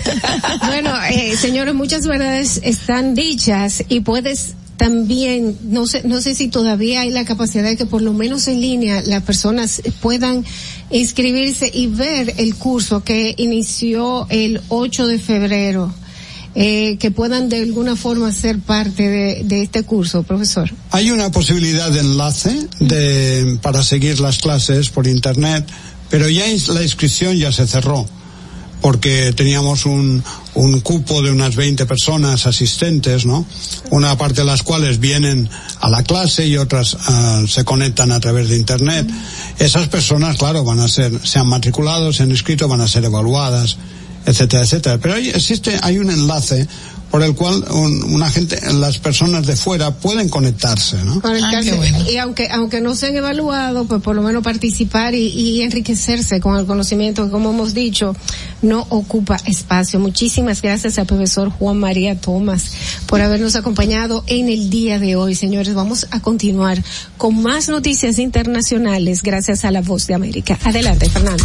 bueno, 0.66 1.02
eh, 1.10 1.36
señores, 1.36 1.74
muchas 1.74 2.06
verdades 2.06 2.60
están 2.62 3.14
dichas 3.14 3.84
y 3.88 4.00
puedes 4.00 4.54
también, 4.76 5.56
no 5.62 5.86
sé, 5.86 6.02
no 6.04 6.20
sé 6.20 6.34
si 6.34 6.48
todavía 6.48 7.02
hay 7.02 7.10
la 7.10 7.24
capacidad 7.24 7.64
de 7.64 7.76
que 7.76 7.86
por 7.86 8.02
lo 8.02 8.12
menos 8.12 8.48
en 8.48 8.60
línea 8.60 9.02
las 9.06 9.22
personas 9.22 9.82
puedan 10.00 10.44
inscribirse 10.90 11.70
y 11.72 11.86
ver 11.86 12.34
el 12.38 12.54
curso 12.56 13.04
que 13.04 13.34
inició 13.38 14.26
el 14.30 14.60
8 14.68 15.06
de 15.06 15.18
febrero 15.18 15.94
eh, 16.56 16.98
que 16.98 17.10
puedan 17.10 17.48
de 17.48 17.62
alguna 17.62 17.96
forma 17.96 18.30
ser 18.30 18.60
parte 18.60 19.08
de, 19.08 19.42
de 19.44 19.62
este 19.62 19.82
curso, 19.82 20.22
profesor? 20.22 20.70
Hay 20.90 21.10
una 21.10 21.30
posibilidad 21.30 21.90
de 21.90 22.00
enlace 22.00 22.68
de, 22.78 23.58
para 23.60 23.82
seguir 23.82 24.20
las 24.20 24.38
clases 24.38 24.88
por 24.88 25.06
internet, 25.08 25.66
pero 26.10 26.28
ya 26.28 26.44
la 26.68 26.82
inscripción 26.82 27.36
ya 27.36 27.50
se 27.50 27.66
cerró 27.66 28.06
porque 28.84 29.32
teníamos 29.32 29.86
un, 29.86 30.22
un 30.52 30.80
cupo 30.80 31.22
de 31.22 31.30
unas 31.30 31.56
20 31.56 31.86
personas 31.86 32.46
asistentes, 32.46 33.24
¿no? 33.24 33.46
Una 33.88 34.18
parte 34.18 34.42
de 34.42 34.44
las 34.44 34.62
cuales 34.62 35.00
vienen 35.00 35.48
a 35.80 35.88
la 35.88 36.02
clase 36.02 36.46
y 36.46 36.58
otras 36.58 36.94
ah, 37.06 37.44
se 37.48 37.64
conectan 37.64 38.12
a 38.12 38.20
través 38.20 38.50
de 38.50 38.58
internet. 38.58 39.08
Esas 39.58 39.88
personas, 39.88 40.36
claro, 40.36 40.64
van 40.64 40.80
a 40.80 40.88
ser, 40.88 41.18
se 41.26 41.38
han 41.38 41.48
matriculado, 41.48 42.12
se 42.12 42.24
han 42.24 42.30
inscrito, 42.30 42.68
van 42.68 42.82
a 42.82 42.86
ser 42.86 43.06
evaluadas, 43.06 43.78
etcétera, 44.26 44.64
etcétera. 44.64 44.98
Pero 44.98 45.14
hay, 45.14 45.30
existe, 45.30 45.78
hay 45.80 45.96
un 45.98 46.10
enlace 46.10 46.68
por 47.14 47.22
el 47.22 47.34
cual 47.36 47.64
un- 47.70 48.02
una 48.12 48.28
gente, 48.28 48.58
las 48.72 48.98
personas 48.98 49.46
de 49.46 49.54
fuera 49.54 49.92
pueden 49.92 50.28
conectarse, 50.28 50.96
¿no? 51.04 51.20
Conectarse. 51.20 51.70
Y 52.10 52.16
aunque, 52.16 52.48
aunque 52.50 52.80
no 52.80 52.96
sean 52.96 53.14
evaluados, 53.14 53.86
pues 53.86 54.02
por 54.02 54.16
lo 54.16 54.22
menos 54.22 54.42
participar 54.42 55.14
y, 55.14 55.28
y 55.28 55.60
enriquecerse 55.62 56.40
con 56.40 56.56
el 56.56 56.66
conocimiento 56.66 57.24
que, 57.24 57.30
como 57.30 57.50
hemos 57.50 57.72
dicho, 57.72 58.16
no 58.62 58.84
ocupa 58.90 59.36
espacio. 59.46 60.00
Muchísimas 60.00 60.60
gracias 60.60 60.98
al 60.98 61.06
profesor 61.06 61.50
Juan 61.50 61.78
María 61.78 62.16
Tomás 62.20 62.72
por 63.06 63.20
habernos 63.20 63.54
acompañado 63.54 64.24
en 64.26 64.48
el 64.48 64.68
día 64.68 64.98
de 64.98 65.14
hoy. 65.14 65.36
Señores, 65.36 65.72
vamos 65.74 66.08
a 66.10 66.18
continuar 66.20 66.82
con 67.16 67.40
más 67.44 67.68
noticias 67.68 68.18
internacionales 68.18 69.22
gracias 69.22 69.64
a 69.64 69.70
la 69.70 69.82
voz 69.82 70.08
de 70.08 70.14
América. 70.14 70.58
Adelante, 70.64 71.08
Fernando. 71.08 71.44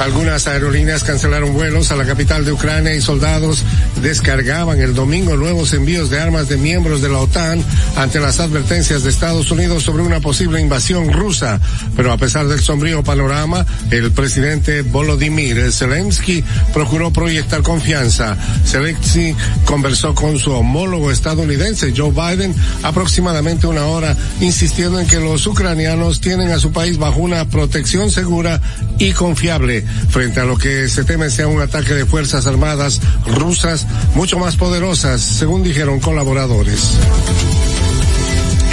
Algunas 0.00 0.46
aerolíneas 0.46 1.04
cancelaron 1.04 1.52
vuelos 1.52 1.92
a 1.92 1.96
la 1.96 2.06
capital 2.06 2.46
de 2.46 2.52
Ucrania 2.52 2.94
y 2.94 3.02
soldados 3.02 3.62
descargaban 4.00 4.80
el 4.80 4.94
domingo 4.94 5.36
nuevos 5.36 5.74
envíos 5.74 6.08
de 6.08 6.18
armas 6.18 6.48
de 6.48 6.56
miembros 6.56 7.02
de 7.02 7.10
la 7.10 7.18
OTAN 7.18 7.62
ante 7.96 8.18
las 8.18 8.40
advertencias 8.40 9.02
de 9.02 9.10
Estados 9.10 9.50
Unidos 9.50 9.82
sobre 9.82 10.02
una 10.02 10.20
posible 10.20 10.58
invasión 10.58 11.12
rusa. 11.12 11.60
Pero 11.96 12.12
a 12.12 12.16
pesar 12.16 12.48
del 12.48 12.60
sombrío 12.60 13.04
panorama, 13.04 13.66
el 13.90 14.10
presidente 14.12 14.80
Volodymyr 14.80 15.70
Zelensky 15.70 16.42
procuró 16.72 17.12
proyectar 17.12 17.60
confianza. 17.60 18.38
Zelensky 18.64 19.36
conversó 19.66 20.14
con 20.14 20.38
su 20.38 20.52
homólogo 20.52 21.10
estadounidense 21.10 21.92
Joe 21.94 22.10
Biden 22.10 22.54
aproximadamente 22.84 23.66
una 23.66 23.84
hora, 23.84 24.16
insistiendo 24.40 24.98
en 24.98 25.06
que 25.06 25.20
los 25.20 25.46
ucranianos 25.46 26.22
tienen 26.22 26.52
a 26.52 26.58
su 26.58 26.72
país 26.72 26.96
bajo 26.96 27.20
una 27.20 27.44
protección 27.50 28.10
segura 28.10 28.62
y 28.98 29.12
confiable 29.12 29.84
frente 30.08 30.40
a 30.40 30.44
lo 30.44 30.56
que 30.56 30.88
se 30.88 31.04
teme 31.04 31.30
sea 31.30 31.48
un 31.48 31.60
ataque 31.60 31.94
de 31.94 32.06
fuerzas 32.06 32.46
armadas 32.46 33.00
rusas 33.36 33.86
mucho 34.14 34.38
más 34.38 34.56
poderosas, 34.56 35.20
según 35.20 35.62
dijeron 35.62 36.00
colaboradores 36.00 36.98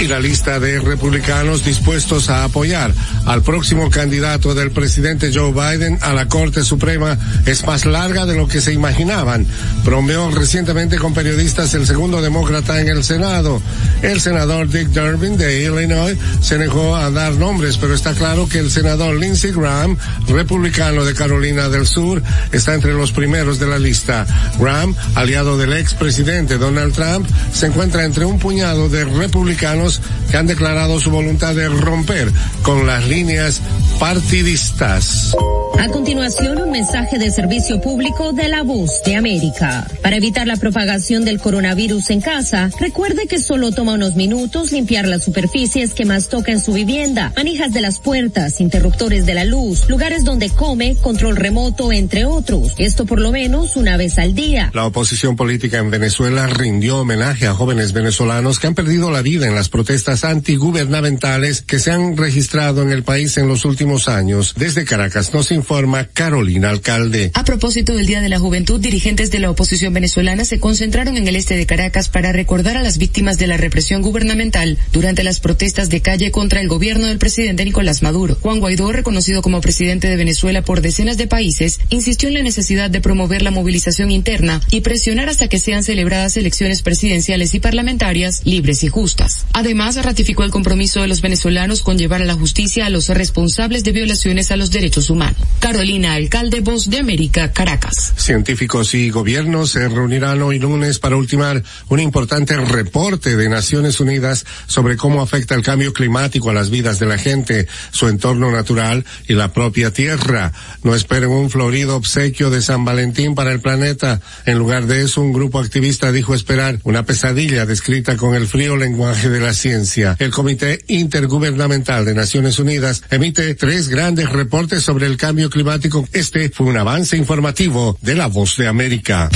y 0.00 0.06
la 0.06 0.20
lista 0.20 0.60
de 0.60 0.78
republicanos 0.78 1.64
dispuestos 1.64 2.30
a 2.30 2.44
apoyar 2.44 2.92
al 3.26 3.42
próximo 3.42 3.90
candidato 3.90 4.54
del 4.54 4.70
presidente 4.70 5.32
Joe 5.34 5.52
Biden 5.52 5.98
a 6.02 6.12
la 6.12 6.28
Corte 6.28 6.62
Suprema 6.62 7.18
es 7.46 7.66
más 7.66 7.84
larga 7.84 8.24
de 8.24 8.36
lo 8.36 8.46
que 8.46 8.60
se 8.60 8.72
imaginaban. 8.72 9.46
Bromeó 9.84 10.30
recientemente 10.30 10.98
con 10.98 11.14
periodistas 11.14 11.74
el 11.74 11.86
segundo 11.86 12.22
demócrata 12.22 12.80
en 12.80 12.88
el 12.88 13.02
Senado. 13.02 13.60
El 14.02 14.20
senador 14.20 14.68
Dick 14.68 14.88
Durbin 14.88 15.36
de 15.36 15.64
Illinois 15.64 16.16
se 16.40 16.58
negó 16.58 16.94
a 16.94 17.10
dar 17.10 17.32
nombres, 17.34 17.76
pero 17.76 17.94
está 17.94 18.14
claro 18.14 18.48
que 18.48 18.58
el 18.58 18.70
senador 18.70 19.18
Lindsey 19.18 19.52
Graham, 19.52 19.96
republicano 20.28 21.04
de 21.04 21.14
Carolina 21.14 21.68
del 21.68 21.86
Sur, 21.86 22.22
está 22.52 22.74
entre 22.74 22.92
los 22.92 23.10
primeros 23.10 23.58
de 23.58 23.66
la 23.66 23.78
lista. 23.78 24.26
Graham, 24.60 24.94
aliado 25.16 25.58
del 25.58 25.72
expresidente 25.72 26.56
Donald 26.56 26.94
Trump, 26.94 27.28
se 27.52 27.66
encuentra 27.66 28.04
entre 28.04 28.24
un 28.24 28.38
puñado 28.38 28.88
de 28.88 29.04
republicanos 29.04 29.87
que 30.30 30.36
han 30.36 30.46
declarado 30.46 31.00
su 31.00 31.10
voluntad 31.10 31.54
de 31.54 31.68
romper 31.68 32.30
con 32.62 32.86
las 32.86 33.06
líneas 33.06 33.60
partidistas. 33.98 35.34
A 35.78 35.88
continuación, 35.90 36.60
un 36.60 36.72
mensaje 36.72 37.18
de 37.18 37.30
servicio 37.30 37.80
público 37.80 38.32
de 38.32 38.48
la 38.48 38.64
voz 38.64 39.00
de 39.04 39.14
América. 39.14 39.86
Para 40.02 40.16
evitar 40.16 40.46
la 40.48 40.56
propagación 40.56 41.24
del 41.24 41.40
coronavirus 41.40 42.10
en 42.10 42.20
casa, 42.20 42.68
recuerde 42.80 43.28
que 43.28 43.38
solo 43.38 43.70
toma 43.70 43.92
unos 43.94 44.16
minutos 44.16 44.72
limpiar 44.72 45.06
las 45.06 45.22
superficies 45.22 45.94
que 45.94 46.04
más 46.04 46.28
toca 46.28 46.50
en 46.50 46.60
su 46.60 46.72
vivienda, 46.72 47.32
manijas 47.36 47.72
de 47.72 47.80
las 47.80 48.00
puertas, 48.00 48.60
interruptores 48.60 49.24
de 49.24 49.34
la 49.34 49.44
luz, 49.44 49.88
lugares 49.88 50.24
donde 50.24 50.50
come, 50.50 50.96
control 50.96 51.36
remoto, 51.36 51.92
entre 51.92 52.24
otros. 52.24 52.74
Esto 52.78 53.06
por 53.06 53.20
lo 53.20 53.30
menos 53.30 53.76
una 53.76 53.96
vez 53.96 54.18
al 54.18 54.34
día. 54.34 54.70
La 54.74 54.84
oposición 54.84 55.36
política 55.36 55.78
en 55.78 55.90
Venezuela 55.90 56.48
rindió 56.48 56.98
homenaje 56.98 57.46
a 57.46 57.54
jóvenes 57.54 57.92
venezolanos 57.92 58.58
que 58.58 58.66
han 58.66 58.74
perdido 58.74 59.12
la 59.12 59.22
vida 59.22 59.46
en 59.46 59.54
las 59.54 59.68
protestas 59.78 60.24
antigubernamentales 60.24 61.62
que 61.62 61.78
se 61.78 61.92
han 61.92 62.16
registrado 62.16 62.82
en 62.82 62.90
el 62.90 63.04
país 63.04 63.36
en 63.36 63.46
los 63.46 63.64
últimos 63.64 64.08
años. 64.08 64.54
Desde 64.56 64.84
Caracas 64.84 65.32
nos 65.32 65.52
informa 65.52 66.08
Carolina 66.08 66.70
Alcalde. 66.70 67.30
A 67.34 67.44
propósito 67.44 67.94
del 67.94 68.08
Día 68.08 68.20
de 68.20 68.28
la 68.28 68.40
Juventud, 68.40 68.80
dirigentes 68.80 69.30
de 69.30 69.38
la 69.38 69.52
oposición 69.52 69.94
venezolana 69.94 70.44
se 70.44 70.58
concentraron 70.58 71.16
en 71.16 71.28
el 71.28 71.36
este 71.36 71.56
de 71.56 71.64
Caracas 71.64 72.08
para 72.08 72.32
recordar 72.32 72.76
a 72.76 72.82
las 72.82 72.98
víctimas 72.98 73.38
de 73.38 73.46
la 73.46 73.56
represión 73.56 74.02
gubernamental 74.02 74.78
durante 74.92 75.22
las 75.22 75.38
protestas 75.38 75.90
de 75.90 76.00
calle 76.00 76.32
contra 76.32 76.60
el 76.60 76.66
gobierno 76.66 77.06
del 77.06 77.18
presidente 77.18 77.64
Nicolás 77.64 78.02
Maduro. 78.02 78.36
Juan 78.40 78.58
Guaidó, 78.58 78.90
reconocido 78.90 79.42
como 79.42 79.60
presidente 79.60 80.08
de 80.08 80.16
Venezuela 80.16 80.62
por 80.62 80.80
decenas 80.80 81.18
de 81.18 81.28
países, 81.28 81.78
insistió 81.90 82.28
en 82.28 82.34
la 82.34 82.42
necesidad 82.42 82.90
de 82.90 83.00
promover 83.00 83.42
la 83.42 83.52
movilización 83.52 84.10
interna 84.10 84.60
y 84.72 84.80
presionar 84.80 85.28
hasta 85.28 85.46
que 85.46 85.60
sean 85.60 85.84
celebradas 85.84 86.36
elecciones 86.36 86.82
presidenciales 86.82 87.54
y 87.54 87.60
parlamentarias 87.60 88.42
libres 88.44 88.82
y 88.82 88.88
justas. 88.88 89.46
Además, 89.52 89.67
ratificó 89.74 90.44
el 90.44 90.50
compromiso 90.50 91.02
de 91.02 91.08
los 91.08 91.20
venezolanos 91.20 91.82
con 91.82 91.98
llevar 91.98 92.22
a 92.22 92.24
la 92.24 92.34
justicia 92.34 92.86
a 92.86 92.90
los 92.90 93.08
responsables 93.08 93.84
de 93.84 93.92
violaciones 93.92 94.50
a 94.50 94.56
los 94.56 94.70
derechos 94.70 95.10
humanos. 95.10 95.36
Carolina 95.60 96.14
Alcalde, 96.14 96.60
Voz 96.60 96.88
de 96.88 96.98
América, 96.98 97.52
Caracas. 97.52 98.14
Científicos 98.16 98.94
y 98.94 99.10
gobiernos 99.10 99.70
se 99.70 99.88
reunirán 99.88 100.40
hoy 100.42 100.58
lunes 100.58 100.98
para 100.98 101.16
ultimar 101.16 101.62
un 101.88 102.00
importante 102.00 102.56
reporte 102.56 103.36
de 103.36 103.48
Naciones 103.48 104.00
Unidas 104.00 104.46
sobre 104.66 104.96
cómo 104.96 105.20
afecta 105.20 105.54
el 105.54 105.62
cambio 105.62 105.92
climático 105.92 106.50
a 106.50 106.54
las 106.54 106.70
vidas 106.70 106.98
de 106.98 107.06
la 107.06 107.18
gente, 107.18 107.66
su 107.90 108.08
entorno 108.08 108.50
natural 108.50 109.04
y 109.26 109.34
la 109.34 109.52
propia 109.52 109.92
Tierra. 109.92 110.52
No 110.82 110.94
esperen 110.94 111.30
un 111.30 111.50
florido 111.50 111.96
obsequio 111.96 112.50
de 112.50 112.62
San 112.62 112.84
Valentín 112.84 113.34
para 113.34 113.52
el 113.52 113.60
planeta. 113.60 114.20
En 114.46 114.58
lugar 114.58 114.86
de 114.86 115.02
eso, 115.02 115.20
un 115.20 115.32
grupo 115.32 115.58
activista 115.58 116.12
dijo 116.12 116.34
esperar 116.34 116.78
una 116.84 117.04
pesadilla 117.04 117.66
descrita 117.66 118.16
con 118.16 118.34
el 118.34 118.46
frío 118.46 118.76
lenguaje 118.76 119.28
de 119.28 119.40
la 119.40 119.52
ciencia. 119.58 120.16
El 120.18 120.30
Comité 120.30 120.82
Intergubernamental 120.88 122.04
de 122.04 122.14
Naciones 122.14 122.58
Unidas 122.58 123.02
emite 123.10 123.54
tres 123.54 123.88
grandes 123.88 124.30
reportes 124.30 124.82
sobre 124.82 125.06
el 125.06 125.16
cambio 125.16 125.50
climático. 125.50 126.08
Este 126.12 126.48
fue 126.50 126.66
un 126.66 126.78
avance 126.78 127.16
informativo 127.16 127.98
de 128.00 128.14
la 128.14 128.26
Voz 128.26 128.56
de 128.56 128.68
América. 128.68 129.28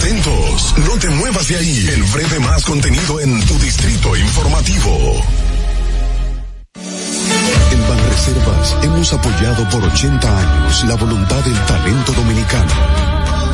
Atentos, 0.00 0.74
no 0.78 0.98
te 0.98 1.08
muevas 1.10 1.48
de 1.48 1.56
ahí. 1.56 1.88
El 1.94 2.02
breve 2.04 2.40
más 2.40 2.64
contenido 2.64 3.20
en 3.20 3.40
tu 3.46 3.58
distrito 3.58 4.16
informativo. 4.16 5.22
En 7.72 7.88
Banreservas 7.88 8.76
hemos 8.82 9.12
apoyado 9.12 9.68
por 9.68 9.84
80 9.84 10.38
años 10.38 10.84
la 10.84 10.96
voluntad 10.96 11.44
del 11.44 11.58
talento 11.66 12.12
dominicano, 12.12 12.72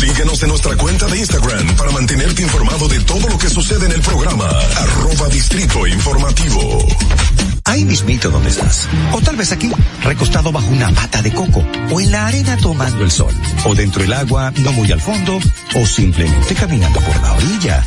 Síguenos 0.00 0.42
en 0.42 0.48
nuestra 0.48 0.76
cuenta 0.76 1.06
de 1.06 1.18
Instagram 1.18 1.76
para 1.76 1.90
mantenerte 1.90 2.42
informado 2.42 2.88
de 2.88 3.00
todo 3.00 3.28
lo 3.28 3.38
que 3.38 3.50
sucede 3.50 3.86
en 3.86 3.92
el 3.92 4.00
programa. 4.00 4.48
Arroba 4.48 5.28
Distrito 5.28 5.86
Informativo. 5.86 6.86
Ahí 7.64 7.84
mismito 7.84 8.30
donde 8.30 8.48
estás. 8.48 8.88
O 9.12 9.20
tal 9.20 9.36
vez 9.36 9.52
aquí, 9.52 9.70
recostado 10.02 10.50
bajo 10.50 10.68
una 10.68 10.90
mata 10.90 11.22
de 11.22 11.32
coco. 11.32 11.64
O 11.92 12.00
en 12.00 12.10
la 12.10 12.26
arena 12.26 12.56
tomando 12.56 13.04
el 13.04 13.10
sol. 13.10 13.34
O 13.64 13.74
dentro 13.74 14.02
del 14.02 14.12
agua, 14.12 14.52
no 14.56 14.72
muy 14.72 14.90
al 14.90 15.00
fondo. 15.00 15.38
O 15.74 15.86
simplemente 15.86 16.54
caminando 16.54 17.00
por 17.00 17.20
la 17.22 17.32
orilla. 17.34 17.86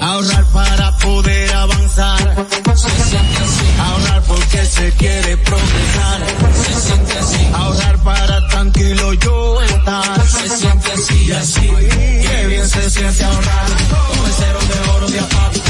Ahorrar 0.00 0.44
para 0.52 0.96
poder 0.98 1.52
avanzar. 1.52 2.46
Se 2.74 2.90
siente 2.90 3.36
así. 3.42 3.66
Ahorrar 3.78 4.22
porque 4.22 4.64
se 4.64 4.92
quiere 4.92 5.36
progresar. 5.38 6.20
Se 6.64 6.80
siente 6.80 7.18
así. 7.18 7.48
Ahorrar 7.52 7.98
para 8.02 8.48
tranquilo 8.48 9.12
yo 9.14 9.62
estar. 9.62 10.26
Se 10.26 10.48
siente 10.48 10.92
así 10.92 11.24
y 11.24 11.32
así. 11.32 11.70
Qué 12.22 12.46
bien 12.46 12.68
se 12.68 12.90
siente 12.90 13.24
ahorrar. 13.24 13.66
El 14.26 14.32
cero 14.32 14.58
de 14.68 14.90
oro 14.90 15.06
de. 15.08 15.69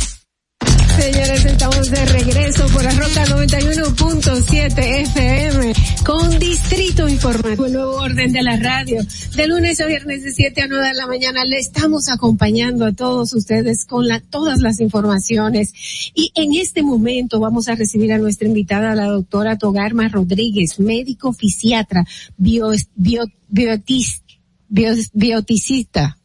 Señores, 1.01 1.45
estamos 1.45 1.89
de 1.89 2.05
regreso 2.05 2.67
por 2.67 2.83
la 2.83 2.91
Roca 2.91 3.25
91.7 3.25 5.01
FM 5.01 5.73
con 6.05 6.37
Distrito 6.37 7.09
Informativo, 7.09 7.65
el 7.65 7.73
nuevo 7.73 7.93
orden 7.93 8.31
de 8.31 8.43
la 8.43 8.55
radio. 8.57 9.01
De 9.35 9.47
lunes 9.47 9.81
a 9.81 9.87
viernes 9.87 10.23
de 10.23 10.31
7 10.31 10.61
a 10.61 10.67
9 10.67 10.89
de 10.89 10.93
la 10.93 11.07
mañana 11.07 11.43
le 11.43 11.57
estamos 11.57 12.07
acompañando 12.07 12.85
a 12.85 12.91
todos 12.91 13.33
ustedes 13.33 13.85
con 13.85 14.05
todas 14.29 14.59
las 14.59 14.79
informaciones. 14.79 15.73
Y 16.13 16.31
en 16.35 16.53
este 16.53 16.83
momento 16.83 17.39
vamos 17.39 17.67
a 17.67 17.73
recibir 17.73 18.13
a 18.13 18.19
nuestra 18.19 18.47
invitada, 18.47 18.93
la 18.93 19.05
doctora 19.05 19.57
Togarma 19.57 20.07
Rodríguez, 20.07 20.79
médico 20.79 21.33
fisiatra, 21.33 22.05
bio, 22.37 22.73
bio, 22.93 23.23
biotis, 23.47 24.21
bio, 24.69 24.93
bioticista, 25.13 26.19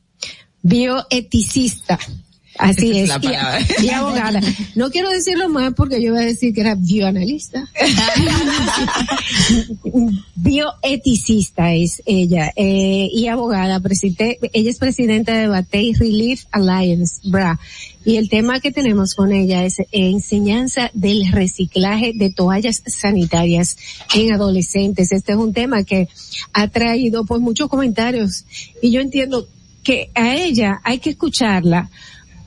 bioeticista. 0.61 1.99
Así 2.59 2.99
es. 2.99 3.11
Y, 3.23 3.87
y 3.87 3.91
abogada. 3.91 4.41
No 4.75 4.91
quiero 4.91 5.11
decirlo 5.11 5.49
más 5.49 5.75
porque 5.75 6.03
yo 6.03 6.13
voy 6.13 6.23
a 6.23 6.27
decir 6.27 6.55
que 6.55 6.61
era 6.61 6.75
bioanalista. 6.75 7.69
Bioeticista 10.35 11.73
es 11.73 12.03
ella 12.07 12.53
eh, 12.57 13.09
y 13.13 13.29
abogada. 13.29 13.81
Preside, 13.81 14.39
ella 14.53 14.71
es 14.71 14.79
presidenta 14.79 15.37
de 15.37 15.49
Batey 15.49 15.95
Relief 15.95 16.45
Alliance, 16.53 17.21
BRA. 17.25 17.59
Y 18.05 18.19
el 18.19 18.29
tema 18.29 18.61
que 18.61 18.71
tenemos 18.71 19.15
con 19.15 19.33
ella 19.33 19.65
es 19.65 19.79
enseñanza 19.91 20.91
del 20.95 21.33
reciclaje 21.33 22.13
de 22.15 22.31
toallas 22.31 22.83
sanitarias 22.87 23.77
en 24.15 24.33
adolescentes. 24.33 25.11
Este 25.11 25.33
es 25.33 25.39
un 25.39 25.53
tema 25.53 25.83
que 25.83 26.09
ha 26.53 26.69
traído 26.69 27.25
pues 27.25 27.41
muchos 27.41 27.69
comentarios 27.69 28.45
y 28.81 28.93
yo 28.93 29.01
entiendo 29.01 29.49
que 29.83 30.11
a 30.15 30.35
ella 30.35 30.81
hay 30.85 30.99
que 30.99 31.11
escucharla 31.11 31.91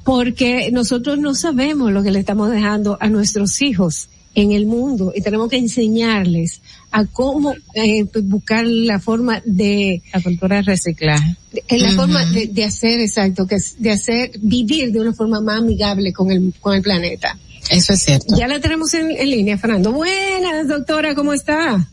porque 0.04 0.70
nosotros 0.72 1.20
no 1.20 1.36
sabemos 1.36 1.92
lo 1.92 2.04
que 2.04 2.12
le 2.12 2.20
estamos 2.20 2.50
dejando 2.50 2.98
a 3.00 3.10
nuestros 3.10 3.62
hijos 3.62 4.10
en 4.36 4.52
el 4.52 4.66
mundo. 4.66 5.12
Y 5.16 5.22
tenemos 5.22 5.50
que 5.50 5.58
enseñarles 5.58 6.62
a 6.92 7.06
cómo 7.06 7.54
eh, 7.74 8.06
buscar 8.24 8.66
la 8.66 9.00
forma 9.00 9.42
de 9.46 10.02
la 10.14 10.22
cultura 10.22 10.58
de 10.58 10.62
reciclaje 10.64 11.36
en 11.68 11.82
la 11.82 11.92
forma 11.92 12.26
de, 12.26 12.48
de 12.48 12.64
hacer 12.64 13.00
exacto 13.00 13.46
que 13.48 13.56
es 13.56 13.76
de 13.80 13.92
hacer 13.92 14.32
vivir 14.40 14.92
de 14.92 15.00
una 15.00 15.14
forma 15.14 15.42
más 15.42 15.62
amigable 15.62 16.14
con 16.14 16.32
el 16.32 16.54
con 16.60 16.76
el 16.76 16.82
planeta. 16.82 17.38
Eso 17.70 17.94
es 17.94 18.02
cierto. 18.02 18.36
Ya 18.38 18.48
la 18.48 18.60
tenemos 18.60 18.94
en, 18.94 19.12
en 19.12 19.30
línea 19.30 19.58
Fernando. 19.58 19.92
Buenas 19.92 20.68
doctora 20.68 21.14
cómo 21.14 21.34
está 21.34 21.88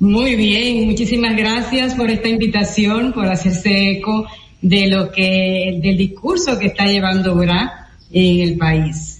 Muy 0.00 0.34
bien, 0.34 0.86
muchísimas 0.86 1.36
gracias 1.36 1.94
por 1.94 2.10
esta 2.10 2.28
invitación, 2.28 3.12
por 3.12 3.26
hacerse 3.26 3.90
eco 3.90 4.26
de 4.62 4.86
lo 4.86 5.10
que, 5.10 5.80
del 5.82 5.98
discurso 5.98 6.58
que 6.58 6.68
está 6.68 6.86
llevando 6.86 7.34
BRA 7.34 7.90
en 8.12 8.40
el 8.40 8.56
país. 8.56 9.18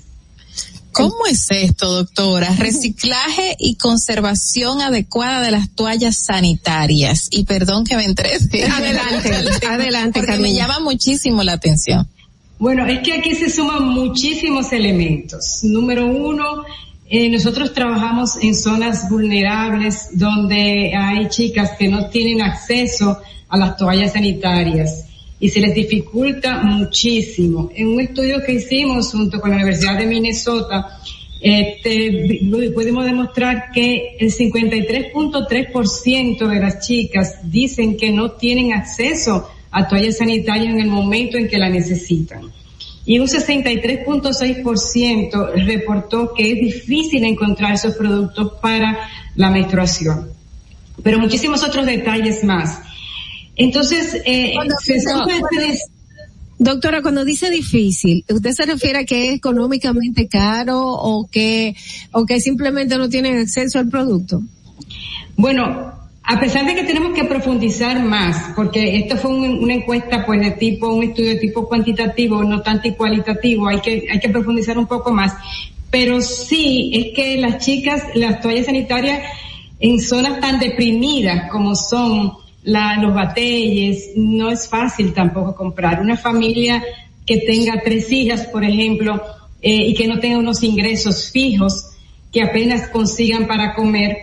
¿Cómo 0.92 1.26
es 1.28 1.50
esto, 1.50 1.90
doctora? 1.90 2.54
Reciclaje 2.58 3.56
y 3.58 3.76
conservación 3.76 4.82
adecuada 4.82 5.40
de 5.40 5.50
las 5.50 5.70
toallas 5.74 6.16
sanitarias. 6.16 7.28
Y 7.30 7.44
perdón 7.44 7.84
que 7.84 7.96
me 7.96 8.04
entrete. 8.04 8.64
Adelante, 8.64 9.34
adelante, 9.66 10.20
Porque 10.20 10.38
me 10.38 10.52
llama 10.52 10.80
muchísimo 10.80 11.42
la 11.42 11.54
atención. 11.54 12.06
Bueno, 12.58 12.86
es 12.86 13.00
que 13.00 13.14
aquí 13.14 13.34
se 13.34 13.48
suman 13.48 13.88
muchísimos 13.88 14.72
elementos. 14.72 15.60
Número 15.62 16.06
uno, 16.06 16.64
eh, 17.08 17.28
nosotros 17.30 17.72
trabajamos 17.72 18.36
en 18.42 18.54
zonas 18.54 19.08
vulnerables 19.08 20.10
donde 20.12 20.94
hay 20.94 21.28
chicas 21.30 21.70
que 21.78 21.88
no 21.88 22.10
tienen 22.10 22.42
acceso 22.42 23.18
a 23.48 23.56
las 23.56 23.78
toallas 23.78 24.12
sanitarias 24.12 25.06
y 25.42 25.50
se 25.50 25.60
les 25.60 25.74
dificulta 25.74 26.62
muchísimo. 26.62 27.70
En 27.74 27.88
un 27.88 28.00
estudio 28.00 28.42
que 28.46 28.52
hicimos 28.52 29.10
junto 29.10 29.40
con 29.40 29.50
la 29.50 29.56
Universidad 29.56 29.98
de 29.98 30.06
Minnesota, 30.06 31.00
este, 31.40 32.38
pudimos 32.72 33.04
demostrar 33.04 33.72
que 33.74 34.14
el 34.20 34.32
53.3% 34.32 36.46
de 36.46 36.60
las 36.60 36.86
chicas 36.86 37.40
dicen 37.42 37.96
que 37.96 38.12
no 38.12 38.30
tienen 38.30 38.72
acceso 38.72 39.50
a 39.72 39.88
toallas 39.88 40.18
sanitarias 40.18 40.74
en 40.74 40.80
el 40.80 40.86
momento 40.86 41.36
en 41.36 41.48
que 41.48 41.58
la 41.58 41.68
necesitan. 41.68 42.42
Y 43.04 43.18
un 43.18 43.26
63.6% 43.26 45.54
reportó 45.66 46.34
que 46.34 46.52
es 46.52 46.60
difícil 46.60 47.24
encontrar 47.24 47.72
esos 47.72 47.96
productos 47.96 48.52
para 48.62 49.08
la 49.34 49.50
menstruación. 49.50 50.30
pero 51.02 51.18
muchísimos 51.18 51.64
otros 51.64 51.84
detalles 51.84 52.44
más. 52.44 52.91
Entonces, 53.56 54.20
eh, 54.24 54.54
se 54.80 54.98
Doctora, 56.58 57.02
cuando 57.02 57.24
dice 57.24 57.50
difícil, 57.50 58.24
¿usted 58.32 58.52
se 58.52 58.64
refiere 58.66 59.00
a 59.00 59.04
que 59.04 59.28
es 59.30 59.34
económicamente 59.34 60.28
caro 60.28 60.80
o 60.80 61.26
que, 61.28 61.74
o 62.12 62.24
que 62.24 62.40
simplemente 62.40 62.96
no 62.96 63.08
tienen 63.08 63.38
acceso 63.38 63.80
al 63.80 63.88
producto? 63.88 64.42
Bueno, 65.36 65.92
a 66.22 66.38
pesar 66.38 66.64
de 66.66 66.76
que 66.76 66.84
tenemos 66.84 67.14
que 67.14 67.24
profundizar 67.24 68.00
más, 68.04 68.52
porque 68.54 68.96
esto 68.98 69.16
fue 69.16 69.32
un- 69.32 69.58
una 69.64 69.74
encuesta 69.74 70.24
pues 70.24 70.40
de 70.40 70.52
tipo, 70.52 70.86
un 70.94 71.02
estudio 71.02 71.30
de 71.30 71.36
tipo 71.36 71.66
cuantitativo, 71.66 72.44
no 72.44 72.62
tanto 72.62 72.94
cualitativo, 72.96 73.66
hay 73.66 73.80
que, 73.80 74.06
hay 74.12 74.20
que 74.20 74.28
profundizar 74.28 74.78
un 74.78 74.86
poco 74.86 75.10
más. 75.12 75.32
Pero 75.90 76.20
sí, 76.20 76.92
es 76.94 77.16
que 77.16 77.38
las 77.38 77.64
chicas, 77.64 78.04
las 78.14 78.40
toallas 78.40 78.66
sanitarias 78.66 79.20
en 79.80 80.00
zonas 80.00 80.38
tan 80.40 80.60
deprimidas 80.60 81.50
como 81.50 81.74
son 81.74 82.34
la, 82.62 82.96
los 82.98 83.14
batelles, 83.14 84.10
no 84.16 84.50
es 84.50 84.68
fácil 84.68 85.12
tampoco 85.12 85.54
comprar. 85.54 86.00
Una 86.00 86.16
familia 86.16 86.82
que 87.26 87.38
tenga 87.38 87.80
tres 87.84 88.10
hijas, 88.12 88.46
por 88.46 88.64
ejemplo, 88.64 89.20
eh, 89.60 89.88
y 89.88 89.94
que 89.94 90.06
no 90.06 90.18
tenga 90.18 90.38
unos 90.38 90.62
ingresos 90.62 91.30
fijos, 91.30 91.90
que 92.32 92.42
apenas 92.42 92.88
consigan 92.88 93.46
para 93.46 93.74
comer, 93.74 94.16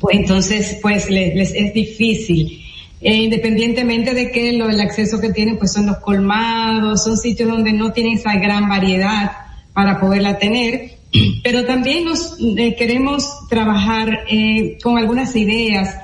pues 0.00 0.16
entonces 0.16 0.78
pues 0.82 1.10
le- 1.10 1.34
les, 1.34 1.52
es 1.54 1.74
difícil. 1.74 2.60
Eh, 3.00 3.16
independientemente 3.16 4.14
de 4.14 4.30
que 4.30 4.52
lo, 4.52 4.68
el 4.70 4.80
acceso 4.80 5.20
que 5.20 5.30
tienen 5.30 5.58
pues 5.58 5.72
son 5.72 5.86
los 5.86 5.98
colmados, 5.98 7.04
son 7.04 7.18
sitios 7.18 7.50
donde 7.50 7.72
no 7.72 7.92
tienen 7.92 8.14
esa 8.14 8.34
gran 8.36 8.68
variedad 8.68 9.32
para 9.74 10.00
poderla 10.00 10.38
tener, 10.38 10.92
pero 11.42 11.66
también 11.66 12.04
nos 12.04 12.36
eh, 12.56 12.74
queremos 12.78 13.28
trabajar 13.50 14.20
eh, 14.30 14.78
con 14.82 14.96
algunas 14.96 15.34
ideas, 15.36 15.94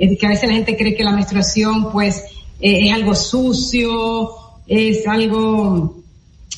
eh, 0.00 0.16
que 0.16 0.26
a 0.26 0.30
veces 0.30 0.48
la 0.48 0.54
gente 0.54 0.76
cree 0.76 0.94
que 0.94 1.04
la 1.04 1.12
menstruación 1.12 1.92
pues 1.92 2.24
eh, 2.60 2.88
es 2.88 2.92
algo 2.92 3.14
sucio, 3.14 4.30
es 4.66 5.06
algo 5.06 6.02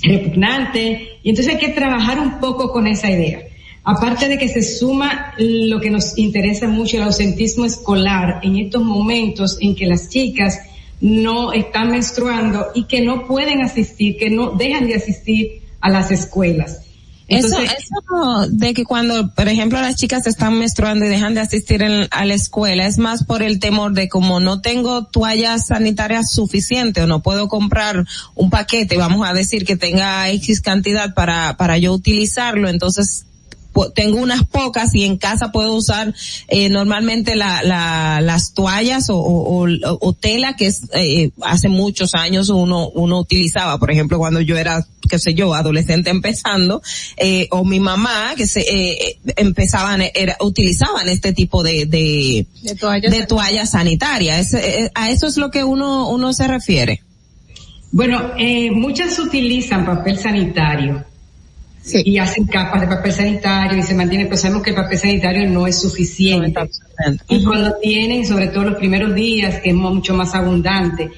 repugnante, 0.02 1.18
y 1.22 1.30
entonces 1.30 1.54
hay 1.54 1.60
que 1.60 1.72
trabajar 1.72 2.20
un 2.20 2.38
poco 2.38 2.70
con 2.70 2.86
esa 2.86 3.10
idea. 3.10 3.40
Aparte 3.84 4.28
de 4.28 4.38
que 4.38 4.48
se 4.48 4.62
suma 4.62 5.34
lo 5.38 5.80
que 5.80 5.90
nos 5.90 6.16
interesa 6.16 6.68
mucho, 6.68 6.96
el 6.96 7.02
ausentismo 7.02 7.64
escolar, 7.64 8.38
en 8.44 8.56
estos 8.58 8.82
momentos 8.82 9.58
en 9.60 9.74
que 9.74 9.86
las 9.86 10.08
chicas 10.08 10.60
no 11.00 11.52
están 11.52 11.90
menstruando 11.90 12.68
y 12.76 12.84
que 12.84 13.00
no 13.00 13.26
pueden 13.26 13.60
asistir, 13.60 14.16
que 14.16 14.30
no 14.30 14.52
dejan 14.52 14.86
de 14.86 14.94
asistir 14.94 15.62
a 15.80 15.90
las 15.90 16.12
escuelas. 16.12 16.82
Eso, 17.32 17.46
Entonces, 17.48 17.70
eso 17.78 18.46
de 18.50 18.74
que 18.74 18.84
cuando, 18.84 19.30
por 19.34 19.48
ejemplo, 19.48 19.80
las 19.80 19.96
chicas 19.96 20.26
están 20.26 20.58
menstruando 20.58 21.04
y 21.04 21.08
dejan 21.08 21.34
de 21.34 21.40
asistir 21.40 21.82
en- 21.82 22.08
a 22.10 22.24
la 22.24 22.34
escuela, 22.34 22.86
es 22.86 22.98
más 22.98 23.24
por 23.24 23.42
el 23.42 23.58
temor 23.58 23.92
de 23.92 24.08
como 24.08 24.40
no 24.40 24.60
tengo 24.60 25.04
toallas 25.06 25.66
sanitarias 25.68 26.30
suficientes 26.32 27.04
o 27.04 27.06
no 27.06 27.22
puedo 27.22 27.48
comprar 27.48 28.04
un 28.34 28.50
paquete, 28.50 28.96
vamos 28.96 29.26
a 29.28 29.32
decir 29.32 29.64
que 29.64 29.76
tenga 29.76 30.28
X 30.30 30.60
cantidad 30.60 31.14
para, 31.14 31.56
para 31.56 31.78
yo 31.78 31.92
utilizarlo, 31.92 32.68
entonces 32.68 33.24
tengo 33.94 34.18
unas 34.18 34.44
pocas 34.44 34.94
y 34.94 35.04
en 35.04 35.16
casa 35.18 35.52
puedo 35.52 35.74
usar 35.74 36.14
eh, 36.48 36.68
normalmente 36.68 37.36
la, 37.36 37.62
la, 37.62 38.20
las 38.20 38.52
toallas 38.54 39.10
o, 39.10 39.16
o, 39.16 39.66
o- 39.68 39.98
o 40.00 40.12
tela 40.12 40.56
que 40.56 40.66
es 40.66 40.82
eh, 40.94 41.30
hace 41.42 41.68
muchos 41.68 42.14
años 42.14 42.48
uno 42.48 42.88
uno 42.90 43.18
utilizaba. 43.18 43.78
Por 43.78 43.90
ejemplo 43.90 44.18
cuando 44.18 44.40
yo 44.40 44.56
era 44.56 44.86
qué 45.08 45.18
sé 45.18 45.34
yo 45.34 45.54
adolescente 45.54 46.10
empezando 46.10 46.80
eh, 47.16 47.48
o 47.50 47.64
mi 47.64 47.80
mamá 47.80 48.34
que 48.36 48.46
se 48.46 48.60
eh, 48.60 48.92
eh, 49.08 49.18
empezaban 49.36 50.02
era 50.14 50.36
utilizaban 50.40 51.08
este 51.08 51.32
tipo 51.32 51.62
de 51.62 51.86
de, 51.86 52.46
De 52.62 52.74
toallas 52.74 53.10
de 53.12 53.26
toallas 53.26 53.70
sanitarias. 53.70 54.52
Es- 54.52 54.54
eh, 54.54 54.90
a 54.94 55.10
eso 55.10 55.26
es 55.26 55.36
lo 55.36 55.50
que 55.50 55.64
uno 55.64 56.08
uno 56.08 56.32
se 56.32 56.46
refiere. 56.48 57.02
Bueno, 57.90 58.32
eh, 58.38 58.70
muchas 58.70 59.18
utilizan 59.18 59.84
papel 59.84 60.18
sanitario 60.18 61.04
y 62.04 62.18
hacen 62.18 62.44
capas 62.46 62.80
de 62.82 62.86
papel 62.86 63.12
sanitario 63.12 63.78
y 63.78 63.82
se 63.82 63.94
mantiene, 63.94 64.26
pues 64.26 64.40
sabemos 64.40 64.62
que 64.62 64.70
el 64.70 64.76
papel 64.76 64.98
sanitario 64.98 65.48
no 65.48 65.66
es 65.66 65.80
suficiente. 65.80 66.60
y 67.28 67.44
cuando 67.44 67.74
tienen, 67.82 68.24
sobre 68.26 68.48
todo 68.48 68.64
los 68.64 68.74
primeros 68.76 69.14
días, 69.14 69.60
que 69.60 69.70
es 69.70 69.74
mu- 69.74 69.94
mucho 69.94 70.14
más 70.14 70.34
abundante. 70.34 71.10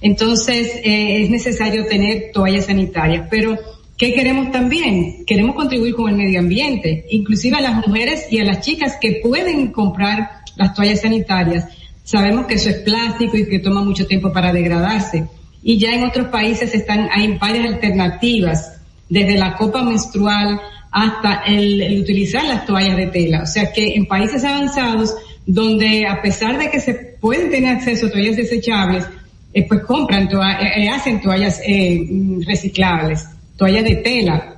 Entonces, 0.00 0.72
eh, 0.84 1.22
es 1.24 1.30
necesario 1.30 1.86
tener 1.86 2.30
toallas 2.32 2.66
sanitarias, 2.66 3.26
pero 3.30 3.56
¿qué 3.96 4.12
queremos 4.12 4.50
también? 4.52 5.24
Queremos 5.26 5.54
contribuir 5.56 5.94
con 5.94 6.10
el 6.10 6.16
medio 6.16 6.38
ambiente, 6.40 7.04
inclusive 7.10 7.56
a 7.56 7.60
las 7.60 7.86
mujeres 7.86 8.26
y 8.30 8.38
a 8.38 8.44
las 8.44 8.60
chicas 8.60 8.96
que 9.00 9.20
pueden 9.22 9.68
comprar 9.72 10.30
las 10.56 10.74
toallas 10.74 11.00
sanitarias. 11.00 11.66
Sabemos 12.04 12.46
que 12.46 12.54
eso 12.54 12.70
es 12.70 12.76
plástico 12.78 13.36
y 13.36 13.46
que 13.48 13.58
toma 13.58 13.82
mucho 13.82 14.06
tiempo 14.06 14.32
para 14.32 14.52
degradarse. 14.52 15.26
Y 15.62 15.78
ya 15.78 15.92
en 15.92 16.04
otros 16.04 16.28
países 16.28 16.72
están, 16.74 17.08
hay 17.12 17.36
varias 17.36 17.66
alternativas, 17.66 18.77
desde 19.08 19.36
la 19.36 19.56
copa 19.56 19.82
menstrual 19.82 20.60
hasta 20.90 21.42
el, 21.46 22.00
utilizar 22.00 22.44
las 22.44 22.64
toallas 22.66 22.96
de 22.96 23.06
tela. 23.08 23.42
O 23.42 23.46
sea 23.46 23.72
que 23.72 23.94
en 23.94 24.06
países 24.06 24.44
avanzados, 24.44 25.14
donde 25.46 26.06
a 26.06 26.20
pesar 26.22 26.58
de 26.58 26.70
que 26.70 26.80
se 26.80 26.94
pueden 26.94 27.50
tener 27.50 27.76
acceso 27.76 28.06
a 28.06 28.10
toallas 28.10 28.36
desechables, 28.36 29.04
eh, 29.54 29.66
pues 29.66 29.80
compran, 29.82 30.28
toa- 30.28 30.60
eh, 30.60 30.84
eh, 30.84 30.88
hacen 30.88 31.20
toallas 31.20 31.60
eh, 31.66 31.98
mm, 32.10 32.42
reciclables, 32.46 33.26
toallas 33.56 33.84
de 33.84 33.96
tela 33.96 34.54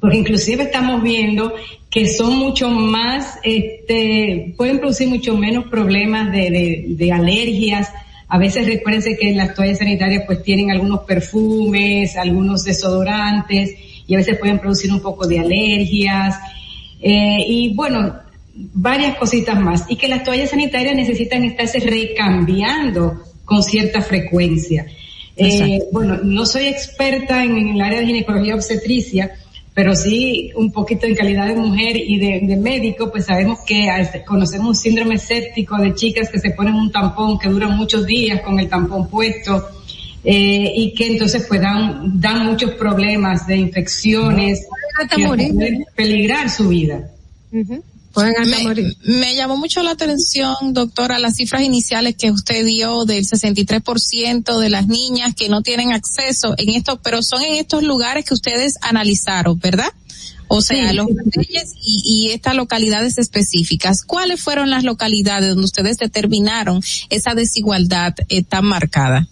porque 0.00 0.18
inclusive 0.18 0.64
estamos 0.64 1.02
viendo 1.02 1.54
que 1.88 2.06
son 2.06 2.36
mucho 2.36 2.68
más, 2.68 3.38
este, 3.42 4.52
pueden 4.54 4.78
producir 4.78 5.08
mucho 5.08 5.34
menos 5.34 5.64
problemas 5.68 6.30
de, 6.30 6.50
de, 6.50 6.84
de 6.88 7.12
alergias. 7.12 7.90
A 8.28 8.38
veces 8.38 8.66
recuérdense 8.66 9.16
que 9.16 9.32
las 9.34 9.54
toallas 9.54 9.78
sanitarias 9.78 10.24
pues 10.26 10.42
tienen 10.42 10.70
algunos 10.70 11.00
perfumes, 11.00 12.16
algunos 12.16 12.64
desodorantes 12.64 13.74
y 14.06 14.14
a 14.14 14.18
veces 14.18 14.38
pueden 14.38 14.58
producir 14.58 14.92
un 14.92 15.00
poco 15.00 15.26
de 15.26 15.38
alergias. 15.40 16.36
Eh, 17.00 17.44
y 17.46 17.74
bueno, 17.74 18.14
varias 18.54 19.16
cositas 19.16 19.58
más. 19.60 19.84
Y 19.88 19.96
que 19.96 20.08
las 20.08 20.24
toallas 20.24 20.50
sanitarias 20.50 20.94
necesitan 20.94 21.44
estarse 21.44 21.80
recambiando 21.80 23.22
con 23.44 23.62
cierta 23.62 24.00
frecuencia. 24.02 24.86
Eh, 25.36 25.80
bueno, 25.92 26.18
no 26.22 26.46
soy 26.46 26.66
experta 26.66 27.42
en, 27.42 27.56
en 27.56 27.68
el 27.70 27.80
área 27.80 28.00
de 28.00 28.06
ginecología 28.06 28.54
obstetricia, 28.54 29.32
pero 29.74 29.96
sí 29.96 30.52
un 30.54 30.70
poquito 30.70 31.04
en 31.06 31.16
calidad 31.16 31.48
de 31.48 31.56
mujer 31.56 31.96
y 31.96 32.18
de, 32.18 32.46
de 32.46 32.56
médico, 32.56 33.10
pues 33.10 33.26
sabemos 33.26 33.58
que 33.66 33.88
conocemos 34.24 34.68
un 34.68 34.74
síndrome 34.76 35.18
séptico 35.18 35.76
de 35.78 35.94
chicas 35.94 36.30
que 36.30 36.38
se 36.38 36.50
ponen 36.50 36.74
un 36.74 36.92
tampón 36.92 37.38
que 37.38 37.48
dura 37.48 37.66
muchos 37.68 38.06
días 38.06 38.40
con 38.40 38.58
el 38.60 38.68
tampón 38.68 39.08
puesto. 39.08 39.68
eh, 40.22 40.72
y 40.74 40.94
que 40.94 41.08
entonces 41.08 41.44
pues 41.46 41.60
dan, 41.60 42.18
dan 42.18 42.46
muchos 42.46 42.70
problemas 42.72 43.46
de 43.46 43.56
infecciones 43.56 44.66
morir. 45.18 45.52
pueden 45.52 45.84
peligrar 45.94 46.48
su 46.48 46.68
vida. 46.68 47.10
Pueden 48.14 48.34
hasta 48.38 48.56
me, 48.58 48.62
morir. 48.62 48.96
me 49.04 49.34
llamó 49.34 49.56
mucho 49.56 49.82
la 49.82 49.90
atención, 49.90 50.54
doctora, 50.72 51.18
las 51.18 51.34
cifras 51.36 51.62
iniciales 51.62 52.14
que 52.16 52.30
usted 52.30 52.64
dio 52.64 53.04
del 53.04 53.24
63% 53.26 54.58
de 54.58 54.70
las 54.70 54.86
niñas 54.86 55.34
que 55.34 55.48
no 55.48 55.62
tienen 55.62 55.92
acceso 55.92 56.54
en 56.56 56.70
esto, 56.70 57.00
pero 57.02 57.22
son 57.22 57.42
en 57.42 57.54
estos 57.54 57.82
lugares 57.82 58.24
que 58.24 58.34
ustedes 58.34 58.74
analizaron, 58.82 59.58
¿verdad? 59.58 59.88
O 60.46 60.60
sea, 60.60 60.90
Sí. 60.90 60.96
los 60.96 61.08
Reyes 61.32 61.72
y, 61.82 62.02
y 62.28 62.30
estas 62.32 62.54
localidades 62.54 63.18
específicas. 63.18 64.04
¿Cuáles 64.06 64.40
fueron 64.40 64.70
las 64.70 64.84
localidades 64.84 65.48
donde 65.50 65.64
ustedes 65.64 65.96
determinaron 65.98 66.82
esa 67.10 67.34
desigualdad 67.34 68.14
eh, 68.28 68.42
tan 68.44 68.64
marcada? 68.66 69.26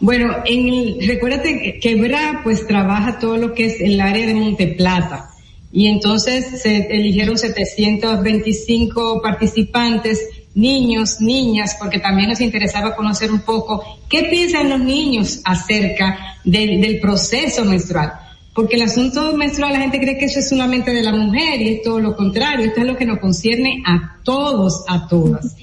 Bueno, 0.00 0.34
en 0.44 0.68
el, 0.68 1.06
recuérdate 1.06 1.60
que 1.62 1.78
Quebra 1.80 2.40
pues 2.42 2.66
trabaja 2.66 3.20
todo 3.20 3.36
lo 3.36 3.54
que 3.54 3.66
es 3.66 3.80
el 3.80 4.00
área 4.00 4.26
de 4.26 4.34
Monteplata 4.34 5.30
y 5.72 5.86
entonces 5.86 6.60
se 6.60 6.86
eligieron 6.94 7.38
725 7.38 9.22
participantes, 9.22 10.20
niños, 10.54 11.22
niñas, 11.22 11.78
porque 11.80 11.98
también 11.98 12.28
nos 12.28 12.42
interesaba 12.42 12.94
conocer 12.94 13.32
un 13.32 13.40
poco 13.40 13.82
qué 14.10 14.24
piensan 14.24 14.68
los 14.68 14.80
niños 14.80 15.40
acerca 15.44 16.36
del, 16.44 17.00
proceso 17.00 17.64
menstrual. 17.64 18.12
Porque 18.54 18.76
el 18.76 18.82
asunto 18.82 19.34
menstrual 19.34 19.72
la 19.72 19.80
gente 19.80 19.98
cree 19.98 20.18
que 20.18 20.26
eso 20.26 20.40
es 20.40 20.50
solamente 20.50 20.92
de 20.92 21.02
la 21.02 21.14
mujer 21.14 21.62
y 21.62 21.76
es 21.76 21.82
todo 21.82 22.00
lo 22.00 22.14
contrario, 22.14 22.66
esto 22.66 22.82
es 22.82 22.86
lo 22.86 22.98
que 22.98 23.06
nos 23.06 23.18
concierne 23.18 23.82
a 23.86 24.18
todos, 24.22 24.84
a 24.88 25.08
todas. 25.08 25.56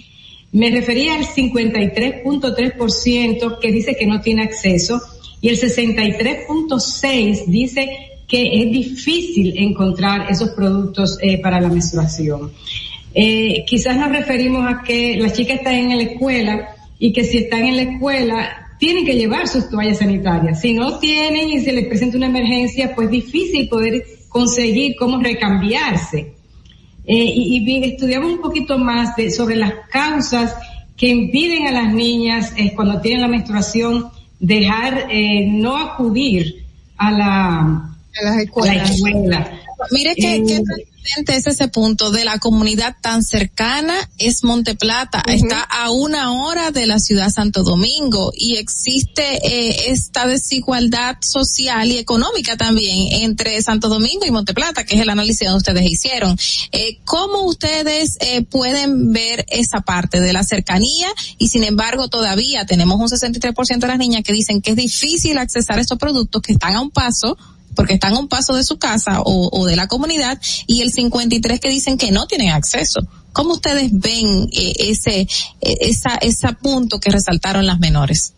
Me 0.51 0.71
refería 0.71 1.13
al 1.13 1.27
53.3% 1.27 3.59
que 3.59 3.71
dice 3.71 3.95
que 3.95 4.07
no 4.07 4.21
tiene 4.21 4.41
acceso 4.41 4.99
y 5.39 5.49
el 5.49 5.59
63.6% 5.59 7.45
dice 7.45 8.09
que 8.29 8.61
es 8.61 8.71
difícil 8.71 9.57
encontrar 9.57 10.29
esos 10.29 10.51
productos 10.51 11.17
eh, 11.19 11.39
para 11.39 11.59
la 11.59 11.67
menstruación. 11.67 12.51
Eh, 13.13 13.65
quizás 13.65 13.97
nos 13.97 14.11
referimos 14.11 14.71
a 14.71 14.83
que 14.83 15.17
las 15.17 15.33
chicas 15.33 15.57
están 15.57 15.73
en 15.73 15.97
la 15.97 16.03
escuela 16.03 16.69
y 16.99 17.11
que 17.11 17.23
si 17.23 17.39
están 17.39 17.65
en 17.65 17.75
la 17.75 17.81
escuela 17.81 18.67
tienen 18.77 19.03
que 19.03 19.15
llevar 19.15 19.47
sus 19.47 19.67
toallas 19.67 19.97
sanitarias. 19.97 20.61
Si 20.61 20.73
no 20.73 20.99
tienen 20.99 21.49
y 21.49 21.59
se 21.59 21.73
les 21.73 21.87
presenta 21.87 22.17
una 22.17 22.27
emergencia, 22.27 22.93
pues 22.95 23.09
difícil 23.09 23.67
poder 23.67 24.03
conseguir 24.29 24.95
cómo 24.97 25.19
recambiarse. 25.19 26.33
eh, 27.07 27.33
y, 27.35 27.83
estudiamos 27.83 28.31
un 28.31 28.41
poquito 28.41 28.77
más 28.77 29.15
sobre 29.35 29.55
las 29.55 29.73
causas 29.91 30.55
que 30.95 31.07
impiden 31.07 31.65
a 31.65 31.71
las 31.71 31.91
niñas 31.91 32.53
cuando 32.75 33.01
tienen 33.01 33.21
la 33.21 33.27
menstruación 33.27 34.09
dejar, 34.39 35.07
no 35.47 35.77
acudir 35.77 36.63
a 36.97 37.11
la, 37.11 37.89
a 38.19 38.25
las 38.25 38.35
la 38.35 38.41
escuelas. 38.41 38.89
escuela. 38.89 39.61
Mire 39.91 40.15
que, 40.15 40.35
Eh, 40.35 41.23
que 41.25 41.35
es 41.35 41.47
ese 41.47 41.67
punto 41.67 42.11
de 42.11 42.25
la 42.25 42.37
comunidad 42.39 42.95
tan 43.01 43.23
cercana 43.23 43.95
es 44.17 44.43
Monteplata, 44.43 45.23
está 45.27 45.61
a 45.61 45.89
una 45.91 46.33
hora 46.33 46.71
de 46.71 46.85
la 46.85 46.99
ciudad 46.99 47.29
Santo 47.29 47.63
Domingo 47.63 48.31
y 48.35 48.57
existe 48.57 49.23
eh, 49.43 49.91
esta 49.91 50.27
desigualdad 50.27 51.17
social 51.21 51.89
y 51.89 51.97
económica 51.97 52.57
también 52.57 53.23
entre 53.23 53.61
Santo 53.61 53.89
Domingo 53.89 54.25
y 54.25 54.31
Monteplata, 54.31 54.85
que 54.85 54.95
es 54.95 55.01
el 55.01 55.09
análisis 55.09 55.47
que 55.47 55.53
ustedes 55.53 55.85
hicieron. 55.85 56.37
Eh, 56.71 56.99
¿Cómo 57.05 57.43
ustedes 57.43 58.17
eh, 58.19 58.43
pueden 58.43 59.11
ver 59.11 59.45
esa 59.49 59.81
parte 59.81 60.19
de 60.21 60.33
la 60.33 60.43
cercanía 60.43 61.07
y 61.37 61.47
sin 61.47 61.63
embargo 61.63 62.07
todavía 62.09 62.65
tenemos 62.65 62.99
un 62.99 63.07
63% 63.07 63.79
de 63.79 63.87
las 63.87 63.97
niñas 63.97 64.23
que 64.23 64.33
dicen 64.33 64.61
que 64.61 64.71
es 64.71 64.75
difícil 64.77 65.37
accesar 65.37 65.79
a 65.79 65.81
estos 65.81 65.97
productos 65.97 66.41
que 66.41 66.53
están 66.53 66.75
a 66.75 66.81
un 66.81 66.91
paso 66.91 67.37
porque 67.75 67.95
están 67.95 68.13
a 68.13 68.19
un 68.19 68.27
paso 68.27 68.55
de 68.55 68.63
su 68.63 68.77
casa 68.77 69.21
o, 69.21 69.49
o 69.51 69.65
de 69.65 69.75
la 69.75 69.87
comunidad 69.87 70.39
y 70.67 70.81
el 70.81 70.91
53 70.91 71.59
que 71.59 71.69
dicen 71.69 71.97
que 71.97 72.11
no 72.11 72.27
tienen 72.27 72.49
acceso. 72.49 73.01
¿Cómo 73.31 73.53
ustedes 73.53 73.91
ven 73.91 74.49
eh, 74.51 74.73
ese 74.79 75.21
eh, 75.21 75.27
esa 75.61 76.15
ese 76.15 76.47
punto 76.53 76.99
que 76.99 77.11
resaltaron 77.11 77.65
las 77.65 77.79
menores? 77.79 78.33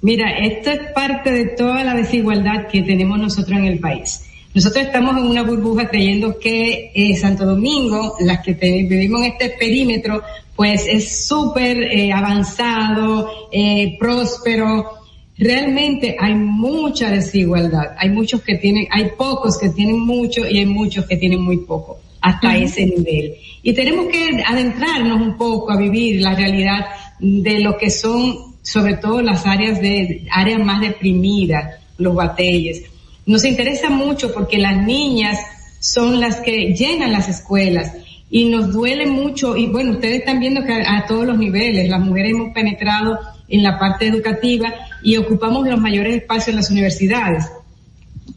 Mira, 0.00 0.30
esto 0.38 0.70
es 0.70 0.92
parte 0.94 1.32
de 1.32 1.46
toda 1.46 1.82
la 1.82 1.94
desigualdad 1.94 2.68
que 2.70 2.82
tenemos 2.82 3.18
nosotros 3.18 3.58
en 3.58 3.64
el 3.64 3.80
país. 3.80 4.22
Nosotros 4.54 4.86
estamos 4.86 5.16
en 5.18 5.24
una 5.24 5.42
burbuja 5.42 5.88
creyendo 5.88 6.38
que 6.38 6.90
eh, 6.94 7.16
Santo 7.16 7.44
Domingo, 7.44 8.16
las 8.20 8.40
que 8.44 8.54
vivimos 8.54 9.22
en 9.22 9.32
este 9.32 9.50
perímetro, 9.50 10.22
pues 10.56 10.86
es 10.88 11.26
súper 11.26 11.82
eh, 11.82 12.12
avanzado, 12.12 13.48
eh, 13.52 13.96
próspero. 13.98 14.97
Realmente 15.38 16.16
hay 16.18 16.34
mucha 16.34 17.10
desigualdad. 17.10 17.94
Hay 17.96 18.10
muchos 18.10 18.42
que 18.42 18.56
tienen, 18.56 18.88
hay 18.90 19.10
pocos 19.16 19.56
que 19.58 19.68
tienen 19.68 20.00
mucho 20.00 20.46
y 20.48 20.58
hay 20.58 20.66
muchos 20.66 21.06
que 21.06 21.16
tienen 21.16 21.40
muy 21.40 21.58
poco, 21.58 22.00
hasta 22.20 22.56
ese 22.56 22.86
nivel. 22.86 23.34
Y 23.62 23.72
tenemos 23.72 24.06
que 24.08 24.42
adentrarnos 24.44 25.20
un 25.20 25.36
poco 25.36 25.70
a 25.70 25.76
vivir 25.76 26.20
la 26.20 26.34
realidad 26.34 26.86
de 27.20 27.60
lo 27.60 27.78
que 27.78 27.90
son 27.90 28.48
sobre 28.62 28.96
todo 28.96 29.22
las 29.22 29.46
áreas 29.46 29.80
de 29.80 30.26
áreas 30.30 30.64
más 30.64 30.80
deprimidas, 30.80 31.76
los 31.98 32.14
batalles. 32.14 32.82
Nos 33.24 33.44
interesa 33.44 33.90
mucho 33.90 34.32
porque 34.34 34.58
las 34.58 34.84
niñas 34.84 35.38
son 35.78 36.18
las 36.18 36.40
que 36.40 36.74
llenan 36.74 37.12
las 37.12 37.28
escuelas 37.28 37.92
y 38.30 38.46
nos 38.46 38.72
duele 38.72 39.06
mucho 39.06 39.56
y 39.56 39.66
bueno, 39.68 39.92
ustedes 39.92 40.20
están 40.20 40.40
viendo 40.40 40.64
que 40.64 40.72
a, 40.72 40.98
a 40.98 41.06
todos 41.06 41.26
los 41.26 41.38
niveles 41.38 41.88
las 41.88 42.00
mujeres 42.00 42.32
hemos 42.32 42.52
penetrado 42.52 43.18
en 43.48 43.62
la 43.62 43.78
parte 43.78 44.06
educativa 44.06 44.74
y 45.02 45.16
ocupamos 45.16 45.66
los 45.66 45.80
mayores 45.80 46.16
espacios 46.16 46.48
en 46.48 46.56
las 46.56 46.70
universidades 46.70 47.46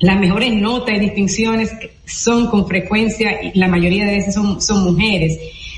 las 0.01 0.19
mejores 0.19 0.53
notas 0.53 0.95
y 0.95 0.99
distinciones 0.99 1.71
son 2.05 2.47
con 2.47 2.67
frecuencia, 2.67 3.43
y 3.43 3.57
la 3.57 3.67
mayoría 3.67 4.05
de 4.05 4.15
veces 4.17 4.33
son, 4.33 4.61
son 4.61 4.83
mujeres. 4.83 5.37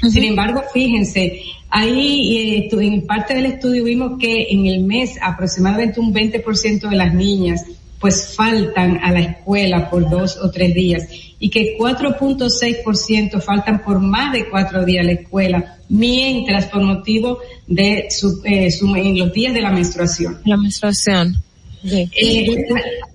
Sin 0.10 0.24
embargo, 0.24 0.64
fíjense, 0.74 1.42
ahí 1.70 2.38
eh, 2.38 2.70
en 2.72 3.06
parte 3.06 3.34
del 3.34 3.48
estudio 3.48 3.84
vimos 3.84 4.18
que 4.18 4.48
en 4.50 4.66
el 4.66 4.84
mes 4.84 5.18
aproximadamente 5.22 6.00
un 6.00 6.14
20% 6.14 6.90
de 6.90 6.96
las 6.96 7.14
niñas 7.14 7.66
pues 8.04 8.36
faltan 8.36 9.00
a 9.02 9.14
la 9.14 9.22
escuela 9.22 9.90
por 9.90 10.10
dos 10.10 10.36
o 10.36 10.52
tres 10.52 10.74
días 10.74 11.04
y 11.40 11.50
que 11.50 11.78
4.6% 11.80 13.42
faltan 13.42 13.82
por 13.82 14.02
más 14.02 14.34
de 14.34 14.50
cuatro 14.50 14.84
días 14.84 15.04
a 15.04 15.08
la 15.08 15.14
escuela, 15.14 15.78
mientras 15.88 16.66
por 16.66 16.84
motivo 16.84 17.40
de 17.66 18.08
su, 18.10 18.42
eh, 18.44 18.70
su- 18.72 18.94
en 18.94 19.18
los 19.18 19.32
días 19.32 19.54
de 19.54 19.62
la 19.62 19.72
menstruación. 19.72 20.38
La 20.44 20.58
menstruación. 20.58 21.42
Eh, 21.86 22.46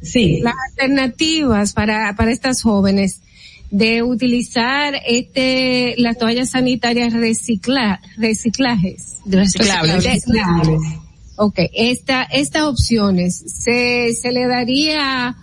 sí. 0.01 0.41
Las 0.43 0.55
alternativas 0.71 1.75
para, 1.75 2.15
para 2.17 2.31
estas 2.33 2.63
jóvenes 2.63 3.21
de 3.71 4.03
utilizar 4.03 4.95
este, 5.07 5.97
las 5.99 6.17
toallas 6.17 6.49
sanitarias 6.49 7.13
recicla, 7.13 8.01
reciclajes. 8.17 9.17
Reciclables. 9.27 10.03
Reciclables. 10.03 10.81
Ok, 11.39 11.61
esta, 11.73 12.25
estas 12.25 12.63
opciones, 12.65 13.37
¿se, 13.47 14.13
se 14.15 14.33
le 14.33 14.47
daría 14.47 15.37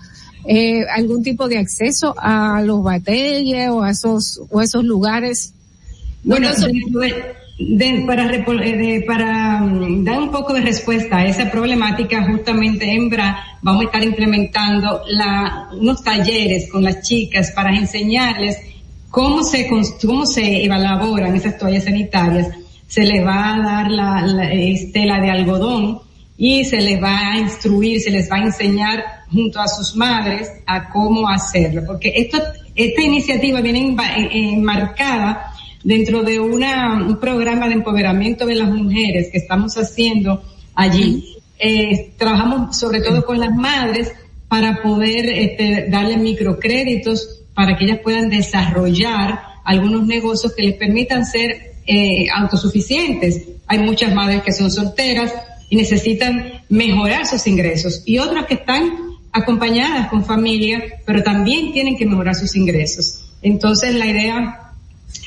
eh, 0.46 0.84
algún 0.94 1.24
tipo 1.24 1.48
de 1.48 1.58
acceso 1.58 2.14
a 2.18 2.62
los 2.62 2.84
batalles 2.84 3.70
o 3.70 3.82
a 3.82 3.92
esos, 3.92 4.42
o 4.52 4.60
a 4.60 4.64
esos 4.66 4.84
lugares? 4.84 5.54
Bueno, 6.24 6.50
No, 6.50 6.58
no, 6.60 6.68
dentro 6.68 7.00
de- 7.00 8.06
para, 8.06 8.36
eh, 8.36 8.78
de- 8.78 9.04
para 9.08 9.62
mm, 9.62 10.04
dar 10.04 10.20
un 10.20 10.32
poco 10.32 10.52
de 10.54 10.62
respuesta 10.62 11.20
a 11.20 11.26
esa 11.26 11.50
problemática, 11.50 12.26
justamente 12.30 12.92
en 12.92 13.10
BRA 13.10 13.38
vamos 13.62 13.84
a 13.84 13.86
estar 13.86 14.04
implementando 14.04 15.02
la, 15.08 15.70
unos 15.80 16.04
talleres 16.04 16.70
con 16.70 16.84
las 16.84 17.02
chicas 17.04 17.52
para 17.52 17.74
enseñarles 17.74 18.58
cómo 19.10 19.44
se, 19.44 19.66
cómo 20.02 20.26
se 20.26 20.66
elaboran 20.66 21.34
esas 21.36 21.58
toallas 21.58 21.86
sanitarias. 21.86 22.50
Se 22.88 23.04
les 23.04 23.26
va 23.26 23.56
a 23.56 23.60
dar 23.62 23.92
la, 23.92 24.22
la 24.26 24.52
eh, 24.54 24.90
tela 24.94 25.20
de 25.20 25.30
algodón 25.32 26.00
y 26.38 26.64
se 26.66 26.82
les 26.82 27.02
va 27.02 27.32
a 27.34 27.38
instruir, 27.40 28.00
se 28.02 28.12
les 28.12 28.30
va 28.32 28.38
a 28.38 28.44
enseñar 28.44 29.04
junto 29.32 29.60
a 29.60 29.68
sus 29.68 29.96
madres 29.96 30.52
a 30.66 30.90
cómo 30.90 31.28
hacerlo, 31.30 31.82
porque 31.86 32.14
esto, 32.16 32.38
esta 32.76 33.02
iniciativa 33.02 33.62
viene 33.62 33.80
enva- 33.82 34.16
en- 34.18 34.54
enmarcada 34.60 35.52
dentro 35.84 36.24
de 36.24 36.40
una, 36.40 36.96
un 36.96 37.20
programa 37.20 37.68
de 37.68 37.76
empoderamiento 37.76 38.46
de 38.46 38.56
las 38.56 38.70
mujeres 38.70 39.30
que 39.32 39.38
estamos 39.40 39.76
haciendo 39.78 40.44
allí. 40.76 41.24
Eh, 41.58 42.12
trabajamos 42.18 42.78
sobre 42.78 43.02
todo 43.02 43.26
con 43.26 43.40
las 43.40 43.54
madres 43.56 44.12
para 44.48 44.82
poder 44.82 45.26
este, 45.30 45.88
darle 45.90 46.18
microcréditos 46.18 47.42
para 47.54 47.78
que 47.78 47.86
ellas 47.86 48.00
puedan 48.04 48.30
desarrollar 48.30 49.40
algunos 49.64 50.06
negocios 50.06 50.54
que 50.54 50.64
les 50.64 50.76
permitan 50.76 51.26
ser 51.26 51.75
eh, 51.88 52.28
autosuficientes. 52.34 53.42
Hay 53.68 53.80
muchas 53.80 54.14
madres 54.14 54.42
que 54.44 54.52
son 54.52 54.72
solteras 54.72 55.34
y 55.70 55.76
necesitan 55.76 56.62
mejorar 56.70 57.26
sus 57.26 57.46
ingresos 57.48 58.04
y 58.06 58.18
otras 58.20 58.46
que 58.46 58.56
están 58.56 58.92
acompañadas 59.32 60.08
con 60.08 60.24
familia, 60.24 60.82
pero 61.06 61.22
también 61.24 61.74
tienen 61.74 61.98
que 61.98 62.06
mejorar 62.06 62.36
sus 62.36 62.56
ingresos. 62.56 63.22
Entonces 63.42 63.94
la 63.96 64.06
idea 64.06 64.62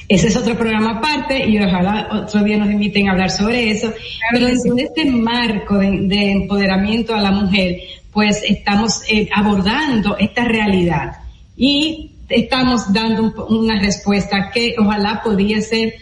ese 0.08 0.28
es 0.28 0.36
otro 0.36 0.56
programa 0.56 0.98
aparte 0.98 1.46
y 1.46 1.58
ojalá 1.58 2.08
otro 2.12 2.42
día 2.42 2.56
nos 2.56 2.70
inviten 2.70 3.08
a 3.08 3.12
hablar 3.12 3.30
sobre 3.30 3.70
eso. 3.70 3.92
Pero 4.32 4.46
dentro 4.46 4.74
de 4.74 4.82
este 4.84 5.04
marco 5.04 5.76
de, 5.78 5.90
de 6.02 6.30
empoderamiento 6.32 7.14
a 7.14 7.20
la 7.20 7.30
mujer, 7.30 7.78
pues 8.12 8.42
estamos 8.48 9.02
eh, 9.08 9.28
abordando 9.34 10.16
esta 10.18 10.44
realidad 10.44 11.12
y 11.56 12.12
estamos 12.28 12.90
dando 12.92 13.22
un- 13.48 13.58
una 13.58 13.80
respuesta 13.80 14.50
que 14.52 14.74
ojalá 14.78 15.20
podría 15.22 15.60
ser 15.60 15.94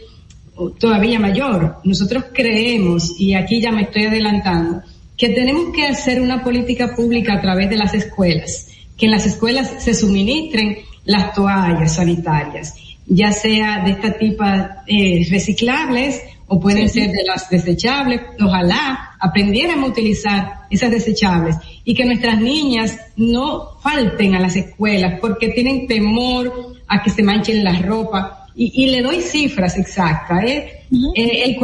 todavía 0.79 1.19
mayor. 1.19 1.77
Nosotros 1.85 2.25
creemos, 2.33 3.15
y 3.19 3.35
aquí 3.35 3.61
ya 3.61 3.73
me 3.73 3.83
estoy 3.83 4.07
adelantando, 4.07 4.83
que 5.17 5.31
tenemos 5.31 5.75
que 5.75 5.87
hacer 5.87 6.21
una 6.21 6.43
política 6.45 6.95
pública 6.95 7.35
a 7.35 7.41
través 7.41 7.71
de 7.71 7.77
las 7.77 7.95
escuelas, 7.95 8.69
que 8.97 9.07
en 9.07 9.13
las 9.13 9.27
escuelas 9.27 9.83
se 9.83 9.95
suministren 9.95 10.79
las 11.05 11.33
toallas 11.35 11.95
sanitarias, 11.95 12.75
ya 13.07 13.33
sea 13.33 13.83
de 13.85 13.93
este 13.93 14.11
tipo 14.13 14.45
eh, 14.87 15.27
reciclables 15.31 16.23
o 16.49 16.61
pueden 16.61 16.89
Sí. 16.89 17.01
ser 17.01 17.11
de 17.13 17.25
las 17.25 17.49
desechables. 17.51 18.21
Ojalá 18.41 19.17
aprendiéramos 19.21 19.89
a 19.89 19.93
utilizar 19.93 20.53
esas 20.71 20.91
desechables 20.91 21.57
y 21.85 21.95
que 21.95 22.05
nuestras 22.05 22.41
niñas 22.41 22.99
no 23.17 23.79
falten 23.81 24.35
a 24.35 24.41
las 24.41 24.57
escuelas 24.57 25.19
porque 25.21 25.49
tienen 25.49 25.87
temor 25.87 26.75
a 26.89 27.03
que 27.03 27.11
se 27.11 27.23
manchen 27.23 27.65
la 27.65 27.79
ropa. 27.81 28.46
Y, 28.57 28.73
y 28.85 28.91
le 28.91 29.03
doy 29.03 29.21
cifras 29.21 29.77
exactas. 29.77 30.43
¿eh? 30.45 30.81
Eh, 31.15 31.43
el 31.45 31.57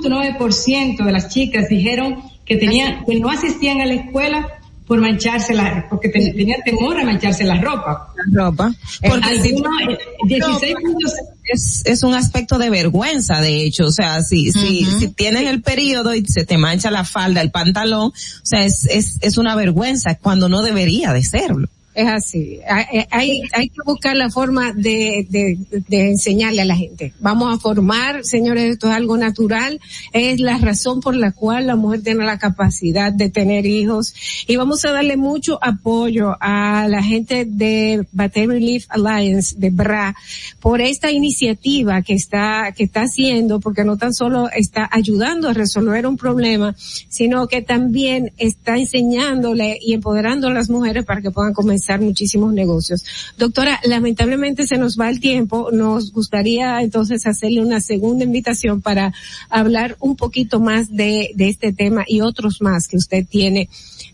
48.9% 0.00 1.04
de 1.04 1.12
las 1.12 1.28
chicas 1.28 1.68
dijeron 1.68 2.16
que 2.44 2.56
tenían, 2.56 3.04
que 3.04 3.18
no 3.18 3.30
asistían 3.30 3.80
a 3.80 3.86
la 3.86 3.94
escuela 3.94 4.48
por 4.86 5.00
mancharse 5.00 5.54
la, 5.54 5.86
porque 5.88 6.08
ten- 6.10 6.36
tenían 6.36 6.60
temor 6.64 6.98
a 7.00 7.04
mancharse 7.04 7.44
la 7.44 7.60
ropa. 7.60 8.08
La 8.26 8.44
ropa. 8.44 8.74
Porque 9.08 9.34
Eh, 9.36 9.40
si 9.40 9.48
algunos, 9.54 9.82
eh, 9.88 9.98
16 10.26 10.74
puntos- 10.82 11.12
es, 11.44 11.82
es 11.86 12.02
un 12.02 12.14
aspecto 12.14 12.58
de 12.58 12.68
vergüenza, 12.68 13.40
de 13.40 13.64
hecho, 13.64 13.84
o 13.86 13.90
sea, 13.92 14.22
si, 14.22 14.52
si, 14.52 14.84
si 14.98 15.08
tienes 15.08 15.46
el 15.48 15.62
periodo 15.62 16.14
y 16.14 16.24
se 16.26 16.44
te 16.44 16.58
mancha 16.58 16.90
la 16.90 17.04
falda, 17.04 17.40
el 17.40 17.50
pantalón, 17.50 18.08
o 18.10 18.12
sea, 18.44 18.64
es, 18.64 18.84
es, 18.86 19.18
es 19.22 19.38
una 19.38 19.54
vergüenza 19.54 20.16
cuando 20.16 20.48
no 20.48 20.62
debería 20.62 21.12
de 21.12 21.22
serlo. 21.24 21.68
Es 21.94 22.08
así. 22.08 22.58
Hay, 22.66 23.04
hay, 23.10 23.42
hay 23.52 23.68
que 23.68 23.80
buscar 23.84 24.16
la 24.16 24.30
forma 24.30 24.72
de, 24.72 25.26
de, 25.28 25.58
de, 25.88 26.08
enseñarle 26.08 26.62
a 26.62 26.64
la 26.64 26.74
gente. 26.74 27.12
Vamos 27.20 27.54
a 27.54 27.58
formar, 27.58 28.24
señores, 28.24 28.72
esto 28.72 28.88
es 28.88 28.94
algo 28.94 29.18
natural. 29.18 29.78
Es 30.14 30.40
la 30.40 30.56
razón 30.56 31.00
por 31.00 31.14
la 31.14 31.32
cual 31.32 31.66
la 31.66 31.76
mujer 31.76 32.02
tiene 32.02 32.24
la 32.24 32.38
capacidad 32.38 33.12
de 33.12 33.28
tener 33.28 33.66
hijos. 33.66 34.14
Y 34.46 34.56
vamos 34.56 34.86
a 34.86 34.92
darle 34.92 35.18
mucho 35.18 35.58
apoyo 35.60 36.34
a 36.40 36.88
la 36.88 37.02
gente 37.02 37.44
de 37.44 38.06
Battery 38.12 38.46
Relief 38.46 38.86
Alliance, 38.88 39.54
de 39.58 39.68
BRA, 39.68 40.16
por 40.60 40.80
esta 40.80 41.10
iniciativa 41.10 42.00
que 42.00 42.14
está, 42.14 42.72
que 42.74 42.84
está 42.84 43.02
haciendo, 43.02 43.60
porque 43.60 43.84
no 43.84 43.98
tan 43.98 44.14
solo 44.14 44.48
está 44.48 44.88
ayudando 44.90 45.50
a 45.50 45.52
resolver 45.52 46.06
un 46.06 46.16
problema, 46.16 46.74
sino 47.10 47.46
que 47.48 47.60
también 47.60 48.32
está 48.38 48.78
enseñándole 48.78 49.78
y 49.78 49.92
empoderando 49.92 50.48
a 50.48 50.54
las 50.54 50.70
mujeres 50.70 51.04
para 51.04 51.20
que 51.20 51.30
puedan 51.30 51.52
comenzar 51.52 51.81
muchísimos 52.00 52.52
negocios. 52.52 53.04
Doctora, 53.38 53.80
lamentablemente 53.84 54.66
se 54.66 54.78
nos 54.78 54.98
va 54.98 55.10
el 55.10 55.20
tiempo. 55.20 55.70
Nos 55.72 56.12
gustaría 56.12 56.80
entonces 56.80 57.26
hacerle 57.26 57.60
una 57.60 57.80
segunda 57.80 58.24
invitación 58.24 58.80
para 58.80 59.12
hablar 59.48 59.96
un 60.00 60.16
poquito 60.16 60.60
más 60.60 60.90
de, 60.90 61.32
este 61.38 61.72
tema 61.72 62.04
y 62.06 62.20
otros 62.20 62.62
más 62.62 62.86
que 62.86 62.96
usted 62.96 63.26
tiene 63.28 63.68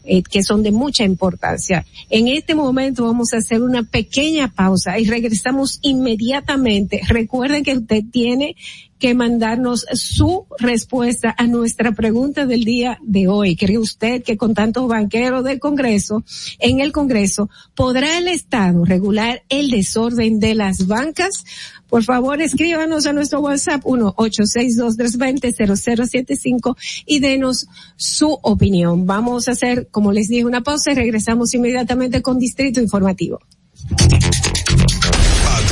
eh, 0.05 0.23
que 0.23 0.43
son 0.43 0.63
de 0.63 0.73
mucha 0.73 1.05
importancia. 1.05 1.85
En 2.09 2.29
este 2.29 2.55
momento 2.55 3.05
vamos 3.05 3.35
a 3.35 3.39
hacer 3.39 3.63
una 3.63 3.83
pequeña 3.83 4.49
pausa 4.49 4.99
y 4.99 5.05
regresamos 5.05 5.79
inmediatamente. 5.83 7.01
Recuerden 7.09 7.63
que 7.63 7.77
usted 7.77 8.03
tiene 8.11 8.57
que 8.99 9.15
mandarnos 9.15 9.87
su 9.93 10.47
respuesta 10.59 11.35
a 11.37 11.47
nuestra 11.47 11.93
pregunta 11.93 12.47
del 12.47 12.65
día 12.65 12.99
de 13.03 13.29
hoy. 13.29 13.57
¿Cree 13.57 13.79
usted 13.79 14.23
que 14.23 14.37
con 14.37 14.55
tantos 14.55 14.89
banqueros 14.89 15.45
del 15.45 15.61
Congreso, 15.61 16.25
en 16.59 16.81
el 16.81 16.93
Congreso, 16.93 17.49
podrá 17.75 18.19
el 18.19 18.29
Estado 18.29 18.85
regular 18.85 19.43
el 19.49 19.71
desorden 19.71 20.41
de 20.41 20.55
las 20.55 20.87
bancas? 20.87 21.45
Por 21.89 22.05
favor, 22.05 22.43
escríbanos 22.43 23.07
a 23.07 23.15
nuestro 23.15 23.41
WhatsApp 23.41 23.83
1-862-320-0075 23.85 26.77
y 27.07 27.21
denos 27.21 27.67
su 27.97 28.39
opinión. 28.43 29.07
Vamos 29.07 29.49
a 29.49 29.53
hacer, 29.53 29.89
como 29.91 30.13
les 30.13 30.29
dije, 30.29 30.45
una 30.45 30.63
pausa 30.63 30.93
y 30.93 30.95
regresamos 30.95 31.55
inmediatamente 31.55 32.21
con 32.21 32.39
Distrito 32.39 32.79
Informativo. 32.81 33.41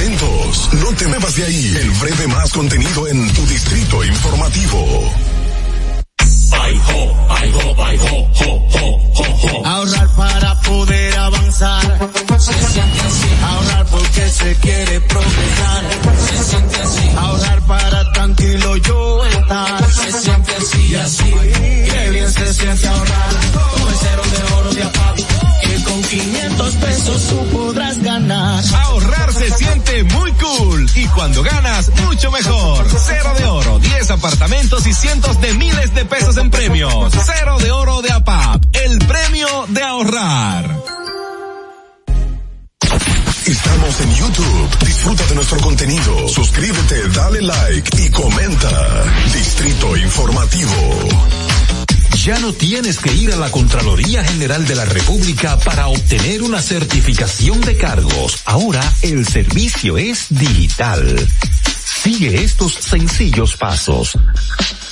Atentos, 0.07 0.69
no 0.75 0.93
te 0.95 1.05
muevas 1.09 1.35
de 1.35 1.45
ahí. 1.45 1.77
El 1.81 1.91
breve 1.91 2.29
más 2.29 2.53
contenido 2.53 3.09
en 3.09 3.29
tu 3.33 3.45
distrito 3.45 4.05
informativo. 4.05 5.13
Ahorrar 9.65 10.09
para 10.17 10.61
poder 10.61 11.19
avanzar. 11.19 12.11
Se 12.39 12.53
siente 12.53 13.01
así. 13.01 13.29
Ahorrar 13.43 13.87
porque 13.87 14.29
se 14.29 14.55
quiere 14.61 15.01
progresar. 15.01 15.85
Se 16.29 16.45
siente 16.45 16.77
así. 16.77 17.11
Ahorrar 17.17 17.67
para 17.67 18.13
tranquilo 18.13 18.77
yo 18.77 19.25
estar. 19.25 19.93
Se 19.93 20.13
siente 20.21 20.53
así 20.55 20.87
y 20.87 20.95
así. 20.95 21.35
Qué 21.91 22.11
bien 22.11 22.33
se 22.33 22.55
siente 22.55 22.87
ahorrar. 22.87 23.31
Con 23.73 23.89
el 23.89 23.97
cero 24.01 24.23
de 24.31 24.55
oro 24.55 24.73
de 24.73 24.83
APAP. 24.85 25.36
Que 26.09 26.19
con 26.19 26.27
500 26.27 26.75
pesos 26.77 27.23
tú 27.29 27.47
podrás 27.57 28.03
ganar. 28.03 28.65
Ahorrar 28.85 29.33
se 29.33 29.51
siente 29.51 30.05
muy 30.05 30.33
cool 30.33 30.91
y 30.95 31.07
cuando 31.07 31.43
ganas, 31.43 31.91
mucho 32.05 32.31
mejor. 32.31 32.87
Cero 32.99 33.33
de 33.37 33.45
oro, 33.45 33.79
10 33.79 34.11
apartamentos 34.11 34.87
y 34.87 34.95
cientos 34.95 35.41
de 35.41 35.55
miles 35.55 35.95
de 35.95 36.05
pesos 36.05 36.37
en 36.37 36.51
premios. 36.51 37.13
Cero 37.25 37.59
de 37.59 37.71
oro 37.73 38.03
de 38.03 38.13
APAP, 38.13 38.63
el 38.73 38.99
premio 38.99 39.49
de 39.69 39.83
ahorrar. 39.83 40.77
Estamos 43.47 44.01
en 44.01 44.15
YouTube. 44.15 44.79
Disfruta 44.87 45.27
de 45.27 45.35
nuestro 45.37 45.59
contenido. 45.61 46.29
Suscríbete, 46.29 47.09
dale 47.11 47.43
like 47.43 48.03
y 48.03 48.11
comenta. 48.11 49.05
Distrito 49.33 49.97
Informativo. 49.97 51.46
Ya 52.27 52.41
no 52.41 52.53
tienes 52.53 52.99
que 52.99 53.15
ir 53.15 53.33
a 53.33 53.37
la 53.37 53.53
Contraloría 53.53 54.25
General 54.25 54.67
de 54.67 54.75
la 54.75 54.85
República 54.85 55.61
para 55.61 55.87
obtener 55.87 56.43
una 56.43 56.61
certificación 56.61 57.61
de 57.61 57.77
cargos. 57.77 58.43
Ahora 58.47 58.83
el 59.03 59.25
servicio 59.25 59.97
es 59.97 60.27
digital. 60.31 61.25
Sigue 62.03 62.43
estos 62.43 62.75
sencillos 62.75 63.57
pasos. 63.57 64.19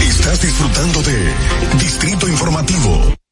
Estás 0.00 0.40
disfrutando 0.40 1.02
de 1.02 1.34
Distrito 1.78 2.28
Informativo. 2.28 3.25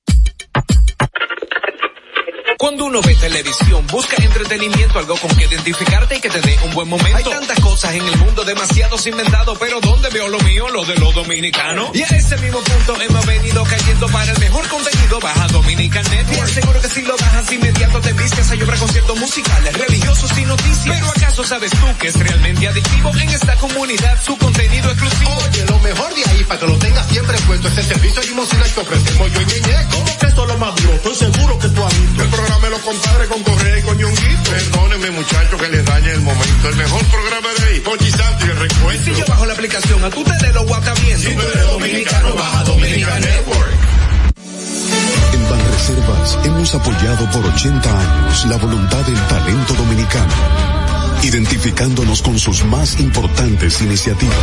Cuando 2.59 2.85
uno 2.85 3.01
ve 3.03 3.15
televisión, 3.17 3.87
busca 3.89 4.17
entretenimiento, 4.23 4.99
algo 4.99 5.17
con 5.17 5.35
que 5.37 5.45
identificarte 5.45 6.17
y 6.17 6.21
que 6.21 6.31
te 6.31 6.41
dé 6.41 6.59
un 6.65 6.75
buen 6.75 6.89
momento. 6.89 7.17
Hay 7.17 7.25
tantas 7.25 7.59
cosas 7.61 7.95
en 7.95 8.07
el 8.07 8.17
mundo, 8.19 8.45
demasiados 8.45 9.07
inventados, 9.07 9.59
pero 9.59 9.81
¿dónde 9.81 10.09
veo 10.11 10.29
lo 10.29 10.39
mío? 10.41 10.69
Lo 10.69 10.85
de 10.85 10.95
los 10.97 11.15
dominicanos. 11.15 11.91
Y 11.95 12.03
a 12.03 12.07
ese 12.07 12.37
mismo 12.39 12.61
punto 12.61 13.01
hemos 13.01 13.27
venido 13.27 13.65
cayendo 13.65 14.07
para 14.09 14.31
el 14.31 14.39
mejor 14.39 14.69
contenido. 14.69 15.21
Baja 15.21 15.47
Dominican 15.49 16.05
Net 16.11 16.27
y 16.33 16.39
aseguro 16.39 16.81
que 16.81 16.89
si 16.89 17.03
lo 17.03 17.17
bajas 17.17 17.53
inmediato 17.53 18.01
te 18.01 18.13
vistes 18.13 18.51
a 18.51 18.55
llorar 18.55 18.79
conciertos 18.79 19.19
musicales, 19.19 19.79
religiosos 19.79 20.39
y 20.39 20.45
noticias. 20.45 20.97
Pero 20.97 21.09
¿acaso 21.09 21.45
sabes 21.45 21.71
tú 21.71 21.87
que 21.99 22.09
es 22.09 22.19
realmente 22.19 22.69
adictivo 22.69 23.11
en 23.17 23.29
esta 23.31 23.57
comunidad 23.57 24.23
su 24.23 24.37
contenido 24.39 24.91
exclusivo? 24.91 25.31
Oye, 25.49 25.65
lo 25.67 25.79
mejor 25.81 26.15
de 26.15 26.25
ahí 26.31 26.45
para 26.45 26.61
que 26.61 26.67
lo 26.67 26.79
tengas 26.79 27.07
siempre 27.09 27.39
puesto 27.47 27.69
este 27.69 27.83
servicio 27.83 28.23
limosina 28.23 28.65
que 28.65 28.81
ofrecemos 28.81 29.33
yo 29.33 29.41
y 29.41 29.45
Ñeñe. 29.45 29.87
¿Cómo 29.91 30.19
que 30.19 30.27
esto 30.27 30.43
es 30.43 30.49
lo 30.49 30.59
más 30.59 30.75
duro? 30.77 30.95
Estoy 30.95 31.15
seguro 31.15 31.59
que 31.59 31.69
tú 31.69 31.85
has 31.85 32.01
visto. 32.01 32.44
Programa 32.45 32.67
de 32.67 32.71
los 32.73 32.81
compadres 32.83 33.29
con 33.29 33.43
Correa 33.43 33.79
y 33.79 33.83
con 33.83 33.97
Ñonguito. 33.97 34.51
Perdónenme 34.51 35.11
muchachos 35.13 35.63
que 35.63 35.69
les 35.69 35.85
dañe 35.87 36.11
el 36.11 36.21
momento. 36.21 36.69
El 36.69 36.77
mejor 36.77 37.05
programa 37.07 37.49
de 37.59 37.67
ahí, 37.69 37.81
Conchi 37.81 38.11
Santo 38.11 38.47
y 38.47 38.51
el 38.51 38.57
recuento. 38.59 39.05
Si 39.05 39.15
yo 39.15 39.25
bajo 39.27 39.47
la 39.47 39.55
aplicación, 39.55 40.05
a 40.05 40.11
tú 40.11 40.23
te 40.25 40.47
de 40.47 40.53
lo 40.53 40.63
WhatsApp 40.63 40.99
viendo. 41.01 41.27
Si 41.27 41.35
tú 41.35 41.41
eres 41.41 41.67
dominicano, 41.67 42.35
baja 42.35 42.65
Dominica 42.65 43.19
Network. 43.19 43.73
En 45.33 45.51
Banreservas 45.51 46.39
hemos 46.45 46.75
apoyado 46.75 47.31
por 47.31 47.47
80 47.47 47.99
años 47.99 48.45
la 48.45 48.57
voluntad 48.59 49.01
del 49.07 49.27
talento 49.27 49.73
dominicano, 49.73 50.35
identificándonos 51.23 52.21
con 52.21 52.39
sus 52.39 52.63
más 52.65 53.01
importantes 53.01 53.81
iniciativas, 53.81 54.37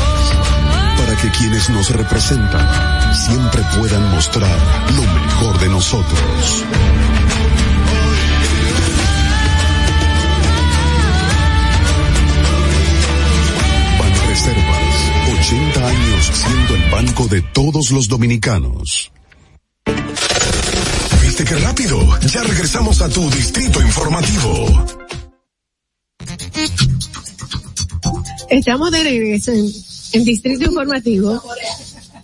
para 0.97 1.15
que 1.17 1.29
quienes 1.37 1.69
nos 1.69 1.91
representan 1.91 3.15
siempre 3.15 3.61
puedan 3.77 4.09
mostrar 4.09 4.57
lo 4.95 5.03
mejor 5.03 5.59
de 5.59 5.69
nosotros. 5.69 6.65
Banreservas, 15.81 15.81
80 15.81 15.87
años 15.87 16.31
siendo 16.33 16.75
el 16.75 16.91
banco 16.91 17.27
de 17.27 17.41
todos 17.53 17.91
los 17.91 18.07
dominicanos. 18.07 19.11
¿Viste 21.21 21.43
qué 21.45 21.55
rápido? 21.55 22.19
Ya 22.27 22.43
regresamos 22.43 23.01
a 23.01 23.09
tu 23.09 23.29
distrito 23.31 23.81
informativo. 23.81 24.85
Estamos 28.49 28.91
de 28.91 29.03
regreso 29.03 29.51
en 29.51 30.25
Distrito 30.25 30.65
Informativo. 30.65 31.41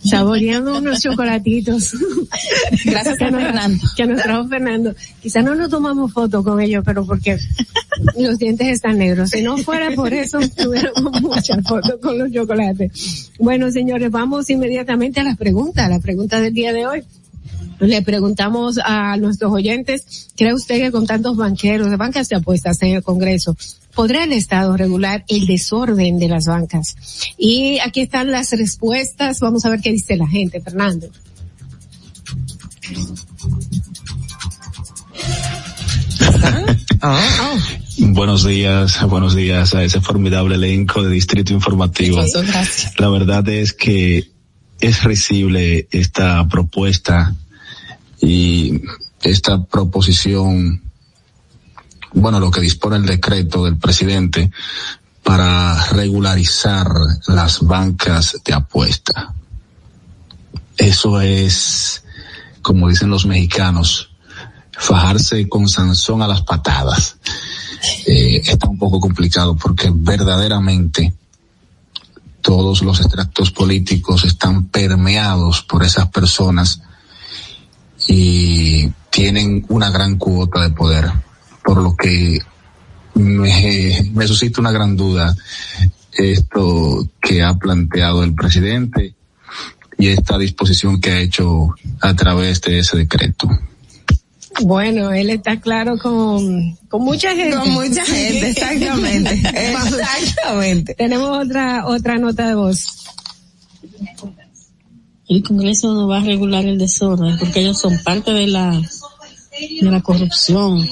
Saboreando 0.04 0.78
unos 0.78 1.00
chocolatitos. 1.00 1.92
Gracias 2.84 3.16
que 3.18 3.24
a 3.24 3.30
nos, 3.30 3.42
Fernando. 3.42 3.84
Que 3.96 4.06
nos 4.06 4.22
trajo 4.22 4.48
Fernando. 4.48 4.94
Quizá 5.20 5.42
no 5.42 5.54
nos 5.54 5.70
tomamos 5.70 6.12
foto 6.12 6.42
con 6.42 6.60
ellos, 6.60 6.82
pero 6.84 7.04
porque 7.04 7.38
los 8.18 8.38
dientes 8.38 8.68
están 8.68 8.98
negros. 8.98 9.30
Si 9.30 9.42
no 9.42 9.56
fuera 9.58 9.90
por 9.92 10.12
eso, 10.12 10.38
tuviéramos 10.56 11.20
muchas 11.22 11.62
fotos 11.66 11.96
con 12.00 12.18
los 12.18 12.32
chocolates. 12.32 13.30
Bueno, 13.38 13.70
señores, 13.70 14.10
vamos 14.10 14.50
inmediatamente 14.50 15.20
a 15.20 15.24
las 15.24 15.36
preguntas, 15.36 15.88
la 15.88 16.00
pregunta 16.00 16.40
del 16.40 16.52
día 16.52 16.72
de 16.72 16.86
hoy. 16.86 17.04
Le 17.80 18.02
preguntamos 18.02 18.78
a 18.84 19.16
nuestros 19.18 19.52
oyentes, 19.52 20.30
¿cree 20.36 20.52
usted 20.52 20.80
que 20.80 20.90
con 20.90 21.06
tantos 21.06 21.36
banqueros 21.36 21.90
de 21.90 21.96
bancas 21.96 22.28
de 22.28 22.36
apuestas 22.36 22.82
en 22.82 22.96
el 22.96 23.02
Congreso, 23.04 23.56
podrá 23.98 24.22
el 24.22 24.32
Estado 24.32 24.76
regular 24.76 25.24
el 25.26 25.48
desorden 25.48 26.20
de 26.20 26.28
las 26.28 26.44
bancas? 26.44 26.94
Y 27.36 27.80
aquí 27.80 28.02
están 28.02 28.30
las 28.30 28.52
respuestas. 28.52 29.40
Vamos 29.40 29.64
a 29.64 29.70
ver 29.70 29.80
qué 29.80 29.90
dice 29.90 30.16
la 30.16 30.28
gente, 30.28 30.60
Fernando. 30.60 31.08
Buenos 37.98 38.46
días, 38.46 39.04
buenos 39.08 39.34
días 39.34 39.74
a 39.74 39.82
ese 39.82 40.00
formidable 40.00 40.54
elenco 40.54 41.02
de 41.02 41.10
Distrito 41.10 41.52
Informativo. 41.52 42.22
La 42.98 43.08
verdad 43.08 43.48
es 43.48 43.72
que 43.72 44.30
es 44.78 45.02
recible 45.02 45.88
esta 45.90 46.46
propuesta 46.46 47.34
y 48.20 48.80
esta 49.22 49.64
proposición, 49.64 50.82
bueno, 52.12 52.40
lo 52.40 52.50
que 52.50 52.60
dispone 52.60 52.96
el 52.96 53.06
decreto 53.06 53.64
del 53.64 53.76
presidente 53.76 54.50
para 55.22 55.84
regularizar 55.88 56.88
las 57.26 57.60
bancas 57.60 58.36
de 58.44 58.54
apuesta. 58.54 59.34
Eso 60.76 61.20
es, 61.20 62.04
como 62.62 62.88
dicen 62.88 63.10
los 63.10 63.26
mexicanos, 63.26 64.10
fajarse 64.72 65.48
con 65.48 65.68
Sansón 65.68 66.22
a 66.22 66.28
las 66.28 66.42
patadas. 66.42 67.16
Eh, 68.06 68.42
está 68.44 68.68
un 68.68 68.78
poco 68.78 69.00
complicado 69.00 69.56
porque 69.56 69.90
verdaderamente 69.92 71.12
todos 72.40 72.82
los 72.82 73.00
extractos 73.00 73.50
políticos 73.50 74.24
están 74.24 74.68
permeados 74.68 75.62
por 75.62 75.84
esas 75.84 76.08
personas 76.08 76.80
y 78.06 78.88
tienen 79.10 79.66
una 79.68 79.90
gran 79.90 80.16
cuota 80.16 80.62
de 80.62 80.70
poder, 80.70 81.12
por 81.68 81.82
lo 81.82 81.94
que 81.94 82.38
me, 83.12 84.10
me 84.14 84.26
suscita 84.26 84.62
una 84.62 84.72
gran 84.72 84.96
duda 84.96 85.36
esto 86.12 87.06
que 87.20 87.42
ha 87.42 87.58
planteado 87.58 88.24
el 88.24 88.34
presidente 88.34 89.14
y 89.98 90.08
esta 90.08 90.38
disposición 90.38 90.98
que 90.98 91.10
ha 91.10 91.20
hecho 91.20 91.74
a 92.00 92.14
través 92.14 92.62
de 92.62 92.78
ese 92.78 92.96
decreto. 92.96 93.50
Bueno, 94.62 95.12
él 95.12 95.28
está 95.28 95.60
claro 95.60 95.98
con, 95.98 96.74
con 96.88 97.02
mucha 97.02 97.36
gente. 97.36 97.58
Con 97.58 97.70
mucha 97.72 98.02
gente, 98.06 98.48
exactamente. 98.48 99.34
exactamente. 99.54 100.94
Tenemos 100.94 101.44
otra, 101.44 101.86
otra 101.86 102.16
nota 102.16 102.48
de 102.48 102.54
voz. 102.54 103.04
El 105.28 105.42
Congreso 105.42 105.92
no 105.92 106.08
va 106.08 106.20
a 106.20 106.24
regular 106.24 106.64
el 106.64 106.78
desorden 106.78 107.36
porque 107.38 107.60
ellos 107.60 107.78
son 107.78 108.02
parte 108.02 108.30
de 108.32 108.46
la, 108.46 108.70
de 108.70 109.90
la 109.90 110.00
corrupción. 110.00 110.88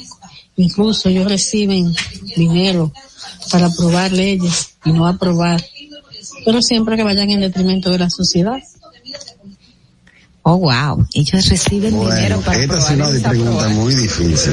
Incluso 0.57 1.09
ellos 1.09 1.28
reciben 1.28 1.94
dinero 2.35 2.93
para 3.51 3.67
aprobar 3.67 4.12
leyes 4.12 4.70
y 4.85 4.93
no 4.93 5.07
aprobar, 5.07 5.62
pero 6.44 6.62
siempre 6.62 6.97
que 6.97 7.02
vayan 7.02 7.31
en 7.31 7.41
detrimento 7.41 7.91
de 7.91 7.99
la 7.99 8.10
sociedad. 8.10 8.59
Oh, 10.43 10.59
wow. 10.59 11.05
Ellos 11.12 11.49
reciben 11.49 11.99
dinero 11.99 12.41
para 12.41 12.62
esta 12.62 12.78
es 12.78 12.91
una 12.91 13.09
pregunta 13.09 13.31
aprobar. 13.31 13.70
muy 13.70 13.94
difícil. 13.94 14.52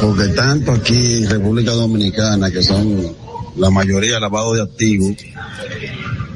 Porque 0.00 0.28
tanto 0.28 0.72
aquí 0.72 1.18
en 1.18 1.30
República 1.30 1.72
Dominicana, 1.72 2.50
que 2.50 2.62
son 2.62 3.14
la 3.56 3.70
mayoría 3.70 4.18
lavado 4.18 4.54
de 4.54 4.62
activos, 4.62 5.14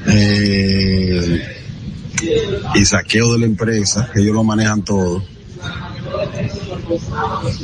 eh, 0.06 1.42
y 2.74 2.84
saqueo 2.84 3.32
de 3.32 3.38
la 3.40 3.46
empresa, 3.46 4.10
que 4.12 4.20
ellos 4.20 4.34
lo 4.34 4.44
manejan 4.44 4.84
todo. 4.84 5.22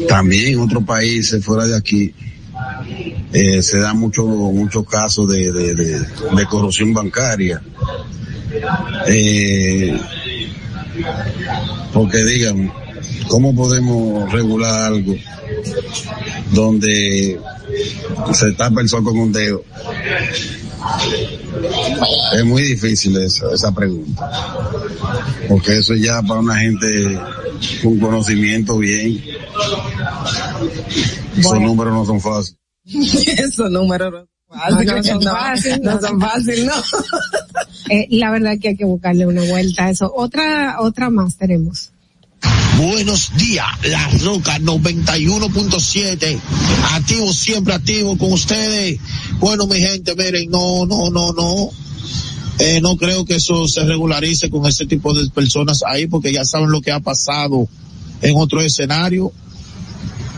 También 0.08 0.54
en 0.54 0.60
otros 0.60 0.84
países 0.84 1.44
fuera 1.44 1.66
de 1.66 1.76
aquí, 1.76 2.14
eh, 3.32 3.62
se 3.62 3.78
dan 3.78 3.98
muchos 3.98 4.26
muchos 4.26 4.86
casos 4.86 5.28
de 5.28 6.46
corrupción 6.48 6.92
bancaria. 6.92 7.62
Eh, 9.06 9.98
porque 11.92 12.24
digan, 12.24 12.72
¿cómo 13.28 13.54
podemos 13.54 14.30
regular 14.30 14.92
algo 14.92 15.14
donde 16.52 17.40
se 18.32 18.52
tapa 18.52 18.80
el 18.80 18.88
sol 18.88 19.04
con 19.04 19.18
un 19.18 19.32
dedo? 19.32 19.64
Es 22.34 22.44
muy 22.44 22.62
difícil 22.62 23.16
esa, 23.16 23.52
esa 23.52 23.72
pregunta. 23.72 24.30
Porque 25.48 25.78
eso 25.78 25.94
ya 25.94 26.22
para 26.22 26.40
una 26.40 26.56
gente 26.56 27.18
con 27.82 27.98
conocimiento 27.98 28.78
bien. 28.78 29.22
Esos 31.36 31.60
números 31.60 31.92
no 31.92 32.04
son 32.04 32.20
fáciles. 32.20 32.58
Esos 33.38 33.70
números 33.70 34.12
no 34.12 34.26
No, 34.56 34.76
son 34.76 34.86
no 34.86 35.02
son 35.02 35.24
no, 35.24 35.30
fáciles, 35.30 35.80
no 35.80 36.00
son 36.00 36.20
fáciles, 36.20 36.64
no. 36.66 36.74
Eh, 37.90 38.06
la 38.10 38.30
verdad 38.30 38.56
que 38.60 38.68
hay 38.68 38.76
que 38.76 38.84
buscarle 38.84 39.26
una 39.26 39.42
vuelta 39.44 39.86
a 39.86 39.90
eso. 39.90 40.10
Otra, 40.14 40.80
otra 40.80 41.10
más 41.10 41.36
tenemos. 41.36 41.92
Buenos 42.78 43.36
días, 43.36 43.66
La 43.84 44.08
Roca 44.24 44.58
91.7, 44.58 46.38
activo, 46.92 47.32
siempre 47.32 47.74
activo 47.74 48.16
con 48.16 48.32
ustedes. 48.32 48.98
Bueno, 49.38 49.66
mi 49.66 49.78
gente, 49.78 50.14
miren, 50.16 50.50
no, 50.50 50.86
no, 50.86 51.10
no, 51.10 51.32
no. 51.32 51.70
Eh, 52.58 52.80
no 52.80 52.96
creo 52.96 53.24
que 53.24 53.36
eso 53.36 53.68
se 53.68 53.84
regularice 53.84 54.48
con 54.48 54.66
ese 54.66 54.86
tipo 54.86 55.12
de 55.12 55.28
personas 55.30 55.82
ahí 55.86 56.06
porque 56.06 56.32
ya 56.32 56.44
saben 56.44 56.70
lo 56.70 56.80
que 56.80 56.92
ha 56.92 57.00
pasado 57.00 57.68
en 58.22 58.36
otro 58.36 58.62
escenario. 58.62 59.32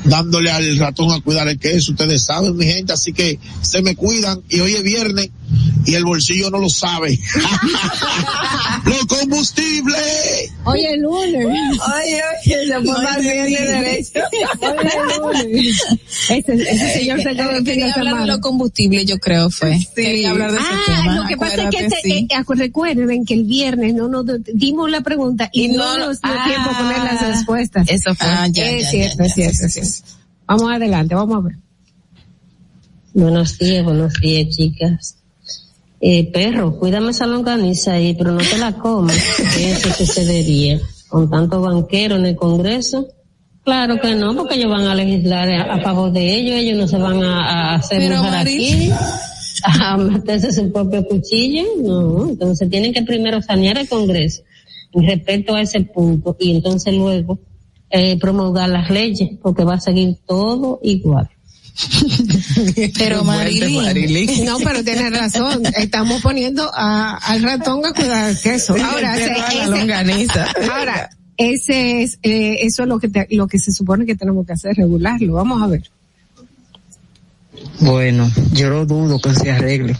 Dándole 0.05 0.51
al 0.51 0.77
ratón 0.77 1.13
a 1.13 1.21
cuidar 1.21 1.49
el 1.49 1.59
queso, 1.59 1.93
ustedes 1.93 2.25
saben, 2.25 2.57
mi 2.57 2.67
gente, 2.67 2.93
así 2.93 3.13
que 3.13 3.39
se 3.63 3.81
me 3.81 3.97
cuidan 3.97 4.43
y 4.51 4.61
hoy 4.61 4.75
es 4.75 4.83
viernes 4.83 5.31
y 5.87 5.95
el 5.95 6.05
bolsillo 6.05 6.51
no 6.51 6.59
lo 6.59 6.69
sabe. 6.69 7.19
¡Los 8.85 9.07
combustibles! 9.07 10.53
Hoy 10.65 10.85
es 10.85 10.99
lunes. 10.99 11.47
Oye, 11.47 12.23
oye, 12.47 12.67
se 12.67 12.81
fue 12.81 13.03
más 13.03 13.19
bien 13.21 13.45
de 13.53 13.61
derecho. 13.61 14.21
Hoy 14.61 14.77
es 14.87 15.19
lunes. 15.19 15.83
Ese, 16.31 16.55
ese 16.55 16.93
señor 16.99 17.23
se 17.23 17.35
quedó 17.35 17.51
el 17.51 17.57
fin 17.57 17.65
de 17.65 17.73
Quería 17.75 17.93
hablar 17.95 18.21
de 18.21 18.27
los 18.27 18.39
combustibles, 18.39 19.05
yo 19.07 19.19
creo 19.19 19.51
fue. 19.51 19.79
Quería 19.95 20.31
hablar 20.31 20.53
de 20.53 20.59
ese 20.59 20.67
ah, 20.71 20.97
tema. 21.03 21.17
lo 21.21 21.27
que 21.29 21.37
pasa 21.37 21.63
es 21.65 21.71
que 21.71 21.85
este, 21.87 22.01
sí. 22.03 22.29
eh, 22.31 22.45
recuerden 22.49 23.25
que 23.25 23.35
el 23.35 23.45
viernes 23.45 23.95
no 23.95 24.09
nos 24.09 24.25
dimos 24.53 24.91
la 24.91 25.01
pregunta 25.03 25.51
y, 25.53 25.65
Y 25.65 25.69
no, 25.69 25.99
no- 25.99 26.07
nos 26.07 26.21
dio 26.21 26.33
ah, 26.33 26.45
tiempo 26.47 26.71
a 26.71 26.79
poner 26.79 26.99
las 26.99 27.21
respuestas. 27.29 27.89
eso 27.91 28.15
fue. 28.15 28.27
Ah, 28.29 28.47
ya, 28.49 28.71
es 28.71 28.85
ya, 28.85 28.91
cierto, 28.91 29.19
ya, 29.19 29.25
es 29.25 29.35
cierto, 29.35 29.53
sí, 29.59 29.65
es 29.67 29.73
sí, 29.73 29.81
cierto. 29.81 30.13
Vamos 30.47 30.73
adelante, 30.73 31.15
vamos 31.15 31.37
a 31.37 31.41
ver. 31.49 31.57
Buenos 33.13 33.59
días, 33.59 33.85
buenos 33.85 34.13
días, 34.21 34.49
chicas. 34.57 35.17
Eh, 36.07 36.31
perro, 36.31 36.79
cuídame 36.79 37.13
esa 37.13 37.27
longaniza 37.27 37.95
ahí, 37.95 38.13
pero 38.13 38.33
no 38.33 38.41
te 38.41 38.59
la 38.59 38.75
comas. 38.75 39.17
Eso 39.57 39.89
que 39.97 40.05
se. 40.05 40.81
Con 41.09 41.31
tanto 41.31 41.63
banquero 41.63 42.17
en 42.17 42.27
el 42.27 42.37
Congreso. 42.37 43.09
Claro 43.63 43.99
que 43.99 44.15
no, 44.15 44.37
porque 44.37 44.57
ellos 44.57 44.71
van 44.71 44.87
a 44.87 44.95
legislar 44.95 45.49
a, 45.49 45.77
a 45.77 45.81
favor 45.81 46.13
de 46.13 46.35
ellos, 46.35 46.57
ellos 46.57 46.77
no 46.77 46.89
se 46.89 46.99
van 46.99 47.23
a, 47.23 47.39
a 47.39 47.75
hacer 47.77 48.01
Pero, 48.01 48.19
mujer 48.19 48.35
aquí, 48.35 48.91
a 49.65 49.97
meterse 49.97 50.53
su 50.53 50.71
propio 50.71 51.07
cuchillo. 51.07 51.63
No, 51.83 52.29
entonces 52.29 52.69
tienen 52.69 52.93
que 52.93 53.03
primero 53.03 53.41
sanear 53.41 53.79
el 53.79 53.89
Congreso 53.89 54.43
respecto 54.93 55.55
a 55.55 55.63
ese 55.63 55.81
punto 55.81 56.37
y 56.39 56.51
entonces 56.51 56.93
luego 56.95 57.39
eh, 57.89 58.19
promulgar 58.19 58.69
las 58.69 58.91
leyes, 58.91 59.31
porque 59.41 59.65
va 59.65 59.77
a 59.77 59.81
seguir 59.81 60.19
todo 60.27 60.81
igual. 60.83 61.31
Pero 62.99 63.25
Marilyn. 63.25 63.75
No, 64.45 64.59
pero 64.59 64.85
tienes 64.85 65.11
razón. 65.13 65.63
Estamos 65.77 66.23
poniendo 66.23 66.71
a, 66.75 67.17
al 67.17 67.43
ratón 67.43 67.85
a 67.85 67.93
cuidar 67.93 68.31
el 68.31 68.39
queso. 68.41 68.75
Ahora, 68.85 69.17
ese- 69.17 69.33
ese- 69.63 69.71
ahora, 70.73 71.11
ese 71.37 72.03
es, 72.03 72.19
eh, 72.23 72.59
eso 72.61 72.83
es 72.83 72.89
lo 72.89 72.99
que 72.99 73.09
te- 73.09 73.27
lo 73.31 73.47
que 73.49 73.59
se 73.59 73.73
supone 73.73 74.07
que 74.07 74.15
tenemos 74.15 74.47
que 74.47 74.53
hacer, 74.53 74.77
regularlo. 74.77 75.35
Vamos 75.35 75.63
a 75.63 75.67
ver. 75.67 75.83
Bueno, 77.81 78.31
yo 78.53 78.71
lo 78.71 78.87
dudo 78.87 79.19
que 79.21 79.35
se 79.35 79.51
arregle. 79.51 79.97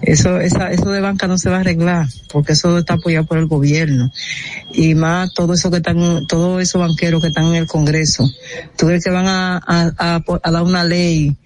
Eso, 0.00 0.40
esa, 0.40 0.70
eso 0.72 0.90
de 0.90 1.00
banca 1.00 1.28
no 1.28 1.38
se 1.38 1.50
va 1.50 1.58
a 1.58 1.60
arreglar, 1.60 2.06
porque 2.32 2.52
eso 2.52 2.78
está 2.78 2.94
apoyado 2.94 3.26
por 3.26 3.38
el 3.38 3.46
gobierno. 3.46 4.10
Y 4.72 4.94
más 4.94 5.32
todo 5.34 5.54
eso 5.54 5.70
que 5.70 5.76
están, 5.76 6.26
todos 6.26 6.60
esos 6.62 6.80
banqueros 6.80 7.20
que 7.22 7.28
están 7.28 7.46
en 7.46 7.54
el 7.56 7.66
Congreso. 7.66 8.28
¿Tú 8.76 8.86
crees 8.86 9.04
que 9.04 9.10
van 9.10 9.26
a, 9.28 9.56
a, 9.58 9.92
a- 9.98 10.22
a 10.42 10.50
dar 10.50 10.62
una 10.62 10.84
ley 10.84 11.36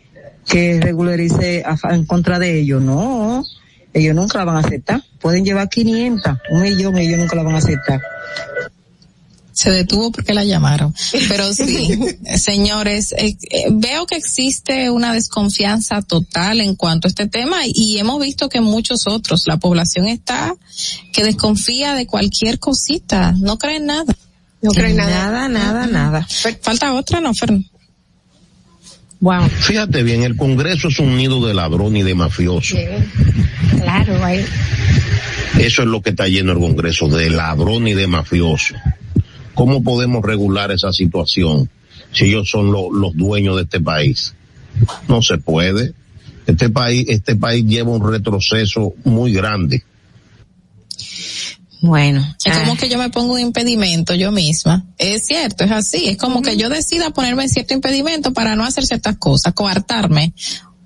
que 0.46 0.80
regularice 0.80 1.64
en 1.90 2.06
contra 2.06 2.38
de 2.38 2.60
ellos? 2.60 2.80
No. 2.82 3.44
ellos 3.92 4.14
nunca 4.14 4.38
la 4.38 4.44
van 4.44 4.56
a 4.56 4.60
aceptar. 4.60 5.02
Pueden 5.20 5.44
llevar 5.44 5.68
500, 5.68 6.38
un 6.50 6.62
millón, 6.62 6.96
ellos 6.96 7.18
nunca 7.18 7.34
la 7.36 7.42
van 7.42 7.56
a 7.56 7.58
aceptar. 7.58 8.00
Se 9.56 9.70
detuvo 9.70 10.12
porque 10.12 10.34
la 10.34 10.44
llamaron. 10.44 10.94
Pero 11.28 11.52
sí, 11.54 11.98
señores, 12.36 13.12
eh, 13.12 13.36
eh, 13.50 13.64
veo 13.72 14.06
que 14.06 14.16
existe 14.16 14.90
una 14.90 15.14
desconfianza 15.14 16.02
total 16.02 16.60
en 16.60 16.76
cuanto 16.76 17.08
a 17.08 17.10
este 17.10 17.26
tema 17.26 17.60
y 17.64 17.98
hemos 17.98 18.20
visto 18.20 18.50
que 18.50 18.60
muchos 18.60 19.06
otros, 19.06 19.44
la 19.46 19.56
población 19.56 20.08
está 20.08 20.54
que 21.12 21.24
desconfía 21.24 21.94
de 21.94 22.06
cualquier 22.06 22.58
cosita, 22.58 23.32
no 23.32 23.56
creen 23.56 23.86
nada. 23.86 24.14
No 24.60 24.72
creen 24.72 24.96
nada. 24.96 25.30
Nada, 25.30 25.48
nada, 25.48 25.86
nada. 25.86 26.26
Falta 26.60 26.92
otra, 26.92 27.20
no, 27.20 27.32
Fernando. 27.32 27.66
Wow. 29.20 29.48
Fíjate 29.48 30.02
bien, 30.02 30.22
el 30.22 30.36
Congreso 30.36 30.88
es 30.88 30.98
un 30.98 31.16
nido 31.16 31.46
de 31.46 31.54
ladrón 31.54 31.96
y 31.96 32.02
de 32.02 32.14
mafioso. 32.14 32.76
Claro, 33.80 34.22
ahí. 34.22 34.44
Eso 35.58 35.82
es 35.82 35.88
lo 35.88 36.02
que 36.02 36.10
está 36.10 36.28
lleno 36.28 36.52
el 36.52 36.58
Congreso, 36.58 37.08
de 37.08 37.30
ladrón 37.30 37.88
y 37.88 37.94
de 37.94 38.06
mafioso. 38.06 38.74
¿Cómo 39.56 39.82
podemos 39.82 40.22
regular 40.24 40.70
esa 40.70 40.92
situación 40.92 41.68
si 42.12 42.26
ellos 42.26 42.48
son 42.48 42.70
lo- 42.70 42.92
los 42.92 43.16
dueños 43.16 43.56
de 43.56 43.62
este 43.62 43.80
país? 43.80 44.34
No 45.08 45.20
se 45.22 45.38
puede. 45.38 45.94
Este 46.46 46.68
país, 46.70 47.06
este 47.08 47.34
país 47.34 47.64
lleva 47.66 47.90
un 47.90 48.08
retroceso 48.08 48.94
muy 49.04 49.32
grande. 49.32 49.82
Bueno. 51.80 52.24
Es 52.44 52.58
como 52.58 52.76
que 52.76 52.88
yo 52.88 52.98
me 52.98 53.10
pongo 53.10 53.34
un 53.34 53.40
impedimento 53.40 54.14
yo 54.14 54.32
misma. 54.32 54.84
Es 54.98 55.26
cierto, 55.26 55.64
es 55.64 55.70
así. 55.70 56.08
Es 56.08 56.16
como 56.16 56.42
que 56.42 56.56
yo 56.56 56.68
decida 56.68 57.10
ponerme 57.10 57.48
cierto 57.48 57.74
impedimento 57.74 58.32
para 58.32 58.56
no 58.56 58.64
hacer 58.64 58.84
ciertas 58.86 59.16
cosas, 59.18 59.52
coartarme. 59.54 60.32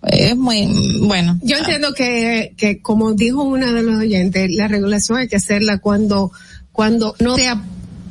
Es 0.02 0.36
muy, 0.36 0.66
bueno. 1.02 1.38
Yo 1.42 1.58
entiendo 1.58 1.92
que, 1.94 2.54
que 2.56 2.80
como 2.80 3.12
dijo 3.12 3.42
una 3.42 3.72
de 3.72 3.82
los 3.82 3.96
oyentes, 4.00 4.50
la 4.52 4.66
regulación 4.66 5.18
hay 5.18 5.28
que 5.28 5.36
hacerla 5.36 5.78
cuando, 5.78 6.32
cuando 6.72 7.14
no 7.20 7.36
sea 7.36 7.62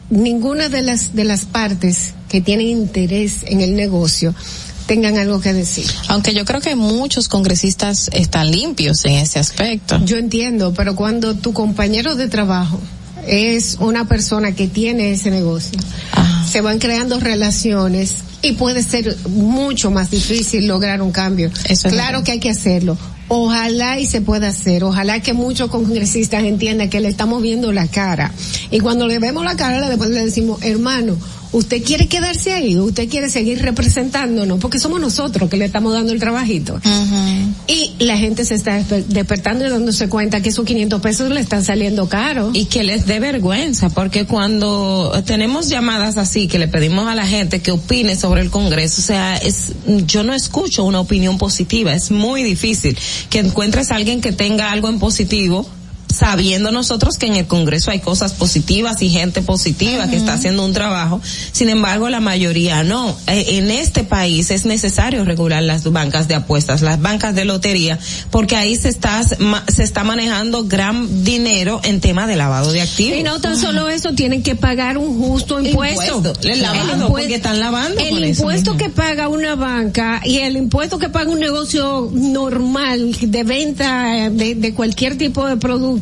ninguna 0.09 0.69
de 0.69 0.81
las, 0.81 1.15
de 1.15 1.23
las 1.23 1.45
partes 1.45 2.13
que 2.29 2.41
tienen 2.41 2.67
interés 2.67 3.43
en 3.45 3.61
el 3.61 3.75
negocio 3.75 4.33
tengan 4.87 5.17
algo 5.17 5.39
que 5.39 5.53
decir. 5.53 5.85
Aunque 6.07 6.33
yo 6.33 6.45
creo 6.45 6.61
que 6.61 6.75
muchos 6.75 7.27
congresistas 7.27 8.09
están 8.11 8.49
limpios 8.49 9.05
en 9.05 9.13
ese 9.13 9.37
aspecto. 9.37 10.03
Yo 10.03 10.17
entiendo, 10.17 10.73
pero 10.73 10.95
cuando 10.95 11.35
tu 11.35 11.53
compañero 11.53 12.15
de 12.15 12.27
trabajo 12.27 12.79
es 13.27 13.77
una 13.79 14.07
persona 14.07 14.53
que 14.53 14.67
tiene 14.67 15.11
ese 15.11 15.31
negocio, 15.31 15.79
se 16.47 16.61
van 16.61 16.79
creando 16.79 17.19
relaciones 17.19 18.15
y 18.41 18.53
puede 18.53 18.83
ser 18.83 19.15
mucho 19.27 19.91
más 19.91 20.11
difícil 20.11 20.67
lograr 20.67 21.01
un 21.01 21.11
cambio. 21.11 21.51
claro 21.83 22.23
que 22.23 22.33
hay 22.33 22.39
que 22.39 22.49
hacerlo. 22.49 22.97
Ojalá 23.31 23.99
y 23.99 24.07
se 24.07 24.21
pueda 24.21 24.47
hacer, 24.47 24.83
ojalá 24.83 25.19
que 25.19 25.33
muchos 25.33 25.69
congresistas 25.69 26.43
entiendan 26.43 26.89
que 26.89 26.99
le 26.99 27.09
estamos 27.09 27.43
viendo 27.43 27.71
la 27.71 27.85
cara. 27.87 28.31
Y 28.71 28.79
cuando 28.79 29.05
le 29.05 29.19
vemos 29.19 29.45
la 29.45 29.55
cara, 29.55 29.87
después 29.87 30.09
le 30.09 30.25
decimos, 30.25 30.63
hermano, 30.63 31.15
usted 31.51 31.83
quiere 31.83 32.07
quedarse 32.07 32.53
ahí, 32.53 32.77
usted 32.77 33.09
quiere 33.09 33.29
seguir 33.29 33.61
representándonos, 33.61 34.59
porque 34.59 34.79
somos 34.79 34.99
nosotros 35.01 35.49
que 35.49 35.57
le 35.57 35.65
estamos 35.65 35.93
dando 35.93 36.13
el 36.13 36.19
trabajito. 36.19 36.79
Y 37.67 37.93
la 37.99 38.17
gente 38.17 38.45
se 38.45 38.55
está 38.55 38.79
desper- 38.79 39.05
despertando 39.05 39.65
y 39.65 39.69
dándose 39.69 40.09
cuenta 40.09 40.41
que 40.41 40.49
esos 40.49 40.65
500 40.65 41.01
pesos 41.01 41.29
le 41.31 41.39
están 41.41 41.63
saliendo 41.63 42.07
caro. 42.07 42.51
Y 42.53 42.65
que 42.65 42.83
les 42.83 43.05
dé 43.05 43.19
vergüenza, 43.19 43.89
porque 43.89 44.25
cuando 44.25 45.11
tenemos 45.25 45.69
llamadas 45.69 46.17
así, 46.17 46.47
que 46.47 46.59
le 46.59 46.67
pedimos 46.67 47.07
a 47.07 47.15
la 47.15 47.25
gente 47.27 47.61
que 47.61 47.71
opine 47.71 48.15
sobre 48.15 48.41
el 48.41 48.49
Congreso, 48.49 49.01
o 49.01 49.05
sea, 49.05 49.37
es, 49.37 49.73
yo 50.05 50.23
no 50.23 50.33
escucho 50.33 50.83
una 50.83 50.99
opinión 50.99 51.37
positiva, 51.37 51.93
es 51.93 52.11
muy 52.11 52.43
difícil 52.43 52.97
que 53.29 53.39
encuentres 53.39 53.91
a 53.91 53.95
alguien 53.95 54.21
que 54.21 54.31
tenga 54.31 54.71
algo 54.71 54.89
en 54.89 54.99
positivo, 54.99 55.67
sabiendo 56.13 56.71
nosotros 56.71 57.17
que 57.17 57.27
en 57.27 57.35
el 57.35 57.45
Congreso 57.45 57.91
hay 57.91 57.99
cosas 57.99 58.33
positivas 58.33 59.01
y 59.01 59.09
gente 59.09 59.41
positiva 59.41 60.09
que 60.09 60.15
está 60.15 60.33
haciendo 60.33 60.65
un 60.65 60.73
trabajo, 60.73 61.21
sin 61.51 61.69
embargo 61.69 62.09
la 62.09 62.19
mayoría 62.19 62.83
no. 62.83 63.15
Eh, 63.27 63.57
En 63.57 63.69
este 63.69 64.03
país 64.03 64.51
es 64.51 64.65
necesario 64.65 65.23
regular 65.23 65.61
las 65.63 65.89
bancas 65.91 66.27
de 66.27 66.35
apuestas, 66.35 66.81
las 66.81 67.01
bancas 67.01 67.35
de 67.35 67.45
lotería, 67.45 67.99
porque 68.31 68.55
ahí 68.55 68.75
se 68.75 68.89
está, 68.89 69.21
se 69.23 69.83
está 69.83 70.03
manejando 70.03 70.65
gran 70.65 71.23
dinero 71.23 71.79
en 71.83 72.01
tema 72.01 72.25
de 72.27 72.35
lavado 72.35 72.71
de 72.71 72.81
activos. 72.81 73.17
Y 73.19 73.23
no 73.23 73.39
tan 73.39 73.57
solo 73.57 73.89
eso, 73.89 74.13
tienen 74.13 74.41
que 74.41 74.55
pagar 74.55 74.97
un 74.97 75.19
justo 75.19 75.59
impuesto. 75.59 76.17
Impuesto, 76.17 76.49
el 76.49 76.61
lavado, 76.61 77.07
porque 77.07 77.35
están 77.35 77.59
lavando 77.59 77.99
El 77.99 78.23
eso 78.23 78.41
impuesto 78.41 78.77
que 78.77 78.89
paga 78.89 79.27
una 79.27 79.55
banca 79.55 80.21
y 80.23 80.37
el 80.37 80.57
impuesto 80.57 80.97
que 80.97 81.09
paga 81.09 81.29
un 81.29 81.39
negocio 81.39 82.09
normal 82.11 83.15
de 83.19 83.43
venta 83.43 84.17
eh, 84.17 84.29
de, 84.31 84.55
de 84.55 84.73
cualquier 84.73 85.17
tipo 85.17 85.45
de 85.45 85.57
producto 85.57 85.98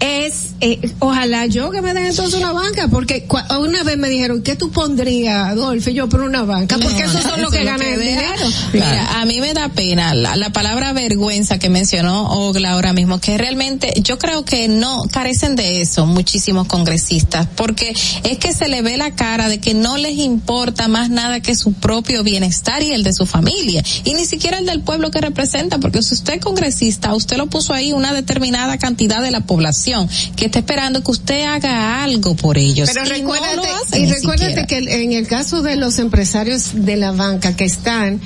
es, 0.00 0.53
eh, 0.60 0.80
ojalá 1.00 1.46
yo 1.46 1.70
que 1.70 1.82
me 1.82 1.92
den 1.92 2.06
entonces 2.06 2.38
una 2.38 2.52
banca, 2.52 2.88
porque 2.88 3.26
una 3.58 3.82
vez 3.82 3.96
me 3.98 4.08
dijeron, 4.08 4.42
¿qué 4.42 4.56
tú 4.56 4.70
pondrías, 4.70 5.48
Adolfo? 5.48 5.90
Y 5.90 5.94
yo 5.94 6.08
por 6.08 6.20
una 6.20 6.42
banca, 6.42 6.78
porque 6.78 7.02
No, 7.02 7.10
esos 7.10 7.22
son 7.22 7.40
los 7.42 7.52
eso 7.52 7.58
que 7.58 7.64
lo 7.64 7.70
ganan 7.72 7.86
el 7.86 8.00
dinero. 8.00 8.46
Mira, 8.72 9.20
a 9.20 9.24
mí 9.24 9.40
me 9.40 9.52
da 9.52 9.68
pena 9.68 10.14
la, 10.14 10.36
la 10.36 10.50
palabra 10.50 10.92
vergüenza 10.92 11.58
que 11.58 11.68
mencionó 11.68 12.30
Ogla 12.30 12.72
ahora 12.72 12.92
mismo, 12.92 13.20
que 13.20 13.36
realmente 13.36 13.92
yo 14.02 14.18
creo 14.18 14.44
que 14.44 14.68
no 14.68 15.02
carecen 15.10 15.56
de 15.56 15.80
eso 15.80 16.06
muchísimos 16.06 16.66
congresistas, 16.66 17.48
porque 17.56 17.94
es 18.22 18.38
que 18.38 18.52
se 18.52 18.68
le 18.68 18.82
ve 18.82 18.96
la 18.96 19.14
cara 19.14 19.48
de 19.48 19.58
que 19.58 19.74
no 19.74 19.96
les 19.96 20.16
importa 20.18 20.88
más 20.88 21.10
nada 21.10 21.40
que 21.40 21.54
su 21.54 21.72
propio 21.72 22.22
bienestar 22.22 22.82
y 22.82 22.92
el 22.92 23.02
de 23.02 23.12
su 23.12 23.26
familia, 23.26 23.82
y 24.04 24.14
ni 24.14 24.24
siquiera 24.24 24.58
el 24.58 24.66
del 24.66 24.80
pueblo 24.80 25.10
que 25.10 25.20
representa, 25.20 25.78
porque 25.78 26.02
si 26.02 26.14
usted 26.14 26.34
es 26.34 26.40
congresista, 26.40 27.14
usted 27.14 27.36
lo 27.36 27.48
puso 27.48 27.74
ahí 27.74 27.92
una 27.92 28.12
determinada 28.12 28.78
cantidad 28.78 29.20
de 29.20 29.30
la 29.30 29.40
población 29.40 30.08
que 30.36 30.43
está 30.46 30.60
esperando 30.60 31.02
que 31.02 31.10
usted 31.10 31.44
haga 31.44 32.02
algo 32.02 32.34
por 32.36 32.58
ellos. 32.58 32.90
Pero 32.92 33.06
y 33.06 33.08
no 33.08 33.14
recuérdate, 33.14 33.56
lo 33.56 33.76
hacen 33.76 34.02
y 34.02 34.12
recuérdate 34.12 34.66
que 34.66 34.78
en 34.78 35.12
el 35.12 35.26
caso 35.26 35.62
de 35.62 35.76
los 35.76 35.98
empresarios 35.98 36.70
de 36.74 36.96
la 36.96 37.12
banca 37.12 37.56
que 37.56 37.64
están 37.64 38.20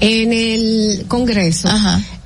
en 0.00 0.32
el 0.32 1.04
Congreso, 1.08 1.68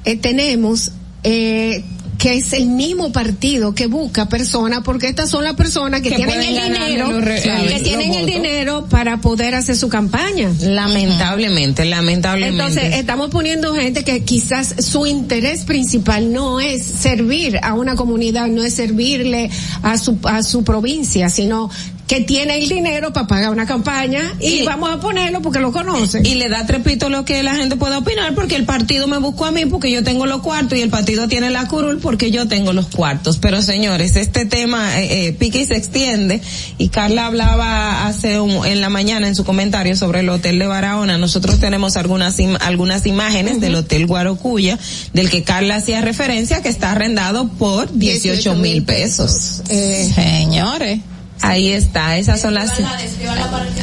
eh, 0.04 0.16
tenemos 0.16 0.92
eh, 1.22 1.84
que 2.20 2.34
es 2.34 2.52
el 2.52 2.66
mismo 2.66 3.12
partido 3.12 3.74
que 3.74 3.86
busca 3.86 4.28
personas, 4.28 4.82
porque 4.84 5.08
estas 5.08 5.30
son 5.30 5.42
las 5.42 5.54
personas 5.54 6.02
que, 6.02 6.10
Que 6.10 6.16
tienen 6.16 6.42
el 6.42 6.74
dinero, 6.74 7.08
que 7.24 7.80
tienen 7.82 8.12
el 8.12 8.26
dinero 8.26 8.86
para 8.90 9.22
poder 9.22 9.54
hacer 9.54 9.74
su 9.74 9.88
campaña. 9.88 10.52
Lamentablemente, 10.60 11.86
lamentablemente. 11.86 12.62
Entonces, 12.62 12.96
estamos 12.96 13.30
poniendo 13.30 13.74
gente 13.74 14.04
que 14.04 14.22
quizás 14.22 14.74
su 14.80 15.06
interés 15.06 15.64
principal 15.64 16.30
no 16.30 16.60
es 16.60 16.84
servir 16.84 17.58
a 17.62 17.72
una 17.72 17.96
comunidad, 17.96 18.48
no 18.48 18.62
es 18.64 18.74
servirle 18.74 19.48
a 19.82 19.96
su, 19.96 20.18
a 20.24 20.42
su 20.42 20.62
provincia, 20.62 21.30
sino 21.30 21.70
que 22.10 22.20
tiene 22.22 22.58
el 22.58 22.68
dinero 22.68 23.12
para 23.12 23.28
pagar 23.28 23.50
una 23.52 23.66
campaña 23.66 24.34
y, 24.40 24.46
Y- 24.48 24.64
vamos 24.64 24.90
a 24.90 24.98
ponerlo 24.98 25.40
porque 25.42 25.60
lo 25.60 25.70
conocen. 25.70 26.26
y 26.26 26.34
le 26.34 26.48
da 26.48 26.66
trepito 26.66 27.08
lo 27.08 27.24
que 27.24 27.40
la 27.44 27.54
gente 27.54 27.76
pueda 27.76 27.98
opinar 27.98 28.34
porque 28.34 28.56
el 28.56 28.64
partido 28.64 29.06
me 29.06 29.18
buscó 29.18 29.44
a 29.44 29.52
mí 29.52 29.64
porque 29.66 29.92
yo 29.92 30.02
tengo 30.02 30.26
los 30.26 30.42
cuartos 30.42 30.76
y 30.76 30.82
el 30.82 30.90
partido 30.90 31.28
tiene 31.28 31.50
la 31.50 31.68
curul 31.68 31.98
porque 31.98 32.32
yo 32.32 32.48
tengo 32.48 32.72
los 32.72 32.88
cuartos. 32.88 33.38
Pero 33.38 33.62
señores, 33.62 34.16
este 34.16 34.44
tema 34.44 35.00
eh, 35.00 35.28
eh, 35.28 35.32
pique 35.34 35.60
y 35.60 35.66
se 35.66 35.76
extiende 35.76 36.40
y 36.78 36.88
Carla 36.88 37.26
hablaba 37.26 38.08
hace 38.08 38.40
un- 38.40 38.66
en 38.66 38.80
la 38.80 38.88
mañana 38.88 39.28
en 39.28 39.36
su 39.36 39.44
comentario 39.44 39.94
sobre 39.94 40.18
el 40.18 40.28
hotel 40.30 40.58
de 40.58 40.66
Barahona. 40.66 41.16
Nosotros 41.16 41.60
tenemos 41.60 41.96
algunas 41.96 42.36
im- 42.40 42.58
algunas 42.60 43.06
imágenes 43.06 43.60
del 43.60 43.76
hotel 43.76 44.08
Guarocuya 44.08 44.80
del 45.14 45.30
que 45.30 45.44
Carla 45.44 45.76
hacía 45.76 46.00
referencia 46.00 46.60
que 46.60 46.70
está 46.70 46.90
arrendado 46.90 47.46
por 47.50 47.92
18 47.96 48.56
mil 48.56 48.82
pesos. 48.82 49.62
Eh, 49.68 50.10
Señores. 50.12 50.98
Ahí 51.42 51.68
está, 51.72 52.16
esas 52.18 52.40
son 52.40 52.54
las 52.54 52.72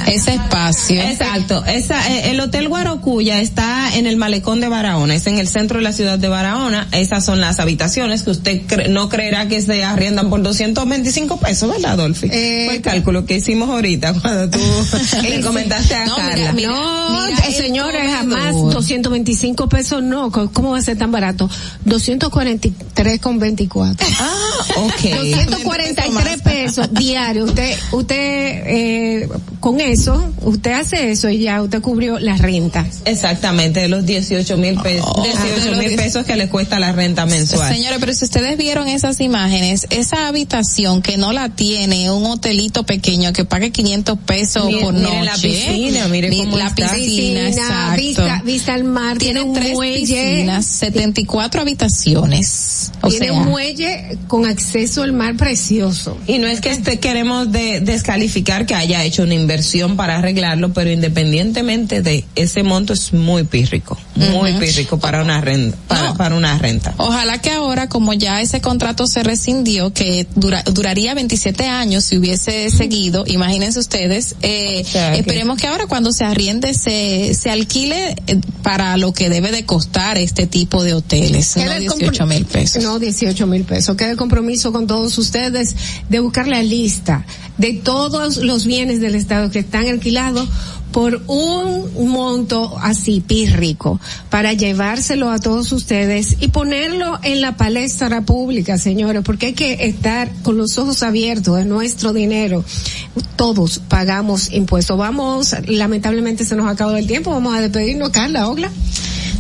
ese 0.07 0.33
espacio. 0.35 1.01
Exacto, 1.01 1.65
esa 1.65 2.07
eh, 2.13 2.31
el 2.31 2.39
hotel 2.39 2.67
Guarocuya 2.69 3.41
está 3.41 3.95
en 3.97 4.05
el 4.07 4.15
malecón 4.17 4.61
de 4.61 4.67
Barahona, 4.69 5.15
es 5.15 5.25
en 5.27 5.37
el 5.39 5.47
centro 5.47 5.77
de 5.79 5.83
la 5.83 5.91
ciudad 5.91 6.19
de 6.19 6.27
Barahona. 6.27 6.87
Esas 6.91 7.25
son 7.25 7.41
las 7.41 7.59
habitaciones 7.59 8.23
que 8.23 8.29
usted 8.31 8.61
cre- 8.67 8.89
no 8.89 9.09
creerá 9.09 9.47
que 9.47 9.61
se 9.61 9.83
arriendan 9.83 10.29
por 10.29 10.41
225 10.43 11.39
pesos, 11.39 11.69
¿verdad, 11.69 11.93
Adolfi? 11.93 12.27
Fue 12.29 12.75
el 12.75 12.81
cálculo 12.81 13.25
que 13.25 13.37
hicimos 13.37 13.69
ahorita 13.69 14.13
cuando 14.21 14.49
tú 14.49 14.59
le 15.23 15.41
comentaste 15.41 15.95
a 15.95 16.05
No, 16.05 16.15
Carla. 16.15 16.53
mira, 16.53 16.69
no, 16.69 17.27
eh, 17.27 17.53
señores, 17.57 18.01
jamás 18.11 18.53
225 18.53 19.67
pesos 19.67 20.03
no, 20.03 20.31
¿cómo 20.31 20.71
va 20.71 20.77
a 20.77 20.81
ser 20.81 20.97
tan 20.97 21.11
barato? 21.11 21.49
243 21.85 23.19
con 23.19 23.39
24. 23.39 24.07
Ah, 24.19 24.35
ok. 24.77 25.01
243 25.15 26.41
pesos 26.41 26.93
diarios 26.93 27.46
usted, 27.47 27.75
usted, 27.91 28.15
eh, 28.17 29.29
con 29.59 29.81
eso, 29.81 30.31
usted 30.43 30.71
hace 30.73 31.11
eso 31.11 31.29
y 31.29 31.39
ya 31.39 31.61
usted 31.61 31.81
cubrió 31.81 32.19
la 32.19 32.37
renta. 32.37 32.85
Exactamente, 33.05 33.81
de 33.81 33.87
los 33.87 34.05
18 34.05 34.57
mil 34.57 34.79
pesos, 34.79 35.05
Oh. 35.15 35.23
18 35.23 35.77
mil 35.77 35.95
pesos 35.95 36.25
que 36.25 36.35
le 36.35 36.47
cuesta 36.49 36.79
la 36.79 36.91
renta 36.91 37.25
mensual. 37.25 37.73
Señores, 37.73 37.97
pero 37.99 38.13
si 38.13 38.25
ustedes 38.25 38.57
vieron 38.57 38.87
esas 38.87 39.19
imágenes, 39.21 39.87
esa 39.89 40.27
habitación 40.27 41.01
que 41.01 41.17
no 41.17 41.33
la 41.33 41.49
tiene 41.49 42.09
un 42.11 42.25
hotelito 42.25 42.83
pequeño 42.83 43.33
que 43.33 43.45
pague 43.45 43.71
500 43.71 44.17
pesos 44.19 44.65
Mire- 44.67 44.81
por 44.81 44.93
mire 44.93 45.05
noche. 45.05 45.23
la 45.25 45.33
piscina, 45.35 46.07
mire 46.07 46.29
Mi- 46.29 46.37
cómo 46.39 46.57
la 46.57 46.67
está. 46.67 46.93
piscina, 46.93 47.47
exacto. 47.49 48.01
vista, 48.01 48.41
vista 48.43 48.73
al 48.73 48.83
mar, 48.83 49.17
tiene, 49.17 49.41
un 49.41 49.53
tres 49.53 49.73
muelle. 49.73 49.99
piscinas, 50.01 50.65
74 50.65 51.61
habitaciones. 51.61 52.91
O 53.01 53.09
tiene 53.09 53.27
sea, 53.27 53.33
un 53.33 53.45
muelle 53.45 54.17
con 54.27 54.45
acceso 54.45 55.03
al 55.03 55.13
mar 55.13 55.35
precioso. 55.37 56.17
Y 56.27 56.37
no 56.39 56.47
es 56.47 56.61
que 56.61 56.71
este 56.71 56.99
queremos 56.99 57.36
de- 57.45 57.79
descalificar 57.81 58.65
que 58.65 58.75
haya 58.75 59.03
hecho 59.03 59.23
una 59.23 59.33
inversión 59.33 59.95
para 59.95 60.17
arreglarlo, 60.17 60.73
pero 60.73 60.89
independientemente 60.91 62.01
de 62.01 62.25
ese 62.35 62.63
monto 62.63 62.93
es 62.93 63.13
muy 63.13 63.43
pírrico, 63.43 63.97
muy 64.15 64.53
pírrico 64.53 64.97
para 64.99 65.21
una 65.21 65.41
renta, 65.41 65.77
para, 65.87 66.13
para 66.15 66.35
una 66.35 66.57
renta. 66.57 66.93
Ojalá 66.97 67.39
que 67.41 67.51
ahora, 67.51 67.87
como 67.89 68.13
ya 68.13 68.41
ese 68.41 68.61
contrato 68.61 69.07
se 69.07 69.23
rescindió, 69.23 69.93
que 69.93 70.27
dura- 70.35 70.63
duraría 70.63 71.13
27 71.13 71.65
años 71.67 72.03
si 72.05 72.17
hubiese 72.17 72.69
seguido, 72.69 73.23
imagínense 73.27 73.79
ustedes, 73.79 74.35
eh, 74.41 74.83
sea, 74.85 75.15
esperemos 75.15 75.57
que 75.59 75.67
ahora 75.67 75.87
cuando 75.87 76.11
se 76.11 76.23
arriende 76.25 76.73
se, 76.73 77.33
se 77.35 77.49
alquile 77.51 78.15
eh, 78.27 78.39
para 78.63 78.97
lo 78.97 79.13
que 79.13 79.29
debe 79.29 79.51
de 79.51 79.65
costar 79.65 80.17
este 80.17 80.47
tipo 80.47 80.83
de 80.83 80.93
hoteles, 80.93 81.55
no 81.57 81.63
Queda 81.63 81.75
el 81.77 81.81
18 81.83 82.25
mil 82.25 82.45
pesos. 82.45 82.83
No, 82.83 82.99
18 82.99 83.47
mil 83.47 83.63
pesos. 83.63 83.95
Queda 83.95 84.11
el 84.11 84.17
compromiso 84.17 84.71
con 84.71 84.87
todos 84.87 85.17
ustedes 85.17 85.75
de 86.09 86.19
buscar 86.19 86.47
la 86.47 86.61
lista 86.63 87.25
de 87.57 87.73
todos 87.73 88.37
los 88.37 88.65
bienes 88.65 88.99
del 88.99 89.15
Estado 89.15 89.49
que 89.49 89.59
están 89.59 89.87
alquilados 89.87 90.47
por 90.91 91.21
un 91.27 92.07
monto 92.07 92.77
así 92.81 93.21
pírrico 93.21 93.99
para 94.29 94.53
llevárselo 94.53 95.29
a 95.29 95.39
todos 95.39 95.71
ustedes 95.71 96.37
y 96.39 96.47
ponerlo 96.47 97.19
en 97.23 97.41
la 97.41 97.57
palestra 97.57 98.21
pública, 98.21 98.77
señores, 98.77 99.21
porque 99.23 99.47
hay 99.47 99.53
que 99.53 99.85
estar 99.85 100.31
con 100.43 100.57
los 100.57 100.77
ojos 100.77 101.03
abiertos, 101.03 101.59
es 101.59 101.65
nuestro 101.65 102.13
dinero. 102.13 102.63
Todos 103.35 103.79
pagamos 103.87 104.51
impuestos. 104.51 104.97
Vamos, 104.97 105.55
lamentablemente 105.67 106.45
se 106.45 106.55
nos 106.55 106.67
acabó 106.67 106.95
el 106.95 107.05
tiempo, 107.05 107.31
vamos 107.31 107.55
a 107.55 107.61
despedirnos, 107.61 108.09
Carla, 108.09 108.47
Ogla. 108.47 108.71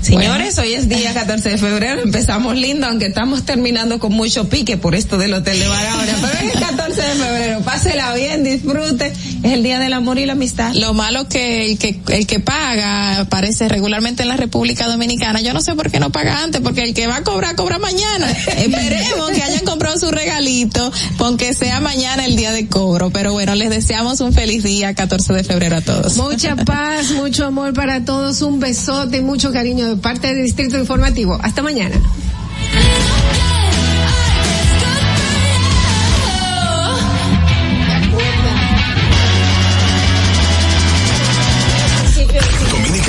Señores, 0.01 0.57
hoy 0.57 0.73
es 0.73 0.87
día 0.87 1.13
14 1.13 1.49
de 1.49 1.57
febrero, 1.57 2.01
empezamos 2.01 2.55
lindo, 2.55 2.87
aunque 2.87 3.07
estamos 3.07 3.43
terminando 3.43 3.99
con 3.99 4.13
mucho 4.13 4.47
pique 4.47 4.77
por 4.77 4.95
esto 4.95 5.17
del 5.17 5.33
Hotel 5.33 5.59
de 5.59 5.67
Barahona, 5.67 6.13
pero 6.21 6.33
hoy 6.41 6.51
es 6.53 6.59
14 6.59 7.01
de 7.01 7.13
febrero, 7.15 7.61
pásela 7.61 8.13
bien, 8.13 8.43
disfrute, 8.43 9.07
es 9.43 9.51
el 9.51 9.63
día 9.63 9.79
del 9.79 9.93
amor 9.93 10.17
y 10.17 10.25
la 10.25 10.33
amistad. 10.33 10.73
Lo 10.73 10.93
malo 10.93 11.27
que 11.27 11.71
el 11.71 11.77
que 11.77 11.99
el 12.09 12.25
que 12.25 12.39
paga 12.39 13.19
aparece 13.19 13.67
regularmente 13.67 14.23
en 14.23 14.29
la 14.29 14.37
República 14.37 14.87
Dominicana. 14.87 15.41
Yo 15.41 15.53
no 15.53 15.61
sé 15.61 15.75
por 15.75 15.91
qué 15.91 15.99
no 15.99 16.11
paga 16.11 16.43
antes, 16.43 16.61
porque 16.61 16.83
el 16.83 16.93
que 16.93 17.07
va 17.07 17.17
a 17.17 17.23
cobrar 17.23 17.55
cobra 17.55 17.77
mañana. 17.79 18.31
Esperemos 18.57 19.29
que 19.31 19.43
hayan 19.43 19.65
comprado 19.65 19.97
su 19.99 20.11
regalito, 20.11 20.91
aunque 21.19 21.53
sea 21.53 21.79
mañana 21.81 22.25
el 22.25 22.35
día 22.35 22.51
de 22.51 22.67
cobro. 22.67 23.09
Pero 23.09 23.33
bueno, 23.33 23.55
les 23.55 23.69
deseamos 23.69 24.21
un 24.21 24.33
feliz 24.33 24.63
día 24.63 24.93
14 24.93 25.33
de 25.33 25.43
febrero 25.43 25.77
a 25.77 25.81
todos. 25.81 26.17
Mucha 26.17 26.55
paz, 26.55 27.11
mucho 27.11 27.45
amor 27.45 27.73
para 27.73 28.05
todos, 28.05 28.41
un 28.41 28.59
besote 28.59 29.17
y 29.17 29.21
mucho 29.21 29.51
cariño 29.51 29.87
de 29.87 29.96
parte 30.01 30.27
del 30.27 30.43
Distrito 30.43 30.77
Informativo. 30.77 31.37
Hasta 31.41 31.61
mañana. 31.61 31.95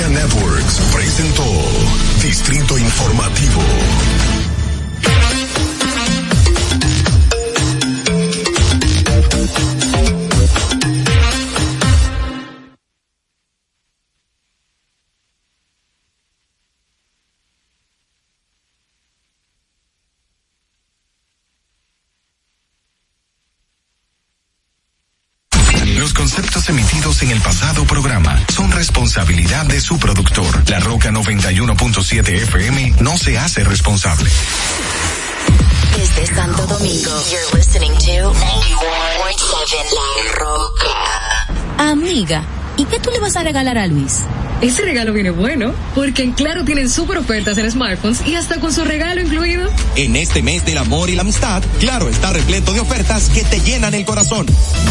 Networks 0.07 0.79
presentó 0.93 1.43
Distrito 2.23 2.77
Informativo. 2.77 3.58
En 27.29 27.35
el 27.35 27.41
pasado 27.41 27.85
programa 27.85 28.43
son 28.49 28.71
responsabilidad 28.71 29.65
de 29.65 29.79
su 29.79 29.99
productor. 29.99 30.67
La 30.67 30.79
Roca 30.79 31.11
91.7 31.11 32.27
FM 32.27 32.95
no 33.01 33.17
se 33.17 33.37
hace 33.37 33.63
responsable. 33.63 34.29
Desde 35.95 36.25
Santo 36.33 36.65
Domingo, 36.65 37.11
you're 37.29 37.57
listening 37.57 37.91
to 37.91 38.31
91.7 38.33 38.35
La 39.93 40.31
Roca. 40.39 41.91
Amiga, 41.91 42.43
¿y 42.79 42.85
qué 42.85 42.97
tú 42.97 43.11
le 43.11 43.19
vas 43.19 43.35
a 43.35 43.43
regalar 43.43 43.77
a 43.77 43.87
Luis? 43.87 44.21
Ese 44.61 44.81
regalo 44.83 45.13
viene 45.13 45.31
bueno, 45.31 45.73
porque 45.95 46.23
en 46.23 46.31
Claro 46.31 46.63
tienen 46.63 46.89
super 46.89 47.17
ofertas 47.17 47.57
en 47.57 47.69
smartphones 47.69 48.25
y 48.25 48.35
hasta 48.35 48.59
con 48.59 48.73
su 48.73 48.85
regalo 48.85 49.21
incluido. 49.21 49.69
En 49.95 50.15
este 50.15 50.41
mes 50.41 50.65
del 50.65 50.77
amor 50.77 51.09
y 51.09 51.15
la 51.15 51.21
amistad, 51.21 51.61
Claro 51.79 52.09
está 52.09 52.31
repleto 52.31 52.73
de 52.73 52.79
ofertas 52.79 53.29
que 53.29 53.43
te 53.43 53.59
llenan 53.59 53.93
el 53.93 54.05
corazón. 54.05 54.45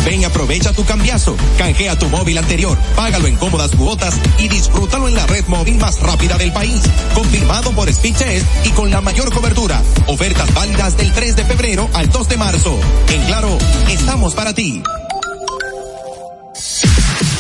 Ven, 0.05 0.25
aprovecha 0.25 0.73
tu 0.73 0.85
cambiazo, 0.85 1.37
canjea 1.57 1.99
tu 1.99 2.09
móvil 2.09 2.37
anterior, 2.37 2.77
págalo 2.95 3.27
en 3.27 3.37
cómodas 3.37 3.71
cuotas 3.73 4.15
y 4.39 4.49
disfrútalo 4.49 5.09
en 5.09 5.15
la 5.15 5.27
red 5.27 5.47
móvil 5.47 5.77
más 5.77 5.99
rápida 6.01 6.37
del 6.37 6.53
país. 6.53 6.83
Confirmado 7.15 7.73
por 7.73 7.93
Speedtest 7.93 8.47
y 8.67 8.71
con 8.71 8.91
la 8.91 9.01
mayor 9.01 9.33
cobertura. 9.33 9.83
Ofertas 10.07 10.53
válidas 10.55 10.97
del 10.97 11.13
3 11.13 11.37
de 11.37 11.45
febrero 11.45 11.89
al 11.95 12.11
2 12.11 12.29
de 12.29 12.37
marzo. 12.37 12.79
En 13.13 13.23
Claro, 13.25 13.59
estamos 13.89 14.35
para 14.35 14.55
ti. 14.55 14.83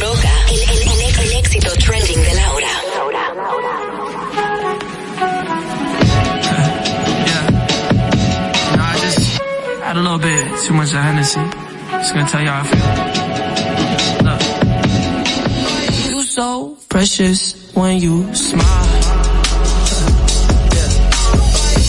Roca, 0.00 0.32
el, 0.48 0.60
el, 0.60 0.78
el, 0.82 1.20
el 1.20 1.32
éxito 1.38 1.70
trending 1.76 2.22
de 2.22 2.34
Laura. 2.34 2.68
Just 9.00 9.40
had 9.82 9.96
a 9.96 10.00
little 10.00 10.18
bit 10.18 10.58
too 10.64 10.74
much 10.74 10.92
of 10.94 11.00
Hennessy. 11.02 11.40
Just 11.90 12.14
gonna 12.14 12.28
tell 12.28 12.42
you 12.42 12.48
how 12.48 12.60
I 12.60 12.66
feel. 12.70 12.80
Look. 14.24 14.42
You 16.10 16.22
so 16.22 16.76
precious 16.88 17.54
when 17.74 17.98
you 17.98 18.34
smile. 18.34 18.86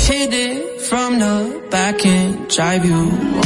Hit 0.07 0.33
it 0.33 0.81
from 0.81 1.19
the 1.19 1.67
back 1.71 2.05
and 2.05 2.49
drive 2.49 2.83
you 2.85 3.40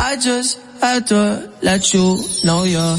I 0.00 0.16
just 0.20 0.58
had 0.80 1.06
to 1.08 1.50
let 1.62 1.92
you 1.94 2.18
know 2.44 2.64
you're 2.64 2.98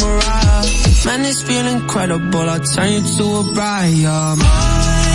Mariah. 0.00 0.64
Man, 1.06 1.24
it's 1.24 1.42
feeling 1.42 1.80
incredible. 1.80 2.48
I 2.48 2.58
turn 2.58 2.92
you 2.92 3.02
to 3.16 3.24
a 3.36 3.54
bride. 3.54 5.09